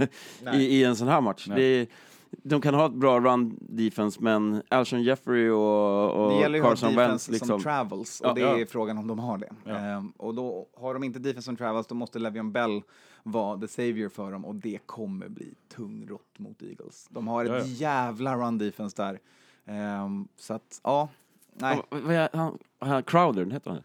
i, 0.54 0.56
i 0.56 0.84
en 0.84 0.96
sån 0.96 1.08
här 1.08 1.20
match. 1.20 1.46
Det, 1.56 1.88
de 2.30 2.60
kan 2.60 2.74
ha 2.74 2.86
ett 2.86 2.92
bra 2.92 3.20
run 3.20 3.56
defense, 3.60 4.18
men 4.22 4.62
Alshon 4.68 5.02
Jeffrey 5.02 5.50
och, 5.50 6.10
och 6.24 6.30
Det 6.30 6.40
gäller 6.40 6.58
ju 6.58 6.64
Carson 6.64 6.88
defense 6.94 7.08
Wentz 7.08 7.24
som 7.24 7.32
liksom... 7.32 7.60
travels 7.60 8.20
och 8.20 8.26
Ja, 8.28 8.32
det 8.34 8.40
ja. 8.40 8.58
är 8.58 8.66
frågan 8.66 8.98
om 8.98 9.06
de 9.06 9.18
har 9.18 9.38
det. 9.38 9.50
Ja. 9.64 9.76
Ehm, 9.76 10.10
och 10.16 10.34
då 10.34 10.66
har 10.76 10.94
de 10.94 11.04
inte 11.04 11.18
defense 11.18 11.44
som 11.44 11.56
travels 11.56 11.86
då 11.86 11.94
måste 11.94 12.18
Le'Veon 12.18 12.52
Bell 12.52 12.82
vara 13.22 13.58
the 13.60 13.68
savior 13.68 14.08
för 14.08 14.32
dem 14.32 14.44
och 14.44 14.54
det 14.54 14.78
kommer 14.86 15.28
bli 15.28 15.54
tungrott 15.68 16.38
mot 16.38 16.62
Eagles. 16.62 17.06
De 17.10 17.28
har 17.28 17.44
ett 17.44 17.50
Ja, 17.50 17.58
ja. 17.58 17.64
jävla 17.64 18.36
run 18.36 18.58
defense 18.58 18.96
där. 18.96 19.18
Ehm, 19.64 20.28
så 20.36 20.54
att, 20.54 20.80
ja. 20.84 21.08
Nej. 21.54 21.82
Ja, 22.08 22.28
han, 22.32 22.58
han, 22.78 23.02
Crowder, 23.02 23.46
heter 23.46 23.70
han 23.70 23.82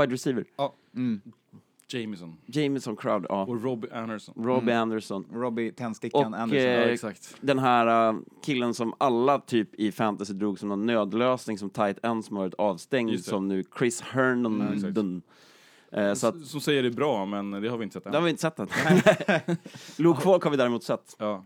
Wide 0.00 0.14
receiver. 0.14 0.44
Mm. 0.94 1.20
Jameson. 1.88 2.36
Jameson 2.46 2.96
Crowder, 2.96 3.26
ja. 3.28 3.42
Och 3.42 3.62
Robbie 3.62 3.88
Anderson. 3.92 4.34
Robbie 4.44 4.72
Anderson. 4.72 5.26
Robbie 5.32 5.72
Tändstickan 5.72 6.34
Och, 6.34 6.40
Anderson. 6.40 6.66
eh, 6.68 6.72
Ja, 6.74 6.80
exakt. 6.88 7.36
Den 7.40 7.58
här 7.58 8.12
uh, 8.12 8.18
killen 8.44 8.74
som 8.74 8.94
alla 8.98 9.38
typ 9.38 9.74
i 9.74 9.92
fantasy 9.92 10.32
drog 10.34 10.58
som 10.58 10.68
någon 10.68 10.86
nödlösning 10.86 11.58
som 11.58 11.70
tight 11.70 11.98
end 12.04 12.24
som 12.24 12.36
har 12.36 12.44
varit 12.44 12.54
avstängd 12.54 13.10
Just 13.10 13.24
det. 13.24 13.30
som 13.30 13.48
nu 13.48 13.64
Chris 13.78 14.00
Herndon. 14.00 14.72
exakt. 14.74 14.98
Eh, 15.92 16.14
så 16.14 16.26
att, 16.26 16.40
Som 16.46 16.60
säger 16.60 16.82
det 16.82 16.88
är 16.88 16.92
bra, 16.92 17.26
men 17.26 17.50
det 17.50 17.68
har 17.68 17.78
vi 17.78 17.84
inte 17.84 17.94
sett 17.94 18.06
än. 18.06 18.12
det 18.12 18.18
har 18.18 18.24
vi 18.24 18.30
inte 18.30 18.42
sett 18.42 18.58
än. 18.58 18.68
Luke 19.96 20.20
Falk 20.20 20.42
har 20.44 20.50
vi 20.50 20.56
däremot 20.56 20.82
sett. 20.84 21.16
Ja. 21.18 21.44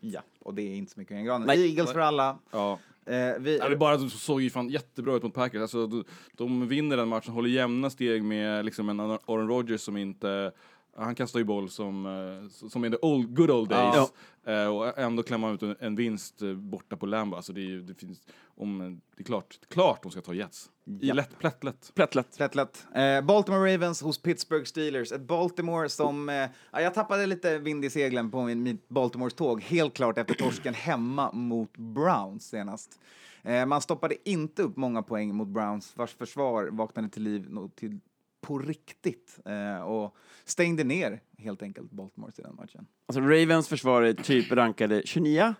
Ja, 0.00 0.20
och 0.40 0.54
det 0.54 0.62
är 0.62 0.74
inte 0.76 0.92
så 0.92 1.00
mycket 1.00 1.16
i 1.20 1.22
granen. 1.22 1.46
Nej. 1.46 1.68
Eagles 1.70 1.92
för 1.92 2.00
alla. 2.00 2.38
ja. 2.50 2.78
Eh, 3.08 3.38
vi, 3.38 3.58
Ja, 3.58 3.64
är 3.64 3.76
bara 3.76 3.96
de 3.96 4.10
såg 4.10 4.42
ju 4.42 4.50
fan 4.50 4.68
jättebra 4.68 5.14
ut 5.14 5.22
mot 5.22 5.34
Packers. 5.34 5.60
Alltså, 5.60 5.86
de, 5.86 6.04
de 6.32 6.68
vinner 6.68 6.96
den 6.96 7.08
matchen, 7.08 7.32
håller 7.32 7.48
jämna 7.48 7.90
steg 7.90 8.24
med 8.24 8.64
liksom 8.64 8.88
en 8.88 9.00
Aaron 9.00 9.48
Rodgers 9.48 9.80
som 9.80 9.96
inte... 9.96 10.52
Han 10.96 11.14
kastar 11.14 11.38
ju 11.38 11.44
boll 11.44 11.70
som, 11.70 12.06
eh, 12.06 12.68
som 12.68 12.84
i 12.84 12.90
the 12.90 12.96
old, 13.02 13.36
good 13.36 13.50
old 13.50 13.68
days. 13.68 14.12
Eh, 14.46 14.76
och 14.76 14.98
ändå 14.98 15.22
klämma 15.22 15.52
ut 15.52 15.62
en, 15.62 15.76
en 15.80 15.96
vinst 15.96 16.42
borta 16.56 16.96
på 16.96 17.06
Lambo. 17.06 17.36
Alltså 17.36 17.52
det, 17.52 17.60
är, 17.60 17.76
det 17.78 17.94
finns... 17.94 18.26
Om, 18.60 19.00
det 19.16 19.22
är 19.22 19.24
klart, 19.24 19.58
klart 19.68 20.02
de 20.02 20.12
ska 20.12 20.20
ta 20.20 20.34
Jets. 20.34 20.70
I 20.86 20.98
Ja. 21.08 21.14
lätt, 21.14 21.38
plätt, 21.38 21.64
lätt. 21.64 21.92
Plättlätt. 21.94 22.38
Lätt, 22.38 22.54
lätt. 22.54 22.86
Eh, 22.94 23.20
Baltimore 23.20 23.74
Ravens 23.74 24.02
hos 24.02 24.22
Pittsburgh 24.22 24.64
Steelers. 24.64 25.12
Ett 25.12 25.20
Baltimore 25.20 25.88
som... 25.88 26.28
Eh, 26.28 26.34
ja, 26.72 26.80
jag 26.80 26.94
tappade 26.94 27.26
lite 27.26 27.58
vind 27.58 27.84
i 27.84 27.90
seglen 27.90 28.30
på 28.30 28.42
min, 28.42 28.62
mitt 28.62 28.88
Baltimores 28.88 29.34
tåg, 29.34 29.62
helt 29.62 29.94
klart 29.94 30.18
efter 30.18 30.34
torsken 30.34 30.74
hemma 30.74 31.32
mot 31.32 31.76
Browns 31.76 32.48
senast. 32.48 33.00
Eh, 33.42 33.66
man 33.66 33.80
stoppade 33.80 34.28
inte 34.30 34.62
upp 34.62 34.76
många 34.76 35.02
poäng 35.02 35.34
mot 35.34 35.48
Browns, 35.48 35.96
vars 35.96 36.14
försvar 36.14 36.68
vaknade 36.72 37.08
till 37.08 37.22
liv 37.22 37.48
till, 37.74 38.00
på 38.40 38.58
riktigt 38.58 39.38
eh, 39.44 39.82
och 39.82 40.16
stängde 40.44 40.84
ner 40.84 41.20
helt 41.38 41.62
enkelt 41.62 41.90
Baltimore 41.90 42.32
i 42.38 42.42
den 42.42 42.54
matchen. 42.56 42.86
Alltså 43.06 43.20
Ravens 43.20 43.68
försvar 43.68 44.02
är 44.02 44.12
typ 44.12 44.52
rankade 44.52 45.02
29. 45.04 45.54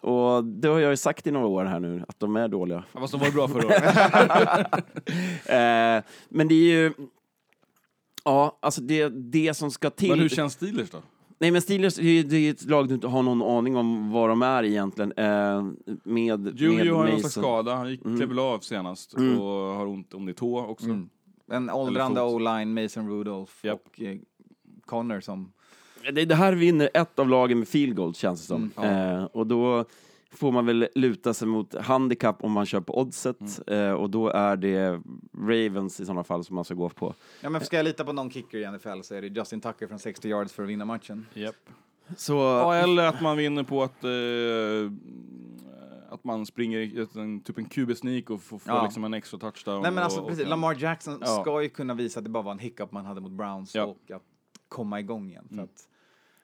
Och 0.00 0.44
det 0.44 0.68
har 0.68 0.78
jag 0.78 0.90
ju 0.90 0.96
sagt 0.96 1.26
i 1.26 1.30
några 1.30 1.46
år 1.46 1.64
här 1.64 1.80
nu, 1.80 2.04
att 2.08 2.20
de 2.20 2.36
är 2.36 2.48
dåliga. 2.48 2.84
Ja, 2.92 3.00
Fast 3.00 3.12
de 3.12 3.20
var 3.20 3.30
bra 3.30 3.48
förra 3.48 3.66
året. 3.66 4.72
Eh, 5.46 6.10
men 6.28 6.48
det 6.48 6.54
är 6.54 6.82
ju... 6.82 6.92
Ja, 8.24 8.58
alltså 8.62 8.80
det, 8.80 9.08
det 9.08 9.54
som 9.54 9.70
ska 9.70 9.90
till... 9.90 10.08
Men 10.10 10.18
hur 10.18 10.28
känns 10.28 10.52
Steelers 10.52 10.90
då? 10.90 10.98
Nej 11.40 11.50
men 11.50 11.62
Steelers, 11.62 11.94
det 11.96 12.36
är 12.36 12.50
ett 12.50 12.64
lag 12.64 12.88
du 12.88 12.94
inte 12.94 13.06
har 13.06 13.22
någon 13.22 13.42
aning 13.42 13.76
om 13.76 14.10
vad 14.10 14.28
de 14.28 14.42
är 14.42 14.64
egentligen. 14.64 15.12
Eh, 15.16 15.62
med, 16.04 16.60
Juju 16.60 16.84
med 16.84 16.94
har 16.94 17.12
Mason. 17.12 17.30
skada. 17.30 17.74
Han 17.74 17.90
gick, 17.90 18.02
klev 18.02 18.28
väl 18.28 18.38
av 18.38 18.58
senast 18.58 19.14
och 19.14 19.20
har 19.74 19.86
ont 19.86 20.14
om 20.14 20.26
det 20.26 20.34
tå 20.34 20.66
också. 20.66 20.86
En 21.50 21.70
åldrande. 21.70 22.22
O-line, 22.22 22.82
Mason 22.82 23.08
Rudolph 23.10 23.52
Japp. 23.62 23.80
och 23.86 24.00
eh, 24.02 24.16
Connor 24.86 25.20
som... 25.20 25.52
Det, 26.12 26.24
det 26.24 26.34
här 26.34 26.52
vinner 26.52 26.90
ett 26.94 27.18
av 27.18 27.28
lagen 27.28 27.58
med 27.58 27.68
field 27.68 27.96
goals 27.96 28.16
känns 28.18 28.40
det 28.40 28.46
som. 28.46 28.70
Mm, 28.76 28.96
ja. 28.96 29.18
eh, 29.18 29.24
och 29.24 29.46
då 29.46 29.84
får 30.30 30.52
man 30.52 30.66
väl 30.66 30.88
luta 30.94 31.34
sig 31.34 31.48
mot 31.48 31.74
handikapp 31.74 32.44
om 32.44 32.52
man 32.52 32.66
kör 32.66 32.80
på 32.80 32.98
oddset 33.00 33.36
Mm. 33.66 33.84
eh, 33.88 33.92
och 33.92 34.10
då 34.10 34.28
är 34.28 34.56
det 34.56 35.00
Ravens 35.38 36.00
i 36.00 36.04
sådana 36.06 36.24
fall 36.24 36.44
som 36.44 36.54
man 36.54 36.64
ska 36.64 36.74
gå 36.74 36.88
på. 36.88 37.14
Ja, 37.40 37.48
men 37.50 37.60
ska 37.64 37.76
jag 37.76 37.84
lita 37.84 38.04
på 38.04 38.12
någon 38.12 38.30
kicker 38.30 38.58
i 38.58 38.70
NFL 38.70 39.00
så 39.02 39.14
är 39.14 39.22
det 39.22 39.28
Justin 39.28 39.60
Tucker 39.60 39.86
från 39.86 39.98
60 39.98 40.28
yards 40.28 40.52
för 40.52 40.62
att 40.62 40.68
vinna 40.68 40.84
matchen. 40.84 41.26
Japp. 41.34 41.54
Så, 42.16 42.34
Ja, 42.34 42.74
eller 42.74 43.06
att 43.06 43.20
man 43.20 43.36
vinner 43.36 43.62
på 43.62 43.82
att, 43.82 44.04
eh, 44.04 44.10
att 46.18 46.24
man 46.24 46.46
springer 46.46 47.18
en, 47.18 47.40
typ 47.40 47.58
en 47.58 47.64
QB-sneak 47.68 48.30
och 48.30 48.42
får, 48.42 48.58
får 48.58 48.72
Ja. 48.74 48.82
liksom 48.84 49.04
en 49.04 49.14
extra 49.14 49.38
touchdown. 49.38 49.82
Nej 49.82 49.90
men 49.90 50.04
alltså 50.04 50.18
och, 50.18 50.24
och 50.24 50.30
precis, 50.30 50.44
kan- 50.44 50.50
Lamar 50.50 50.74
Jackson 50.78 51.18
Ja. 51.20 51.40
ska 51.42 51.62
ju 51.62 51.68
kunna 51.68 51.94
visa 51.94 52.20
att 52.20 52.24
det 52.24 52.30
bara 52.30 52.42
var 52.42 52.52
en 52.52 52.58
hiccup 52.58 52.92
man 52.92 53.04
hade 53.06 53.20
mot 53.20 53.32
Browns 53.32 53.74
Ja. 53.74 53.84
och 53.84 54.10
att 54.10 54.22
komma 54.68 55.00
igång 55.00 55.28
igen. 55.28 55.44
För 55.48 55.54
Mm. 55.54 55.64
att 55.64 55.88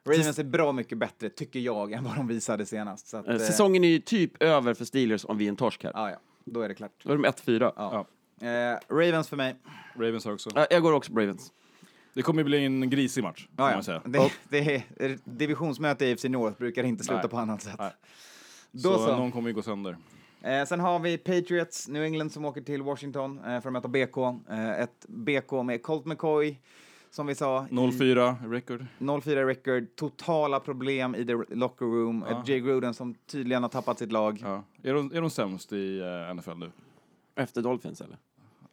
Ravens 0.09 0.39
är 0.39 0.45
bra 0.45 0.72
mycket 0.72 0.99
bättre, 0.99 1.29
tycker 1.31 1.61
jag, 1.61 1.93
än 1.93 2.05
vad 2.05 2.16
de 2.16 2.27
visade 2.27 2.66
senast. 2.66 3.07
Så 3.07 3.16
att, 3.16 3.27
eh, 3.29 3.35
eh, 3.35 3.39
säsongen 3.41 3.85
är 3.85 3.89
ju 3.89 3.99
typ 3.99 4.43
över 4.43 4.75
för 4.75 4.85
Steelers 4.85 5.25
om 5.25 5.39
vi 5.39 5.45
är 5.45 5.49
en 5.49 5.57
torsk 5.57 5.85
här. 5.85 5.93
Ja, 5.95 6.11
ja, 6.11 6.16
då 6.45 6.61
är 6.61 6.68
det 6.68 6.75
klart. 6.75 6.93
Då 7.05 7.12
är 7.12 7.16
de 7.16 7.25
1-4. 7.25 7.72
Ja. 7.77 8.07
Eh, 8.41 8.79
Ravens 8.95 9.29
för 9.29 9.37
mig. 9.37 9.57
Ravens 9.97 10.27
också. 10.27 10.51
Ja, 10.55 10.66
Jag 10.70 10.83
går 10.83 10.93
också 10.93 11.12
på 11.12 11.20
Ravens. 11.20 11.53
Det 12.14 12.22
kommer 12.22 12.41
ju 12.41 12.45
bli 12.45 12.64
en 12.64 12.91
grisig 12.91 13.22
match, 13.25 13.47
kan 13.57 13.66
Ja, 13.72 13.83
ja. 13.87 14.03
Det, 14.05 14.33
det 14.49 14.59
är, 14.99 15.18
divisionsmöte 15.25 16.07
i 16.07 16.12
AFC 16.12 16.25
North 16.25 16.59
brukar 16.59 16.85
inte 16.85 17.05
sluta 17.05 17.20
Nej. 17.22 17.31
på 17.31 17.39
annat 17.39 17.62
sätt. 17.62 17.75
Nej. 17.79 17.93
Då 18.83 18.93
Så, 18.93 18.99
så. 18.99 19.16
någon 19.16 19.33
kommer 19.33 19.49
ju 19.49 19.55
gå 19.55 19.62
sönder. 19.62 19.97
Eh, 20.43 20.64
sen 20.64 20.81
har 20.81 20.99
vi 20.99 21.18
Patriots, 21.18 21.89
New 21.89 22.03
England 22.03 22.31
som 22.33 22.45
åker 22.45 22.61
till 22.61 22.83
Washington 22.83 23.39
eh, 23.39 23.61
för 23.61 23.68
att 23.68 23.72
möta 23.72 23.89
BK. 23.89 24.16
Eh, 24.51 24.81
ett 24.81 25.07
BK 25.09 25.53
med 25.64 25.83
Colt 25.83 26.05
McCoy, 26.07 26.59
som 27.11 27.27
vi 27.27 27.35
sa. 27.35 27.66
i 27.70 27.75
0-4 27.75 28.51
record. 28.51 28.87
0-4 28.99 29.47
record, 29.47 29.97
totala 29.97 30.61
problem 30.61 31.14
i 31.14 31.27
the 31.27 31.33
locker 31.55 31.87
room. 31.87 32.25
Ja. 32.31 32.41
Ett 32.43 32.49
Jay 32.49 32.61
Gruden 32.61 32.95
som 32.95 33.14
tydligen 33.27 33.62
har 33.62 33.70
tappat 33.70 33.99
sitt 33.99 34.12
lag. 34.12 34.39
Ja. 34.43 34.62
Är, 34.83 34.95
de, 34.95 35.12
är 35.14 35.20
de 35.20 35.31
sämst 35.31 35.72
i 35.72 36.01
uh, 36.01 36.35
NFL 36.35 36.55
nu? 36.59 36.70
Efter 37.35 37.62
Dolphins 37.62 38.01
eller? 38.01 38.18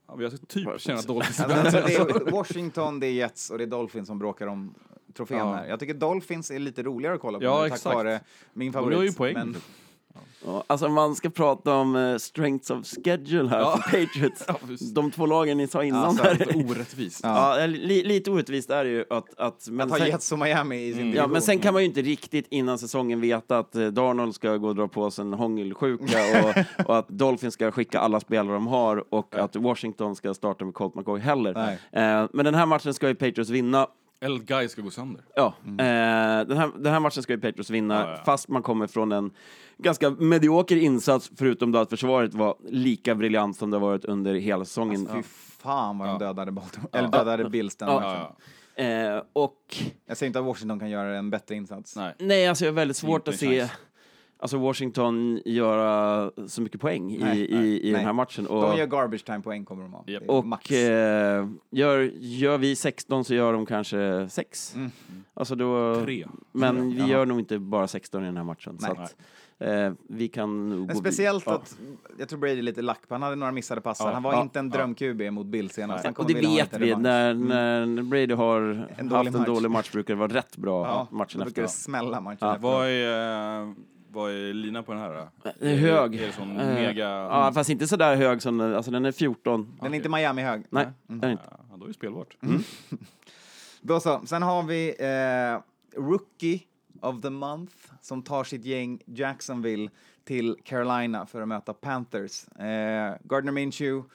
Ja, 0.07 0.15
vi 0.15 0.23
har 0.23 0.31
typ 0.31 0.81
känner 0.81 0.99
att 0.99 1.07
Dolphins 1.07 1.39
Alltså, 1.39 1.77
alltså, 1.77 2.05
det 2.05 2.27
är 2.27 2.31
Washington, 2.31 2.99
det 2.99 3.07
är 3.07 3.11
Jets 3.11 3.49
och 3.49 3.57
det 3.57 3.63
är 3.63 3.67
Dolphins 3.67 4.07
som 4.07 4.19
bråkar 4.19 4.47
om 4.47 4.73
trofén 5.13 5.37
Ja. 5.37 5.53
här. 5.53 5.67
Jag 5.67 5.79
tycker 5.79 5.93
Dolphins 5.93 6.51
är 6.51 6.59
lite 6.59 6.83
roligare 6.83 7.15
att 7.15 7.21
kolla 7.21 7.37
på 7.37 7.43
Ja, 7.43 7.63
nu, 7.63 7.69
tack 7.69 7.77
exakt. 7.77 7.95
vare 7.95 8.19
min 8.53 8.71
De 8.71 8.73
favorit. 8.73 8.97
gör 8.97 9.03
ju 9.03 9.13
poäng. 9.13 9.33
Men, 9.33 9.55
Ja, 10.45 10.63
alltså 10.67 10.89
man 10.89 11.15
ska 11.15 11.29
prata 11.29 11.73
om 11.75 11.95
uh, 11.95 12.17
strengths 12.17 12.69
of 12.69 12.85
schedule 12.85 13.49
här 13.49 13.59
Ja. 13.59 13.77
för 13.77 14.05
Patriots. 14.05 14.43
Ja. 14.47 14.55
De 14.95 15.11
två 15.11 15.25
lagen 15.25 15.57
ni 15.57 15.67
sa 15.67 15.83
innan 15.83 16.05
Alltså, 16.05 16.23
där. 16.23 16.35
Lite 16.35 16.71
orättvist. 16.71 17.19
Ja. 17.23 17.59
Ja, 17.59 17.65
li, 17.65 18.03
lite 18.03 18.31
orättvist 18.31 18.69
är 18.69 18.83
det 18.83 18.89
ju 18.89 19.05
att... 19.09 19.39
att 19.39 19.67
men, 19.71 19.81
att 19.81 19.89
ha 19.91 19.97
sen, 19.97 20.07
Jets 20.07 20.31
och 20.31 20.39
Miami 20.39 20.85
i 20.87 20.93
sin 20.93 21.01
Mm. 21.01 21.15
ja, 21.15 21.27
men 21.27 21.41
sen 21.41 21.59
kan 21.59 21.73
man 21.73 21.81
ju 21.81 21.87
inte 21.87 22.01
riktigt 22.01 22.45
innan 22.49 22.77
säsongen 22.77 23.21
veta 23.21 23.57
att 23.57 23.75
eh, 23.75 23.87
Darnold 23.87 24.35
ska 24.35 24.57
gå 24.57 24.67
och 24.67 24.75
dra 24.75 24.87
på 24.87 25.11
sig 25.11 25.21
en 25.21 25.33
hångelsjuka 25.33 26.17
och, 26.79 26.85
och 26.89 26.97
att 26.97 27.07
Dolphins 27.09 27.53
ska 27.53 27.71
skicka 27.71 27.99
alla 27.99 28.19
spelare 28.19 28.53
de 28.53 28.67
har 28.67 29.13
och 29.13 29.35
att 29.35 29.55
Washington 29.55 30.15
ska 30.15 30.33
starta 30.33 30.65
med 30.65 30.73
Colt 30.73 30.95
McCoy 30.95 31.19
heller. 31.19 31.77
Eh, 31.91 32.27
men 32.33 32.45
den 32.45 32.55
här 32.55 32.65
matchen 32.65 32.93
ska 32.93 33.07
ju 33.07 33.15
Patriots 33.15 33.49
vinna. 33.49 33.87
Eller 34.23 34.39
Guy 34.39 34.67
ska 34.67 34.81
gå 34.81 34.89
sönder. 34.91 35.21
Ja, 35.35 35.53
eh, 35.65 36.47
den, 36.47 36.57
här, 36.57 36.71
den 36.79 36.93
här 36.93 36.99
matchen 36.99 37.23
ska 37.23 37.33
ju 37.33 37.39
Patriots 37.41 37.69
vinna, 37.69 37.93
Ja, 38.01 38.09
ja. 38.11 38.23
fast 38.25 38.47
man 38.47 38.63
kommer 38.63 38.87
från 38.87 39.11
en 39.11 39.31
ganska 39.77 40.09
medioker 40.09 40.75
insats, 40.75 41.31
förutom 41.37 41.71
då 41.71 41.79
att 41.79 41.89
försvaret 41.89 42.33
var 42.33 42.55
lika 42.69 43.15
briljant 43.15 43.57
som 43.57 43.71
det 43.71 43.77
varit 43.79 44.05
under 44.05 44.33
hela 44.33 44.65
säsongen. 44.65 45.07
Fy 45.13 45.23
fan 45.59 45.97
vad 45.97 46.07
de 46.07 46.17
dödade 46.19 46.51
Baltimore, 46.51 46.89
eller 46.93 47.09
dödade 47.09 47.49
Bills 47.49 47.75
den 47.75 47.89
Ja. 47.89 47.99
matchen. 47.99 48.35
Eh, 48.75 49.21
och 49.33 49.77
Jag 50.05 50.17
säger 50.17 50.27
inte 50.27 50.39
att 50.39 50.45
Washington 50.45 50.79
kan 50.79 50.89
göra 50.89 51.17
en 51.17 51.29
bättre 51.29 51.55
insats. 51.55 51.95
Nej. 51.95 52.13
nej, 52.19 52.47
alltså 52.47 52.65
jag 52.65 52.71
har 52.71 52.75
väldigt 52.75 52.97
svårt 52.97 53.27
att 53.27 53.35
se 53.35 53.59
chans. 53.59 53.71
Alltså 54.41 54.57
Washington 54.57 55.41
göra 55.45 56.31
så 56.47 56.61
mycket 56.61 56.81
poäng 56.81 57.17
Nej, 57.21 57.51
i, 57.51 57.55
nej, 57.55 57.65
i, 57.67 57.79
i 57.81 57.83
den 57.83 57.93
nej. 57.93 58.03
här 58.03 58.13
matchen. 58.13 58.47
Och, 58.47 58.61
De 58.61 58.77
gör 58.77 58.85
garbage 58.87 59.25
time 59.25 59.39
poäng 59.41 59.65
kommer 59.65 59.83
de 59.83 59.93
ha. 59.93 60.03
Är 60.07 60.31
och 60.31 60.45
max. 60.45 60.71
eh, 60.71 61.47
gör, 61.71 61.99
gör 62.19 62.57
vi 62.57 62.75
16 62.75 63.25
så 63.25 63.33
gör 63.33 63.53
de 63.53 63.65
kanske 63.65 64.29
6. 64.29 64.75
Mm. 64.75 64.91
Alltså 65.33 65.55
då, 65.55 65.95
Tre. 66.03 66.25
men 66.51 66.89
vi 66.91 66.99
Jaha. 66.99 67.07
gör 67.09 67.25
nog 67.25 67.39
inte 67.39 67.59
bara 67.59 67.87
16 67.87 68.23
i 68.23 68.25
den 68.25 68.37
här 68.37 68.43
matchen. 68.43 68.77
Så 68.79 68.91
att, 68.91 69.15
eh, 69.59 69.91
vi 70.09 70.27
kan 70.27 70.69
nog 70.69 70.87
Men 70.87 70.95
speciellt 70.95 71.43
ja. 71.45 71.53
att, 71.55 71.77
jag 72.19 72.29
tror 72.29 72.39
Brady 72.39 72.57
är 72.59 72.61
lite 72.63 72.81
lack 72.81 73.07
på, 73.07 73.13
han 73.15 73.21
hade 73.21 73.35
några 73.35 73.51
missade 73.51 73.81
passar. 73.81 74.07
Ja, 74.07 74.13
han 74.13 74.23
var 74.23 74.33
ja, 74.33 74.41
inte 74.41 74.59
en 74.59 74.69
dröm-QB 74.71 75.31
mot 75.31 75.45
Bill 75.45 75.69
senast. 75.69 76.05
Och 76.17 76.27
det 76.27 76.33
vet 76.33 76.77
vi, 76.79 76.95
när, 76.95 77.31
Mm. 77.31 77.95
när 77.95 78.03
Brady 78.03 78.33
har 78.33 78.61
En 78.61 78.79
haft 78.87 78.99
dålig 79.09 79.27
en 79.27 79.33
match. 79.39 79.45
dålig 79.47 79.71
match 79.71 79.91
brukar 79.91 80.13
det 80.13 80.19
vara 80.19 80.33
rätt 80.33 80.57
bra 80.57 80.85
Ja, 80.85 81.07
matchen 81.17 81.39
då 81.39 81.45
brukar 81.45 81.63
efter. 81.63 81.77
det 81.77 81.83
smälla 81.83 82.21
matchen 82.21 82.37
Ja. 82.41 82.55
efter. 82.55 82.61
Vad 82.67 82.87
är, 82.87 83.73
vad 84.11 84.31
är 84.31 84.53
linan 84.53 84.83
på 84.83 84.91
den 84.93 85.01
här 85.01 85.13
då? 85.43 85.51
Det 85.59 85.71
är 85.71 85.77
hög. 85.77 86.15
Är 86.15 86.27
det 86.27 86.33
sån 86.33 86.59
Eh, 86.59 86.73
mega... 86.73 87.09
Ja, 87.09 87.51
fast 87.53 87.69
inte 87.69 87.87
så 87.87 87.95
där 87.95 88.15
hög 88.15 88.41
som 88.41 88.57
den, 88.57 88.75
alltså 88.75 88.91
den 88.91 89.05
är 89.05 89.11
14. 89.11 89.77
Den 89.81 89.93
är 89.93 89.97
inte 89.97 90.09
Miami-hög. 90.09 90.63
Nej, 90.69 90.83
Mm. 90.83 91.21
den 91.21 91.23
är 91.23 91.31
inte. 91.31 91.43
Ja, 91.69 91.77
då 91.77 91.83
är 91.83 91.87
det 91.87 91.93
spelbart. 91.93 92.37
Då 93.81 93.99
så. 93.99 94.21
Sen 94.25 94.41
har 94.43 94.63
vi 94.63 94.89
eh, 94.99 95.61
Rookie 96.01 96.59
of 97.01 97.21
the 97.21 97.29
Month 97.29 97.73
som 98.01 98.21
tar 98.23 98.43
sitt 98.43 98.65
gäng 98.65 98.99
Jacksonville 99.05 99.89
till 100.23 100.57
Carolina 100.63 101.25
för 101.25 101.41
att 101.41 101.47
möta 101.47 101.73
Panthers. 101.73 102.47
Eh, 102.47 103.15
Gardner 103.23 103.51
Minshew, 103.51 104.09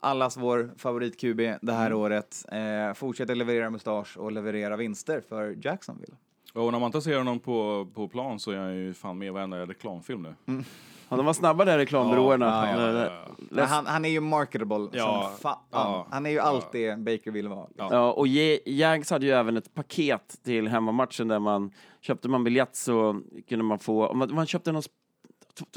allas 0.00 0.36
vår 0.36 0.70
favorit-QB 0.76 1.58
det 1.62 1.72
här 1.72 1.92
året, 1.92 2.44
eh, 2.52 2.94
fortsätter 2.94 3.34
leverera 3.34 3.70
mustasch 3.70 4.16
och 4.18 4.32
leverera 4.32 4.76
vinster 4.76 5.20
för 5.28 5.56
Jacksonville. 5.62 6.14
Och 6.52 6.72
när 6.72 6.78
man 6.78 6.86
inte 6.86 7.00
ser 7.00 7.18
honom 7.18 7.38
på, 7.38 7.88
på 7.94 8.08
plan 8.08 8.40
så 8.40 8.50
är 8.50 8.56
han 8.58 8.76
ju 8.76 8.94
fan 8.94 9.18
med 9.18 9.26
i 9.26 9.30
varenda 9.30 9.66
reklamfilm 9.66 10.22
nu. 10.22 10.64
Ja, 11.08 11.16
de 11.16 11.26
var 11.26 11.32
snabba 11.32 11.64
där 11.64 11.78
reklambyråerna. 11.78 12.46
Ja, 12.46 12.92
ja, 12.92 13.10
ja, 13.50 13.64
han, 13.64 13.86
han 13.86 14.04
är 14.04 14.08
ju 14.08 14.20
marketable 14.20 14.88
Ja, 14.92 15.30
som 15.30 15.40
fan. 15.40 15.58
ja, 15.70 16.06
han 16.10 16.26
är 16.26 16.30
ju 16.30 16.38
allt 16.38 16.72
det 16.72 16.98
Baker 16.98 17.30
vill 17.30 17.48
vara. 17.48 17.66
Ja. 17.76 17.88
Ja, 17.90 18.12
och 18.12 18.26
Jags 18.66 19.10
hade 19.10 19.26
ju 19.26 19.32
även 19.32 19.56
ett 19.56 19.74
paket 19.74 20.38
till 20.44 20.68
hemmamatchen 20.68 21.28
där 21.28 21.38
man 21.38 21.70
köpte 22.00 22.28
man 22.28 22.44
biljett 22.44 22.76
så 22.76 23.20
kunde 23.48 23.64
man 23.64 23.78
få, 23.78 24.06
om 24.06 24.18
man, 24.18 24.34
man 24.34 24.46
köpte 24.46 24.72
någon, 24.72 24.82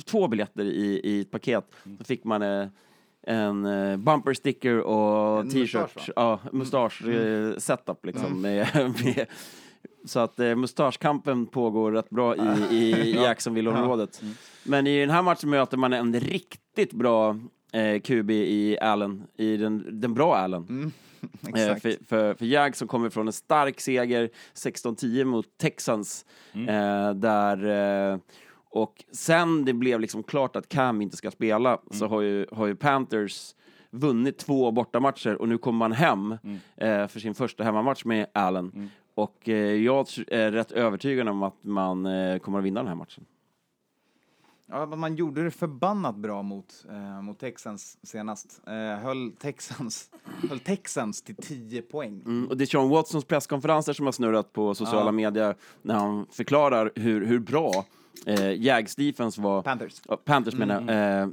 två 0.05 0.28
biljetter 0.28 0.63
i, 0.65 1.01
i 1.03 1.21
ett 1.21 1.32
paket, 1.32 1.65
så 1.97 2.03
fick 2.03 2.24
man 2.24 2.41
eh, 2.41 2.67
en 3.28 3.65
eh, 3.65 3.97
bumper 3.97 4.34
sticker 4.34 4.80
och 4.80 5.51
t-shirt, 5.51 5.82
mustasch, 5.82 6.09
ja, 6.15 6.39
mustasch 6.51 7.07
eh, 7.07 7.57
setup 7.57 8.05
liksom. 8.05 8.41
Med, 8.41 8.67
med, 8.76 9.28
så 10.05 10.19
att 10.19 10.39
eh, 10.39 10.55
mustaschkampen 10.55 11.45
pågår 11.45 11.91
rätt 11.91 12.09
bra 12.09 12.36
i, 12.36 12.75
i 12.75 13.13
Jacksonville-området. 13.23 14.21
Men 14.63 14.88
i 14.88 14.99
den 14.99 15.09
här 15.09 15.21
matchen 15.21 15.49
möter 15.49 15.77
man 15.77 15.93
en 15.93 16.19
riktigt 16.19 16.93
bra 16.93 17.39
eh, 17.73 18.01
QB 18.01 18.31
i 18.31 18.77
Allen, 18.81 19.23
i 19.38 19.57
den, 19.57 20.01
den 20.01 20.13
bra 20.13 20.36
Allen. 20.36 20.91
Eh, 21.23 21.49
Exakt. 21.49 21.81
för, 21.81 22.05
för, 22.07 22.34
för 22.34 22.45
Jag 22.45 22.75
som 22.75 22.88
kommer 22.88 23.09
från 23.09 23.27
en 23.27 23.34
stark 23.34 23.79
seger 23.81 24.29
16-10 24.55 25.23
mot 25.23 25.57
Texans. 25.57 26.25
Eh, 26.53 27.13
där, 27.13 27.65
eh, 28.13 28.19
och 28.69 29.03
sen 29.11 29.65
det 29.65 29.73
blev 29.73 29.99
liksom 29.99 30.23
klart 30.23 30.55
att 30.55 30.69
Cam 30.69 31.01
inte 31.01 31.17
ska 31.17 31.31
spela 31.31 31.79
så 31.91 32.07
har 32.07 32.21
ju, 32.21 32.45
har 32.51 32.67
ju 32.67 32.75
Panthers 32.75 33.55
vunnit 33.91 34.38
två 34.38 34.71
bortamatcher 34.71 35.41
och 35.41 35.49
nu 35.49 35.57
kommer 35.57 35.79
man 35.79 35.91
hem 35.91 36.31
eh, 36.77 37.07
för 37.07 37.19
sin 37.19 37.34
första 37.36 37.63
hemmamatch 37.63 38.05
med 38.05 38.27
Allen. 38.34 38.89
Och 39.16 39.49
eh, 39.49 39.55
jag 39.55 40.07
är 40.28 40.51
rätt 40.51 40.72
övertygad 40.72 41.28
om 41.28 41.43
att 41.43 41.57
man 41.64 42.05
eh, 42.05 42.38
kommer 42.39 42.59
att 42.59 42.66
vinna 42.66 42.80
den 42.80 42.88
här 42.88 42.95
matchen. 42.95 43.26
Ja, 44.66 44.86
man 44.86 45.16
gjorde 45.16 45.43
det 45.43 45.51
förbannat 45.51 46.16
bra 46.16 46.41
mot, 46.41 46.86
eh, 46.89 47.22
mot 47.22 47.39
Texans 47.39 47.97
senast. 48.03 48.61
Eh, 48.68 48.74
höll, 49.03 49.32
Texans, 49.32 50.09
höll 50.49 50.59
Texans 50.59 51.22
till 51.22 51.36
10 51.36 51.82
poäng. 51.82 52.22
Mm, 52.26 52.47
och 52.49 52.57
det 52.57 52.64
är 52.64 52.66
Sean 52.66 52.89
Watsons 52.89 53.26
presskonferenser 53.26 53.93
som 53.93 54.05
har 54.05 54.11
snurrat 54.11 54.53
på 54.53 54.76
sociala 54.76 55.05
Ja. 55.05 55.11
medier 55.11 55.55
när 55.82 55.95
han 55.95 56.26
förklarar 56.32 56.91
hur, 56.95 57.26
hur 57.26 57.39
bra 57.39 57.86
eh, 58.26 58.51
Jags 58.64 58.95
defense 58.95 59.41
var. 59.41 59.61
Panthers. 59.61 60.01
Panthers 60.26 60.53
menar. 60.53 60.89
Eh, 60.91 61.22
eh, 61.22 61.28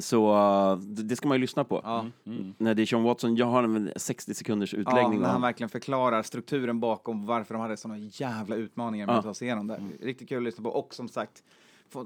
Så 0.00 0.34
eh, 0.72 0.76
det 0.78 1.02
det 1.02 1.16
ska 1.16 1.28
man 1.28 1.34
ju 1.36 1.40
lyssna 1.40 1.64
på. 1.64 1.80
Ja. 1.84 2.06
När 2.58 2.74
det 2.74 2.82
är 2.82 2.86
Sean 2.86 3.02
Watson, 3.02 3.36
jag 3.36 3.46
har 3.46 3.62
en 3.62 3.92
60 3.96 4.34
sekunders 4.34 4.74
Ja, 4.74 4.78
utläggning. 4.80 5.20
när 5.20 5.28
han 5.28 5.40
verkligen 5.42 5.68
förklarar 5.70 6.22
strukturen 6.22 6.80
bakom 6.80 7.26
varför 7.26 7.54
de 7.54 7.60
hade 7.60 7.76
såna 7.76 7.98
jävla 7.98 8.56
utmaningar 8.56 9.06
med 9.06 9.14
Ja. 9.14 9.18
att 9.18 9.24
ta 9.24 9.34
sig 9.34 9.46
igenom 9.46 9.66
det. 9.66 9.80
Riktigt 10.02 10.28
kul 10.28 10.38
att 10.38 10.42
lyssna 10.44 10.64
på. 10.64 10.70
Och 10.70 10.94
som 10.94 11.08
sagt, 11.08 11.42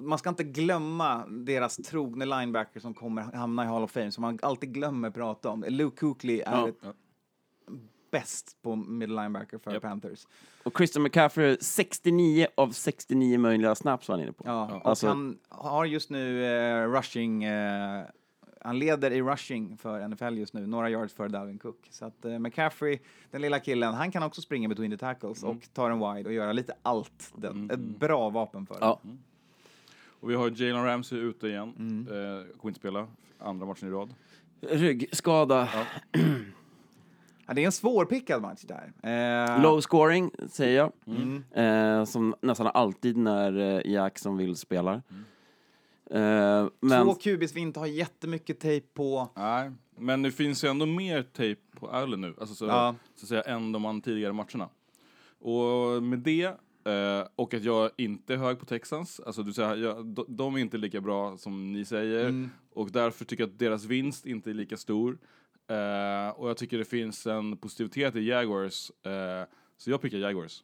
man 0.00 0.18
ska 0.18 0.28
inte 0.28 0.44
glömma 0.44 1.26
deras 1.26 1.76
trogne 1.76 2.24
linebacker 2.26 2.80
som 2.80 2.94
kommer 2.94 3.22
hamna 3.22 3.64
i 3.64 3.66
Hall 3.66 3.82
of 3.82 3.90
Fame, 3.90 4.12
som 4.12 4.22
man 4.22 4.38
alltid 4.42 4.74
glömmer 4.74 5.10
prata 5.10 5.48
om. 5.50 5.64
Luke 5.68 5.96
Kuechly 5.96 6.40
är 6.40 6.52
Ja. 6.52 6.68
ett 6.68 6.76
bäst 8.12 8.56
på 8.62 8.76
middle 8.76 9.22
linebacker 9.22 9.58
för 9.58 9.72
Japp. 9.72 9.82
Panthers. 9.82 10.26
Och 10.62 10.76
Christian 10.76 11.02
McCaffrey, 11.02 11.56
69 11.60 12.46
av 12.54 12.70
69 12.70 13.38
möjliga 13.38 13.74
snaps 13.74 14.08
var 14.08 14.16
han 14.16 14.22
inne 14.22 14.32
på. 14.32 14.44
Ja, 14.46 14.74
och 14.74 14.88
Alltså- 14.88 15.06
han 15.08 15.38
har 15.48 15.84
just 15.84 16.10
nu 16.10 16.44
eh, 16.44 16.88
rushing, 16.90 17.44
eh, 17.44 18.04
han 18.60 18.78
leder 18.78 19.10
i 19.10 19.22
rushing 19.22 19.76
för 19.76 20.08
NFL 20.08 20.38
just 20.38 20.54
nu, 20.54 20.66
några 20.66 20.90
yards 20.90 21.14
för 21.14 21.28
Dalvin 21.28 21.58
Cook. 21.58 21.88
Så 21.90 22.04
att 22.04 22.24
eh, 22.24 22.38
McCaffrey, 22.38 22.98
den 23.30 23.40
lilla 23.42 23.60
killen, 23.60 23.94
han 23.94 24.10
kan 24.10 24.22
också 24.22 24.40
springa 24.42 24.68
between 24.68 24.90
the 24.90 24.96
tackles 24.96 25.42
och 25.42 25.68
ta 25.72 25.90
en 25.90 25.98
wide 25.98 26.28
och 26.28 26.34
göra 26.34 26.52
lite 26.52 26.74
allt. 26.82 27.32
Den, 27.36 27.70
Ett 27.70 27.80
bra 27.80 28.30
vapen 28.30 28.66
för 28.66 28.76
Ja. 28.80 29.00
Och 30.20 30.30
vi 30.30 30.34
har 30.34 30.50
Jalen 30.50 30.84
Ramsey 30.84 31.18
ute 31.18 31.46
igen. 31.48 31.74
Mm. 31.78 32.06
Eh, 32.08 32.46
kommer 32.56 32.70
inte 32.70 32.80
spela 32.80 33.06
andra 33.38 33.66
matchen 33.66 33.88
i 33.88 33.90
rad. 33.90 34.14
Ryggskada. 34.60 35.68
Ja, 35.74 36.20
det 37.46 37.60
är 37.62 37.66
en 37.66 37.72
svårpickad 37.72 38.42
match 38.42 38.62
där. 38.62 38.92
Eh, 39.02 39.62
Low 39.62 39.80
scoring, 39.80 40.30
säger 40.48 40.76
jag. 40.76 40.92
Mm. 41.06 41.44
Eh, 41.52 42.04
som 42.04 42.34
nästan 42.42 42.66
alltid 42.66 43.16
när 43.16 43.58
eh, 43.58 43.92
Jackson 43.92 44.56
spelar. 44.56 45.02
Eh, 46.10 46.66
men 46.80 47.04
Två 47.04 47.14
kubis 47.14 47.56
vi 47.56 47.60
inte 47.60 47.80
har 47.80 47.86
jättemycket 47.86 48.60
tejp 48.60 48.86
på. 48.94 49.28
Nej, 49.36 49.70
men 49.98 50.22
det 50.22 50.30
finns 50.32 50.64
ju 50.64 50.68
ändå 50.68 50.86
mer 50.86 51.22
tejp 51.22 51.60
på 51.80 51.88
Allen 51.88 52.20
nu, 52.20 52.34
alltså 52.40 52.54
så, 52.54 52.64
Ja. 52.66 52.94
så 53.14 53.24
att 53.24 53.28
säga, 53.28 53.42
än 53.42 53.72
de 53.72 54.00
tidigare 54.00 54.32
matcherna. 54.32 54.68
Och 55.38 56.02
med 56.02 56.18
det, 56.18 56.44
eh, 56.84 57.26
och 57.36 57.54
att 57.54 57.64
jag 57.64 57.90
inte 57.96 58.34
är 58.34 58.38
hög 58.38 58.58
på 58.58 58.66
Texans, 58.66 59.20
alltså 59.26 59.42
du 59.42 59.52
säger, 59.52 59.76
jag, 59.76 60.06
de, 60.06 60.24
de 60.28 60.54
är 60.54 60.58
inte 60.58 60.76
lika 60.78 61.00
bra 61.00 61.36
som 61.36 61.72
ni 61.72 61.84
säger, 61.84 62.20
Mm. 62.28 62.50
och 62.74 62.90
därför 62.90 63.24
tycker 63.24 63.42
jag 63.44 63.50
att 63.50 63.58
deras 63.58 63.84
vinst 63.84 64.26
inte 64.26 64.50
är 64.50 64.54
lika 64.54 64.76
stor. 64.76 65.18
Eh, 65.72 66.28
och 66.40 66.48
jag 66.48 66.56
tycker 66.56 66.78
det 66.78 66.84
finns 66.84 67.26
en 67.26 67.56
positivitet 67.56 68.16
i 68.16 68.20
Jaguars, 68.28 68.90
eh, 69.06 69.48
så 69.78 69.90
jag 69.90 70.00
pickar 70.00 70.18
Jaguars. 70.18 70.62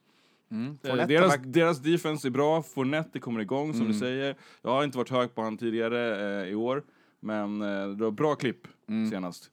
Mm. 0.51 0.77
Eh, 0.83 0.89
har 0.89 1.07
deras, 1.07 1.37
deras 1.43 1.79
defense 1.79 2.27
är 2.27 2.29
bra, 2.29 2.61
Fournette 2.63 3.19
kommer 3.19 3.39
igång 3.39 3.71
som 3.73 3.81
Mm. 3.81 3.91
du 3.93 3.99
säger. 3.99 4.35
Jag 4.61 4.71
har 4.71 4.83
inte 4.83 4.97
varit 4.97 5.09
hög 5.09 5.35
på 5.35 5.41
han 5.41 5.57
tidigare 5.57 6.41
eh, 6.43 6.49
i 6.51 6.55
år, 6.55 6.83
men 7.19 7.61
eh, 7.61 7.87
det 7.89 8.03
var 8.03 8.11
bra 8.11 8.35
klipp 8.35 8.67
Mm. 8.87 9.09
senast. 9.11 9.51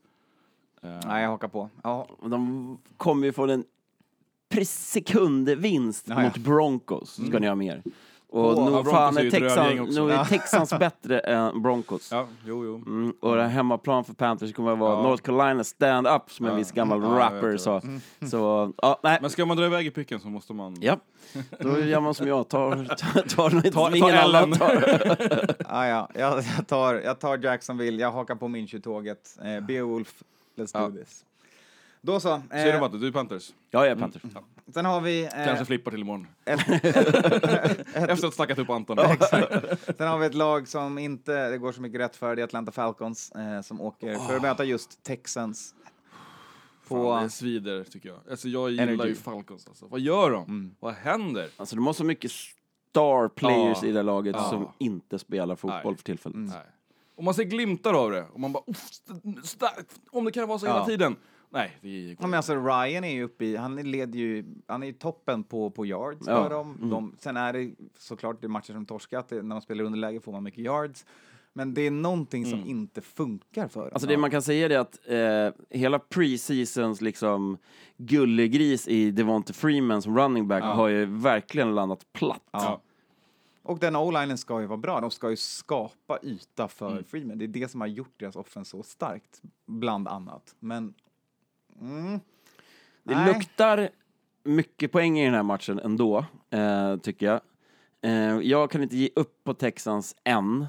Eh, 0.82 1.00
Nej, 1.06 1.22
jag 1.22 1.30
hakar 1.30 1.48
på. 1.48 1.70
Ja, 1.82 2.08
de 2.22 2.78
kommer 2.96 3.26
ju 3.26 3.32
få 3.32 3.46
en 3.46 3.64
sekundvinst 4.64 6.08
mot 6.08 6.36
Broncos, 6.36 7.26
ska 7.28 7.38
ni 7.38 7.46
ha 7.46 7.54
mer. 7.54 7.82
Och 8.28 8.54
På- 8.54 8.64
nog 8.70 8.90
fan 8.90 9.16
är 9.18 9.26
också. 9.82 10.00
nog 10.00 10.10
är. 10.10 10.24
Texans 10.24 10.70
bättre 10.78 11.18
än 11.18 11.62
Broncos. 11.62 12.08
Ja, 12.12 12.26
jo, 12.46 12.64
jo. 12.64 12.74
Mm, 12.86 13.14
och 13.20 13.36
det 13.36 13.42
här 13.42 13.48
hemmaplan 13.48 14.04
för 14.04 14.14
Panthers 14.14 14.52
kommer 14.54 14.72
att 14.72 14.78
vara 14.78 14.92
Ja. 14.96 15.02
North 15.02 15.22
Carolina 15.22 15.64
stand-up 15.64 16.30
som 16.30 16.46
en 16.46 16.52
Ja. 16.52 16.58
viss 16.58 16.72
gammal 16.72 17.02
Ja, 17.02 17.08
rapper 17.08 17.56
sa. 17.56 17.80
jag 18.18 18.28
Så, 18.30 18.72
ja, 18.82 19.00
nej. 19.02 19.18
Men 19.20 19.30
ska 19.30 19.46
man 19.46 19.56
dra 19.56 19.66
iväg 19.66 19.86
i 19.86 19.90
picken 19.90 20.20
så 20.20 20.28
måste 20.28 20.52
man... 20.52 20.76
Ja, 20.80 20.96
då 21.60 21.78
gör 21.80 22.00
man 22.00 22.14
som 22.14 22.26
jag, 22.28 22.48
tar, 22.48 22.70
tar, 22.84 23.22
tar 23.28 23.50
något 23.50 23.64
Ta- 23.64 23.70
som 23.90 23.90
ta 23.90 23.96
ingen 23.96 24.14
Ellen. 24.14 24.34
annan 24.36 24.52
tar. 24.52 25.54
ah, 25.66 25.86
ja. 25.86 26.08
Jag, 26.14 26.42
jag, 26.58 26.66
tar, 26.66 26.94
jag 26.94 27.20
tar 27.20 27.38
Jacksonville, 27.38 28.02
jag 28.02 28.12
hakar 28.12 28.34
på 28.34 28.48
Minshew-tåget. 28.48 29.38
Eh, 29.44 29.66
Beowulf, 29.66 30.22
let's 30.58 30.70
Ja. 30.74 30.80
do 30.88 30.90
this. 30.96 31.24
Då 32.06 32.20
så. 32.20 32.42
Säger 32.50 32.64
du 32.66 32.72
Eh, 32.72 32.80
Matte, 32.80 32.96
du 32.98 33.06
är 33.06 33.12
Panthers? 33.12 33.52
Ja, 33.70 33.86
jag 33.86 33.86
är 33.92 33.96
Panthers. 33.96 34.22
sen 34.74 34.84
har 34.84 35.00
vi... 35.00 35.24
Eh, 35.24 35.30
Kanske 35.30 35.64
flippar 35.64 35.90
till 35.90 36.00
imorgon. 36.00 36.26
ett, 36.44 36.60
Efter 37.94 38.12
att 38.12 38.20
ha 38.22 38.30
snackat 38.30 38.58
upp 38.58 38.70
Anton. 38.70 38.98
sen 39.98 40.08
har 40.08 40.18
vi 40.18 40.26
ett 40.26 40.34
lag 40.34 40.68
som 40.68 40.98
inte 40.98 41.48
det 41.50 41.58
går 41.58 41.72
så 41.72 41.80
mycket 41.82 42.00
rätt 42.00 42.16
för, 42.16 42.36
det 42.36 42.42
är 42.42 42.44
Atlanta 42.44 42.72
Falcons, 42.72 43.32
eh, 43.32 43.60
som 43.60 43.80
åker 43.80 44.14
för 44.18 44.36
att 44.36 44.42
möta 44.42 44.64
just 44.64 45.02
Texans. 45.02 45.74
Fan, 46.82 46.98
På... 46.98 47.20
det 47.22 47.30
svider 47.30 47.84
tycker 47.84 48.08
jag. 48.08 48.18
Alltså 48.30 48.48
jag 48.48 48.70
gillar 48.70 48.82
Energy. 48.86 49.08
ju 49.08 49.14
Falcons 49.14 49.66
alltså. 49.68 49.86
Vad 49.86 50.00
gör 50.00 50.30
de? 50.30 50.42
Mm. 50.44 50.74
Vad 50.80 50.94
händer? 50.94 51.48
Alltså, 51.56 51.76
de 51.76 51.86
har 51.86 51.92
så 51.92 52.04
mycket 52.04 52.30
star 52.30 53.28
players 53.28 53.78
Ja. 53.82 53.88
i 53.88 53.92
det 53.92 54.02
laget 54.02 54.36
Ja. 54.38 54.44
som 54.50 54.68
inte 54.78 55.18
spelar 55.18 55.56
fotboll 55.56 55.80
Nej. 55.84 55.96
för 55.96 56.04
tillfället. 56.04 56.36
Mm. 56.36 56.48
Nej. 56.48 56.66
Och 57.16 57.24
man 57.24 57.34
ser 57.34 57.44
glimtar 57.44 57.94
av 57.94 58.10
det. 58.10 58.24
Och 58.32 58.40
man 58.40 58.52
bara, 58.52 58.62
"Uff, 58.66 58.90
st- 58.90 59.12
starkt. 59.42 59.94
Om 60.10 60.24
det 60.24 60.32
kan 60.32 60.48
vara 60.48 60.58
så 60.58 60.66
hela 60.66 60.78
Ja. 60.78 60.86
tiden. 60.86 61.16
Nej, 61.50 61.76
det. 61.80 62.16
Ja, 62.20 62.26
men 62.26 62.34
alltså 62.34 62.54
Ryan 62.54 63.04
är 63.04 63.12
ju 63.12 63.22
uppe 63.22 63.44
i, 63.44 63.56
han 63.56 63.76
leder 63.76 64.18
ju, 64.18 64.44
han 64.66 64.82
är 64.82 64.86
ju 64.86 64.92
toppen 64.92 65.44
på, 65.44 65.70
på 65.70 65.86
yards 65.86 66.26
Ja. 66.26 66.42
för 66.42 66.50
dem. 66.50 66.74
Mm. 66.76 66.90
De, 66.90 67.14
sen 67.18 67.36
är 67.36 67.52
det 67.52 67.70
såklart 67.98 68.40
det 68.42 68.48
matcher 68.48 68.72
som 68.72 68.86
torskat, 68.86 69.30
när 69.30 69.42
man 69.42 69.62
spelar 69.62 69.84
underläge 69.84 70.20
får 70.20 70.32
man 70.32 70.42
mycket 70.42 70.64
yards. 70.64 71.06
Men 71.52 71.74
det 71.74 71.82
är 71.82 71.90
någonting 71.90 72.44
som 72.44 72.58
Mm. 72.58 72.68
inte 72.70 73.00
funkar 73.00 73.68
för 73.68 73.80
dem. 73.80 73.90
Alltså 73.92 74.08
det 74.08 74.16
man 74.16 74.30
kan 74.30 74.42
säga 74.42 74.66
är 74.66 74.78
att 74.78 74.98
eh, 75.08 75.78
hela 75.78 75.98
preseasons 75.98 77.00
liksom 77.00 77.58
gullegris 77.96 78.88
i 78.88 79.10
Devonte 79.10 79.52
Freeman 79.52 80.02
som 80.02 80.18
running 80.18 80.48
back 80.48 80.62
Ja. 80.64 80.72
har 80.74 80.88
ju 80.88 81.04
verkligen 81.04 81.74
landat 81.74 82.12
platt. 82.12 82.42
Ja. 82.50 82.80
Och 83.62 83.78
den 83.78 83.96
o-linen 83.96 84.38
ska 84.38 84.60
ju 84.60 84.66
vara 84.66 84.76
bra, 84.78 85.00
de 85.00 85.10
ska 85.10 85.30
ju 85.30 85.36
skapa 85.36 86.18
yta 86.22 86.68
för 86.68 86.90
Mm. 86.90 87.04
Freeman. 87.04 87.38
Det 87.38 87.44
är 87.44 87.48
det 87.48 87.68
som 87.68 87.80
har 87.80 87.88
gjort 87.88 88.14
deras 88.20 88.36
offense 88.36 88.70
så 88.70 88.82
starkt, 88.82 89.42
bland 89.66 90.08
annat. 90.08 90.54
Men... 90.60 90.94
Mm, 91.80 92.20
Det 93.02 93.14
nej. 93.14 93.34
luktar 93.34 93.88
mycket 94.44 94.92
poäng 94.92 95.18
i 95.18 95.24
den 95.24 95.34
här 95.34 95.42
matchen 95.42 95.78
ändå, 95.78 96.24
eh, 96.50 96.96
tycker 96.96 97.26
jag. 97.26 97.40
Eh, 98.02 98.38
jag 98.40 98.70
kan 98.70 98.82
inte 98.82 98.96
ge 98.96 99.08
upp 99.16 99.44
på 99.44 99.54
Texans 99.54 100.16
än. 100.24 100.66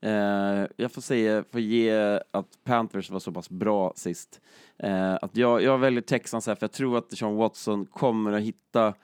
Eh, 0.00 0.66
jag 0.76 0.92
får 0.92 1.00
säga, 1.00 1.44
får 1.52 1.60
ge 1.60 2.20
att 2.30 2.58
Panthers 2.64 3.10
var 3.10 3.20
så 3.20 3.32
pass 3.32 3.50
bra 3.50 3.92
sist. 3.96 4.40
Eh, 4.78 5.14
att 5.14 5.36
jag, 5.36 5.62
jag 5.62 5.78
väljer 5.78 6.00
Texans 6.02 6.46
här, 6.46 6.54
för 6.54 6.62
jag 6.64 6.72
tror 6.72 6.98
att 6.98 7.16
Sean 7.18 7.36
Watson 7.36 7.86
kommer 7.86 8.32
att 8.32 8.42
hitta 8.42 8.94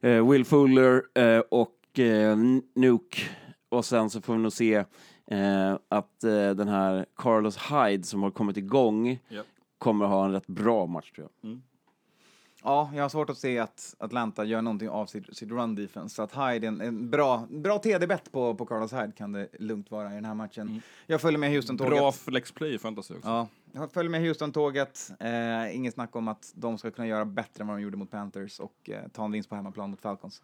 eh, 0.00 0.30
Will 0.30 0.44
Fuller 0.44 1.02
eh, 1.14 1.38
och 1.38 1.70
Nuke. 2.74 3.22
Och 3.68 3.84
sen 3.84 4.10
så 4.10 4.20
får 4.20 4.32
vi 4.32 4.38
nog 4.38 4.52
se 4.52 4.74
eh, 5.26 5.72
att 5.88 6.24
eh, 6.24 6.50
den 6.50 6.68
här 6.68 7.06
Carlos 7.16 7.56
Hyde 7.70 8.02
som 8.04 8.22
har 8.22 8.30
kommit 8.30 8.56
igång 8.56 9.18
Japp. 9.28 9.46
Kommer 9.84 10.06
ha 10.06 10.24
en 10.24 10.32
rätt 10.32 10.46
bra 10.46 10.86
match 10.86 11.10
tror 11.12 11.28
jag. 11.42 11.58
Ja, 12.66 12.90
jag 12.94 13.02
har 13.04 13.08
svårt 13.08 13.30
att 13.30 13.38
se 13.38 13.58
att 13.58 13.94
Atlanta 13.98 14.44
gör 14.44 14.62
någonting 14.62 14.88
av 14.88 15.06
sitt, 15.06 15.36
sitt 15.36 15.50
run 15.50 15.74
defense. 15.74 16.14
Så 16.14 16.22
att 16.22 16.32
Hyde, 16.36 16.66
en, 16.66 16.80
en 16.80 17.10
bra, 17.10 17.46
bra 17.50 17.78
TD-bett 17.78 18.32
på, 18.32 18.54
på 18.54 18.66
Carlos 18.66 18.92
Hyde 18.92 19.12
kan 19.16 19.32
det 19.32 19.48
lugnt 19.58 19.90
vara 19.90 20.10
i 20.12 20.14
den 20.14 20.24
här 20.24 20.34
matchen. 20.34 20.82
Jag 21.06 21.20
följer 21.20 21.38
med 21.38 21.50
Houston-tåget. 21.50 21.98
Bra 21.98 22.12
flexplay 22.12 22.74
i 22.74 22.78
fantasy 22.78 23.14
också. 23.14 23.28
Ja, 23.28 23.48
jag 23.72 23.92
följer 23.92 24.10
med 24.10 24.20
Houston-tåget. 24.20 25.10
Eh, 25.20 25.76
inget 25.76 25.94
snack 25.94 26.16
om 26.16 26.28
att 26.28 26.52
de 26.54 26.78
ska 26.78 26.90
kunna 26.90 27.08
göra 27.08 27.24
bättre 27.24 27.62
än 27.62 27.66
vad 27.66 27.76
de 27.76 27.82
gjorde 27.82 27.96
mot 27.96 28.10
Panthers 28.10 28.60
och 28.60 28.90
eh, 28.90 29.08
ta 29.12 29.24
en 29.24 29.32
vinst 29.32 29.48
på 29.48 29.54
hemmaplan 29.56 29.90
mot 29.90 30.00
Falcons. 30.00 30.42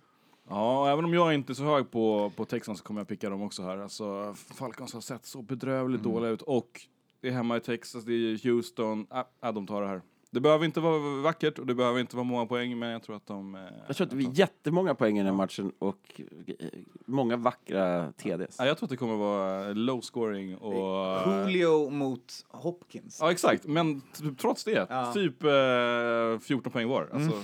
Ja, 0.48 0.92
även 0.92 1.04
om 1.04 1.14
jag 1.14 1.34
inte 1.34 1.52
är 1.52 1.54
så 1.54 1.64
hög 1.64 1.90
på, 1.90 2.32
på 2.36 2.44
Texans 2.44 2.78
så 2.78 2.84
kommer 2.84 3.00
jag 3.00 3.08
picka 3.08 3.30
dem 3.30 3.42
också 3.42 3.62
här. 3.62 3.78
Alltså, 3.78 4.34
Falcons 4.34 4.94
har 4.94 5.00
sett 5.00 5.26
så 5.26 5.42
bedrövligt 5.42 6.00
Mm. 6.00 6.12
dåliga 6.12 6.30
ut 6.30 6.42
och 6.42 6.80
det 7.20 7.28
är 7.28 7.32
hemma 7.32 7.56
i 7.56 7.60
Texas, 7.60 8.04
det 8.04 8.12
är 8.12 8.44
Houston. 8.48 9.06
Äh, 9.12 9.48
äh, 9.48 9.54
de 9.54 9.66
tar 9.66 9.82
det 9.82 9.88
här. 9.88 10.02
Det 10.32 10.40
behöver 10.40 10.64
inte 10.64 10.80
vara 10.80 10.98
vackert 11.22 11.58
och 11.58 11.66
det 11.66 11.74
behöver 11.74 12.00
inte 12.00 12.16
vara 12.16 12.24
många 12.24 12.46
poäng, 12.46 12.78
men 12.78 12.88
jag 12.90 13.02
tror 13.02 13.16
att 13.16 13.26
de... 13.26 13.54
Eh, 13.54 13.60
Jag 13.86 13.96
tror 13.96 14.04
att 14.04 14.10
det 14.10 14.16
blir 14.16 14.30
jättemånga 14.38 14.94
poäng 14.94 15.16
i 15.16 15.18
den 15.18 15.26
här 15.26 15.32
matchen 15.34 15.72
och 15.78 16.20
eh, 16.46 16.66
många 17.06 17.36
vackra 17.36 18.12
TDs. 18.12 18.56
Ja, 18.58 18.66
jag 18.66 18.78
tror 18.78 18.86
att 18.86 18.90
det 18.90 18.96
kommer 18.96 19.16
vara 19.16 19.72
low 19.72 20.00
scoring 20.00 20.56
och... 20.56 21.28
Julio 21.46 21.90
mot 21.90 22.32
Hopkins. 22.48 23.18
Ja, 23.20 23.30
exakt. 23.30 23.66
Men 23.66 24.00
t- 24.00 24.24
trots 24.40 24.64
det, 24.64 24.86
Ja. 24.90 25.12
typ 25.12 25.44
eh, 25.44 26.38
14 26.42 26.72
poäng 26.72 26.88
var. 26.88 27.08
Alltså, 27.12 27.42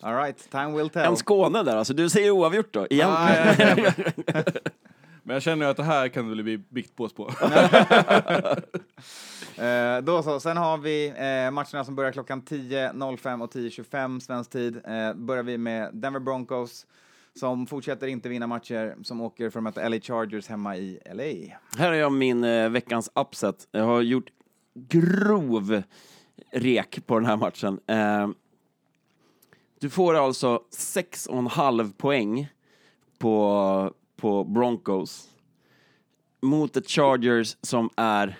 All 0.00 0.14
right, 0.16 0.50
time 0.50 0.76
will 0.76 0.88
tell. 0.90 1.02
En 1.04 1.16
Skåne 1.16 1.62
där 1.62 1.76
alltså, 1.76 1.94
du 1.94 2.10
säger 2.10 2.30
oavgjort 2.30 2.72
då, 2.72 2.86
egentligen. 2.90 3.92
Men 5.26 5.34
jag 5.34 5.42
känner 5.42 5.66
ju 5.66 5.70
att 5.70 5.76
det 5.76 5.84
här 5.84 6.08
kan 6.08 6.36
det 6.36 6.42
bli 6.42 6.58
biktpås 6.58 7.12
på. 7.12 7.30
Eh, 9.58 9.98
då 10.02 10.22
så, 10.22 10.40
sen 10.40 10.56
har 10.56 10.78
vi 10.78 11.08
eh, 11.08 11.50
matcherna 11.50 11.84
som 11.84 11.94
börjar 11.94 12.12
klockan 12.12 12.42
10.05 12.42 13.42
och 13.42 13.52
10.25 13.52 14.20
svensk 14.20 14.50
tid. 14.50 14.76
Eh, 14.76 15.14
börjar 15.14 15.42
vi 15.42 15.58
med 15.58 15.90
Denver 15.92 16.20
Broncos 16.20 16.86
som 17.34 17.66
fortsätter 17.66 18.06
inte 18.06 18.28
vinna 18.28 18.46
matcher, 18.46 18.96
som 19.02 19.20
åker 19.20 19.50
för 19.50 19.58
att 19.58 19.62
möta 19.62 19.88
LA 19.88 20.00
Chargers 20.00 20.48
hemma 20.48 20.76
i 20.76 20.98
LA. 21.12 21.56
Här 21.78 21.88
har 21.88 21.94
jag 21.94 22.12
min 22.12 22.44
eh, 22.44 22.68
veckans 22.68 23.10
upset. 23.14 23.68
Jag 23.70 23.84
har 23.84 24.00
gjort 24.00 24.26
grov 24.74 25.82
rek 26.52 27.06
på 27.06 27.18
den 27.18 27.26
här 27.26 27.36
matchen. 27.36 27.80
Eh, 27.86 28.28
du 29.80 29.90
får 29.90 30.14
alltså 30.14 30.62
6,5 30.72 31.92
poäng 31.96 32.48
på, 33.18 33.92
på 34.24 34.44
Broncos 34.44 35.28
mot 36.42 36.76
ett 36.76 36.88
Chargers 36.90 37.56
som 37.60 37.90
är, 37.96 38.38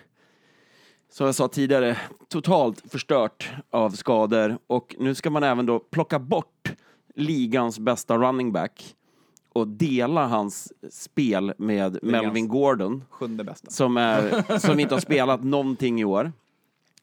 som 1.11 1.27
jag 1.27 1.35
sa 1.35 1.49
tidigare, 1.49 1.97
totalt 2.29 2.91
förstört 2.91 3.51
av 3.71 3.91
skador. 3.91 4.59
Och 4.67 4.97
nu 4.99 5.15
ska 5.15 5.31
man 5.31 5.43
även 5.43 5.67
då 5.67 5.79
plocka 5.79 6.19
bort 6.19 6.73
ligans 7.15 7.79
bästa 7.79 8.17
running 8.19 8.53
back 8.53 8.95
och 9.53 9.69
dela 9.69 10.27
hans 10.27 10.73
spel 10.91 11.55
med 11.59 11.99
Melvin 12.03 12.49
Gordon 12.49 13.05
Sjunde 13.11 13.45
bästa. 13.45 13.71
som, 13.71 13.97
är, 13.97 14.59
som 14.67 14.81
inte 14.81 14.95
har 14.95 15.01
spelat 15.01 15.45
någonting 15.45 16.01
i 16.01 16.05
år. 16.05 16.33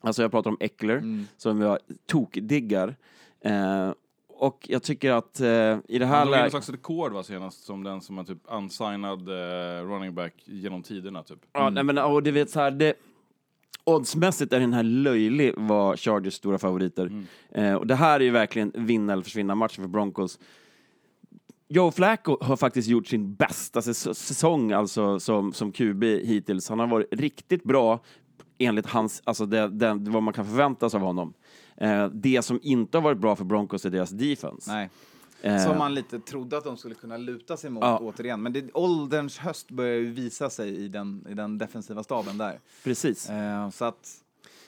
Alltså 0.00 0.22
jag 0.22 0.30
pratar 0.30 0.50
om 0.50 0.56
Eckler, 0.60 0.96
Mm. 0.96 1.26
som 1.36 1.60
jag 1.60 1.78
tokdiggar. 2.06 2.96
Eh, 3.44 3.90
och 4.42 4.66
jag 4.68 4.82
tycker 4.82 5.12
att 5.12 5.40
eh, 5.40 5.46
i 5.46 5.48
det 5.98 6.06
här 6.06 6.16
Han 6.16 6.26
drog 6.26 6.26
in 6.26 6.30
någon 6.30 6.30
läget... 6.30 6.50
slags 6.50 6.68
rekord 6.68 7.12
va, 7.12 7.22
senast 7.22 7.64
som 7.64 7.84
den 7.84 8.00
som 8.00 8.18
är 8.18 8.24
typ 8.24 8.38
unsignad 8.44 9.28
eh, 9.28 9.86
running 9.86 10.14
back 10.14 10.34
genom 10.44 10.82
tiderna 10.82 11.22
typ. 11.22 11.38
Ja, 11.52 11.70
nej, 11.70 11.84
men, 11.84 11.98
och 11.98 12.22
du 12.22 12.30
vet 12.30 12.50
så 12.50 12.60
här, 12.60 12.70
det, 12.70 12.94
oddsmässigt 13.84 14.52
är 14.52 14.60
den 14.60 14.72
här 14.72 14.82
löjlig 14.82 15.54
vad 15.56 15.98
Chargers 15.98 16.34
stora 16.34 16.58
favoriter. 16.58 17.06
Mm. 17.06 17.26
Eh, 17.50 17.74
och 17.74 17.86
det 17.86 17.94
här 17.94 18.20
är 18.20 18.24
ju 18.24 18.30
verkligen 18.30 18.72
vinna 18.74 19.12
eller 19.12 19.22
försvinna 19.22 19.54
matchen 19.54 19.84
för 19.84 19.88
Broncos. 19.88 20.38
Joe 21.68 21.90
Flacco 21.90 22.38
har 22.40 22.56
faktiskt 22.56 22.88
gjort 22.88 23.06
sin 23.06 23.34
bästa 23.34 23.80
säs- 23.80 24.14
säsong 24.14 24.72
alltså, 24.72 25.20
som, 25.20 25.52
som 25.52 25.72
QB 25.72 26.04
hittills. 26.04 26.68
Han 26.68 26.78
har 26.78 26.86
varit 26.86 27.08
riktigt 27.12 27.64
bra 27.64 28.00
enligt 28.58 28.86
hans, 28.86 29.22
alltså 29.24 29.46
det, 29.46 29.68
det, 29.68 29.94
vad 29.94 30.22
man 30.22 30.34
kan 30.34 30.44
förvänta 30.46 30.90
sig 30.90 30.98
av 30.98 31.06
honom. 31.06 31.34
Eh, 31.76 32.06
det 32.06 32.42
som 32.42 32.60
inte 32.62 32.98
har 32.98 33.02
varit 33.02 33.18
bra 33.18 33.36
för 33.36 33.44
Broncos 33.44 33.84
är 33.86 33.90
deras 33.90 34.10
defense. 34.10 34.72
Nej. 34.72 34.90
Eh, 35.42 35.64
Som 35.66 35.78
man 35.78 35.94
lite 35.94 36.18
trodde 36.20 36.58
att 36.58 36.64
de 36.64 36.76
skulle 36.76 36.94
kunna 36.94 37.16
luta 37.16 37.56
sig 37.56 37.70
mot 37.70 37.82
Ja. 37.84 37.98
återigen. 38.02 38.42
Men 38.42 38.52
det, 38.52 38.72
ålderns 38.74 39.38
höst 39.38 39.70
börjar 39.70 39.96
ju 39.96 40.10
visa 40.10 40.50
sig 40.50 40.76
i 40.76 40.88
den, 40.88 41.26
i 41.30 41.34
den 41.34 41.58
defensiva 41.58 42.02
staben 42.02 42.38
där. 42.38 42.58
Precis. 42.84 43.30
Eh, 43.30 43.70
så 43.70 43.84
att, 43.84 44.08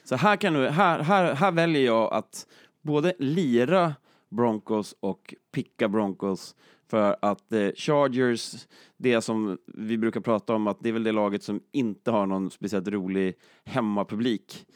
Så 0.05 0.17
här, 0.17 0.37
kan 0.37 0.53
du, 0.53 0.69
här, 0.69 0.99
här, 0.99 1.35
här 1.35 1.53
väljer 1.53 1.83
jag 1.85 2.13
att 2.15 2.47
både 2.83 3.15
lira 3.19 3.95
Broncos 4.29 4.95
och 5.01 5.35
picka 5.53 5.89
Broncos 5.89 6.55
för 6.89 7.17
att 7.23 7.53
eh, 7.53 7.69
Chargers, 7.77 8.67
det 8.97 9.21
som 9.21 9.59
vi 9.67 9.99
brukar 9.99 10.21
prata 10.21 10.55
om, 10.55 10.67
att 10.67 10.77
det 10.81 10.89
är 10.89 10.93
väl 10.93 11.03
det 11.05 11.13
laget 11.13 11.43
som 11.43 11.61
inte 11.73 12.11
har 12.11 12.27
någon 12.27 12.51
speciellt 12.51 12.89
rolig 12.89 13.35
hemmapublik 13.65 14.67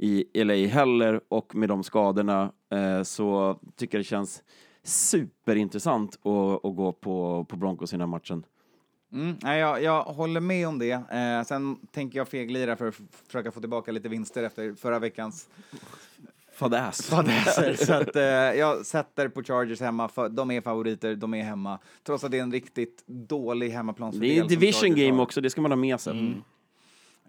i 0.00 0.44
LA 0.44 0.54
heller 0.54 1.20
och 1.28 1.54
med 1.54 1.68
de 1.68 1.84
skadorna 1.84 2.52
eh, 2.70 3.02
så 3.02 3.58
tycker 3.76 3.98
jag 3.98 4.00
det 4.00 4.08
känns 4.08 4.42
superintressant 4.82 6.14
att, 6.14 6.64
att 6.64 6.76
gå 6.76 6.92
på, 6.92 7.46
på 7.48 7.56
Broncos 7.56 7.92
i 7.92 7.94
den 7.94 8.00
här 8.00 8.06
matchen. 8.06 8.44
mm, 9.12 9.36
nej, 9.42 9.60
jag, 9.60 9.82
jag 9.82 10.02
håller 10.02 10.40
med 10.40 10.68
om 10.68 10.78
det. 10.78 10.90
Eh, 10.90 11.42
sen 11.46 11.76
tänker 11.92 12.18
jag 12.18 12.28
feglira 12.28 12.76
för 12.76 12.88
att 12.88 12.94
försöka 13.26 13.50
få 13.50 13.60
tillbaka 13.60 13.92
lite 13.92 14.08
vinster 14.08 14.42
efter 14.42 14.74
förra 14.74 14.98
veckans 14.98 15.48
Fadäs. 16.52 17.06
fadäser. 17.06 17.74
så 17.84 17.92
att, 17.92 18.16
eh, 18.16 18.22
jag 18.58 18.86
sätter 18.86 19.28
på 19.28 19.42
Chargers 19.42 19.80
hemma. 19.80 20.08
För, 20.08 20.28
de 20.28 20.50
är 20.50 20.60
favoriter, 20.60 21.14
de 21.14 21.34
är 21.34 21.42
hemma. 21.42 21.78
Trots 22.02 22.24
att 22.24 22.30
det 22.30 22.38
är 22.38 22.42
en 22.42 22.52
riktigt 22.52 23.04
dålig 23.06 23.70
hemmaplansfördel. 23.70 24.28
Det 24.28 24.54
är 24.54 24.58
division 24.58 24.94
game 24.94 25.22
också, 25.22 25.40
det 25.40 25.50
ska 25.50 25.60
man 25.60 25.70
ha 25.70 25.76
med 25.76 26.00
sig. 26.00 26.34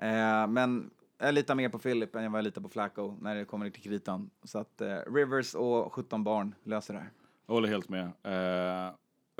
Eh, 0.02 0.48
men 0.48 0.90
jag 1.20 1.34
litar 1.34 1.56
mer 1.56 1.70
på 1.70 1.80
Philip 1.80 2.16
än 2.16 2.24
jag 2.24 2.44
litar 2.44 2.62
på 2.62 2.70
Flacco 2.70 3.16
när 3.22 3.36
det 3.36 3.46
kommer 3.46 3.70
till 3.70 3.84
kritan. 3.84 4.30
Så 4.44 4.60
att 4.60 4.82
eh, 4.82 4.98
Rivers 5.14 5.56
och 5.56 5.94
17 5.94 6.24
barn 6.24 6.56
löser 6.64 6.94
det 6.94 7.00
här. 7.00 7.12
Jag 7.48 7.54
håller 7.54 7.68
helt 7.68 7.90
med. 7.90 8.04
Eh, 8.04 8.94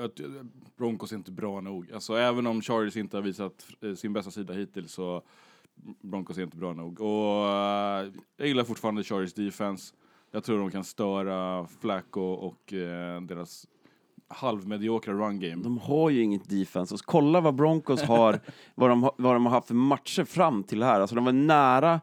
att, 0.04 0.20
eh, 0.20 0.26
Broncos 0.76 1.12
är 1.12 1.16
inte 1.16 1.32
bra 1.32 1.60
nog. 1.60 1.92
Alltså, 1.92 2.14
även 2.16 2.46
om 2.46 2.62
Chargers 2.62 2.96
inte 2.96 3.16
har 3.16 3.22
visat 3.22 3.66
eh, 3.80 3.94
sin 3.94 4.12
bästa 4.12 4.30
sida 4.30 4.52
hittills 4.54 4.92
så 4.92 5.22
mm, 5.82 5.94
Broncos 6.00 6.38
är 6.38 6.42
inte 6.42 6.56
bra 6.56 6.72
nog. 6.72 7.00
Och 7.00 7.48
eh, 7.48 8.12
jag 8.36 8.48
gillar 8.48 8.64
fortfarande 8.64 9.04
Chargers 9.04 9.34
defense. 9.34 9.94
Jag 10.30 10.44
tror 10.44 10.58
de 10.58 10.70
kan 10.70 10.84
störa 10.84 11.66
Flacco 11.66 12.20
och 12.20 12.72
eh, 12.72 13.20
deras 13.20 13.66
halvmediokra 14.30 15.14
run 15.14 15.40
game. 15.40 15.62
De 15.62 15.78
har 15.78 16.10
ju 16.10 16.22
inget 16.22 16.48
defense. 16.48 16.94
Och 16.94 17.00
kolla 17.00 17.40
vad 17.40 17.54
Broncos 17.54 18.02
har, 18.02 18.40
vad 18.74 18.90
de, 18.90 19.10
vad 19.16 19.34
de 19.34 19.46
har 19.46 19.52
haft 19.52 19.66
för 19.66 19.74
matcher 19.74 20.24
fram 20.24 20.62
till 20.62 20.82
här. 20.82 21.00
Alltså 21.00 21.16
de 21.16 21.24
var 21.24 21.32
nära 21.32 22.00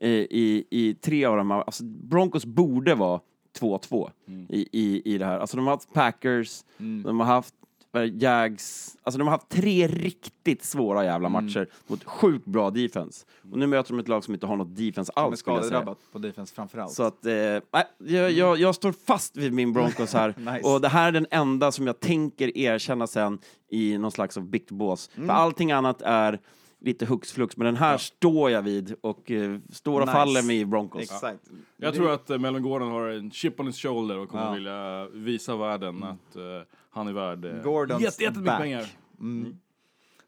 eh, 0.00 0.10
i, 0.10 0.64
i 0.70 0.94
tre 0.94 1.24
av 1.24 1.36
de 1.36 1.50
här. 1.50 1.58
Alltså 1.60 1.84
Broncos 1.84 2.44
borde 2.44 2.94
vara 2.94 3.20
2-2 3.60 4.10
i, 4.48 4.68
i, 4.72 5.14
i 5.14 5.18
det 5.18 5.24
här. 5.24 5.38
Alltså 5.38 5.56
de 5.56 5.66
har 5.66 5.74
haft 5.74 5.92
Packers, 5.92 6.64
de 7.04 7.20
har 7.20 7.26
haft 7.26 7.54
Jags, 7.92 8.96
alltså 9.02 9.18
de 9.18 9.24
har 9.24 9.32
haft 9.32 9.48
tre 9.48 9.86
riktigt 9.88 10.64
svåra 10.64 11.04
jävla 11.04 11.28
matcher 11.28 11.68
mot 11.86 12.04
sjukt 12.04 12.46
bra 12.46 12.70
defense. 12.70 13.26
Och 13.52 13.58
nu 13.58 13.66
möter 13.66 13.92
de 13.92 13.98
ett 14.00 14.08
lag 14.08 14.24
som 14.24 14.34
inte 14.34 14.46
har 14.46 14.56
något 14.56 14.76
defense 14.76 15.12
är 15.16 15.20
alls. 15.20 15.42
jag 15.46 15.56
säga. 15.56 15.60
skadedrabbat 15.68 15.98
på 16.12 16.18
defense 16.18 16.54
framför 16.54 16.78
allt. 16.78 16.92
Så 16.92 17.02
att, 17.02 17.26
eh, 17.26 17.32
nej, 17.32 17.84
jag, 17.98 18.30
jag, 18.32 18.58
jag 18.58 18.74
står 18.74 18.92
fast 18.92 19.36
vid 19.36 19.52
min 19.52 19.72
Broncos 19.72 20.12
här. 20.12 20.34
Nice. 20.52 20.68
Och 20.68 20.80
det 20.80 20.88
här 20.88 21.08
är 21.08 21.12
den 21.12 21.26
enda 21.30 21.72
som 21.72 21.86
jag 21.86 22.00
tänker 22.00 22.58
erkänna 22.58 23.06
sen 23.06 23.38
i 23.70 23.98
någon 23.98 24.10
slags 24.12 24.36
av 24.36 24.42
bikt 24.44 24.70
bås. 24.70 25.10
Mm. 25.16 25.26
För 25.28 25.34
allting 25.34 25.72
annat 25.72 26.02
är 26.02 26.38
lite 26.80 27.06
hux 27.06 27.32
flux, 27.32 27.56
men 27.56 27.64
den 27.64 27.76
här 27.76 27.98
står 27.98 28.50
jag 28.50 28.62
vid 28.62 28.94
och 29.00 29.30
eh, 29.30 29.58
står 29.72 30.00
och 30.00 30.06
Nice. 30.06 30.12
faller 30.12 30.42
med 30.42 30.68
Broncos. 30.68 31.02
Exakt. 31.02 31.40
Jag 31.76 31.94
tror 31.94 32.10
att 32.12 32.30
uh, 32.30 32.38
Melvin 32.38 32.62
Gordon 32.62 32.90
har 32.90 33.08
en 33.08 33.30
chip 33.30 33.60
on 33.60 33.66
his 33.66 33.76
shoulder 33.78 34.18
och 34.18 34.28
kommer 34.28 34.44
Ja. 34.44 34.52
vilja 34.52 35.08
visa 35.08 35.56
världen 35.56 36.02
att 36.02 36.36
eh, 36.36 36.42
han 36.90 37.08
är 37.08 37.12
värd 37.12 37.44
uh, 37.44 37.62
Gordons 37.62 38.02
jätte, 38.02 38.22
jättemycket 38.22 38.52
back. 38.52 38.60
pengar. 38.60 38.86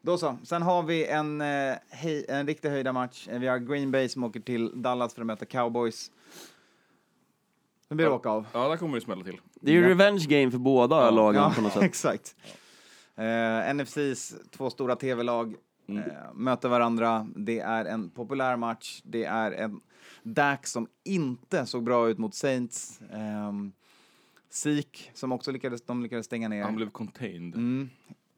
Då 0.01 0.17
så. 0.17 0.37
Sen 0.43 0.61
har 0.61 0.83
vi 0.83 1.05
en, 1.07 1.41
eh, 1.41 1.75
hej, 1.89 2.25
en 2.29 2.47
riktig 2.47 2.69
höjda 2.69 2.93
match. 2.93 3.27
Eh, 3.31 3.39
Vi 3.39 3.47
har 3.47 3.57
Green 3.57 3.91
Bay 3.91 4.09
som 4.09 4.23
åker 4.23 4.39
till 4.39 4.81
Dallas 4.81 5.13
för 5.13 5.21
att 5.21 5.27
möta 5.27 5.45
Cowboys. 5.45 6.11
Nu 7.89 7.95
blir 7.95 8.05
det 8.05 8.11
åka 8.11 8.29
av. 8.29 8.45
Ja, 8.53 8.67
där 8.67 8.77
kommer 8.77 8.95
det 8.95 9.01
smälla 9.01 9.23
till. 9.23 9.39
Det 9.61 9.71
är 9.71 9.75
ju 9.75 9.87
revenge 9.89 10.25
game 10.29 10.51
för 10.51 10.57
båda 10.57 11.11
lagen 11.11 11.41
Ja, 11.41 11.53
på 11.55 11.61
något 11.61 11.73
sätt. 11.73 11.83
exakt. 11.83 12.35
Eh, 13.15 13.73
NFCs 13.75 14.33
två 14.51 14.69
stora 14.69 14.95
tv-lag 14.95 15.55
Mm. 15.87 16.03
eh, 16.09 16.15
möter 16.33 16.69
varandra. 16.69 17.27
Det 17.35 17.59
är 17.59 17.85
en 17.85 18.09
populär 18.09 18.55
match. 18.57 19.01
Det 19.03 19.23
är 19.23 19.51
en 19.51 19.79
Dak 20.23 20.67
som 20.67 20.87
inte 21.03 21.65
såg 21.65 21.83
bra 21.83 22.09
ut 22.09 22.17
mot 22.17 22.35
Saints. 22.35 22.99
Um, 23.49 23.71
Sik 24.51 25.11
som 25.13 25.31
också 25.31 25.51
lyckades, 25.51 25.81
de 25.81 26.03
lyckades 26.03 26.25
stänga 26.25 26.47
ner. 26.49 26.63
Han 26.63 26.75
blev 26.75 26.89
contained. 26.89 27.55
Mm. 27.55 27.89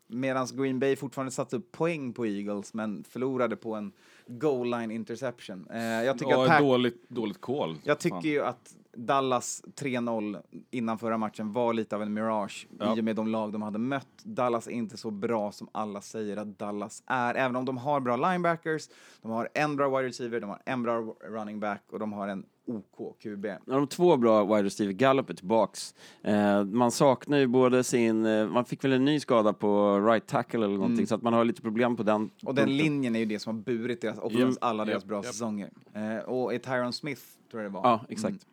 Medan 0.08 0.48
Green 0.54 0.80
Bay 0.80 0.96
fortfarande 0.96 1.32
satte 1.32 1.56
upp 1.56 1.72
poäng 1.72 2.14
på 2.14 2.26
Eagles 2.26 2.74
men 2.74 3.04
förlorade 3.04 3.56
på 3.56 3.76
en 3.76 3.92
goal 4.28 4.70
line 4.72 4.92
interception. 4.92 5.68
Eh, 5.72 5.82
jag 5.82 6.18
tycker, 6.20 6.32
Ja, 6.32 6.44
att 6.44 6.50
Pack- 6.50 6.60
dåligt, 6.62 7.10
dåligt 7.10 7.42
call. 7.42 7.78
jag 7.84 8.00
tycker 8.00 8.16
Fan. 8.16 8.30
ju 8.30 8.42
att 8.44 8.76
Dallas 8.96 9.64
3-0 9.76 10.38
innan 10.72 10.98
förra 10.98 11.18
matchen 11.18 11.52
var 11.54 11.74
lite 11.74 11.96
av 11.96 12.02
en 12.02 12.14
mirage 12.14 12.68
Ja. 12.80 12.98
i 12.98 13.00
och 13.00 13.04
med 13.04 13.16
de 13.16 13.28
lag 13.28 13.52
de 13.54 13.62
hade 13.62 13.80
mött. 13.80 14.08
Dallas 14.24 14.68
är 14.68 14.72
inte 14.72 14.98
så 14.98 15.12
bra 15.12 15.52
som 15.52 15.68
alla 15.72 16.02
säger 16.02 16.38
att 16.38 16.60
Dallas 16.60 17.04
är, 17.06 17.36
även 17.36 17.56
om 17.56 17.66
de 17.66 17.78
har 17.78 18.00
bra 18.00 18.16
linebackers, 18.16 18.90
de 19.22 19.32
har 19.32 19.50
en 19.54 19.76
bra 19.76 19.90
wide 19.98 20.08
receiver, 20.10 20.40
de 20.40 20.50
har 20.50 20.62
en 20.66 20.84
bra 20.84 21.16
running 21.30 21.60
back 21.60 21.84
och 21.92 22.00
de 22.00 22.14
har 22.14 22.28
en 22.28 22.46
OK 22.66 23.20
QB. 23.20 23.46
Ja, 23.46 23.58
De 23.66 23.88
två 23.88 24.18
bra 24.18 24.44
wide 24.46 24.64
receiver, 24.64 24.94
Gallup 24.94 25.30
är 25.30 25.34
tillbaks. 25.34 25.96
Eh, 26.22 26.64
man 26.66 26.92
saknar 26.92 27.38
ju 27.38 27.48
både 27.48 27.84
sin, 27.84 28.26
eh, 28.26 28.48
man 28.48 28.66
fick 28.66 28.84
väl 28.84 28.92
en 28.94 29.06
ny 29.06 29.20
skada 29.20 29.54
på 29.54 30.00
right 30.00 30.28
tackle 30.28 30.66
eller 30.66 30.78
någonting, 30.78 31.08
så 31.08 31.16
att 31.16 31.22
man 31.22 31.34
har 31.34 31.46
lite 31.46 31.62
problem 31.62 31.96
på 31.96 32.04
den 32.04 32.16
Mm. 32.16 32.30
Och 32.46 32.56
den 32.56 32.66
punkten. 32.66 32.78
linjen 32.78 33.16
är 33.16 33.20
ju 33.20 33.26
det 33.26 33.40
som 33.40 33.56
har 33.56 33.64
burit 33.64 34.02
deras 34.02 34.18
Japp, 34.34 34.54
alla 34.62 34.86
deras 34.86 34.96
japp, 35.04 35.08
bra 35.08 35.18
japp. 35.18 35.26
säsonger. 35.26 35.70
Eh, 35.94 36.18
och 36.18 36.54
är 36.54 36.60
Tyron 36.60 36.94
Smith, 36.94 37.22
tror 37.52 37.64
jag 37.64 37.72
det 37.72 37.74
var, 37.76 37.84
Ja, 37.90 38.06
exakt. 38.10 38.46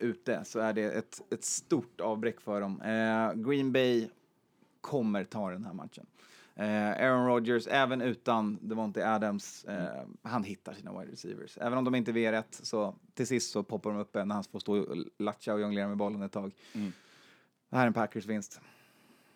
mm, 0.00 0.10
ute 0.10 0.40
så 0.44 0.58
är 0.58 0.72
det 0.72 0.82
ett, 0.92 1.20
ett 1.32 1.44
stort 1.44 2.00
avbräck 2.00 2.40
för 2.40 2.60
dem. 2.60 2.80
Eh, 2.80 3.42
Green 3.48 3.72
Bay 3.72 4.08
kommer 4.80 5.24
ta 5.24 5.50
den 5.50 5.64
här 5.64 5.72
matchen. 5.72 6.06
Eh, 6.54 6.90
Aaron 6.90 7.26
Rodgers, 7.26 7.66
även 7.66 8.00
utan 8.00 8.58
Devontae 8.62 9.14
Adams, 9.14 9.64
eh, 9.64 10.02
han 10.22 10.44
hittar 10.44 10.74
sina 10.74 11.00
wide 11.00 11.12
receivers. 11.12 11.58
Även 11.60 11.78
om 11.78 11.84
de 11.84 11.94
inte 11.94 12.10
är 12.10 12.32
rätt 12.32 12.60
så 12.62 12.94
till 13.14 13.26
sist 13.26 13.52
så 13.52 13.62
poppar 13.62 13.90
de 13.90 14.00
upp 14.00 14.16
en 14.16 14.28
när 14.28 14.34
han 14.34 14.44
får 14.44 14.58
stå 14.58 14.78
och 14.78 14.96
latcha 15.18 15.54
och 15.54 15.60
jonglera 15.60 15.88
med 15.88 15.96
bollen 15.96 16.22
ett 16.22 16.32
tag. 16.32 16.52
Mm. 16.72 16.92
Det 17.70 17.76
här 17.76 17.82
är 17.82 17.86
en 17.86 17.92
Packers 17.92 18.26
vinst. 18.26 18.60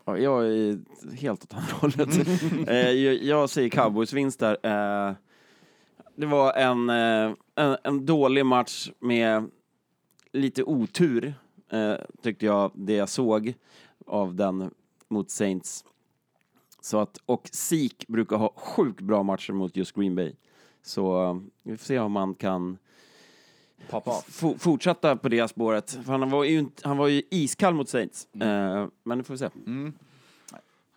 Ja, 0.04 0.18
jag 0.18 0.46
är 0.46 0.78
helt 1.16 1.44
åt 1.44 1.54
andra 1.54 1.72
hållet. 1.72 2.28
eh, 2.68 2.90
jag, 2.90 3.14
jag 3.14 3.50
säger 3.50 3.68
cowboys 3.68 4.12
vinst 4.12 4.40
där. 4.40 5.16
Det 6.14 6.26
var 6.26 6.52
en, 6.52 6.90
en, 6.90 7.76
en 7.82 8.06
dålig 8.06 8.46
match 8.46 8.90
med 8.98 9.50
lite 10.32 10.64
otur, 10.64 11.34
tyckte 12.22 12.46
jag, 12.46 12.70
det 12.74 12.92
jag 12.92 13.08
såg 13.08 13.54
av 14.06 14.34
den 14.34 14.70
mot 15.08 15.30
Saints. 15.30 15.84
Så 16.86 16.98
att, 17.00 17.18
och 17.26 17.48
Sik 17.52 18.08
brukar 18.08 18.36
ha 18.36 18.52
sjukt 18.56 19.00
bra 19.00 19.22
matcher 19.22 19.52
mot 19.52 19.76
just 19.76 19.92
Green 19.92 20.14
Bay. 20.14 20.32
Så 20.82 21.22
eh, 21.24 21.36
vi 21.62 21.76
får 21.76 21.84
se 21.84 21.98
om 21.98 22.12
man 22.12 22.34
kan 22.34 22.78
Pop 23.90 24.08
off. 24.08 24.28
fo- 24.42 24.58
fortsätta 24.58 25.16
på 25.16 25.28
det 25.28 25.48
spåret. 25.48 25.90
För 26.04 26.12
han 26.12 26.30
var 26.30 26.44
ju, 26.44 26.58
inte- 26.58 26.88
han 26.88 26.96
var 26.96 27.08
ju 27.08 27.22
iskall 27.30 27.74
mot 27.74 27.88
Saints. 27.88 28.28
Eh, 28.34 28.86
men 29.04 29.18
det 29.18 29.24
får 29.24 29.34
vi 29.34 29.38
se. 29.38 29.48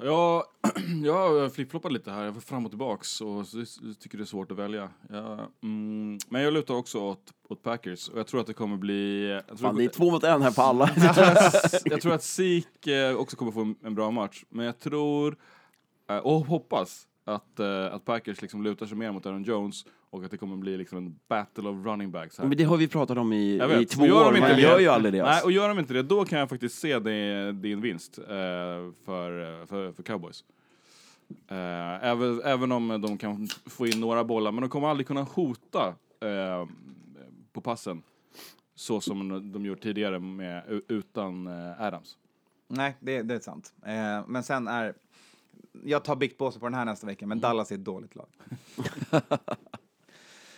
Ja, 0.04 0.46
jag 1.04 1.14
har 1.14 1.50
flipfloppat 1.50 1.92
lite 1.92 2.12
här, 2.12 2.24
jag 2.26 2.32
var 2.32 2.42
fram 2.42 2.66
och 2.66 2.72
tillbaks 2.72 3.22
och 3.22 3.48
så 3.48 3.58
jag 3.60 3.68
tycker 4.00 4.18
det 4.18 4.24
är 4.24 4.26
svårt 4.26 4.52
att 4.52 4.58
välja. 4.58 4.90
Ja, 5.10 5.40
mm, 5.64 6.18
men 6.30 6.42
jag 6.42 6.54
lutar 6.54 6.74
också 6.74 7.00
åt, 7.00 7.34
åt 7.50 7.64
Packers 7.64 8.10
och 8.10 8.20
jag 8.20 8.28
tror 8.28 8.42
att 8.42 8.48
det 8.48 8.54
kommer 8.54 8.78
bli... 8.78 9.28
Jag 9.30 9.48
tror, 9.48 9.58
Fan, 9.58 9.76
det 9.76 9.84
är 9.84 9.88
två 9.90 10.12
mot 10.12 10.24
en 10.24 10.42
här 10.42 10.52
på 10.52 10.62
alla. 10.62 10.90
jag 11.86 12.02
tror 12.02 12.14
att, 12.14 12.24
Sik 12.24 12.88
eh, 12.88 13.16
också 13.16 13.38
kommer 13.38 13.52
få 13.52 13.61
en, 13.61 13.76
en 13.84 13.95
bra 13.95 14.11
match, 14.11 14.44
men 14.49 14.66
jag 14.66 14.80
tror 14.80 15.38
och 16.18 16.45
hoppas 16.45 17.07
att, 17.26 17.60
eh, 17.60 17.86
att 17.94 18.06
Packers 18.06 18.41
liksom 18.41 18.64
lutar 18.64 18.86
sig 18.86 18.98
mer 18.98 19.11
mot 19.11 19.26
Aaron 19.26 19.44
Jones 19.44 19.86
och 20.10 20.23
att 20.23 20.31
det 20.31 20.38
kommer 20.38 20.56
bli 20.57 20.77
liksom 20.77 20.98
en 20.98 21.19
battle 21.27 21.69
of 21.69 21.86
running 21.86 22.11
backs 22.11 22.38
här. 22.38 22.45
Men 22.48 22.57
det 22.57 22.64
har 22.64 22.77
vi 22.77 22.88
pratat 22.88 23.18
om 23.18 23.34
i, 23.34 23.57
Jag 23.57 23.68
vet. 23.68 23.81
i 23.81 23.86
två 23.86 24.06
gör 24.06 24.27
år, 24.27 24.34
de 24.34 24.40
det- 24.40 24.61
gör 24.61 24.80
ju 24.80 24.88
aldrig 24.88 25.14
det. 25.14 25.23
Nej, 25.23 25.41
och 25.44 25.52
gör 25.52 25.68
de 25.69 25.80
inte 25.80 25.94
det, 25.94 26.03
då 26.03 26.26
kan 26.26 26.40
jag 26.40 26.49
faktiskt 26.49 26.80
se 26.80 26.99
det, 26.99 27.52
din 27.52 27.81
vinst 27.81 28.18
eh, 28.19 28.26
för, 29.06 29.61
eh, 29.61 29.65
för, 29.65 29.91
för 29.91 30.03
cowboys. 30.03 30.44
Eh, 31.48 32.03
även, 32.10 32.41
även 32.41 32.72
om 32.72 33.02
de 33.02 33.18
kan 33.18 33.48
få 33.65 33.88
in 33.88 33.99
några 33.99 34.23
bollar, 34.23 34.52
men 34.52 34.61
de 34.61 34.69
kommer 34.69 34.88
aldrig 34.88 35.07
kunna 35.07 35.23
hota 35.23 35.88
eh, 36.22 36.68
på 37.53 37.61
passen 37.61 38.02
så 38.76 39.02
som 39.02 39.52
de 39.53 39.65
gjort 39.65 39.81
tidigare 39.81 40.19
med, 40.19 40.84
utan 40.88 41.48
eh, 41.48 41.81
Adams. 41.81 42.18
Nej, 42.68 42.95
det, 42.99 43.22
det 43.22 43.36
är 43.36 43.40
sant. 43.40 43.73
Eh, 43.86 44.27
men 44.27 44.44
sen 44.44 44.68
är... 44.68 44.94
Jag 45.84 46.03
tar 46.03 46.15
biktpåse 46.15 46.60
på 46.60 46.65
den 46.65 46.73
här 46.73 46.85
nästa 46.85 47.07
vecka, 47.07 47.27
men 47.27 47.39
Dallas 47.39 47.72
är 47.72 47.76
ett 47.76 47.84
dåligt 47.84 48.15
lag. 48.15 48.27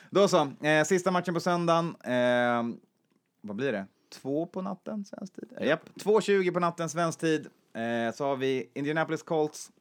Då 0.09 0.27
så, 0.27 0.51
eh, 0.63 0.83
sista 0.83 1.11
matchen 1.11 1.33
på 1.33 1.39
söndagen. 1.39 1.95
Eh, 2.03 2.77
vad 3.41 3.55
blir 3.55 3.71
det? 3.71 3.85
Två 4.09 4.45
på 4.45 4.61
natten 4.61 5.05
svensk 5.05 5.35
tid? 5.35 5.53
Japp, 5.61 5.89
2.20 5.95 6.53
på 6.53 6.59
natten 6.59 6.89
svensk 6.89 7.19
tid. 7.19 7.47
Eh, 7.73 8.13
så 8.15 8.25
har 8.25 8.35
vi 8.35 8.69
Indianapolis 8.73 9.23
Colts 9.23 9.71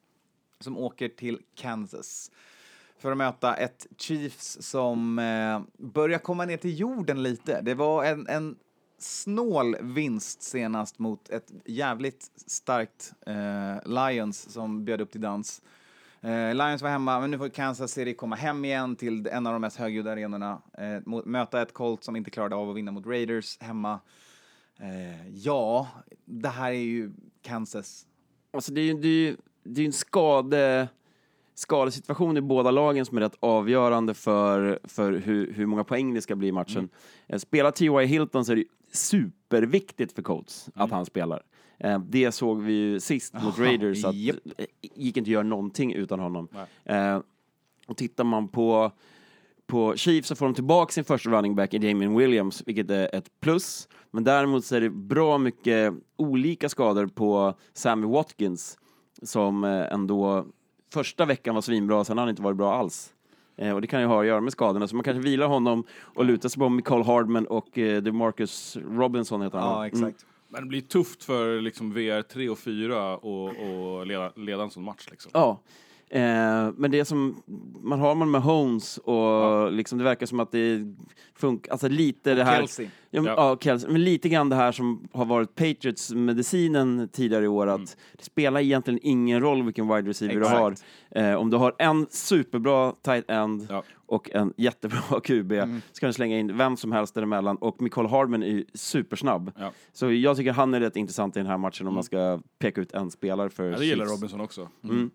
som 0.60 0.78
åker 0.78 1.08
till 1.08 1.40
Kansas 1.54 2.30
för 2.98 3.10
att 3.10 3.16
möta 3.16 3.54
ett 3.54 3.86
Chiefs 3.96 4.58
som 4.60 5.18
eh, 5.18 5.60
börjar 5.78 6.18
komma 6.18 6.44
ner 6.44 6.56
till 6.56 6.80
jorden 6.80 7.22
lite. 7.22 7.60
Det 7.60 7.74
var 7.74 8.04
en, 8.04 8.26
en 8.28 8.56
snål 9.02 9.76
vinst 9.80 10.42
senast 10.42 10.98
mot 10.98 11.30
ett 11.30 11.52
jävligt 11.64 12.30
starkt 12.46 13.12
eh, 13.26 13.76
Lions 14.10 14.52
som 14.52 14.84
bjöd 14.84 15.00
upp 15.00 15.10
till 15.12 15.20
dans. 15.20 15.62
Eh, 16.20 16.54
Lions 16.54 16.82
var 16.82 16.90
hemma, 16.90 17.20
men 17.20 17.30
nu 17.30 17.38
får 17.38 17.48
Kansas 17.48 17.92
City 17.92 18.14
komma 18.14 18.36
hem 18.36 18.64
igen 18.64 18.96
till 18.96 19.26
en 19.26 19.46
av 19.46 19.52
de 19.52 19.60
mest 19.62 19.76
högljudda 19.76 20.12
arenorna. 20.12 20.62
Eh, 20.78 21.20
möta 21.24 21.62
ett 21.62 21.72
Colt 21.74 22.04
som 22.04 22.16
inte 22.16 22.30
klarade 22.30 22.56
av 22.56 22.70
att 22.70 22.76
vinna 22.76 22.92
mot 22.92 23.06
Raiders 23.06 23.58
hemma. 23.60 24.00
Eh, 24.80 25.28
ja, 25.28 25.88
det 26.24 26.48
här 26.48 26.70
är 26.72 26.74
ju 26.74 27.12
Kansas. 27.42 28.06
Alltså 28.50 28.72
det 28.72 28.80
är 28.80 28.84
ju 28.84 28.94
det 28.94 29.08
är, 29.08 29.20
ju- 29.30 29.36
det 29.62 29.80
är 29.80 29.82
ju 29.82 29.86
en 29.86 29.92
skade, 29.92 30.88
skadesituation 31.60 32.36
i 32.36 32.40
båda 32.40 32.70
lagen 32.70 33.04
som 33.06 33.16
är 33.16 33.20
rätt 33.20 33.36
avgörande 33.40 34.14
för, 34.14 34.78
för 34.84 35.12
hur, 35.12 35.52
hur 35.52 35.66
många 35.66 35.84
poäng 35.84 36.14
det 36.14 36.22
ska 36.22 36.36
bli 36.36 36.48
i 36.48 36.52
matchen. 36.52 36.88
Eh, 37.26 37.38
Spelar 37.38 37.70
T.Y. 37.70 38.04
Hilton 38.06 38.44
så 38.44 38.52
är 38.52 38.56
det 38.56 38.64
superviktigt 38.92 40.12
för 40.12 40.22
Colts 40.22 40.68
att 40.74 40.90
han 40.90 41.06
spelar. 41.06 41.42
Eh, 41.78 41.98
Det 41.98 42.32
såg 42.32 42.62
vi 42.62 42.72
ju 42.72 43.00
sist 43.00 43.34
mot 43.44 43.58
Raiders, 43.58 44.04
att 44.04 44.12
det 44.14 44.66
gick 44.94 45.16
inte 45.16 45.20
att 45.28 45.32
göra 45.32 45.42
någonting 45.42 45.92
utan 45.92 46.20
honom. 46.20 46.48
Eh, 46.84 47.20
Och 47.86 47.96
tittar 47.96 48.24
man 48.24 48.48
på 48.48 48.92
på 49.66 49.96
Chiefs 49.96 50.28
så 50.28 50.34
får 50.36 50.46
de 50.46 50.54
tillbaka 50.54 50.92
sin 50.92 51.04
första 51.04 51.30
running 51.30 51.54
back 51.54 51.74
i 51.74 51.78
Damien 51.78 52.16
Williams, 52.16 52.62
vilket 52.66 52.90
är 52.90 53.14
ett 53.14 53.40
plus. 53.40 53.88
Men 54.10 54.24
däremot 54.24 54.64
så 54.64 54.76
är 54.76 54.80
det 54.80 54.90
bra 54.90 55.38
mycket 55.38 55.94
olika 56.16 56.68
skador 56.68 57.06
på 57.06 57.54
Sammy 57.72 58.06
Watkins 58.06 58.78
som 59.22 59.64
ändå 59.64 60.46
första 60.92 61.24
veckan 61.24 61.54
var 61.54 61.62
svinbra, 61.62 62.04
sen 62.04 62.18
har 62.18 62.22
han 62.22 62.30
inte 62.30 62.42
varit 62.42 62.56
bra 62.56 62.74
alls. 62.74 63.12
Eh, 63.56 63.74
och 63.74 63.80
det 63.80 63.86
kan 63.86 64.00
ju 64.00 64.06
ha 64.06 64.20
att 64.20 64.26
göra 64.26 64.40
med 64.40 64.52
skadorna, 64.52 64.88
så 64.88 64.96
man 64.96 65.04
kanske 65.04 65.22
vilar 65.22 65.46
honom 65.46 65.84
och 66.00 66.24
lutar 66.24 66.48
sig 66.48 66.58
på 66.58 66.68
Michael 66.68 67.02
Hardman 67.02 67.46
och 67.46 67.78
eh, 67.78 68.02
DeMarcus 68.02 68.76
Robinson 68.90 69.42
heter 69.42 69.58
han. 69.58 69.68
Ja, 69.68 69.76
va? 69.76 69.86
exakt. 69.86 70.26
Men 70.48 70.62
det 70.62 70.68
blir 70.68 70.80
tufft 70.80 71.24
för 71.24 71.60
liksom 71.60 71.92
VR 71.92 72.22
3 72.22 72.48
och 72.48 72.58
4 72.58 73.16
och, 73.16 73.46
och 73.46 74.06
leda, 74.06 74.32
leda 74.36 74.62
en 74.62 74.70
sån 74.70 74.84
match 74.84 75.06
liksom. 75.10 75.30
Ja. 75.34 75.60
Eh, 76.12 76.70
men 76.76 76.90
det 76.90 77.04
som 77.04 77.42
man 77.82 78.00
har 78.00 78.14
man 78.14 78.30
med 78.30 78.42
Holmes 78.42 78.98
och 78.98 79.72
liksom 79.72 79.98
det 79.98 80.04
verkar 80.04 80.26
som 80.26 80.40
att 80.40 80.52
det 80.52 80.80
funkar, 81.34 81.72
alltså 81.72 81.88
lite 81.88 82.34
det 82.34 82.44
här. 82.44 82.56
Kelsey. 82.56 82.86
Ja, 83.10 83.22
men, 83.22 83.32
Ja. 83.32 83.34
ja. 83.36 83.58
Kelsey. 83.60 83.90
men 83.92 84.04
lite 84.04 84.28
grann 84.28 84.48
det 84.48 84.56
här 84.56 84.72
som 84.72 85.08
har 85.12 85.24
varit 85.24 85.54
Patriots-medicinen 85.54 87.08
tidigare 87.12 87.44
i 87.44 87.48
år, 87.48 87.66
att 87.66 87.96
det 88.18 88.24
spelar 88.24 88.60
egentligen 88.60 89.00
ingen 89.02 89.40
roll 89.40 89.62
vilken 89.62 89.88
wide 89.94 90.08
receiver 90.08 90.34
du 90.40 90.46
har. 90.46 90.72
Exakt. 90.72 90.88
Eh, 91.10 91.34
om 91.34 91.50
du 91.50 91.56
har 91.56 91.74
en 91.78 92.06
superbra 92.10 92.92
tight 93.02 93.30
end 93.30 93.66
Ja. 93.70 93.82
och 94.06 94.30
en 94.30 94.52
jättebra 94.56 95.20
QB 95.24 95.52
så 95.92 96.00
kan 96.00 96.06
du 96.08 96.12
slänga 96.12 96.38
in 96.38 96.56
vem 96.56 96.76
som 96.76 96.92
helst 96.92 97.14
däremellan 97.14 97.56
och 97.56 97.82
Nicole 97.82 98.08
Hardman 98.08 98.42
är 98.42 98.64
supersnabb. 98.74 99.52
Ja. 99.58 99.70
Så 99.92 100.12
jag 100.12 100.36
tycker 100.36 100.52
han 100.52 100.74
är 100.74 100.80
rätt 100.80 100.96
intressant 100.96 101.36
i 101.36 101.40
den 101.40 101.46
här 101.46 101.58
matchen 101.58 101.86
om 101.86 101.94
man 101.94 102.04
ska 102.04 102.40
peka 102.58 102.80
ut 102.80 102.92
en 102.92 103.10
spelare 103.10 103.50
för 103.50 103.70
Ja, 103.70 103.78
det 103.78 103.84
gillar. 103.86 104.04
Robinson 104.06 104.40
också. 104.40 104.68
Mm. 104.84 105.10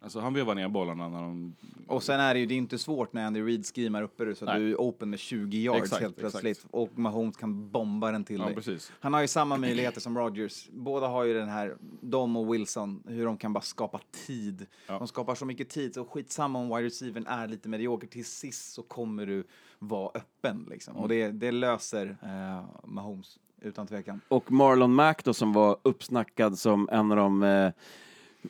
Alltså 0.00 0.20
han 0.20 0.34
vevar 0.34 0.54
ner 0.54 0.68
bollarna 0.68 1.08
när 1.08 1.20
de... 1.22 1.54
Och 1.86 2.02
sen 2.02 2.20
är 2.20 2.34
det 2.34 2.40
ju 2.40 2.46
det 2.46 2.54
är 2.54 2.58
inte 2.58 2.78
svårt 2.78 3.12
när 3.12 3.26
Andy 3.26 3.40
Reid 3.42 3.66
schemar 3.66 4.02
uppe 4.02 4.24
du 4.24 4.34
så 4.34 4.44
att 4.44 4.50
Nej. 4.54 4.60
du 4.60 4.70
är 4.70 4.76
open 4.76 5.10
med 5.10 5.18
20 5.18 5.58
yards 5.58 5.82
Exakt, 5.82 6.02
helt 6.02 6.18
exakt. 6.18 6.32
plötsligt 6.42 6.66
och 6.70 6.98
Mahomes 6.98 7.36
kan 7.36 7.70
bomba 7.70 8.12
den 8.12 8.24
till 8.24 8.38
Ja, 8.38 8.44
dig. 8.46 8.54
precis. 8.54 8.92
Han 9.00 9.14
har 9.14 9.20
ju 9.20 9.28
samma 9.28 9.56
möjligheter 9.56 10.00
som 10.00 10.18
Rodgers. 10.18 10.68
Båda 10.72 11.06
har 11.08 11.24
ju 11.24 11.34
den 11.34 11.48
här, 11.48 11.76
de 12.00 12.36
och 12.36 12.54
Wilson, 12.54 13.02
hur 13.06 13.24
de 13.26 13.36
kan 13.36 13.52
bara 13.52 13.60
skapa 13.60 14.00
tid. 14.26 14.66
Ja. 14.86 14.98
De 14.98 15.08
skapar 15.08 15.34
så 15.34 15.44
mycket 15.44 15.68
tid, 15.68 15.94
så 15.94 16.04
skitsamma 16.04 16.58
om 16.58 16.68
wide 16.68 16.82
receivern 16.86 17.26
är 17.26 17.48
lite 17.48 17.68
medioker. 17.68 18.06
Till 18.06 18.24
sist 18.26 18.72
så 18.72 18.82
kommer 18.82 19.26
du 19.26 19.44
vara 19.78 20.10
öppen 20.14 20.66
liksom. 20.70 20.96
Och 20.96 21.08
det, 21.08 21.28
det 21.30 21.52
löser 21.52 22.16
eh, 22.22 22.64
Mahomes 22.84 23.38
utan 23.60 23.86
tvekan. 23.86 24.20
Och 24.28 24.52
Marlon 24.52 24.94
Mack 24.94 25.24
då 25.24 25.34
som 25.34 25.52
var 25.52 25.76
uppsnackad 25.82 26.58
som 26.58 26.88
en 26.92 27.10
av 27.10 27.16
de 27.16 27.42
eh, 27.42 27.70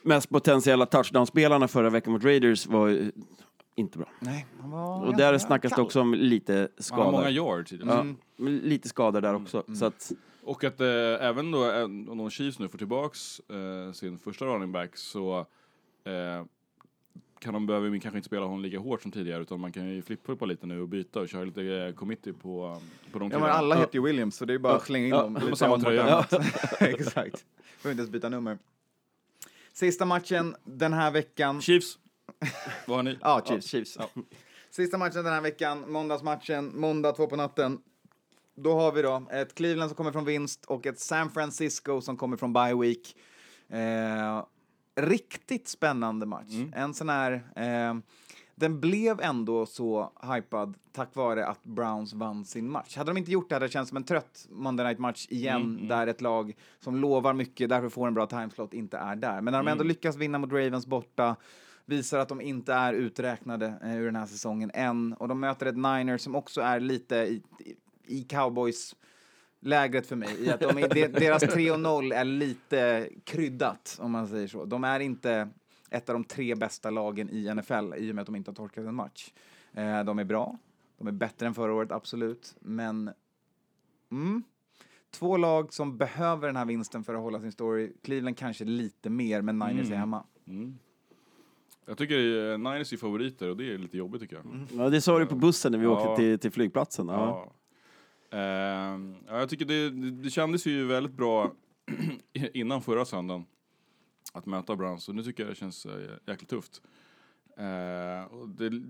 mest 0.02 0.28
potentiella 0.30 0.86
touchdown-spelarna 0.86 1.68
förra 1.68 1.90
veckan 1.90 2.12
mot 2.12 2.24
Raiders 2.24 2.66
var 2.66 2.88
ju 2.88 3.12
inte 3.74 3.98
bra. 3.98 4.08
Nej, 4.20 4.46
han 4.60 4.70
var 4.70 5.06
Och 5.06 5.16
där 5.16 5.38
snackas 5.38 5.72
det 5.76 5.82
också 5.82 6.00
om 6.00 6.14
lite 6.14 6.52
Han 6.52 6.60
har 6.76 6.82
skador. 6.82 7.12
många 7.12 7.30
yards 7.30 7.70
det. 7.70 7.78
Ja, 7.86 8.04
lite 8.48 8.88
skador 8.88 9.20
där 9.20 9.34
också. 9.34 9.64
Så 9.74 9.84
att, 9.86 10.12
Och 10.42 10.64
att 10.64 10.80
eh, 10.80 10.86
även 11.20 11.50
då 11.50 11.70
eh, 11.72 11.82
om 11.84 12.18
de 12.18 12.30
Chiefs 12.30 12.58
nu 12.58 12.68
får 12.68 12.78
tillbaks 12.78 13.40
eh, 13.40 13.92
sin 13.92 14.18
första 14.18 14.44
running 14.44 14.72
back 14.72 14.96
så 14.96 15.38
eh, 16.04 16.44
kan 17.40 17.54
de 17.54 17.66
behöver 17.66 17.88
ju 17.88 18.00
kanske 18.00 18.18
inte 18.18 18.26
spela 18.26 18.44
honom 18.46 18.62
lika 18.62 18.78
hårt 18.78 19.02
som 19.02 19.12
tidigare 19.12 19.42
utan 19.42 19.60
man 19.60 19.72
kan 19.72 19.88
ju 19.88 20.02
flippa 20.02 20.46
lite 20.46 20.66
nu 20.66 20.80
och 20.80 20.88
byta 20.88 21.20
och 21.20 21.28
köra 21.28 21.44
lite 21.44 21.62
eh, 21.62 21.92
committee 21.94 22.32
på, 22.32 22.78
på 23.12 23.18
de 23.18 23.30
Ja, 23.30 23.38
men 23.38 23.50
alla 23.50 23.76
heter 23.76 23.94
ju 23.98 24.02
Williams, 24.04 24.36
så 24.36 24.44
det 24.44 24.54
är 24.54 24.58
bara 24.58 24.76
att 24.76 24.86
slänga 24.86 25.06
in 25.06 25.10
Ja, 25.10 25.22
dem. 25.22 25.34
de 25.34 25.40
har 25.40 25.46
lite 25.46 25.58
samma 25.58 25.78
tröja. 25.80 26.26
Exakt. 26.80 27.14
Behöver 27.82 27.90
inte 27.90 28.00
ens 28.00 28.10
byta 28.10 28.28
nummer. 28.28 28.58
Sista 29.78 30.04
matchen 30.04 30.56
den 30.64 30.92
här 30.92 31.10
veckan. 31.10 31.60
Chiefs, 31.60 31.98
vad 32.86 32.96
har 32.96 33.02
ni? 33.02 33.18
Ja, 33.20 33.42
Chiefs. 33.46 33.66
Chiefs. 33.66 33.98
Sista 34.70 34.98
matchen 34.98 35.24
den 35.24 35.32
här 35.32 35.40
veckan, 35.40 35.92
måndagsmatchen, 35.92 36.80
måndag 36.80 37.12
två 37.12 37.26
på 37.26 37.36
natten. 37.36 37.78
Då 38.56 38.74
har 38.74 38.92
vi 38.92 39.02
då 39.02 39.26
ett 39.32 39.54
Cleveland 39.54 39.90
som 39.90 39.96
kommer 39.96 40.12
från 40.12 40.24
vinst 40.24 40.64
och 40.64 40.86
ett 40.86 41.00
San 41.00 41.30
Francisco 41.30 42.00
som 42.00 42.16
kommer 42.16 42.36
från 42.36 42.52
bye 42.52 42.74
week. 42.74 43.16
Eh, 43.68 44.44
riktigt 44.96 45.68
spännande 45.68 46.26
match. 46.26 46.52
En 46.74 46.94
sån 46.94 47.08
här... 47.08 47.32
Eh, 47.56 47.94
den 48.58 48.80
blev 48.80 49.20
ändå 49.20 49.66
så 49.66 50.12
hypad 50.34 50.74
tack 50.92 51.14
vare 51.14 51.46
att 51.46 51.64
Browns 51.64 52.12
vann 52.12 52.44
sin 52.44 52.70
match. 52.70 52.96
Hade 52.96 53.10
de 53.10 53.16
inte 53.18 53.30
gjort 53.30 53.48
det 53.48 53.54
hade 53.54 53.66
det 53.66 53.72
känts 53.72 53.88
som 53.88 53.96
en 53.96 54.04
trött 54.04 54.46
Monday 54.50 54.86
Night-match 54.86 55.26
igen, 55.30 55.88
där 55.88 56.06
ett 56.06 56.20
lag 56.20 56.56
som 56.80 56.96
lovar 56.96 57.32
mycket, 57.32 57.68
därför 57.68 57.88
får 57.88 58.06
en 58.06 58.14
bra 58.14 58.26
timeslot, 58.26 58.74
inte 58.74 58.96
är 58.96 59.16
där. 59.16 59.40
Men 59.40 59.52
när 59.52 59.58
de 59.58 59.68
ändå 59.68 59.84
lyckas 59.84 60.16
vinna 60.16 60.38
mot 60.38 60.52
Ravens 60.52 60.86
borta, 60.86 61.36
visar 61.84 62.18
att 62.18 62.28
de 62.28 62.40
inte 62.40 62.72
är 62.72 62.92
uträknade 62.92 63.74
eh, 63.82 63.96
ur 63.96 64.04
den 64.04 64.16
här 64.16 64.26
säsongen 64.26 64.70
än, 64.74 65.12
och 65.12 65.28
de 65.28 65.40
möter 65.40 65.66
ett 65.66 65.76
Niners 65.76 66.20
som 66.20 66.34
också 66.34 66.60
är 66.60 66.80
lite 66.80 67.16
i, 67.16 67.42
i, 67.58 67.74
i 68.06 68.22
cowboys 68.22 68.96
lägret 69.60 70.06
för 70.06 70.16
mig, 70.16 70.44
i 70.44 70.50
att 70.50 70.60
de 70.60 70.78
är, 70.78 70.88
de, 70.88 71.08
deras 71.08 71.42
3-0 71.42 72.14
är 72.14 72.24
lite 72.24 73.08
kryddat, 73.24 73.98
om 74.00 74.10
man 74.10 74.28
säger 74.28 74.48
så. 74.48 74.64
De 74.64 74.84
är 74.84 75.00
inte 75.00 75.48
ett 75.90 76.08
av 76.08 76.12
de 76.14 76.24
tre 76.24 76.54
bästa 76.54 76.90
lagen 76.90 77.30
i 77.30 77.54
NFL 77.54 77.94
i 77.96 78.10
och 78.10 78.14
med 78.14 78.22
att 78.22 78.26
de 78.26 78.36
inte 78.36 78.50
har 78.50 78.54
torskat 78.54 78.84
en 78.86 78.94
match. 78.94 79.32
Eh, 79.72 80.04
de 80.04 80.18
är 80.18 80.24
bra, 80.24 80.58
de 80.98 81.06
är 81.08 81.12
bättre 81.12 81.46
än 81.46 81.54
förra 81.54 81.72
året, 81.74 81.92
absolut, 81.92 82.56
men 82.60 83.10
mm, 84.12 84.42
två 85.10 85.36
lag 85.36 85.72
som 85.72 85.98
behöver 85.98 86.46
den 86.46 86.56
här 86.56 86.64
vinsten 86.64 87.04
för 87.04 87.14
att 87.14 87.20
hålla 87.20 87.40
sin 87.40 87.52
story. 87.52 87.92
Cleveland 88.02 88.36
kanske 88.38 88.64
lite 88.64 89.10
mer, 89.10 89.42
men 89.42 89.58
Niners 89.58 89.90
är 89.90 89.96
hemma. 89.96 90.24
Jag 91.86 91.98
tycker 91.98 92.50
eh, 92.52 92.58
Niners 92.58 92.92
är 92.92 92.96
favoriter 92.96 93.50
och 93.50 93.56
det 93.56 93.74
är 93.74 93.78
lite 93.78 93.96
jobbigt 93.98 94.20
tycker 94.22 94.36
jag. 94.36 94.44
ja, 94.84 94.90
det 94.90 95.00
sa 95.00 95.18
du 95.18 95.26
på 95.26 95.34
bussen 95.34 95.72
när 95.72 95.78
vi 95.78 95.84
Ja. 95.84 95.90
åkte 96.10 96.16
till, 96.22 96.38
till 96.38 96.50
flygplatsen. 96.50 97.08
Ja. 97.08 97.14
Ja. 97.14 97.52
Ja, 99.26 99.38
jag 99.38 99.48
tycker 99.48 99.64
det, 99.64 99.90
det, 99.90 100.10
det 100.10 100.30
kändes 100.30 100.66
ju 100.66 100.86
väldigt 100.86 101.12
bra 101.12 101.52
innan 102.54 102.82
förra 102.82 103.04
söndagen 103.04 103.44
att 104.32 104.46
möta 104.46 104.76
Browns 104.76 105.08
och 105.08 105.14
nu 105.14 105.22
tycker 105.22 105.42
jag 105.42 105.52
det 105.52 105.56
känns 105.56 105.86
äh, 105.86 105.92
jäkligt 106.26 106.50
tufft. 106.50 106.82
Eh, 107.56 108.34
och 108.34 108.48
det, 108.48 108.82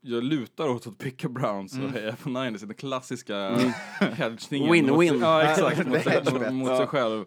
jag 0.00 0.24
lutar 0.24 0.68
åt 0.68 0.86
att 0.86 0.98
picka 0.98 1.28
Browns 1.28 1.78
och 1.78 1.90
heja 1.90 2.16
på 2.16 2.28
Niners, 2.28 2.62
den 2.62 2.74
klassiska 2.74 3.58
hedgningen. 4.00 4.74
Win-win. 4.74 5.20
Ja, 5.20 5.42
exakt. 5.42 5.86
mot, 5.86 6.52
mot, 6.52 6.76
sig 6.76 6.86
själv. 6.86 7.24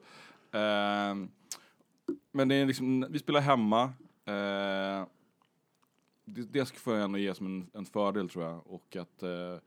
Ehm, 0.51 1.29
men 2.31 2.47
det 2.47 2.55
är 2.55 2.65
liksom, 2.65 3.05
vi 3.09 3.19
spelar 3.19 3.41
hemma. 3.41 3.83
Eh, 4.25 5.07
det, 6.25 6.41
det 6.51 6.65
ska 6.65 6.91
jag 6.91 7.03
ändå 7.03 7.17
ge 7.17 7.35
som 7.35 7.45
en, 7.45 7.69
en 7.73 7.85
fördel 7.85 8.29
tror 8.29 8.45
jag. 8.45 8.67
Och 8.67 8.95
att 8.95 9.23
eh, 9.23 9.57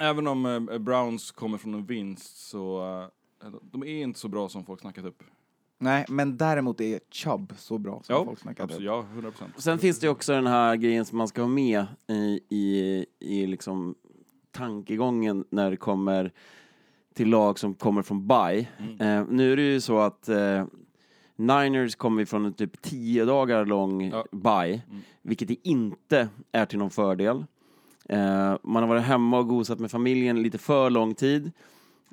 även 0.00 0.26
om 0.26 0.46
eh, 0.46 0.78
Browns 0.78 1.30
kommer 1.30 1.58
från 1.58 1.74
en 1.74 1.86
vinst 1.86 2.36
så 2.48 2.82
eh, 3.42 3.50
de 3.62 3.82
är 3.82 4.02
inte 4.02 4.20
så 4.20 4.28
bra 4.28 4.48
som 4.48 4.64
folk 4.64 4.80
snackat 4.80 5.04
upp. 5.04 5.22
Nej, 5.82 6.04
men 6.08 6.36
däremot 6.36 6.80
är 6.80 7.00
Chubb 7.10 7.52
så 7.56 7.78
bra 7.78 8.00
som 8.04 8.24
folk 8.24 8.38
snackar 8.38 8.64
absolut, 8.64 8.86
ja, 8.86 9.04
100 9.12 9.30
procent. 9.30 9.52
Sen 9.56 9.78
finns 9.78 9.98
det 9.98 10.06
ju 10.06 10.10
också 10.10 10.32
den 10.32 10.46
här 10.46 10.76
grejen 10.76 11.04
som 11.04 11.18
man 11.18 11.28
ska 11.28 11.40
ha 11.40 11.48
med 11.48 11.86
i, 12.08 12.40
i, 12.48 13.06
i 13.18 13.46
liksom 13.46 13.94
tankegången 14.50 15.44
när 15.50 15.70
det 15.70 15.76
kommer 15.76 16.32
till 17.14 17.28
lag 17.28 17.58
som 17.58 17.74
kommer 17.74 18.02
från 18.02 18.26
bye. 18.28 18.68
Eh, 19.00 19.24
nu 19.28 19.52
är 19.52 19.56
det 19.56 19.62
ju 19.62 19.80
så 19.80 19.98
att 19.98 20.28
eh, 20.28 20.64
Niners 21.36 21.94
kommer 21.96 22.24
från 22.24 22.44
en 22.44 22.52
typ 22.52 22.82
tio 22.82 23.24
dagar 23.24 23.64
lång 23.66 24.10
Ja. 24.10 24.24
bye, 24.32 24.82
vilket 25.22 25.48
det 25.48 25.56
inte 25.68 26.28
är 26.52 26.66
till 26.66 26.78
någon 26.78 26.90
fördel. 26.90 27.44
Eh, 28.08 28.56
man 28.62 28.82
har 28.82 28.86
varit 28.86 29.02
hemma 29.02 29.38
och 29.38 29.48
gosat 29.48 29.78
med 29.78 29.90
familjen 29.90 30.42
lite 30.42 30.58
för 30.58 30.90
lång 30.90 31.14
tid. 31.14 31.52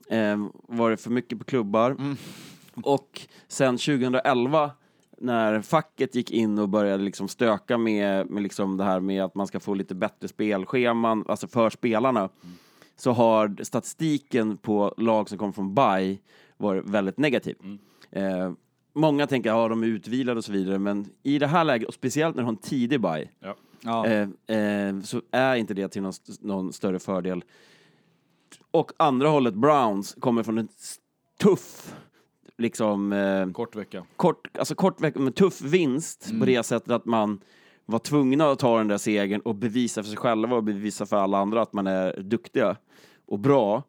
Eh, 0.10 0.46
varit 0.68 1.02
för 1.02 1.10
mycket 1.12 1.40
på 1.40 1.46
klubbar. 1.46 2.16
Och 2.84 3.22
sen 3.48 3.78
2011 3.78 4.72
när 5.18 5.62
facket 5.62 6.16
gick 6.16 6.32
in 6.32 6.60
och 6.60 6.70
började 6.70 7.04
liksom 7.04 7.28
stöka 7.28 7.78
med, 7.78 8.30
med 8.30 8.44
liksom 8.44 8.78
det 8.78 8.84
här 8.84 9.00
med 9.00 9.24
att 9.24 9.36
man 9.36 9.48
ska 9.48 9.60
få 9.60 9.74
lite 9.74 9.96
bättre 9.96 10.28
spelscheman, 10.28 11.26
alltså 11.28 11.48
för 11.48 11.70
spelarna, 11.70 12.30
så 12.96 13.12
har 13.12 13.64
statistiken 13.64 14.58
på 14.58 14.94
lag 14.98 15.30
som 15.30 15.38
kommer 15.38 15.54
från 15.54 15.76
bye 15.76 16.18
varit 16.58 16.86
väldigt 16.86 17.18
negativ. 17.18 17.56
Eh, 18.12 18.52
många 18.94 19.28
tänker 19.28 19.50
att 19.52 19.58
ja, 19.58 19.68
de 19.68 19.84
är 19.84 19.88
utvilade 19.88 20.38
och 20.38 20.46
så 20.46 20.52
vidare, 20.52 20.80
men 20.80 21.06
i 21.24 21.40
det 21.40 21.48
här 21.48 21.64
läget, 21.64 21.88
och 21.88 21.94
speciellt 21.94 22.36
när 22.36 22.44
de 22.44 22.46
har 22.46 22.52
en 22.54 22.58
tidig 22.58 23.02
bye, 23.02 23.30
Ja. 23.40 23.56
Ja. 23.82 24.06
eh, 24.08 24.58
eh, 24.58 25.02
så 25.02 25.22
är 25.32 25.56
inte 25.56 25.74
det 25.74 25.88
till 25.88 26.02
någon, 26.02 26.10
st- 26.10 26.34
någon 26.48 26.74
större 26.74 27.00
fördel. 27.00 27.44
Och 28.72 28.92
andra 28.98 29.28
hållet, 29.30 29.54
Browns, 29.54 30.16
kommer 30.20 30.44
från 30.44 30.58
en 30.58 30.68
tuff, 31.42 31.96
liksom, 32.60 33.14
eh, 33.14 33.52
Kort 33.52 33.76
vecka. 33.76 34.04
kort, 34.16 34.58
alltså 34.58 34.76
kort 34.76 35.02
vecka 35.02 35.20
med 35.20 35.36
tuff 35.36 35.62
vinst 35.62 36.32
på 36.40 36.46
det 36.46 36.64
sättet 36.64 36.92
att 36.92 37.06
man 37.06 37.40
var 37.86 38.00
tvungna 38.00 38.52
att 38.52 38.60
ta 38.60 38.78
den 38.78 38.88
där 38.88 38.98
segern 38.98 39.42
och 39.42 39.56
bevisa 39.56 40.04
för 40.04 40.08
sig 40.10 40.18
själva 40.18 40.56
och 40.56 40.64
bevisa 40.64 41.06
för 41.06 41.18
alla 41.18 41.38
andra 41.38 41.62
att 41.62 41.74
man 41.74 41.88
är 41.88 42.20
duktiga 42.22 42.76
och 43.28 43.40
bra. 43.40 43.84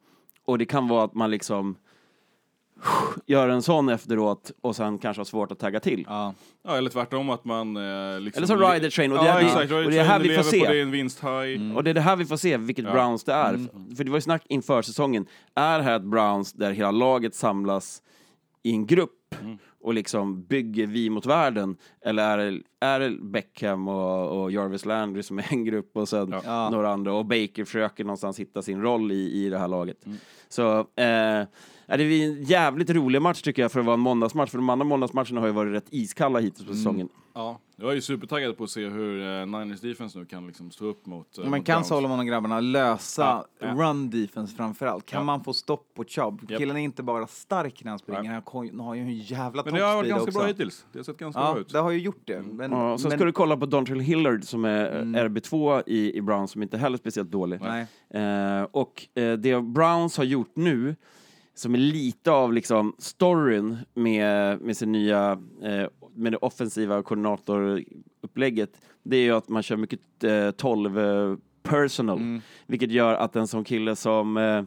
Och 0.44 0.58
det 0.58 0.64
kan 0.64 0.88
vara 0.88 1.04
att 1.04 1.14
man 1.14 1.30
liksom 1.30 1.76
gör 3.26 3.48
en 3.48 3.62
sån 3.62 3.88
efteråt 3.88 4.50
och 4.60 4.76
sen 4.76 4.98
kanske 4.98 5.20
har 5.20 5.24
svårt 5.24 5.52
att 5.52 5.58
tagga 5.58 5.80
till. 5.80 6.04
Ja. 6.08 6.34
Ja, 6.62 6.76
eller 6.76 6.90
tvärtom 6.90 7.30
att 7.30 7.44
man... 7.44 7.76
Eh, 7.76 8.20
liksom 8.20 8.42
Eller 8.44 8.46
så 8.46 8.70
Rider 8.72 8.90
Train, 8.90 9.12
och 9.12 9.18
det 9.18 9.24
ja, 9.26 9.40
är- 9.40 9.44
exakt. 9.44 9.72
och 9.72 9.90
det 9.90 9.98
är 9.98 10.04
här 10.04 10.18
vi 10.20 10.36
får 10.36 10.42
se. 10.42 10.66
på 10.66 10.72
din 10.72 10.90
vinsthaj. 10.90 11.74
Och 11.76 11.84
det 11.84 11.90
är 11.90 11.94
det 11.94 12.00
här 12.00 12.16
vi 12.16 12.24
får 12.26 12.36
se, 12.36 12.56
vilket 12.56 12.84
Ja. 12.84 12.92
Browns 12.92 13.24
det 13.24 13.32
är. 13.32 13.58
För 13.96 14.04
det 14.04 14.10
var 14.10 14.16
ju 14.18 14.22
snack 14.22 14.42
inför 14.48 14.82
säsongen. 14.82 15.26
Är 15.54 15.78
det 15.78 15.84
här 15.84 15.96
ett 15.96 16.02
Browns 16.02 16.52
där 16.52 16.72
hela 16.72 16.90
laget 16.90 17.34
samlas 17.34 18.02
i 18.62 18.70
en 18.72 18.86
grupp 18.86 19.34
och 19.80 19.94
liksom 19.94 20.44
bygger 20.44 20.86
vi 20.86 21.10
mot 21.10 21.26
världen? 21.26 21.76
Eller 22.04 22.38
är 22.38 22.50
det, 22.50 22.62
är 22.80 23.00
det 23.00 23.10
Beckham 23.22 23.88
och, 23.88 24.42
och 24.42 24.52
Jarvis 24.52 24.84
Landry 24.84 25.22
som 25.22 25.38
är 25.38 25.46
en 25.50 25.64
grupp 25.64 25.90
och 25.96 26.08
sen 26.08 26.34
Ja. 26.44 26.70
några 26.70 26.90
andra 26.92 27.14
och 27.14 27.24
Baker 27.26 27.64
försöker 27.64 28.04
någonstans 28.04 28.40
hitta 28.40 28.62
sin 28.62 28.82
roll 28.82 29.12
i, 29.12 29.32
i 29.46 29.48
det 29.50 29.58
här 29.58 29.68
laget. 29.68 30.04
Så 30.48 30.78
eh, 30.78 31.42
det 31.96 32.04
är 32.04 32.24
en 32.28 32.42
jävligt 32.42 32.90
rolig 32.90 33.22
match 33.22 33.42
tycker 33.42 33.62
jag 33.62 33.72
för 33.72 33.80
att 33.80 33.86
vara 33.86 33.94
en 33.94 34.00
måndagsmatch, 34.00 34.50
för 34.50 34.58
de 34.58 34.70
andra 34.70 34.84
måndagsmatcherna 34.84 35.40
har 35.40 35.46
ju 35.46 35.52
varit 35.52 35.72
rätt 35.72 35.86
iskalla 35.90 36.38
hittills 36.38 36.68
på 36.68 36.74
säsongen. 36.74 37.08
Ja, 37.34 37.58
jag 37.76 37.90
är 37.90 37.94
ju 37.94 38.00
supertaggad 38.00 38.56
på 38.56 38.64
att 38.64 38.70
se 38.70 38.88
hur 38.88 39.40
eh, 39.40 39.46
Niners 39.46 39.80
defense 39.80 40.18
nu 40.18 40.24
kan 40.24 40.46
liksom 40.46 40.70
stå 40.70 40.84
upp 40.86 41.06
mot, 41.06 41.38
eh, 41.38 41.42
Men 41.44 41.50
mot 41.50 41.66
kan 41.66 41.74
Browns. 41.74 41.88
Solomon 41.88 42.18
och 42.18 42.26
grabbarna 42.26 42.60
lösa 42.60 43.22
Ja, 43.22 43.46
ja. 43.66 43.74
run 43.74 44.10
defense 44.10 44.56
framförallt? 44.56 45.06
Kan 45.06 45.18
Ja. 45.18 45.24
man 45.24 45.44
få 45.44 45.52
stopp 45.52 45.94
på 45.94 46.04
Chubb? 46.04 46.40
Japp. 46.50 46.58
Killen 46.58 46.76
är 46.76 46.80
inte 46.80 47.02
bara 47.02 47.26
stark 47.26 47.84
när 47.84 47.90
han 47.90 47.98
springer, 47.98 48.30
han 48.70 48.80
har 48.80 48.94
ju 48.94 49.00
en 49.00 49.18
jävla 49.18 49.62
Men 49.64 49.74
det 49.74 49.80
har 49.80 49.94
varit 49.96 50.10
toppspeed 50.10 50.10
ganska 50.10 50.28
också. 50.30 50.38
bra 50.38 50.46
hittills. 50.48 50.84
Det 50.92 50.98
har 50.98 51.04
sett 51.04 51.18
ganska 51.18 51.40
Ja, 51.40 51.52
bra 51.52 51.60
ut. 51.60 51.68
det 51.72 51.78
har 51.78 51.90
ju 51.90 51.98
gjort 51.98 52.22
det. 52.24 52.42
Men, 52.42 52.70
Ja, 52.72 52.92
och 52.92 53.00
så 53.00 53.08
men, 53.08 53.18
ska 53.18 53.24
du 53.24 53.32
kolla 53.32 53.56
på 53.56 53.66
Dontrell 53.66 54.00
Hillard 54.00 54.44
som 54.44 54.64
är 54.64 54.90
RB2 55.28 55.82
i, 55.86 56.16
i 56.16 56.22
Browns 56.22 56.50
som 56.50 56.62
inte 56.62 56.78
heller 56.78 56.94
är 56.96 56.98
speciellt 56.98 57.30
dålig. 57.30 57.60
Nej. 57.62 57.86
Eh, 58.10 58.62
och 58.70 59.06
eh, 59.14 59.32
det 59.32 59.60
Browns 59.62 60.16
har 60.16 60.24
gjort 60.24 60.52
nu, 60.54 60.96
som 61.60 61.74
är 61.74 61.78
lite 61.78 62.30
av 62.30 62.52
liksom 62.52 62.94
storyn 62.98 63.78
med, 63.94 64.60
med 64.60 64.76
sin 64.76 64.92
nya, 64.92 65.32
eh, 65.62 65.86
med 66.14 66.32
det 66.32 66.36
offensiva 66.36 67.02
koordinatorupplägget, 67.02 68.80
det 69.02 69.16
är 69.16 69.22
ju 69.22 69.32
att 69.32 69.48
man 69.48 69.62
kör 69.62 69.76
mycket 69.76 70.24
eh, 70.24 70.50
12 70.50 70.98
eh, 70.98 71.36
personal, 71.62 72.40
vilket 72.66 72.90
gör 72.90 73.14
att 73.14 73.36
en 73.36 73.46
sån 73.46 73.64
kille 73.64 73.96
som 73.96 74.36
eh, 74.36 74.62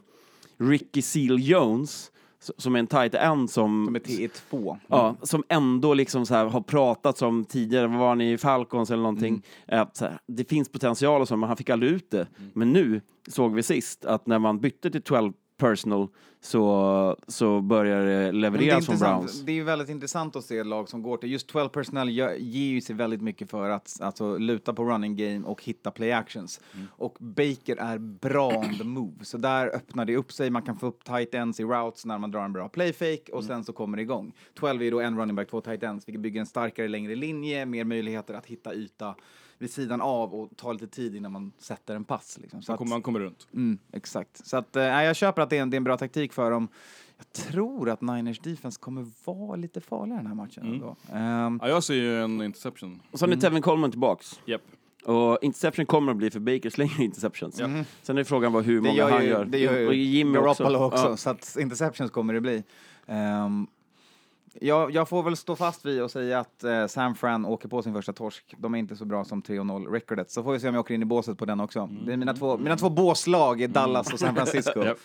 Ricky 0.58 1.02
Seal 1.02 1.40
Jones, 1.40 2.12
som 2.58 2.76
är 2.76 2.80
en 2.80 2.88
tight 2.88 3.16
end 3.16 3.50
som... 3.50 3.86
Som 3.86 3.96
är 3.96 4.00
T2. 4.00 4.78
Ja, 4.88 5.16
som 5.22 5.44
ändå 5.50 5.94
liksom 5.94 6.26
så 6.26 6.34
här 6.34 6.46
har 6.46 6.62
pratat 6.62 7.22
om 7.22 7.46
tidigare, 7.46 7.88
var 7.88 8.16
ni 8.16 8.32
i 8.32 8.38
Falcons 8.38 8.92
eller 8.92 9.04
någonting, 9.04 9.44
Mm. 9.68 9.82
att 9.82 10.00
här, 10.00 10.20
det 10.28 10.50
finns 10.50 10.70
potential 10.70 11.22
och 11.22 11.28
så, 11.28 11.38
men 11.38 11.48
han 11.48 11.58
fick 11.58 11.70
aldrig 11.70 11.92
ut 11.92 12.12
det. 12.12 12.28
Men 12.54 12.74
nu 12.74 13.02
såg 13.28 13.56
vi 13.56 13.64
sist 13.64 14.06
att 14.06 14.28
när 14.28 14.40
man 14.40 14.60
bytte 14.60 14.92
till 14.92 15.02
12 15.02 15.34
personal 15.58 16.08
så, 16.42 17.18
så 17.28 17.62
börjar 17.62 18.06
det 18.06 18.32
levereras 18.32 18.86
från 18.86 18.98
Browns. 19.00 19.42
det 19.42 19.60
är 19.60 19.64
väldigt 19.64 19.90
intressant 19.90 20.36
att 20.36 20.44
se 20.46 20.64
lag 20.64 20.90
som 20.90 21.02
går 21.04 21.18
till, 21.18 21.32
just 21.32 21.48
12 21.48 21.70
personnel 21.70 22.10
gör- 22.10 22.34
ger 22.36 22.70
ju 22.72 22.82
sig 22.82 22.96
väldigt 22.96 23.22
mycket 23.22 23.50
för 23.50 23.70
att 23.70 23.98
alltså, 24.02 24.38
luta 24.38 24.74
på 24.74 24.84
running 24.86 25.16
game 25.16 25.42
och 25.46 25.64
hitta 25.64 25.92
play 25.92 26.12
actions. 26.12 26.62
Mm. 26.74 26.88
Och 26.92 27.18
Baker 27.20 27.76
är 27.76 27.98
bra 27.98 28.48
on 28.58 28.78
the 28.78 28.84
move, 28.84 29.26
så 29.26 29.38
där 29.38 29.68
öppnar 29.76 30.06
det 30.06 30.16
upp 30.18 30.32
sig, 30.32 30.50
man 30.50 30.62
kan 30.62 30.78
få 30.80 30.88
upp 30.88 31.04
tight 31.04 31.34
ends 31.36 31.60
i 31.60 31.64
routes 31.64 32.06
när 32.06 32.18
man 32.18 32.32
drar 32.32 32.46
en 32.46 32.54
bra 32.54 32.70
play 32.70 32.94
fake 32.94 33.32
och 33.32 33.44
Mm. 33.44 33.48
sen 33.48 33.64
så 33.64 33.74
kommer 33.74 33.98
det 33.98 34.04
igång. 34.04 34.34
12 34.54 34.82
är 34.84 34.92
då 34.92 35.00
en 35.02 35.18
running 35.20 35.36
back, 35.36 35.50
två 35.50 35.62
tight 35.62 35.84
ends, 35.84 36.08
vilket 36.08 36.22
bygger 36.22 36.40
en 36.40 36.46
starkare 36.46 36.88
längre 36.88 37.16
linje, 37.16 37.66
mer 37.66 37.84
möjligheter 37.84 38.34
att 38.34 38.46
hitta 38.46 38.74
yta 38.76 39.16
vid 39.64 39.72
sidan 39.72 40.02
av 40.02 40.34
och 40.34 40.50
ta 40.58 40.74
lite 40.74 40.88
tid 40.88 41.16
innan 41.16 41.32
man 41.32 41.52
sätter 41.60 41.96
en 41.96 42.04
pass. 42.04 42.38
Liksom. 42.42 42.62
Så 42.62 42.72
Man 42.72 42.74
att- 42.74 42.78
kommer, 42.78 42.90
man 42.90 43.02
kommer 43.02 43.20
runt. 43.20 43.48
Mm, 43.54 43.78
exakt. 43.94 44.48
Så 44.48 44.58
att, 44.58 44.74
nej, 44.76 45.06
jag 45.06 45.16
köper 45.16 45.42
att 45.42 45.50
det 45.50 45.58
är, 45.58 45.62
en, 45.62 45.70
det 45.70 45.76
är 45.76 45.78
en 45.78 45.84
bra 45.84 45.98
taktik 45.98 46.34
för 46.34 46.52
dem. 46.52 46.68
Jag 47.18 47.32
tror 47.34 47.90
att 47.90 48.02
Niners 48.02 48.40
defense 48.40 48.80
kommer 48.80 49.06
vara 49.26 49.56
lite 49.56 49.82
farligare 49.82 50.20
den 50.20 50.28
här 50.28 50.36
matchen. 50.36 50.66
ändå. 50.74 50.96
Ehm, 51.14 51.60
Ja, 51.62 51.70
jag 51.70 51.84
ser 51.84 51.94
ju 51.94 52.24
en 52.24 52.42
interception. 52.42 53.00
Och 53.12 53.20
sen 53.20 53.32
är 53.32 53.36
Tevin 53.36 53.62
Coleman 53.62 53.92
tillbaks. 53.92 54.40
Japp. 54.46 54.62
Och 55.06 55.38
interception 55.42 55.86
kommer 55.86 56.12
att 56.12 56.18
bli 56.18 56.32
för 56.32 56.40
Baker 56.40 56.70
slänger 56.70 57.02
interceptions. 57.02 57.62
Sen 58.02 58.18
är 58.18 58.24
frågan 58.24 58.52
vad 58.54 58.64
hur 58.64 58.76
det 58.76 58.82
många 58.82 58.94
gör 58.94 59.12
han 59.12 59.24
ju, 59.24 59.30
gör. 59.30 59.46
Det 59.46 59.58
gör 59.60 59.78
ju 59.80 59.88
och 59.88 59.94
Jimmy 59.94 60.34
Garoppolo 60.34 60.78
också, 60.80 61.06
Ja. 61.10 61.18
så 61.18 61.30
att 61.30 61.58
interceptions 61.60 62.12
kommer 62.12 62.34
det 62.34 62.42
bli. 62.42 62.64
Ehm, 63.08 63.68
jag, 64.62 64.92
jag 64.92 65.10
får 65.10 65.24
väl 65.24 65.36
stå 65.36 65.56
fast 65.56 65.86
vid 65.86 66.02
och 66.02 66.12
säga 66.12 66.40
att 66.40 66.64
eh, 66.64 66.88
San 66.88 67.16
Fran 67.16 67.46
åker 67.46 67.68
på 67.70 67.82
sin 67.82 67.94
första 67.94 68.14
torsk. 68.14 68.56
De 68.58 68.74
är 68.76 68.80
inte 68.80 68.96
så 68.96 69.06
bra 69.06 69.26
som 69.26 69.42
3-0 69.42 69.92
recordet. 69.92 70.32
Så 70.32 70.44
får 70.44 70.54
vi 70.54 70.60
se 70.60 70.68
om 70.68 70.74
jag 70.76 70.80
åker 70.82 70.94
in 70.94 71.02
i 71.02 71.06
båset 71.06 71.38
på 71.38 71.46
den 71.46 71.60
också. 71.60 71.90
Det 72.06 72.14
är 72.14 72.18
mina 72.18 72.34
två, 72.34 72.58
mina 72.58 72.76
två 72.78 72.90
båslag 72.90 73.62
är 73.62 73.68
Dallas 73.68 74.14
och 74.14 74.20
San 74.20 74.36
Francisco. 74.36 74.80
Japp. 74.86 74.98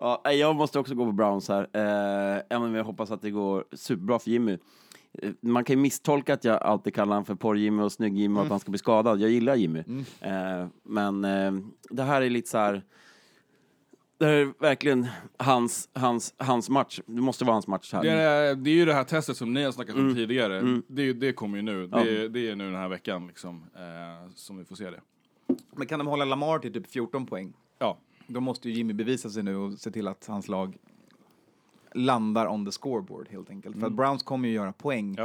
Ja, 0.00 0.20
nej, 0.24 0.36
jag 0.38 0.56
måste 0.56 0.78
också 0.78 0.94
gå 0.94 1.06
på 1.06 1.12
Browns 1.12 1.48
här, 1.48 1.62
eh, 1.72 2.42
även 2.50 2.62
om 2.62 2.74
jag 2.74 2.84
hoppas 2.84 3.10
att 3.10 3.22
det 3.22 3.30
går 3.30 3.64
superbra 3.72 4.18
för 4.18 4.30
Jimmy. 4.30 4.58
Eh, 5.22 5.30
Man 5.40 5.64
kan 5.64 5.76
ju 5.76 5.82
misstolka 5.82 6.34
att 6.34 6.44
jag 6.44 6.62
alltid 6.62 6.94
kallar 6.94 7.12
honom 7.12 7.24
för 7.24 7.34
porr-Jimmy 7.34 7.82
och 7.82 7.92
snygg-Jimmy 7.92 8.38
och 8.38 8.44
att 8.44 8.50
han 8.50 8.60
ska 8.60 8.70
bli 8.70 8.78
skadad. 8.78 9.20
Jag 9.20 9.30
gillar 9.30 9.54
Jimmy. 9.54 9.78
Eh, 10.20 10.66
men 10.82 11.24
eh, 11.24 11.52
det 11.90 12.02
här 12.02 12.22
är 12.22 12.30
lite 12.30 12.50
så 12.50 12.58
här... 12.58 12.82
Det 14.18 14.24
här 14.24 14.32
är 14.32 14.52
verkligen 14.58 15.06
hans, 15.36 15.88
hans, 15.92 16.34
hans 16.36 16.70
match. 16.70 17.00
Det 17.06 17.20
måste 17.20 17.44
vara 17.44 17.54
hans 17.54 17.66
match 17.66 17.92
här. 17.92 18.02
Det 18.02 18.10
är, 18.10 18.54
det 18.54 18.70
är 18.70 18.74
ju 18.74 18.84
det 18.84 18.94
här 18.94 19.04
testet 19.04 19.36
som 19.36 19.52
ni 19.52 19.62
har 19.64 19.72
snackat 19.72 19.96
om 19.96 20.14
tidigare. 20.14 20.80
Det, 20.88 21.12
det 21.12 21.32
kommer 21.32 21.56
ju 21.56 21.62
nu. 21.62 21.88
Ja. 21.92 22.04
Det, 22.04 22.28
det 22.28 22.48
är 22.50 22.56
nu 22.56 22.64
den 22.64 22.74
här 22.80 22.88
veckan 22.88 23.26
liksom, 23.26 23.64
eh, 23.74 24.30
som 24.34 24.58
vi 24.58 24.64
får 24.64 24.76
se 24.76 24.90
det. 24.90 25.00
Men 25.76 25.86
kan 25.86 25.98
de 25.98 26.08
hålla 26.08 26.24
Lamar 26.24 26.58
till 26.58 26.72
typ 26.72 26.90
14 26.90 27.26
poäng? 27.26 27.52
Ja, 27.78 27.98
Då 28.26 28.40
måste 28.40 28.68
ju 28.68 28.74
Jimmy 28.74 28.92
bevisa 28.92 29.30
sig 29.30 29.42
nu 29.42 29.56
och 29.56 29.72
se 29.72 29.90
till 29.90 30.08
att 30.08 30.26
hans 30.26 30.48
lag 30.48 30.76
landar 31.94 32.46
on 32.46 32.64
the 32.66 32.72
scoreboard 32.72 33.28
helt 33.30 33.50
enkelt. 33.50 33.80
För 33.80 33.86
att 33.86 33.92
Browns 33.92 34.22
kommer 34.22 34.48
ju 34.48 34.54
göra 34.54 34.72
poäng. 34.72 35.16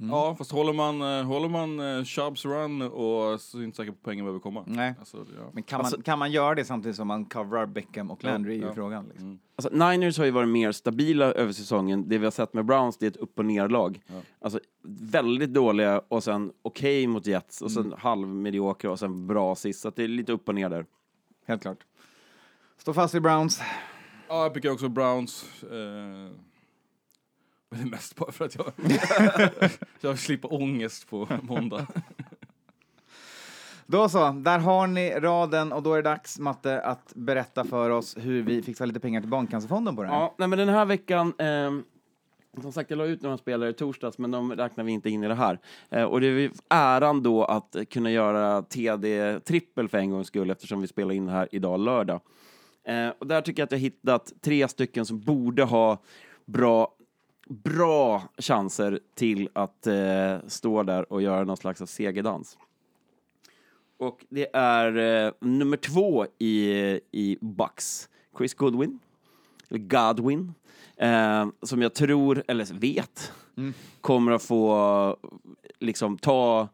Ja. 0.00 0.06
Ja, 0.28 0.34
fast 0.38 0.52
håller 0.52 0.72
man, 0.72 1.02
eh, 1.02 1.24
håller 1.26 1.48
man 1.48 2.04
Chubbs 2.04 2.44
run 2.44 2.82
och 2.82 3.40
så 3.40 3.58
är 3.58 3.62
inte 3.64 3.76
säker 3.76 3.90
på 3.92 3.96
att 3.96 4.02
poängen 4.02 4.24
behöver 4.24 4.40
komma. 4.40 4.64
Nej. 4.66 4.94
Alltså, 4.98 5.16
ja. 5.16 5.50
Men 5.52 5.62
kan, 5.62 5.78
man, 5.78 5.84
Alltså- 5.86 6.02
kan 6.02 6.18
man 6.18 6.32
göra 6.32 6.54
det 6.54 6.64
samtidigt 6.64 6.96
som 6.96 7.08
man 7.08 7.24
coverar 7.24 7.66
Beckham 7.66 8.10
och 8.10 8.24
Landry 8.24 8.56
Ja, 8.58 8.64
i 8.64 8.66
ja. 8.68 8.74
frågan? 8.74 9.08
Liksom. 9.08 9.38
Alltså, 9.56 9.76
Niners 9.88 10.18
har 10.18 10.24
ju 10.24 10.30
varit 10.30 10.48
mer 10.48 10.72
stabila 10.72 11.24
över 11.32 11.52
säsongen. 11.52 12.08
Det 12.08 12.18
vi 12.18 12.24
har 12.24 12.30
sett 12.30 12.54
med 12.54 12.64
Browns, 12.64 12.98
det 12.98 13.06
är 13.06 13.10
ett 13.10 13.16
upp 13.16 13.38
och 13.38 13.44
ner-lag. 13.44 14.00
Alltså, 14.40 14.60
väldigt 15.00 15.54
dåliga 15.54 16.02
och 16.08 16.24
sen 16.24 16.52
okej 16.62 17.06
mot 17.06 17.26
Jets 17.26 17.62
och 17.62 17.70
sen 17.70 17.94
halvmediokra 17.98 18.90
och 18.90 18.98
sen 18.98 19.26
bra 19.26 19.54
sist. 19.54 19.80
Så 19.80 19.88
att 19.88 19.96
det 19.96 20.04
är 20.04 20.08
lite 20.08 20.32
upp 20.32 20.48
och 20.48 20.54
ner 20.54 20.68
där. 20.68 20.86
Helt 21.46 21.62
klart. 21.62 21.78
Stå 22.78 22.92
fast 22.94 23.14
vid 23.14 23.22
Browns. 23.22 23.60
ja, 24.28 24.42
jag 24.42 24.54
pickar 24.54 24.70
också 24.70 24.88
Browns. 24.88 25.62
Eh, 25.62 26.32
mest 27.70 28.16
bara 28.16 28.32
för 28.32 28.44
att 28.44 28.54
jag, 28.54 28.72
jag 30.00 30.18
slipper 30.18 30.52
ångest 30.54 31.10
på 31.10 31.28
måndag. 31.42 31.86
Då 33.86 34.08
så, 34.08 34.30
där 34.30 34.58
har 34.58 34.86
ni 34.86 35.10
raden 35.10 35.72
och 35.72 35.82
då 35.82 35.92
är 35.92 36.02
det 36.02 36.10
dags, 36.10 36.38
Matte, 36.38 36.80
att 36.80 37.12
berätta 37.14 37.64
för 37.64 37.90
oss 37.90 38.16
hur 38.20 38.42
vi 38.42 38.62
fixar 38.62 38.86
lite 38.86 39.00
pengar 39.00 39.20
till 39.20 39.30
Barncancerfonden 39.30 39.96
på 39.96 40.02
det 40.02 40.08
här. 40.08 40.14
Ja, 40.14 40.34
nej, 40.38 40.48
men 40.48 40.58
den 40.58 40.68
här 40.68 40.84
veckan, 40.84 41.32
ehm, 41.38 41.84
som 42.62 42.72
sagt 42.72 42.90
jag 42.90 42.96
la 42.96 43.04
ut 43.04 43.22
några 43.22 43.38
spelare 43.38 43.70
i 43.70 43.72
torsdags, 43.72 44.18
men 44.18 44.30
de 44.30 44.52
räknar 44.52 44.84
vi 44.84 44.92
inte 44.92 45.10
in 45.10 45.24
i 45.24 45.28
det 45.28 45.34
här. 45.34 45.58
Eh, 45.90 46.04
och 46.04 46.20
det 46.20 46.26
är 46.26 46.50
äran 46.68 47.22
då 47.22 47.44
att 47.44 47.76
kunna 47.90 48.10
göra 48.10 48.62
TD-trippel 48.62 49.88
för 49.88 49.98
en 49.98 50.10
gångs 50.10 50.26
skull, 50.26 50.50
eftersom 50.50 50.80
vi 50.80 50.86
spelar 50.86 51.14
in 51.14 51.26
det 51.26 51.32
här 51.32 51.48
idag 51.52 51.80
lördag. 51.80 52.20
Eh, 52.84 53.08
och 53.18 53.26
där 53.26 53.40
tycker 53.40 53.60
jag 53.62 53.64
att 53.64 53.72
jag 53.72 53.78
hittat 53.78 54.32
tre 54.40 54.68
stycken 54.68 55.06
som 55.06 55.20
borde 55.20 55.62
ha 55.64 56.02
bra, 56.44 56.94
bra 57.50 58.22
chanser 58.38 59.00
till 59.14 59.48
att 59.52 59.86
eh, 59.86 60.36
stå 60.46 60.82
där 60.82 61.12
och 61.12 61.22
göra 61.22 61.44
någon 61.44 61.56
slags 61.56 61.80
segerdans. 61.86 62.58
Och 63.98 64.24
det 64.28 64.48
är 64.52 64.96
eh, 65.26 65.32
nummer 65.40 65.76
två 65.76 66.26
i, 66.38 66.70
i 67.10 67.38
Bucks, 67.40 68.08
Chris 68.38 68.54
Goodwin, 68.54 68.98
eller 69.68 69.78
Godwin, 69.78 70.54
eh, 70.96 71.46
som 71.62 71.82
jag 71.82 71.94
tror, 71.94 72.44
eller 72.48 72.74
vet, 72.74 73.32
kommer 74.00 74.32
att 74.32 74.42
få 74.42 75.16
liksom 75.78 76.18
ta 76.18 76.68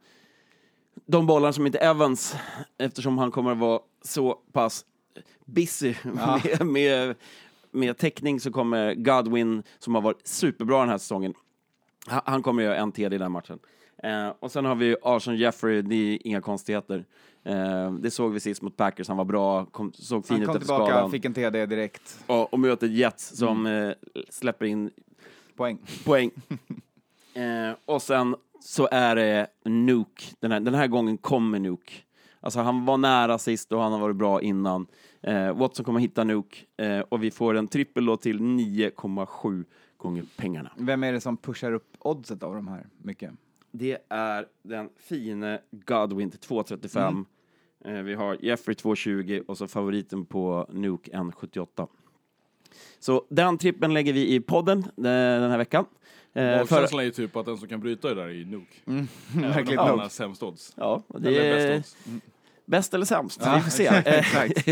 de 1.07 1.27
bollar 1.27 1.53
som 1.53 1.67
inte 1.67 1.79
Evans, 1.79 2.37
eftersom 2.79 3.19
han 3.19 3.31
kommer 3.31 3.53
att 3.53 3.59
vara 3.59 3.81
så 4.03 4.39
pass 4.53 4.85
busy 5.45 5.95
med, 6.05 6.67
med, 6.67 7.15
med 7.77 7.99
täckning 7.99 8.41
så 8.41 8.53
kommer 8.53 8.95
Godwin, 8.95 9.63
som 9.79 9.95
har 9.95 10.03
varit 10.03 10.27
superbra 10.27 10.81
den 10.81 10.89
här 10.89 10.99
säsongen, 10.99 11.35
han, 12.07 12.21
han 12.25 12.43
kommer 12.43 12.63
göra 12.63 12.77
en 12.77 12.93
TD 12.93 13.17
i 13.17 13.19
den 13.19 13.33
matchen. 13.33 13.59
Eh, 14.03 14.29
och 14.41 14.53
sen 14.53 14.65
har 14.65 14.75
vi 14.75 14.97
Arson 15.03 15.37
Jeffrey, 15.37 15.83
det 15.83 15.95
är 15.95 16.27
inga 16.27 16.41
konstigheter. 16.41 17.05
Eh, 17.45 17.93
det 17.93 18.11
såg 18.11 18.33
vi 18.33 18.41
sist 18.41 18.63
mot 18.63 18.77
Packers, 18.77 19.09
han 19.09 19.17
var 19.17 19.25
bra, 19.25 19.65
kom, 19.65 19.93
såg 19.93 20.27
fin 20.27 20.35
Han 20.35 20.43
ut 20.43 20.47
kom 20.47 20.57
efter 20.57 20.67
tillbaka, 20.67 20.93
skadan. 20.93 21.11
fick 21.11 21.25
en 21.25 21.35
TD 21.35 21.67
direkt. 21.67 22.25
Och, 22.27 22.53
och 22.53 22.61
möter 22.61 22.87
Jets 22.87 23.37
som 23.37 23.67
eh, 23.67 23.93
släpper 24.29 24.67
in 24.67 24.91
Poäng. 25.57 25.79
poäng. 26.05 26.31
eh, 27.35 27.77
och 27.85 28.03
sen 28.03 28.37
så 28.61 28.89
är 28.91 29.17
det 29.17 29.47
Nuke. 29.65 30.25
Den 30.41 30.53
här, 30.53 30.61
den 30.61 30.75
här 30.75 30.87
gången 30.87 31.19
kommer 31.19 31.59
Nuke. 31.59 31.93
Alltså 32.41 32.61
han 32.61 32.85
var 32.85 32.97
nära 32.97 33.39
sist 33.39 33.73
och 33.73 33.83
han 33.83 33.93
har 33.93 33.99
varit 33.99 34.17
bra 34.17 34.43
innan. 34.43 34.87
Eh, 35.21 35.53
Watson 35.57 35.85
kommer 35.85 36.01
hitta 36.01 36.25
Nuke 36.25 36.57
eh, 36.77 37.01
och 37.01 37.23
vi 37.23 37.31
får 37.31 37.55
en 37.55 37.69
trippel 37.69 38.07
då 38.07 38.17
till 38.17 38.41
9,7 38.41 39.65
gånger 39.97 40.25
pengarna. 40.37 40.73
Vem 40.77 41.05
är 41.05 41.13
det 41.13 41.21
som 41.21 41.37
pushar 41.37 41.73
upp 41.73 41.97
oddset 41.99 42.43
av 42.43 42.55
de 42.55 42.69
här 42.69 42.87
mycket? 43.03 43.31
Det 43.71 43.99
är 44.09 44.47
den 44.63 44.89
fine 44.97 45.59
Godwin 45.71 46.31
till 46.31 46.41
2,35. 46.41 47.25
Eh, 47.85 47.93
vi 48.03 48.15
har 48.15 48.37
Jeffrey 48.41 48.75
2,20 48.75 49.45
och 49.47 49.59
så 49.59 49.69
favoriten 49.69 50.25
på 50.25 50.67
Nuke 50.73 51.11
1,78. 51.11 51.87
Så 52.99 53.25
den 53.29 53.59
trippen 53.59 53.95
lägger 53.95 54.13
vi 54.13 54.35
i 54.35 54.41
podden 54.41 54.79
eh, 54.79 54.93
den 54.97 55.51
här 55.51 55.59
veckan. 55.59 55.85
Eh, 56.33 56.43
för- 56.43 56.59
Magkänslan 56.59 57.01
är 57.01 57.05
ju 57.05 57.11
typ 57.11 57.37
att 57.37 57.47
den 57.47 57.59
som 57.59 57.69
kan 57.69 57.81
bryta 57.81 58.09
det 58.09 58.15
där 58.15 58.29
är 58.29 58.45
Nuke. 58.45 58.75
Verkligen 58.85 59.45
Även 59.69 59.79
om 59.79 59.87
han 59.89 59.99
har 59.99 60.09
sämst 60.09 60.43
odds. 60.43 60.73
Ja, 60.77 61.03
det 61.09 61.29
Eller 61.29 61.41
är 61.41 61.77
bäst 61.79 61.97
odds. 62.07 62.23
Bäst 62.67 62.95
eller 62.95 63.07
sämst. 63.07 63.41
Ja, 63.45 63.55
vi 63.57 63.61
får 63.63 63.71
se. 63.71 63.87
exakt. 64.05 64.69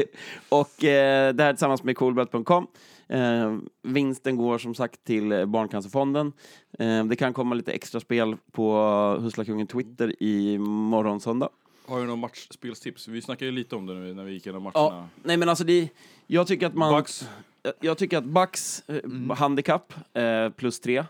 och 0.48 0.84
eh, 0.84 1.34
det 1.34 1.42
här 1.44 1.52
tillsammans 1.52 1.82
med 1.82 1.96
coolbet.com. 1.96 2.66
Eh, 3.08 3.56
vinsten 3.82 4.36
går 4.36 4.58
som 4.58 4.74
sagt 4.74 5.04
till 5.04 5.32
eh, 5.32 5.44
Barncancerfonden. 5.46 6.32
Eh, 6.78 7.04
det 7.04 7.16
kan 7.16 7.32
komma 7.32 7.54
lite 7.54 7.72
extra 7.72 8.00
spel 8.00 8.36
på 8.52 8.76
Husslakungen 9.20 9.66
Twitter 9.66 10.22
i 10.22 10.58
morgon 10.58 11.20
söndag. 11.20 11.48
Har 11.86 12.00
du 12.00 12.06
någon 12.06 12.18
matchspelstips? 12.18 13.08
Vi 13.08 13.22
snackade 13.22 13.44
ju 13.44 13.52
lite 13.52 13.76
om 13.76 13.86
det 13.86 13.94
nu 13.94 14.14
när 14.14 14.24
vi 14.24 14.32
gick 14.32 14.46
igenom 14.46 14.62
matcherna. 14.62 14.74
Ja, 14.96 15.08
nej 15.22 15.36
men 15.36 15.48
alltså 15.48 15.64
det, 15.64 15.88
jag 16.26 16.46
tycker 16.46 16.66
att 16.66 16.74
man... 16.74 16.94
Bucks. 16.94 17.28
Jag- 17.62 17.72
Jag 17.80 17.98
tycker 17.98 18.18
att 18.18 18.24
Bucks 18.24 18.82
eh, 18.88 19.36
handikapp 19.36 19.92
eh, 20.14 20.48
plus 20.50 20.80
tre 20.80 20.98
eh, 20.98 21.04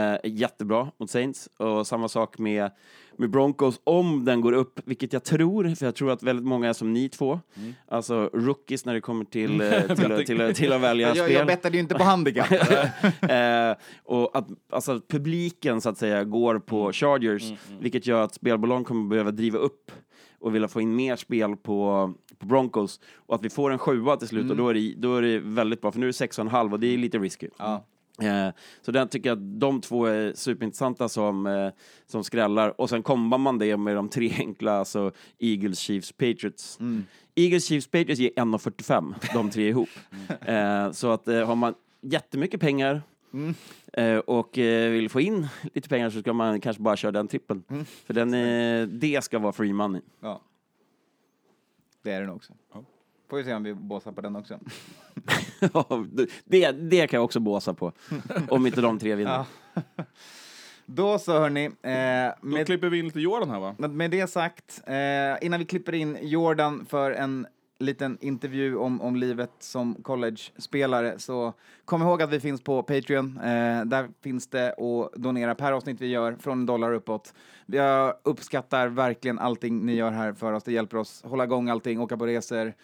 är 0.00 0.26
jättebra 0.26 0.90
mot 0.96 1.10
Saints. 1.10 1.48
Och 1.56 1.86
samma 1.86 2.08
sak 2.08 2.38
med, 2.38 2.70
med 3.16 3.30
Broncos 3.30 3.80
om 3.84 4.24
den 4.24 4.40
går 4.40 4.52
upp, 4.52 4.80
vilket 4.84 5.12
jag 5.12 5.24
tror, 5.24 5.74
för 5.74 5.86
jag 5.86 5.94
tror 5.94 6.10
att 6.10 6.22
väldigt 6.22 6.46
många 6.46 6.68
är 6.68 6.72
som 6.72 6.92
ni 6.92 7.08
två. 7.08 7.40
Alltså 7.88 8.30
rookies 8.32 8.84
när 8.84 8.94
det 8.94 9.00
kommer 9.00 9.24
till, 9.24 9.60
eh, 9.60 9.80
till, 9.86 9.96
till, 9.96 10.26
till, 10.26 10.54
till 10.54 10.72
att 10.72 10.80
välja 10.80 11.08
Jag, 11.08 11.16
spel. 11.16 11.32
jag 11.32 11.46
bettade 11.46 11.76
ju 11.76 11.80
inte 11.80 11.94
på 11.94 12.04
handikapp. 12.04 12.52
eh, 13.20 13.74
och 14.04 14.36
att 14.36 14.48
alltså, 14.70 15.00
publiken 15.08 15.80
så 15.80 15.88
att 15.88 15.98
säga 15.98 16.24
går 16.24 16.58
på 16.58 16.92
Chargers, 16.92 17.52
vilket 17.80 18.06
gör 18.06 18.22
att 18.22 18.34
spelbolagen 18.34 18.84
kommer 18.84 19.08
behöva 19.08 19.30
driva 19.30 19.58
upp 19.58 19.90
och 20.40 20.54
vilja 20.54 20.68
få 20.68 20.80
in 20.80 20.96
mer 20.96 21.16
spel 21.16 21.56
på, 21.56 22.12
på 22.38 22.46
Broncos 22.46 23.00
och 23.14 23.34
att 23.34 23.44
vi 23.44 23.50
får 23.50 23.70
en 23.70 23.78
sjua 23.78 24.16
till 24.16 24.28
slut 24.28 24.50
och 24.50 24.56
då 24.56 24.68
är, 24.68 24.74
det, 24.74 24.94
då 24.96 25.16
är 25.16 25.22
det 25.22 25.38
väldigt 25.38 25.80
bra 25.80 25.92
för 25.92 26.00
nu 26.00 26.06
är 26.06 26.08
det 26.08 26.12
sex 26.12 26.38
och 26.38 26.44
en 26.44 26.50
halv 26.50 26.72
och 26.72 26.80
det 26.80 26.86
är 26.86 26.98
lite 26.98 27.18
risky. 27.18 27.48
Ja. 27.58 27.86
Eh, 28.20 28.48
så 28.82 28.92
där 28.92 29.06
tycker 29.06 29.28
jag 29.28 29.38
att 29.38 29.60
de 29.60 29.80
två 29.80 30.06
är 30.06 30.32
superintressanta 30.34 31.08
som, 31.08 31.46
eh, 31.46 31.70
som 32.06 32.24
skrällar 32.24 32.80
och 32.80 32.90
sen 32.90 33.02
kombar 33.02 33.38
man 33.38 33.58
det 33.58 33.76
med 33.76 33.96
de 33.96 34.08
tre 34.08 34.32
enkla, 34.38 34.72
alltså 34.72 35.12
Eagles, 35.38 35.78
Chiefs, 35.78 36.12
Patriots. 36.12 36.78
Eagles, 37.34 37.64
Chiefs, 37.64 37.86
Patriots 37.86 38.20
ger 38.20 38.30
1,45 38.36 39.14
de 39.34 39.50
tre 39.50 39.68
ihop. 39.68 39.88
Eh, 40.40 40.90
så 40.90 41.10
att 41.10 41.26
har 41.26 41.54
man 41.54 41.74
jättemycket 42.00 42.60
pengar 42.60 43.02
eh, 43.92 44.16
och 44.16 44.58
vill 44.58 45.08
få 45.08 45.20
in 45.20 45.48
lite 45.74 45.88
pengar 45.88 46.10
så 46.10 46.20
ska 46.20 46.32
man 46.32 46.60
kanske 46.60 46.82
bara 46.82 46.96
köra 46.96 47.12
den 47.12 47.28
trippen. 47.28 47.64
För 48.06 48.14
den, 48.14 48.34
eh, 48.34 48.88
det 48.88 49.24
ska 49.24 49.38
vara 49.38 49.52
free 49.52 49.72
money. 49.72 50.00
ja. 50.20 50.40
Det 52.02 52.10
är 52.12 52.20
den 52.20 52.30
också. 52.30 52.52
Får 53.32 53.36
vi 53.36 53.44
se 53.44 53.54
om 53.54 53.62
vi 53.62 53.74
båsar 53.74 54.12
på 54.12 54.20
den 54.20 54.36
också. 54.36 54.58
Ja, 55.74 56.04
det, 56.44 56.72
det 56.72 57.06
kan 57.06 57.16
jag 57.18 57.24
också 57.24 57.40
båsa 57.40 57.74
på. 57.74 57.92
Om 58.48 58.66
inte 58.66 58.80
de 58.80 58.98
tre 58.98 59.14
vinner. 59.14 59.44
Då 60.86 61.18
så 61.18 61.32
hörni, 61.32 61.64
eh, 61.64 62.34
Då 62.42 62.48
med, 62.48 62.66
klipper 62.66 62.88
vi 62.88 62.98
in 62.98 63.04
lite 63.04 63.20
Jordan 63.20 63.50
här 63.50 63.60
va? 63.60 63.88
med 63.88 64.10
det 64.10 64.26
sagt, 64.26 64.82
eh, 64.86 65.46
innan 65.46 65.58
vi 65.58 65.64
klipper 65.64 65.94
in 65.94 66.18
Jordan 66.22 66.86
för 66.86 67.10
en 67.10 67.46
liten 67.78 68.18
intervju 68.20 68.76
om, 68.76 69.00
om 69.00 69.16
livet 69.16 69.52
som 69.58 69.94
college-spelare 69.94 71.18
så 71.18 71.52
kom 71.84 72.02
ihåg 72.02 72.22
att 72.22 72.30
vi 72.30 72.40
finns 72.40 72.64
på 72.64 72.82
Patreon. 72.82 73.38
Eh, 73.38 73.84
där 73.84 74.08
finns 74.22 74.46
det 74.46 74.72
att 74.72 75.12
donera 75.22 75.54
per 75.54 75.72
avsnitt 75.72 76.00
vi 76.00 76.06
gör 76.06 76.36
från 76.40 76.58
en 76.58 76.66
dollar 76.66 76.92
uppåt. 76.92 77.34
Jag 77.66 78.14
uppskattar 78.22 78.88
verkligen 78.88 79.38
allting 79.38 79.86
ni 79.86 79.94
gör 79.94 80.10
här 80.10 80.32
för 80.32 80.52
oss. 80.52 80.64
Det 80.64 80.72
hjälper 80.72 80.96
oss 80.96 81.22
hålla 81.24 81.44
igång 81.44 81.68
allting, 81.68 82.00
åka 82.00 82.16
på 82.16 82.26
resor, 82.26 82.74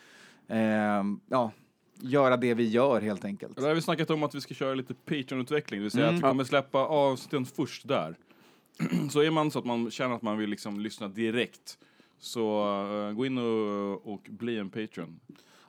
ja, 1.28 1.52
göra 2.00 2.36
det 2.36 2.54
vi 2.54 2.68
gör 2.68 3.00
helt 3.00 3.24
enkelt. 3.24 3.56
Där 3.56 3.68
har 3.68 3.74
vi 3.74 3.82
snackat 3.82 4.10
om 4.10 4.22
att 4.22 4.34
vi 4.34 4.40
ska 4.40 4.54
köra 4.54 4.74
lite 4.74 4.94
Patreon-utveckling, 4.94 5.78
det 5.78 5.82
vill 5.82 5.90
säga 5.90 6.08
att 6.08 6.14
vi 6.14 6.20
kommer 6.20 6.44
släppa 6.44 6.78
avsnitten 6.78 7.46
först 7.46 7.88
där. 7.88 8.16
så 9.10 9.20
är 9.20 9.30
man 9.30 9.50
så 9.50 9.58
att 9.58 9.64
man 9.64 9.90
känner 9.90 10.14
att 10.14 10.22
man 10.22 10.38
vill 10.38 10.50
liksom 10.50 10.80
lyssna 10.80 11.08
direkt, 11.08 11.78
så 12.18 12.62
eh, 13.08 13.12
gå 13.12 13.26
in 13.26 13.38
och, 13.38 14.12
och 14.12 14.26
bli 14.30 14.58
en 14.58 14.70
Patreon. 14.70 15.20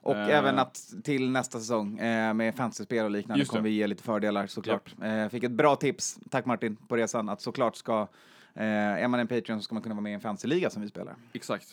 Och 0.01 0.15
Eh. 0.15 0.37
även 0.37 0.59
att 0.59 0.93
till 1.03 1.29
nästa 1.29 1.59
säsong 1.59 1.99
eh, 1.99 2.33
med 2.33 2.55
fantasyspel 2.55 3.05
och 3.05 3.11
liknande 3.11 3.45
kommer 3.45 3.63
vi 3.63 3.69
ge 3.69 3.87
lite 3.87 4.03
fördelar 4.03 4.47
såklart. 4.47 4.95
Eh, 5.03 5.29
fick 5.29 5.43
ett 5.43 5.51
bra 5.51 5.75
tips, 5.75 6.19
tack 6.29 6.45
Martin, 6.45 6.75
på 6.75 6.95
resan 6.97 7.29
att 7.29 7.41
såklart 7.41 7.75
ska, 7.75 8.07
eh, 8.53 8.63
är 8.63 9.07
man 9.07 9.19
en 9.19 9.27
Patreon 9.27 9.59
så 9.59 9.63
ska 9.63 9.75
man 9.75 9.83
kunna 9.83 9.95
vara 9.95 10.01
med 10.01 10.11
i 10.11 10.13
en 10.13 10.21
fantasyliga 10.21 10.69
som 10.69 10.81
vi 10.81 10.87
spelar. 10.89 11.15
Exakt. 11.33 11.67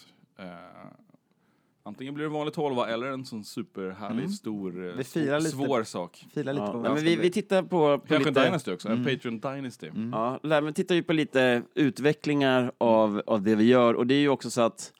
Antingen 1.86 2.14
blir 2.14 2.24
det 2.24 2.28
en 2.28 2.32
vanlig 2.32 2.54
tolva 2.54 2.88
eller 2.88 3.06
en 3.06 3.24
sån 3.24 3.44
superhärlig, 3.44 4.30
stor, 4.30 4.88
eh, 4.88 4.94
Vi 4.96 5.04
firar 5.04 5.40
svår, 5.40 5.44
lite. 5.44 5.56
svår 5.56 5.82
sak. 5.82 6.26
Fila 6.34 6.52
lite 6.52 6.64
Ja, 6.64 6.72
på 6.72 6.78
vad 6.78 6.92
men 6.92 7.04
vi, 7.04 7.16
vi 7.16 7.30
tittar 7.30 7.62
på, 7.62 7.68
på 7.98 8.06
Kanske 8.06 8.28
en 8.28 8.34
lite... 8.34 8.44
Dynasty 8.44 8.72
också, 8.72 8.88
en 8.88 9.04
Patreon 9.04 9.38
Dynasty. 9.38 9.90
Ja, 10.12 10.40
nej, 10.42 10.62
men 10.62 10.74
tittar 10.74 10.94
ju 10.94 11.02
på 11.02 11.12
lite 11.12 11.62
utvecklingar 11.74 12.72
av, 12.78 13.22
av 13.26 13.42
det 13.42 13.54
vi 13.54 13.64
gör 13.64 13.94
och 13.94 14.06
det 14.06 14.14
är 14.14 14.18
ju 14.18 14.28
också 14.28 14.50
så 14.50 14.60
att 14.60 14.92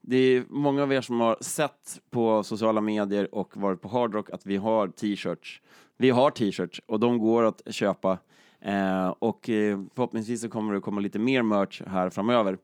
det 0.00 0.16
är 0.16 0.44
många 0.48 0.82
av 0.82 0.92
er 0.92 1.00
som 1.00 1.20
har 1.20 1.36
sett 1.40 2.00
på 2.10 2.42
sociala 2.42 2.80
medier 2.80 3.34
och 3.34 3.56
varit 3.56 3.80
på 3.80 3.88
Hard 3.88 4.14
Rock 4.14 4.30
att 4.30 4.46
vi 4.46 4.56
har 4.56 4.88
t-shirts. 4.88 5.60
Vi 5.96 6.10
har 6.10 6.30
t-shirts 6.30 6.80
och 6.86 7.00
de 7.00 7.18
går 7.18 7.42
att 7.42 7.62
köpa 7.70 8.18
eh, 8.60 9.08
och 9.08 9.50
eh, 9.50 9.80
förhoppningsvis 9.94 10.40
så 10.40 10.48
kommer 10.48 10.74
det 10.74 10.80
komma 10.80 11.00
lite 11.00 11.18
mer 11.18 11.42
merch 11.42 11.82
här 11.86 12.10
framöver. 12.10 12.58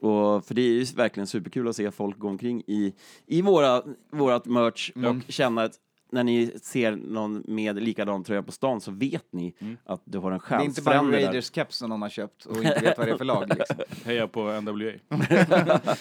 Och 0.00 0.44
för 0.46 0.54
det 0.54 0.62
är 0.62 0.72
ju 0.72 0.84
verkligen 0.84 1.26
superkul 1.26 1.68
att 1.68 1.76
se 1.76 1.90
folk 1.90 2.18
gå 2.18 2.28
omkring 2.28 2.62
i, 2.66 2.94
i 3.26 3.42
våra, 3.42 3.82
vårat 4.12 4.46
merch 4.46 4.90
och 4.90 5.32
känna 5.32 5.62
att 5.62 5.72
när 6.12 6.24
ni 6.24 6.52
ser 6.62 6.96
någon 6.96 7.42
med 7.46 7.82
likadan 7.82 8.24
tröja 8.24 8.42
på 8.42 8.52
stan 8.52 8.80
så 8.80 8.90
vet 8.90 9.32
ni 9.32 9.54
att 9.84 10.02
du 10.04 10.18
har 10.18 10.30
en 10.32 10.40
Det 10.48 10.54
är 10.54 10.60
inte 10.60 10.82
bara 10.82 10.94
en. 10.94 11.12
Raiders 11.12 11.52
keps 11.52 11.76
som 11.76 11.88
någon 11.88 12.02
har 12.02 12.08
köpt 12.08 12.46
och 12.46 12.56
inte 12.56 12.80
vet 12.82 12.98
vad 12.98 13.06
det 13.06 13.12
är 13.12 13.16
för 13.16 13.24
lag. 13.24 13.48
Liksom. 13.58 13.76
Heja 14.04 14.28
på 14.28 14.60
NWA. 14.60 14.92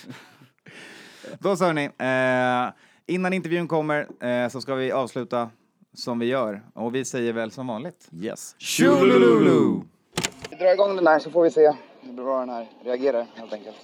Då 1.40 1.56
så 1.56 1.66
hörni, 1.66 1.86
eh, 1.98 2.74
innan 3.16 3.34
intervjun 3.34 3.68
kommer 3.68 4.26
eh, 4.26 4.50
så 4.50 4.62
ska 4.62 4.76
vi 4.76 4.92
avsluta 4.92 5.50
som 5.94 6.20
vi 6.20 6.26
gör. 6.26 6.64
Och 6.74 6.96
vi 6.96 7.06
säger 7.06 7.34
väl 7.34 7.52
som 7.52 7.68
vanligt. 7.68 8.10
Yes. 8.22 8.56
Tjolululu! 8.58 9.82
Vi 10.50 10.56
drar 10.56 10.74
igång 10.74 10.96
den 10.96 11.08
här 11.08 11.20
så 11.20 11.32
får 11.32 11.44
vi 11.44 11.52
se 11.52 11.74
hur 12.10 12.24
bra 12.24 12.40
den 12.40 12.50
här 12.50 12.66
reagerar 12.84 13.26
helt 13.36 13.54
enkelt. 13.54 13.76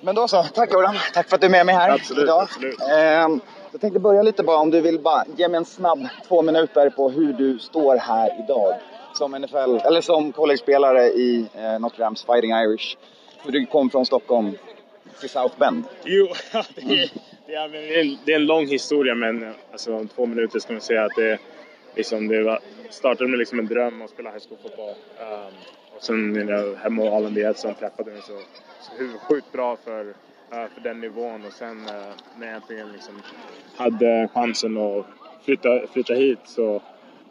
Men 0.00 0.14
då 0.14 0.28
så, 0.28 0.42
tack 0.42 0.72
Jordan. 0.72 0.96
Tack 1.14 1.28
för 1.28 1.34
att 1.34 1.40
du 1.40 1.46
är 1.46 1.50
med 1.50 1.66
mig 1.66 1.74
här 1.74 1.90
Absolut, 1.90 2.22
idag. 2.22 2.42
absolut. 2.42 2.80
Ehm, 2.80 3.40
jag 3.72 3.80
tänkte 3.80 4.00
börja 4.00 4.22
lite 4.22 4.42
bara 4.42 4.58
om 4.58 4.70
du 4.70 4.80
vill 4.80 4.98
bara 4.98 5.24
ge 5.36 5.48
mig 5.48 5.58
en 5.58 5.64
snabb 5.64 6.08
två 6.28 6.42
minuter 6.42 6.90
på 6.90 7.10
hur 7.10 7.32
du 7.32 7.58
står 7.58 7.96
här 7.96 8.44
idag. 8.44 8.74
Som 9.14 9.30
NFL, 9.32 9.86
eller 9.86 10.00
som 10.00 10.32
collegespelare 10.32 11.06
i 11.06 11.46
eh, 11.54 11.78
Notre 11.78 12.04
Dames 12.04 12.24
Fighting 12.24 12.50
Irish. 12.50 12.96
Hur 13.44 13.52
du 13.52 13.66
kom 13.66 13.90
från 13.90 14.06
Stockholm 14.06 14.52
till 15.20 15.30
South 15.30 15.58
Bend. 15.58 15.84
Jo, 16.04 16.26
det 16.74 16.80
är, 16.80 17.10
det, 17.46 17.54
är 17.54 18.00
en, 18.00 18.18
det 18.24 18.32
är 18.32 18.36
en 18.36 18.46
lång 18.46 18.66
historia 18.66 19.14
men 19.14 19.54
alltså, 19.72 19.96
om 19.96 20.08
två 20.08 20.26
minuter 20.26 20.58
ska 20.58 20.72
man 20.72 20.82
säga 20.82 21.04
att 21.04 21.16
det, 21.16 21.38
liksom, 21.94 22.28
det 22.28 22.42
var, 22.42 22.60
startade 22.90 23.30
med 23.30 23.38
liksom 23.38 23.58
en 23.58 23.66
dröm 23.66 24.02
att 24.02 24.10
spela 24.10 24.30
high 24.30 24.42
school-fotboll. 24.48 24.94
Um, 25.20 25.54
och 25.96 26.02
sen 26.02 26.32
när 26.32 26.76
hemma 26.76 27.02
och 27.02 27.16
Allan 27.16 27.54
som 27.54 27.74
träffade 27.74 28.10
mig 28.10 28.22
så, 28.22 28.38
så 28.80 29.18
sjukt 29.18 29.52
bra 29.52 29.76
för, 29.76 30.04
uh, 30.04 30.14
för 30.74 30.80
den 30.82 31.00
nivån 31.00 31.44
och 31.46 31.52
sen 31.52 31.78
uh, 31.78 32.12
när 32.38 32.46
jag 32.46 32.56
äntligen 32.56 32.92
liksom 32.92 33.22
hade 33.76 34.28
chansen 34.34 34.78
att 34.78 35.06
flytta, 35.44 35.86
flytta 35.92 36.14
hit 36.14 36.38
så 36.44 36.82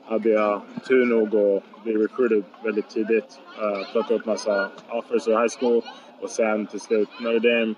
hade 0.06 0.30
jag 0.30 0.62
tur 0.88 1.06
nog 1.06 1.28
att 1.28 1.84
bli 1.84 1.94
recruited 1.94 2.44
väldigt 2.64 2.90
tidigt. 2.90 3.40
Eh, 3.60 3.64
uh, 3.64 3.92
plocka 3.92 4.14
upp 4.14 4.26
massa 4.26 4.70
offers 4.90 5.28
i 5.28 5.32
high 5.32 5.60
school 5.60 5.82
och 6.22 6.30
sen 6.30 6.68
till 6.68 6.80
slut 6.80 7.10
Notre 7.20 7.40
Dame 7.40 7.76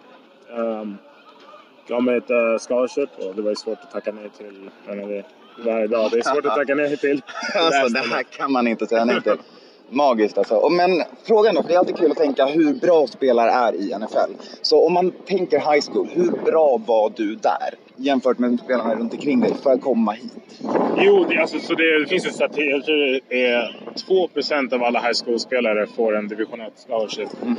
um, 0.49 0.97
gav 1.87 2.03
mig 2.03 2.17
ett 2.17 2.31
uh, 2.31 2.57
scholarship 2.67 3.09
och 3.17 3.35
det 3.35 3.41
var 3.41 3.49
ju 3.49 3.55
svårt 3.55 3.79
att 3.81 3.91
tacka 3.91 4.11
nej 4.11 4.29
till. 4.29 4.69
Men 4.85 5.07
det, 5.07 5.23
varje 5.65 5.87
dag. 5.87 6.11
Det 6.11 6.17
är 6.17 6.21
svårt 6.21 6.45
att 6.45 6.55
tacka 6.55 6.75
nej 6.75 6.97
till. 6.97 7.21
Alltså 7.55 7.93
det 7.93 7.99
här 7.99 8.23
kan 8.23 8.51
man 8.51 8.67
inte 8.67 8.87
säga 8.87 9.05
nej 9.05 9.21
till. 9.21 9.37
Magiskt 9.89 10.37
alltså. 10.37 10.69
Men 10.69 11.03
frågan 11.23 11.55
då, 11.55 11.61
för 11.61 11.69
det 11.69 11.75
är 11.75 11.79
alltid 11.79 11.97
kul 11.97 12.11
att 12.11 12.17
tänka 12.17 12.45
hur 12.45 12.73
bra 12.73 13.07
spelare 13.07 13.51
är 13.51 13.75
i 13.75 13.97
NFL. 13.99 14.33
Så 14.61 14.85
om 14.85 14.93
man 14.93 15.11
tänker 15.11 15.59
high 15.59 15.85
school, 15.91 16.07
hur 16.13 16.31
bra 16.31 16.81
var 16.87 17.11
du 17.15 17.35
där? 17.35 17.73
Jämfört 17.95 18.39
med 18.39 18.59
spelarna 18.59 18.95
runt 18.95 19.13
omkring 19.13 19.39
dig 19.39 19.53
för 19.63 19.71
att 19.71 19.81
komma 19.81 20.11
hit. 20.11 20.61
Jo, 20.97 21.25
det, 21.29 21.37
alltså, 21.37 21.59
så 21.59 21.73
det, 21.73 21.99
det 21.99 22.05
finns 22.05 22.25
en 22.25 22.33
statistik. 22.33 22.71
Jag 22.71 22.85
tror 22.85 23.19
det 23.29 23.45
är 23.45 23.77
2% 24.09 24.73
av 24.73 24.83
alla 24.83 24.99
high 24.99 25.25
school-spelare 25.25 25.87
får 25.87 26.17
en 26.17 26.27
division 26.27 26.61
1 26.61 26.73
scholarship. 26.87 27.29
Um, 27.43 27.57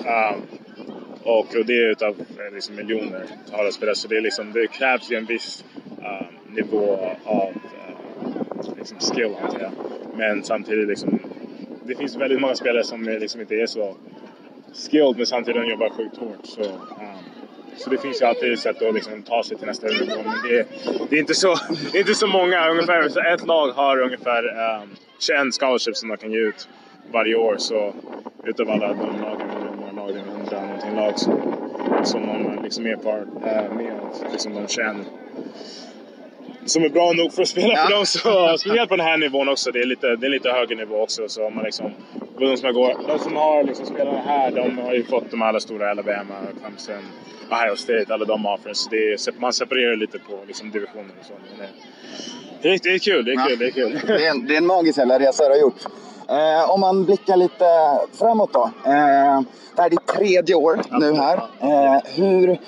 och, 1.23 1.57
och 1.57 1.67
det 1.67 1.73
är 1.73 1.91
utav 1.91 2.11
eh, 2.11 2.55
liksom, 2.55 2.77
miljoner 2.77 3.25
alla 3.53 3.71
spelare. 3.71 3.97
Så 3.97 4.09
det, 4.09 4.17
är 4.17 4.21
liksom, 4.21 4.53
det 4.53 4.67
krävs 4.67 5.11
ju 5.11 5.17
en 5.17 5.27
viss 5.27 5.65
um, 5.99 6.55
nivå 6.55 6.99
av 7.25 7.49
uh, 7.49 8.79
liksom 8.79 8.99
skill, 8.99 9.35
antar 9.43 9.61
jag. 9.61 9.71
Men 10.17 10.45
samtidigt 10.45 10.89
liksom, 10.89 11.19
det 11.89 11.95
finns 11.95 12.17
väldigt 12.17 12.41
många 12.41 12.55
spelare 12.55 12.85
som 12.85 13.05
liksom 13.05 13.41
inte 13.41 13.55
är 13.55 13.67
så 13.67 13.97
skilled 14.91 15.17
men 15.17 15.27
samtidigt 15.27 15.63
de 15.63 15.71
jobbar 15.71 15.91
sjukt 15.91 16.17
hårt. 16.17 16.47
Så, 16.47 16.63
um, 16.63 16.79
så 17.77 17.91
det 17.91 17.99
finns 17.99 18.23
ju 18.23 18.27
alltid 18.27 18.59
sätt 18.59 18.83
att 18.83 18.95
liksom 18.95 19.23
ta 19.23 19.43
sig 19.43 19.57
till 19.57 19.67
nästa 19.67 19.87
nivå. 19.87 20.15
Men 20.25 20.49
det, 20.49 20.67
det, 21.11 21.17
är 21.17 21.21
inte 21.21 21.35
så, 21.35 21.57
det 21.93 21.99
är 21.99 22.01
inte 22.01 22.15
så 22.15 22.27
många. 22.27 22.71
Ungefär, 22.71 23.09
så 23.09 23.21
ett 23.21 23.47
lag 23.47 23.69
har 23.69 24.01
ungefär 24.01 24.45
um, 24.83 24.97
21 25.19 25.55
scholarships 25.55 26.01
som 26.01 26.09
de 26.09 26.17
kan 26.17 26.33
ge 26.33 26.39
ut 26.39 26.69
varje 27.13 27.35
år. 27.35 27.57
Så 27.59 27.95
utav 28.45 28.71
alla 28.71 28.89
de 28.89 29.21
lagen, 29.21 29.51
hur 29.51 29.81
många 29.81 29.93
lag, 29.93 30.15
det 30.15 30.21
är 30.21 30.37
100 30.37 30.61
någonting 30.61 30.95
lag 30.97 31.19
som, 31.19 32.05
som 32.05 32.27
man 32.27 32.61
liksom 32.63 32.87
är 32.87 32.97
part 32.97 33.27
uh, 33.27 33.77
med. 33.77 34.01
Liksom 34.33 34.55
de 34.55 34.69
21 34.69 34.97
som 36.69 36.85
är 36.85 36.89
bra 36.89 37.13
nog 37.13 37.33
för 37.33 37.43
att 37.43 37.49
spela 37.49 37.77
för 37.77 37.93
dem. 37.93 38.07
Så, 38.07 38.59
speciellt 38.59 38.89
på 38.89 38.97
den 38.97 39.07
här 39.07 39.17
nivån 39.17 39.49
också. 39.49 39.71
Det 39.71 39.79
är 39.79 39.87
lite, 39.87 40.17
det 40.17 40.27
är 40.27 40.31
lite 40.31 40.51
högre 40.51 40.75
nivå 40.75 41.03
också. 41.03 41.29
Så 41.29 41.51
man 41.51 41.65
liksom, 41.65 41.91
de, 42.39 42.57
som 42.57 42.73
går, 42.73 42.97
de 43.09 43.19
som 43.19 43.37
har 43.37 43.65
liksom 43.65 43.87
spelarna 43.87 44.23
här, 44.27 44.51
de 44.51 44.79
har 44.79 44.95
ju 44.95 45.05
fått 45.05 45.31
de 45.31 45.43
alla 45.43 45.61
stora 45.61 45.91
Alabama, 45.91 46.35
Clemson, 46.61 46.95
Ohio 47.51 47.77
State, 47.77 48.15
alla 48.15 48.25
de 48.25 48.47
offers. 48.47 48.87
Är, 48.93 49.41
man 49.41 49.53
separerar 49.53 49.97
lite 49.97 50.19
på 50.19 50.39
liksom, 50.47 50.71
divisioner 50.71 51.13
och 51.21 51.27
så. 51.27 51.33
Men 51.59 51.69
det, 52.63 52.69
är, 52.69 52.81
det 52.83 52.95
är 52.95 52.99
kul, 52.99 53.25
det 53.25 53.33
är 53.33 53.49
kul, 53.49 53.59
det 53.59 53.67
är 53.67 53.71
kul. 53.71 54.01
Det 54.07 54.27
är 54.27 54.31
en, 54.31 54.47
det 54.47 54.55
är 54.55 54.59
en 54.59 54.67
magisk 54.67 54.99
jävla 54.99 55.19
resa 55.19 55.45
du 55.45 55.51
har 55.51 55.61
gjort. 55.61 55.83
Eh, 56.29 56.71
om 56.71 56.81
man 56.81 57.05
blickar 57.05 57.37
lite 57.37 57.65
framåt 58.19 58.53
då. 58.53 58.71
Eh, 58.85 59.41
det 59.77 59.83
här 59.83 59.87
är 59.87 59.91
ditt 59.91 60.07
tredje 60.07 60.55
år 60.55 60.81
nu 60.91 61.15
här. 61.15 61.37
Eh, 61.61 62.01
hur, 62.17 62.59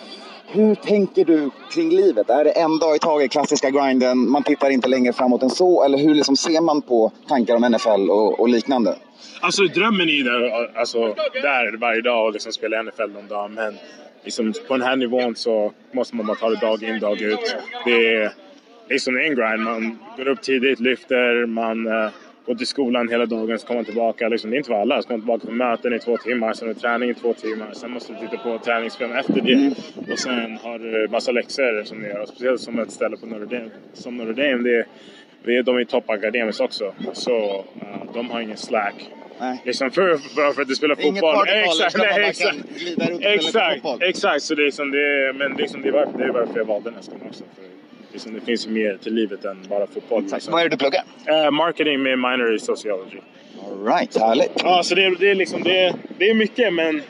hur 0.53 0.75
tänker 0.75 1.25
du 1.25 1.51
kring 1.73 1.91
livet? 1.91 2.31
Är 2.31 2.45
det 2.45 2.51
en 2.51 2.79
dag 2.79 2.97
i 2.97 2.99
taget, 2.99 3.31
klassiska 3.31 3.71
grinden, 3.71 4.31
man 4.31 4.43
tittar 4.43 4.71
inte 4.71 4.89
längre 4.89 5.13
framåt 5.13 5.43
än 5.43 5.51
så? 5.51 5.85
Eller 5.85 5.99
hur 5.99 6.15
liksom 6.15 6.37
ser 6.37 6.61
man 6.61 6.83
på 6.83 7.13
tankar 7.29 7.57
om 7.57 7.63
NFL 7.63 8.11
och, 8.11 8.41
och 8.41 8.49
liknande? 8.49 8.97
Alltså 9.41 9.63
drömmen 9.63 10.09
är 10.09 10.13
ju 10.13 10.23
där, 10.23 10.71
alltså, 10.79 11.15
där 11.43 11.77
varje 11.77 12.01
dag 12.01 12.27
och 12.27 12.33
liksom 12.33 12.53
spela 12.53 12.83
NFL 12.83 13.11
någon 13.13 13.29
dag. 13.29 13.51
Men 13.51 13.75
liksom, 14.25 14.53
på 14.69 14.77
den 14.77 14.87
här 14.87 14.97
nivån 14.97 15.37
så 15.37 15.73
måste 15.93 16.17
man 16.17 16.27
bara 16.27 16.37
ta 16.37 16.51
det 16.51 16.61
dag 16.61 16.83
in, 16.83 17.01
dag 17.01 17.21
ut. 17.21 17.57
Det 17.85 18.15
är 18.15 18.33
liksom 18.89 19.17
en 19.17 19.35
grind. 19.35 19.63
Man 19.63 19.99
går 20.17 20.29
upp 20.29 20.43
tidigt, 20.43 20.81
lyfter, 20.81 21.47
man 21.47 21.87
uh, 21.87 22.11
går 22.47 22.55
till 22.55 22.67
skolan 22.67 23.09
hela 23.09 23.27
dagen, 23.27 23.59
så 23.59 23.67
kommer 23.67 23.79
man 23.79 23.85
tillbaka. 23.85 24.29
Liksom, 24.29 24.51
det 24.51 24.57
är 24.57 24.59
inte 24.59 24.69
för 24.69 24.81
alla. 24.81 25.03
Så 25.03 25.09
kommer 25.09 25.19
man 25.19 25.41
tillbaka 25.41 25.47
på 25.47 25.53
möten 25.53 25.95
i 25.95 25.99
två 25.99 26.17
timmar, 26.17 26.53
sen 26.53 26.69
är 26.69 26.75
det 26.75 26.81
träning 26.81 27.11
i 27.11 27.15
två 27.15 27.35
timmar. 27.35 27.71
Sen 27.73 27.91
måste 27.91 28.13
du 28.13 28.19
titta 28.19 28.37
på 28.37 28.59
träningsfilm 28.59 29.13
efter 29.13 29.41
det. 29.41 29.75
Och 30.13 30.19
sen 30.19 30.57
har 30.57 30.79
du 30.79 31.09
massa 31.09 31.33
läxor 31.33 31.85
som 31.85 32.01
du 32.01 32.09
gör. 32.09 32.21
Och 32.21 32.29
speciellt 32.29 32.61
som 32.61 32.79
ett 32.79 32.91
ställe 32.91 33.17
på 33.17 33.27
Notre 33.27 33.59
Dame. 33.59 33.71
Som 33.93 34.17
Notre 34.17 34.33
Dame, 34.33 34.63
det 34.63 34.77
är, 35.51 35.59
är, 35.59 35.63
de 35.63 35.77
är 35.77 35.85
toppakademiskt 35.85 36.61
också. 36.61 36.93
Så 37.13 37.59
uh, 37.59 38.13
de 38.15 38.31
har 38.31 38.41
ingen 38.41 38.57
slack. 38.57 39.11
Nej. 39.41 39.63
Liksom 39.65 39.91
för, 39.91 40.17
för, 40.17 40.53
för 40.53 40.63
att 40.63 40.69
du 40.69 40.75
spelar 40.75 41.01
Inget 41.01 41.15
fotboll. 41.15 41.35
partyboll, 41.35 41.87
Exakt, 41.87 41.99
nej, 41.99 42.29
exakt. 42.29 42.59
Exakt, 43.21 44.03
exakt. 44.03 44.43
Så 44.43 44.55
det 44.55 44.63
är 44.63 44.65
liksom 44.65 44.91
det, 44.91 45.33
men 45.37 45.53
liksom 45.53 45.83
det, 45.83 45.89
är 45.89 45.93
varför, 45.93 46.19
det 46.19 46.25
är 46.25 46.29
varför 46.29 46.59
jag 46.59 46.65
valde 46.65 46.91
den 46.91 46.95
här 46.95 47.03
skolan 47.03 47.27
också. 47.29 47.45
För 47.55 47.80
liksom 48.13 48.35
det 48.35 48.41
finns 48.41 48.67
ju 48.67 48.71
mer 48.71 48.99
till 49.03 49.15
livet 49.15 49.45
än 49.45 49.67
bara 49.69 49.87
fotboll. 49.87 50.25
Liksom. 50.33 50.53
Vad 50.53 50.61
är 50.61 50.65
det 50.65 50.71
du 50.71 50.77
pluggar? 50.77 51.05
Eh, 51.27 51.51
marketing 51.51 52.03
med 52.03 52.19
minor 52.19 52.55
i 52.55 52.59
sociology. 52.59 53.19
All 53.67 53.85
right, 53.85 54.17
härligt. 54.19 54.53
Ja, 54.65 54.83
så 54.83 54.95
det, 54.95 55.19
det 55.19 55.31
är 55.31 55.35
liksom, 55.35 55.63
det, 55.63 55.95
det 56.19 56.31
är 56.31 56.35
mycket 56.35 56.73
men 56.73 57.03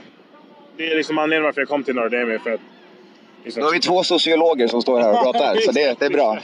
det 0.77 0.93
är 0.93 0.97
liksom 0.97 1.19
anledningen 1.19 1.45
varför 1.45 1.61
jag 1.61 1.69
kom 1.69 1.85
till 1.85 1.99
är 1.99 2.39
för 2.39 2.51
att 2.51 2.61
liksom, 3.45 3.61
Då 3.61 3.67
har 3.67 3.73
vi 3.73 3.81
två 3.81 4.03
sociologer 4.03 4.69
som 4.69 4.83
står 4.83 5.01
här 5.01 5.11
och 5.11 5.23
pratar, 5.23 5.57
så 5.67 5.73
det, 5.73 5.99
det 5.99 6.07
är 6.07 6.11
bra. 6.11 6.39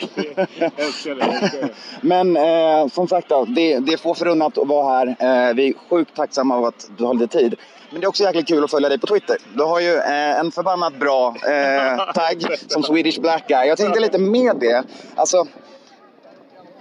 Men 2.00 2.36
eh, 2.36 2.88
som 2.88 3.08
sagt 3.08 3.28
då, 3.28 3.44
det, 3.44 3.78
det 3.78 3.92
är 3.92 3.96
få 3.96 4.14
förunnat 4.14 4.58
att 4.58 4.68
vara 4.68 4.96
här. 4.96 5.06
Eh, 5.06 5.54
vi 5.54 5.68
är 5.68 5.74
sjukt 5.90 6.16
tacksamma 6.16 6.56
av 6.56 6.64
att 6.64 6.90
du 6.98 7.04
har 7.04 7.14
lite 7.14 7.38
tid. 7.38 7.54
Men 7.90 8.00
det 8.00 8.04
är 8.04 8.08
också 8.08 8.22
jäkligt 8.22 8.48
kul 8.48 8.64
att 8.64 8.70
följa 8.70 8.88
dig 8.88 8.98
på 8.98 9.06
Twitter. 9.06 9.36
Du 9.54 9.62
har 9.62 9.80
ju 9.80 9.94
eh, 9.94 10.40
en 10.40 10.50
förbannat 10.50 10.98
bra 10.98 11.34
eh, 11.46 12.12
tagg 12.12 12.58
som 12.68 12.82
Swedish 12.82 13.20
Black 13.20 13.48
Guy. 13.48 13.68
Jag 13.68 13.78
tänkte 13.78 14.00
lite 14.00 14.18
med 14.18 14.56
det. 14.60 14.84
Alltså, 15.14 15.46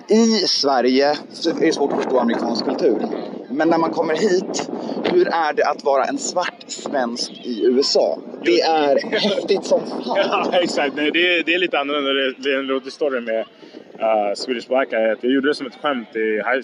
i 0.08 0.48
Sverige 0.48 1.18
så 1.32 1.50
är 1.50 1.54
det 1.54 1.74
svårt 1.74 1.92
att 1.92 1.98
förstå 1.98 2.20
amerikansk 2.20 2.66
kultur. 2.66 3.08
Men 3.50 3.70
när 3.70 3.78
man 3.78 3.92
kommer 3.92 4.14
hit, 4.14 4.70
hur 5.04 5.28
är 5.28 5.54
det 5.54 5.66
att 5.66 5.84
vara 5.84 6.04
en 6.04 6.18
svart 6.18 6.64
svensk 6.68 7.32
i 7.32 7.66
USA? 7.66 8.20
Det 8.44 8.62
är 8.62 9.10
häftigt 9.20 9.66
som 9.66 9.80
fan. 9.80 10.02
Ja, 10.16 10.50
exakt. 10.54 10.96
Nej, 10.96 11.12
det, 11.12 11.38
är, 11.38 11.44
det 11.44 11.54
är 11.54 11.60
lite 11.60 11.80
annorlunda. 11.80 12.14
Det, 12.38 12.50
är 12.50 12.60
en 12.60 12.68
rolig 12.68 12.94
story 12.94 13.22
med 13.22 13.40
uh, 13.40 14.34
Swedish 14.36 14.68
Black 14.68 14.90
Guy. 14.90 15.16
Jag 15.22 15.32
gjorde 15.32 15.48
det 15.48 15.56
som 15.56 15.68
ett 15.68 15.82
skämt 15.82 16.16
i 16.16 16.20
high, 16.20 16.62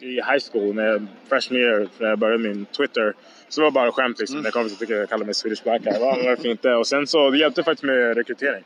i 0.00 0.14
high 0.14 0.42
school, 0.52 0.74
när 0.74 0.86
jag, 0.86 1.06
freshman 1.28 1.60
year, 1.60 1.88
när 1.98 2.08
jag 2.08 2.18
började 2.18 2.42
min 2.48 2.66
Twitter. 2.66 3.14
Så 3.48 3.60
det 3.60 3.64
var 3.64 3.70
bara 3.70 3.92
skämt 3.92 4.18
liksom. 4.18 4.40
När 4.40 4.50
kompisar 4.50 4.78
tyckte 4.78 4.94
jag 4.94 5.08
kallade 5.08 5.24
mig 5.24 5.34
Swedish 5.34 5.62
Black 5.62 5.86
Eye. 5.86 5.98
Va, 5.98 6.18
varför 6.24 6.48
inte? 6.48 6.74
Och 6.74 6.86
sen 6.86 7.06
så, 7.06 7.30
det 7.30 7.38
hjälpte 7.38 7.62
faktiskt 7.62 7.84
med 7.84 8.16
rekrytering. 8.16 8.64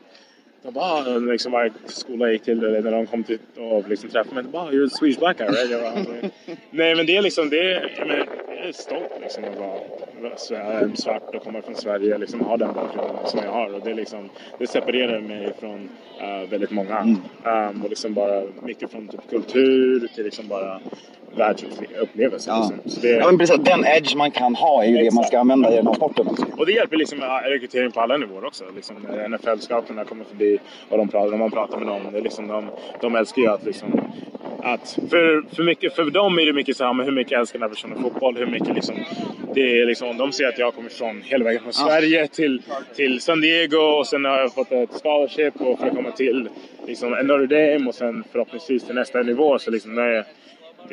De 0.63 0.73
bara, 0.73 0.85
ah, 0.85 1.17
liksom 1.17 1.51
varje 1.51 1.71
skola 1.85 2.25
jag 2.25 2.33
gick 2.33 2.43
till, 2.43 2.63
eller 2.63 2.81
när 2.81 2.91
de 2.91 3.05
kom 3.05 3.23
till 3.23 3.39
och 3.57 3.89
liksom 3.89 4.09
träffade 4.09 4.35
mig, 4.35 4.43
de 4.43 4.51
bara, 4.51 4.71
you're 4.71 4.85
a 4.85 4.89
Swedish 4.89 5.19
Black 5.19 5.37
Guy, 5.37 5.47
right? 5.47 5.81
Bara, 5.81 6.29
Nej 6.71 6.95
men 6.95 7.05
det 7.05 7.17
är 7.17 7.21
liksom, 7.21 7.49
det 7.49 7.59
är, 7.59 7.93
jag, 7.97 8.07
menar, 8.07 8.27
jag 8.47 8.67
är 8.67 8.71
stolt 8.71 9.11
liksom 9.21 9.43
att 9.43 9.57
vara 9.57 10.37
svart 10.95 11.35
och 11.35 11.43
kommer 11.43 11.61
från 11.61 11.75
Sverige, 11.75 12.17
liksom 12.17 12.41
ha 12.41 12.57
den 12.57 12.73
bakgrunden 12.73 13.27
som 13.27 13.39
jag 13.43 13.51
har. 13.51 13.73
Och 13.73 13.81
det, 13.81 13.93
liksom, 13.93 14.29
det 14.59 14.67
separerar 14.67 15.19
mig 15.21 15.53
från 15.59 15.89
eh, 16.21 16.49
väldigt 16.49 16.71
många. 16.71 17.01
Um, 17.43 17.83
och 17.83 17.89
liksom 17.89 18.13
bara 18.13 18.43
mycket 18.61 18.91
från 18.91 19.07
typ 19.07 19.29
kultur 19.29 20.07
till 20.15 20.23
liksom 20.23 20.47
bara 20.47 20.81
världsupplevelser. 21.37 22.51
Ja. 22.51 22.71
Liksom. 22.73 22.91
Så 22.91 22.99
det, 22.99 23.09
Ja, 23.09 23.25
men 23.25 23.37
precis, 23.37 23.57
den 23.59 23.85
edge 23.85 24.15
man 24.15 24.31
kan 24.31 24.55
ha 24.55 24.83
är 24.83 24.87
ju 24.87 24.93
det 24.93 24.99
man 24.99 25.07
Exakt. 25.07 25.27
ska 25.27 25.39
använda 25.39 25.73
i 25.73 25.75
den 25.75 25.87
här 25.87 25.93
sporten. 25.93 26.27
Också. 26.27 26.45
och 26.57 26.65
det 26.65 26.71
hjälper 26.71 26.97
liksom 26.97 27.19
rekrytering 27.45 27.91
på 27.91 28.01
alla 28.01 28.17
nivåer 28.17 28.45
också. 28.45 28.63
Liksom, 28.75 28.95
när 29.09 29.27
NFL-scouterna 29.27 30.05
kommer 30.05 30.23
förbi 30.23 30.59
och 30.89 30.97
de 30.97 31.07
pratar, 31.07 31.33
och 31.33 31.39
man 31.39 31.51
pratar 31.51 31.77
med 31.77 31.87
dem. 31.87 32.01
Det 32.11 32.17
är 32.17 32.21
liksom, 32.21 32.47
de, 32.47 32.69
de 33.01 33.15
älskar 33.15 33.41
ju 33.41 33.47
att 33.47 33.63
liksom... 33.65 34.01
Att 34.65 34.99
för, 35.09 35.55
för, 35.55 35.63
mycket, 35.63 35.95
för 35.95 36.09
dem 36.09 36.39
är 36.39 36.45
det 36.45 36.53
mycket 36.53 36.77
så 36.77 36.83
här, 36.83 36.93
men 36.93 37.05
hur 37.05 37.13
mycket 37.13 37.39
älskar 37.39 37.59
den 37.59 37.69
här 37.69 37.75
personen 37.75 38.01
fotboll? 38.01 38.37
Hur 38.37 38.45
mycket 38.45 38.75
liksom... 38.75 38.95
Det 39.53 39.81
är 39.81 39.85
liksom, 39.85 40.17
de 40.17 40.31
ser 40.31 40.47
att 40.47 40.57
jag 40.57 40.75
kommer 40.75 40.89
från 40.89 41.21
hela 41.21 41.45
vägen 41.45 41.61
från 41.61 41.73
Sverige 41.73 42.27
till, 42.27 42.61
till 42.95 43.21
San 43.21 43.41
Diego 43.41 43.77
och 43.77 44.07
sen 44.07 44.25
har 44.25 44.39
jag 44.39 44.53
fått 44.53 44.71
ett 44.71 45.01
scholarship 45.01 45.61
och 45.61 45.79
för 45.79 45.87
att 45.87 45.95
komma 45.95 46.11
till 46.11 46.49
liksom, 46.87 47.11
Notre 47.11 47.45
Dame 47.47 47.89
och 47.89 47.95
sen 47.95 48.23
förhoppningsvis 48.31 48.83
till 48.83 48.95
nästa 48.95 49.21
nivå. 49.21 49.59
Så 49.59 49.71
liksom, 49.71 49.95
det, 49.95 50.03
är, 50.03 50.25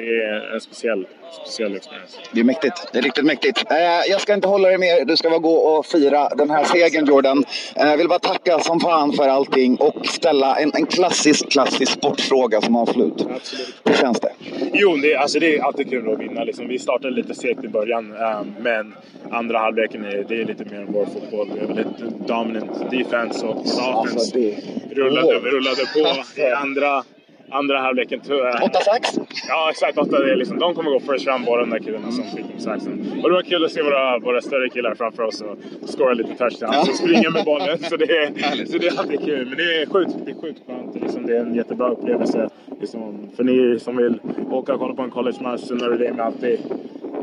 det 0.01 0.23
är 0.23 0.55
en 0.55 0.61
speciell, 0.61 1.07
speciell 1.43 1.77
experience. 1.77 2.19
Det 2.33 2.41
är 2.41 2.45
mäktigt. 2.45 2.89
Det 2.93 2.99
är 2.99 3.03
riktigt 3.03 3.25
mäktigt. 3.25 3.71
Eh, 3.71 3.77
jag 4.11 4.21
ska 4.21 4.35
inte 4.35 4.49
hålla 4.49 4.69
dig 4.69 4.79
mer. 4.79 5.05
Du 5.05 5.17
ska 5.17 5.31
bara 5.31 5.39
gå 5.39 5.55
och 5.55 5.87
fira 5.87 6.29
den 6.29 6.51
här 6.51 6.65
segern, 6.65 7.07
Jordan. 7.07 7.45
Jag 7.75 7.91
eh, 7.93 7.97
vill 7.97 8.09
bara 8.09 8.19
tacka 8.19 8.59
som 8.59 8.81
fan 8.81 9.13
för 9.13 9.29
allting 9.29 9.77
och 9.77 10.07
ställa 10.07 10.57
en, 10.57 10.73
en 10.75 10.87
klassisk, 10.87 11.51
klassisk 11.51 11.93
sportfråga 11.93 12.61
som 12.61 12.77
avslut. 12.77 13.27
Absolut. 13.37 13.75
Hur 13.85 13.95
känns 13.95 14.21
det? 14.21 14.33
Jo, 14.73 14.97
det, 14.97 15.17
alltså 15.17 15.39
det 15.39 15.57
är 15.57 15.63
alltid 15.63 15.91
kul 15.91 16.13
att 16.13 16.21
vinna. 16.21 16.45
Liksom. 16.45 16.69
Vi 16.69 16.79
startade 16.79 17.15
lite 17.15 17.35
segt 17.35 17.65
i 17.65 17.69
början, 17.69 18.13
eh, 18.21 18.43
men 18.61 18.95
andra 19.31 19.59
halvleken 19.59 20.05
är, 20.05 20.25
det 20.29 20.41
är 20.41 20.45
lite 20.45 20.65
mer 20.65 20.87
vår 20.89 21.07
fotboll. 21.07 21.51
Vi 21.55 21.61
har 21.61 21.67
väldigt 21.67 22.29
dominant 22.29 22.91
defense 22.91 23.47
och 23.47 23.61
offense 23.61 23.81
Alltså, 23.83 24.39
det... 24.39 24.57
rullade, 24.91 25.33
rullade 25.33 25.83
på 25.95 26.41
i 26.41 26.51
andra, 26.51 27.05
andra 27.51 27.79
halvleken. 27.79 28.21
tror 28.21 28.39
jag. 28.47 28.55
8-6? 28.55 29.27
Ja, 29.49 29.71
exakt. 29.71 29.99
Åtta, 29.99 30.19
det 30.19 30.33
är 30.33 30.37
liksom, 30.37 30.59
de 30.59 30.75
kommer 30.75 30.91
gå 30.91 31.01
first 31.01 31.27
round, 31.27 31.45
båda 31.45 31.61
de 31.61 31.71
där 31.71 31.79
killarna 31.79 32.11
som 32.11 32.25
fick 32.25 32.47
saxen. 32.59 33.21
Och 33.23 33.29
det 33.29 33.35
var 33.35 33.43
kul 33.43 33.65
att 33.65 33.73
se 33.73 33.83
våra, 33.83 34.19
våra 34.19 34.41
större 34.41 34.69
killar 34.69 34.95
framför 34.95 35.23
oss 35.23 35.41
och 35.41 35.57
scora 35.91 36.15
lite 36.15 36.35
touchdowns 36.35 36.89
och 36.89 36.95
springa 36.97 37.31
med 37.31 37.45
bollen. 37.45 37.79
Så 37.79 37.97
det, 37.97 38.05
är, 38.05 38.67
så 38.67 38.79
det 38.79 38.87
är 38.87 38.99
alltid 38.99 39.21
kul. 39.25 39.47
Men 39.47 39.57
det 39.57 39.83
är 39.83 39.87
sjukt, 39.87 40.13
det 40.25 40.31
är 40.31 40.41
sjukt 40.41 40.61
skönt. 40.67 40.95
Liksom, 41.03 41.27
det 41.27 41.37
är 41.37 41.41
en 41.41 41.55
jättebra 41.55 41.89
upplevelse. 41.89 42.49
Liksom, 42.81 43.31
för 43.37 43.45
ni 43.45 43.81
som 43.81 43.97
vill 43.97 44.21
åka 44.51 44.73
och 44.75 44.79
kolla 44.81 44.95
på 44.95 45.03
en 45.03 45.11
college-match 45.11 45.61
så 45.61 45.75
är 45.75 45.99
det 45.99 46.23
alltid 46.23 46.61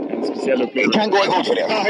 en 0.09 0.23
speciell 0.23 0.61
upplevelse. 0.61 0.99
kan 0.99 1.09
gå 1.09 1.17
igång 1.17 1.43
för 1.43 1.55
det. 1.55 1.65
Ja, 1.69 1.83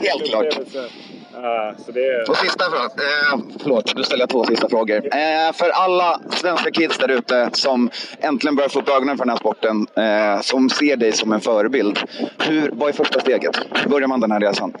Helt 0.00 0.24
klart. 0.30 0.90
Uh, 1.36 1.76
så 1.78 1.92
det. 1.92 2.24
Och 2.28 2.36
sista 2.36 2.64
frågan. 2.64 2.90
Eh, 2.90 3.58
förlåt, 3.62 3.96
du 3.96 4.02
ställer 4.02 4.22
jag 4.22 4.28
två 4.28 4.44
sista 4.44 4.68
frågor. 4.68 4.96
Eh, 4.96 5.52
för 5.54 5.70
alla 5.70 6.20
svenska 6.30 6.70
kids 6.70 6.98
där 6.98 7.10
ute 7.10 7.50
som 7.52 7.90
äntligen 8.20 8.56
börjar 8.56 8.68
få 8.68 8.80
upp 8.80 8.88
ögonen 8.88 9.16
för 9.16 9.24
den 9.24 9.30
här 9.30 9.36
sporten, 9.36 9.86
eh, 9.96 10.40
som 10.40 10.70
ser 10.70 10.96
dig 10.96 11.12
som 11.12 11.32
en 11.32 11.40
förebild. 11.40 11.98
Hur, 12.38 12.70
vad 12.72 12.88
är 12.88 12.92
första 12.92 13.20
steget? 13.20 13.56
Hur 13.74 13.90
börjar 13.90 14.08
man 14.08 14.20
den 14.20 14.30
här 14.30 14.40
resan? 14.40 14.72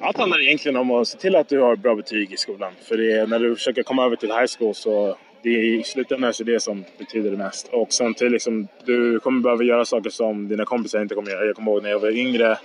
Allt 0.00 0.18
handlar 0.18 0.42
egentligen 0.42 0.76
om 0.76 0.90
att 0.90 1.08
se 1.08 1.18
till 1.18 1.36
att 1.36 1.48
du 1.48 1.60
har 1.60 1.76
bra 1.76 1.94
betyg 1.94 2.32
i 2.32 2.36
skolan. 2.36 2.72
För 2.88 3.00
är, 3.00 3.26
när 3.26 3.38
du 3.38 3.56
försöker 3.56 3.82
komma 3.82 4.04
över 4.04 4.16
till 4.16 4.32
high 4.32 4.46
school 4.58 4.74
så 4.74 5.16
det 5.42 5.48
är 5.48 5.64
i 5.64 5.82
slutändan 5.84 6.34
så 6.34 6.44
det 6.44 6.60
som 6.60 6.84
betyder 6.98 7.30
det 7.30 7.36
mest. 7.36 7.68
Och 7.72 7.92
sen 7.92 8.14
till 8.14 8.32
liksom, 8.32 8.68
du 8.84 9.20
kommer 9.20 9.40
behöva 9.40 9.62
göra 9.62 9.84
saker 9.84 10.10
som 10.10 10.48
dina 10.48 10.64
kompisar 10.64 11.02
inte 11.02 11.14
kommer 11.14 11.30
göra. 11.30 11.44
Jag 11.44 11.56
kommer 11.56 11.72
ihåg 11.72 11.82
när 11.82 11.90
jag 11.90 11.98
var 11.98 12.10
yngre 12.10 12.58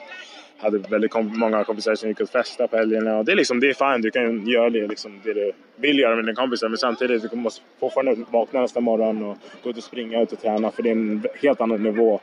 hade 0.61 0.77
väldigt 0.77 1.11
kom 1.11 1.39
många 1.39 1.63
kompisar 1.63 1.95
som 1.95 2.09
gick 2.09 2.19
och 2.19 2.29
festade 2.29 2.67
på 2.67 2.77
helgerna. 2.77 3.17
Och 3.17 3.25
det, 3.25 3.31
är 3.31 3.35
liksom, 3.35 3.59
det 3.59 3.69
är 3.69 3.73
fine, 3.93 4.01
du 4.01 4.11
kan 4.11 4.47
göra 4.47 4.69
det, 4.69 4.87
liksom, 4.87 5.21
det 5.23 5.33
du 5.33 5.51
vill 5.75 5.99
göra 5.99 6.15
med 6.15 6.25
dina 6.25 6.35
kompisar. 6.35 6.69
Men 6.69 6.77
samtidigt 6.77 7.31
du 7.31 7.37
måste 7.37 7.61
fortfarande 7.79 8.25
vakna 8.29 8.61
nästa 8.61 8.79
morgon 8.79 9.23
och 9.23 9.37
gå 9.63 9.69
ut 9.69 9.77
och 9.77 9.83
springa 9.83 10.21
ut 10.21 10.31
och 10.31 10.41
träna. 10.41 10.71
För 10.71 10.83
det 10.83 10.89
är 10.89 10.91
en 10.91 11.23
helt 11.41 11.61
annan 11.61 11.83
nivå 11.83 12.19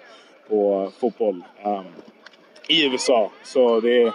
på 0.48 0.90
fotboll 1.00 1.44
um, 1.64 1.84
i 2.68 2.86
USA. 2.86 3.30
Så 3.42 3.80
det 3.80 4.02
är, 4.02 4.12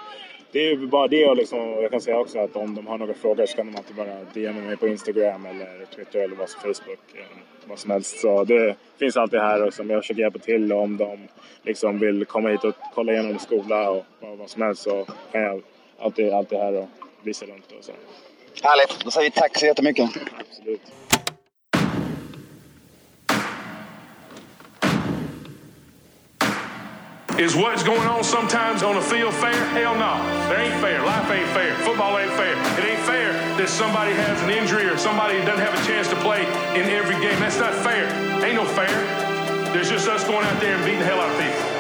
det 0.54 0.60
är 0.72 0.76
bara 0.76 1.08
det 1.08 1.26
och 1.26 1.36
liksom, 1.38 1.60
jag 1.60 1.92
kan 1.92 2.02
säga 2.02 2.18
också 2.20 2.40
att 2.40 2.56
om 2.56 2.76
de 2.76 2.88
har 2.88 2.98
några 2.98 3.14
frågor 3.14 3.46
så 3.46 3.56
kan 3.56 3.66
de 3.72 3.78
alltid 3.78 3.96
bara 3.96 4.24
DM 4.34 4.66
mig 4.66 4.78
på 4.78 4.88
Instagram 4.88 5.46
eller 5.46 5.86
Twitter 5.96 6.20
eller 6.20 6.36
vad 6.36 6.50
som 6.50 6.62
Facebook. 6.62 7.00
eh, 7.16 7.24
Vad 7.66 7.80
som 7.80 7.92
helst. 7.92 8.20
Så 8.20 8.44
det 8.44 8.76
finns 9.00 9.18
alltid 9.18 9.40
här 9.40 9.64
och 9.68 9.74
som 9.74 9.90
jag 9.90 10.02
försöker 10.02 10.22
hjälpa 10.22 10.40
till 10.40 10.74
om 10.74 10.98
de 10.98 11.28
liksom 11.64 12.00
vill 12.00 12.26
komma 12.26 12.50
hit 12.50 12.64
och 12.64 12.74
kolla 12.94 13.12
igenom 13.14 13.40
skola 13.40 13.90
och 13.90 14.06
vad, 14.20 14.38
vad 14.38 14.50
som 14.50 14.62
helst 14.62 14.82
så 14.84 15.06
kan 15.32 15.42
jag 15.42 15.62
alltid, 16.00 16.34
alltid 16.34 16.58
här 16.58 16.74
och 16.74 16.88
visa 17.22 17.46
runt 17.46 17.72
och 17.72 17.84
så. 17.84 17.92
Härligt, 18.64 19.04
då 19.06 19.12
säger 19.12 19.30
vi 19.30 19.36
tack 19.40 19.58
så 19.60 19.66
jättemycket. 19.66 20.10
Absolut. 20.50 20.82
Is 27.44 27.58
what's 27.58 27.84
going 27.84 28.08
on 28.08 28.24
sometimes 28.24 28.84
on 28.84 28.96
the 28.96 29.02
field 29.02 29.34
fair? 29.34 29.54
Hell 29.76 29.96
no. 29.96 30.16
There 30.48 30.62
ain't 30.62 30.80
fair. 30.80 31.06
Life 31.06 31.30
ain't 31.30 31.50
fair. 31.50 31.76
Football 31.80 32.18
ain't 32.18 32.32
fair. 32.32 32.54
It 32.80 32.86
ain't 32.86 33.06
fair 33.06 33.34
that 33.58 33.68
somebody 33.68 34.14
has 34.14 34.42
an 34.44 34.50
injury 34.50 34.86
or 34.86 34.98
somebody 34.98 35.40
doesn't 35.40 35.60
have 35.60 35.74
a 35.74 35.86
chance 35.86 36.08
to 36.08 36.16
play 36.22 36.44
in 36.80 36.88
every 36.88 37.20
game. 37.20 37.38
That's 37.42 37.60
not 37.60 37.76
fair. 37.76 38.08
Ain't 38.46 38.56
no 38.56 38.64
fair. 38.64 38.88
There's 39.74 39.90
just 39.90 40.08
us 40.08 40.24
going 40.24 40.46
out 40.46 40.62
there 40.62 40.74
and 40.74 40.86
beating 40.86 41.02
the 41.02 41.06
hell 41.06 41.20
out 41.20 41.32
of 41.32 41.38
people. 41.38 41.73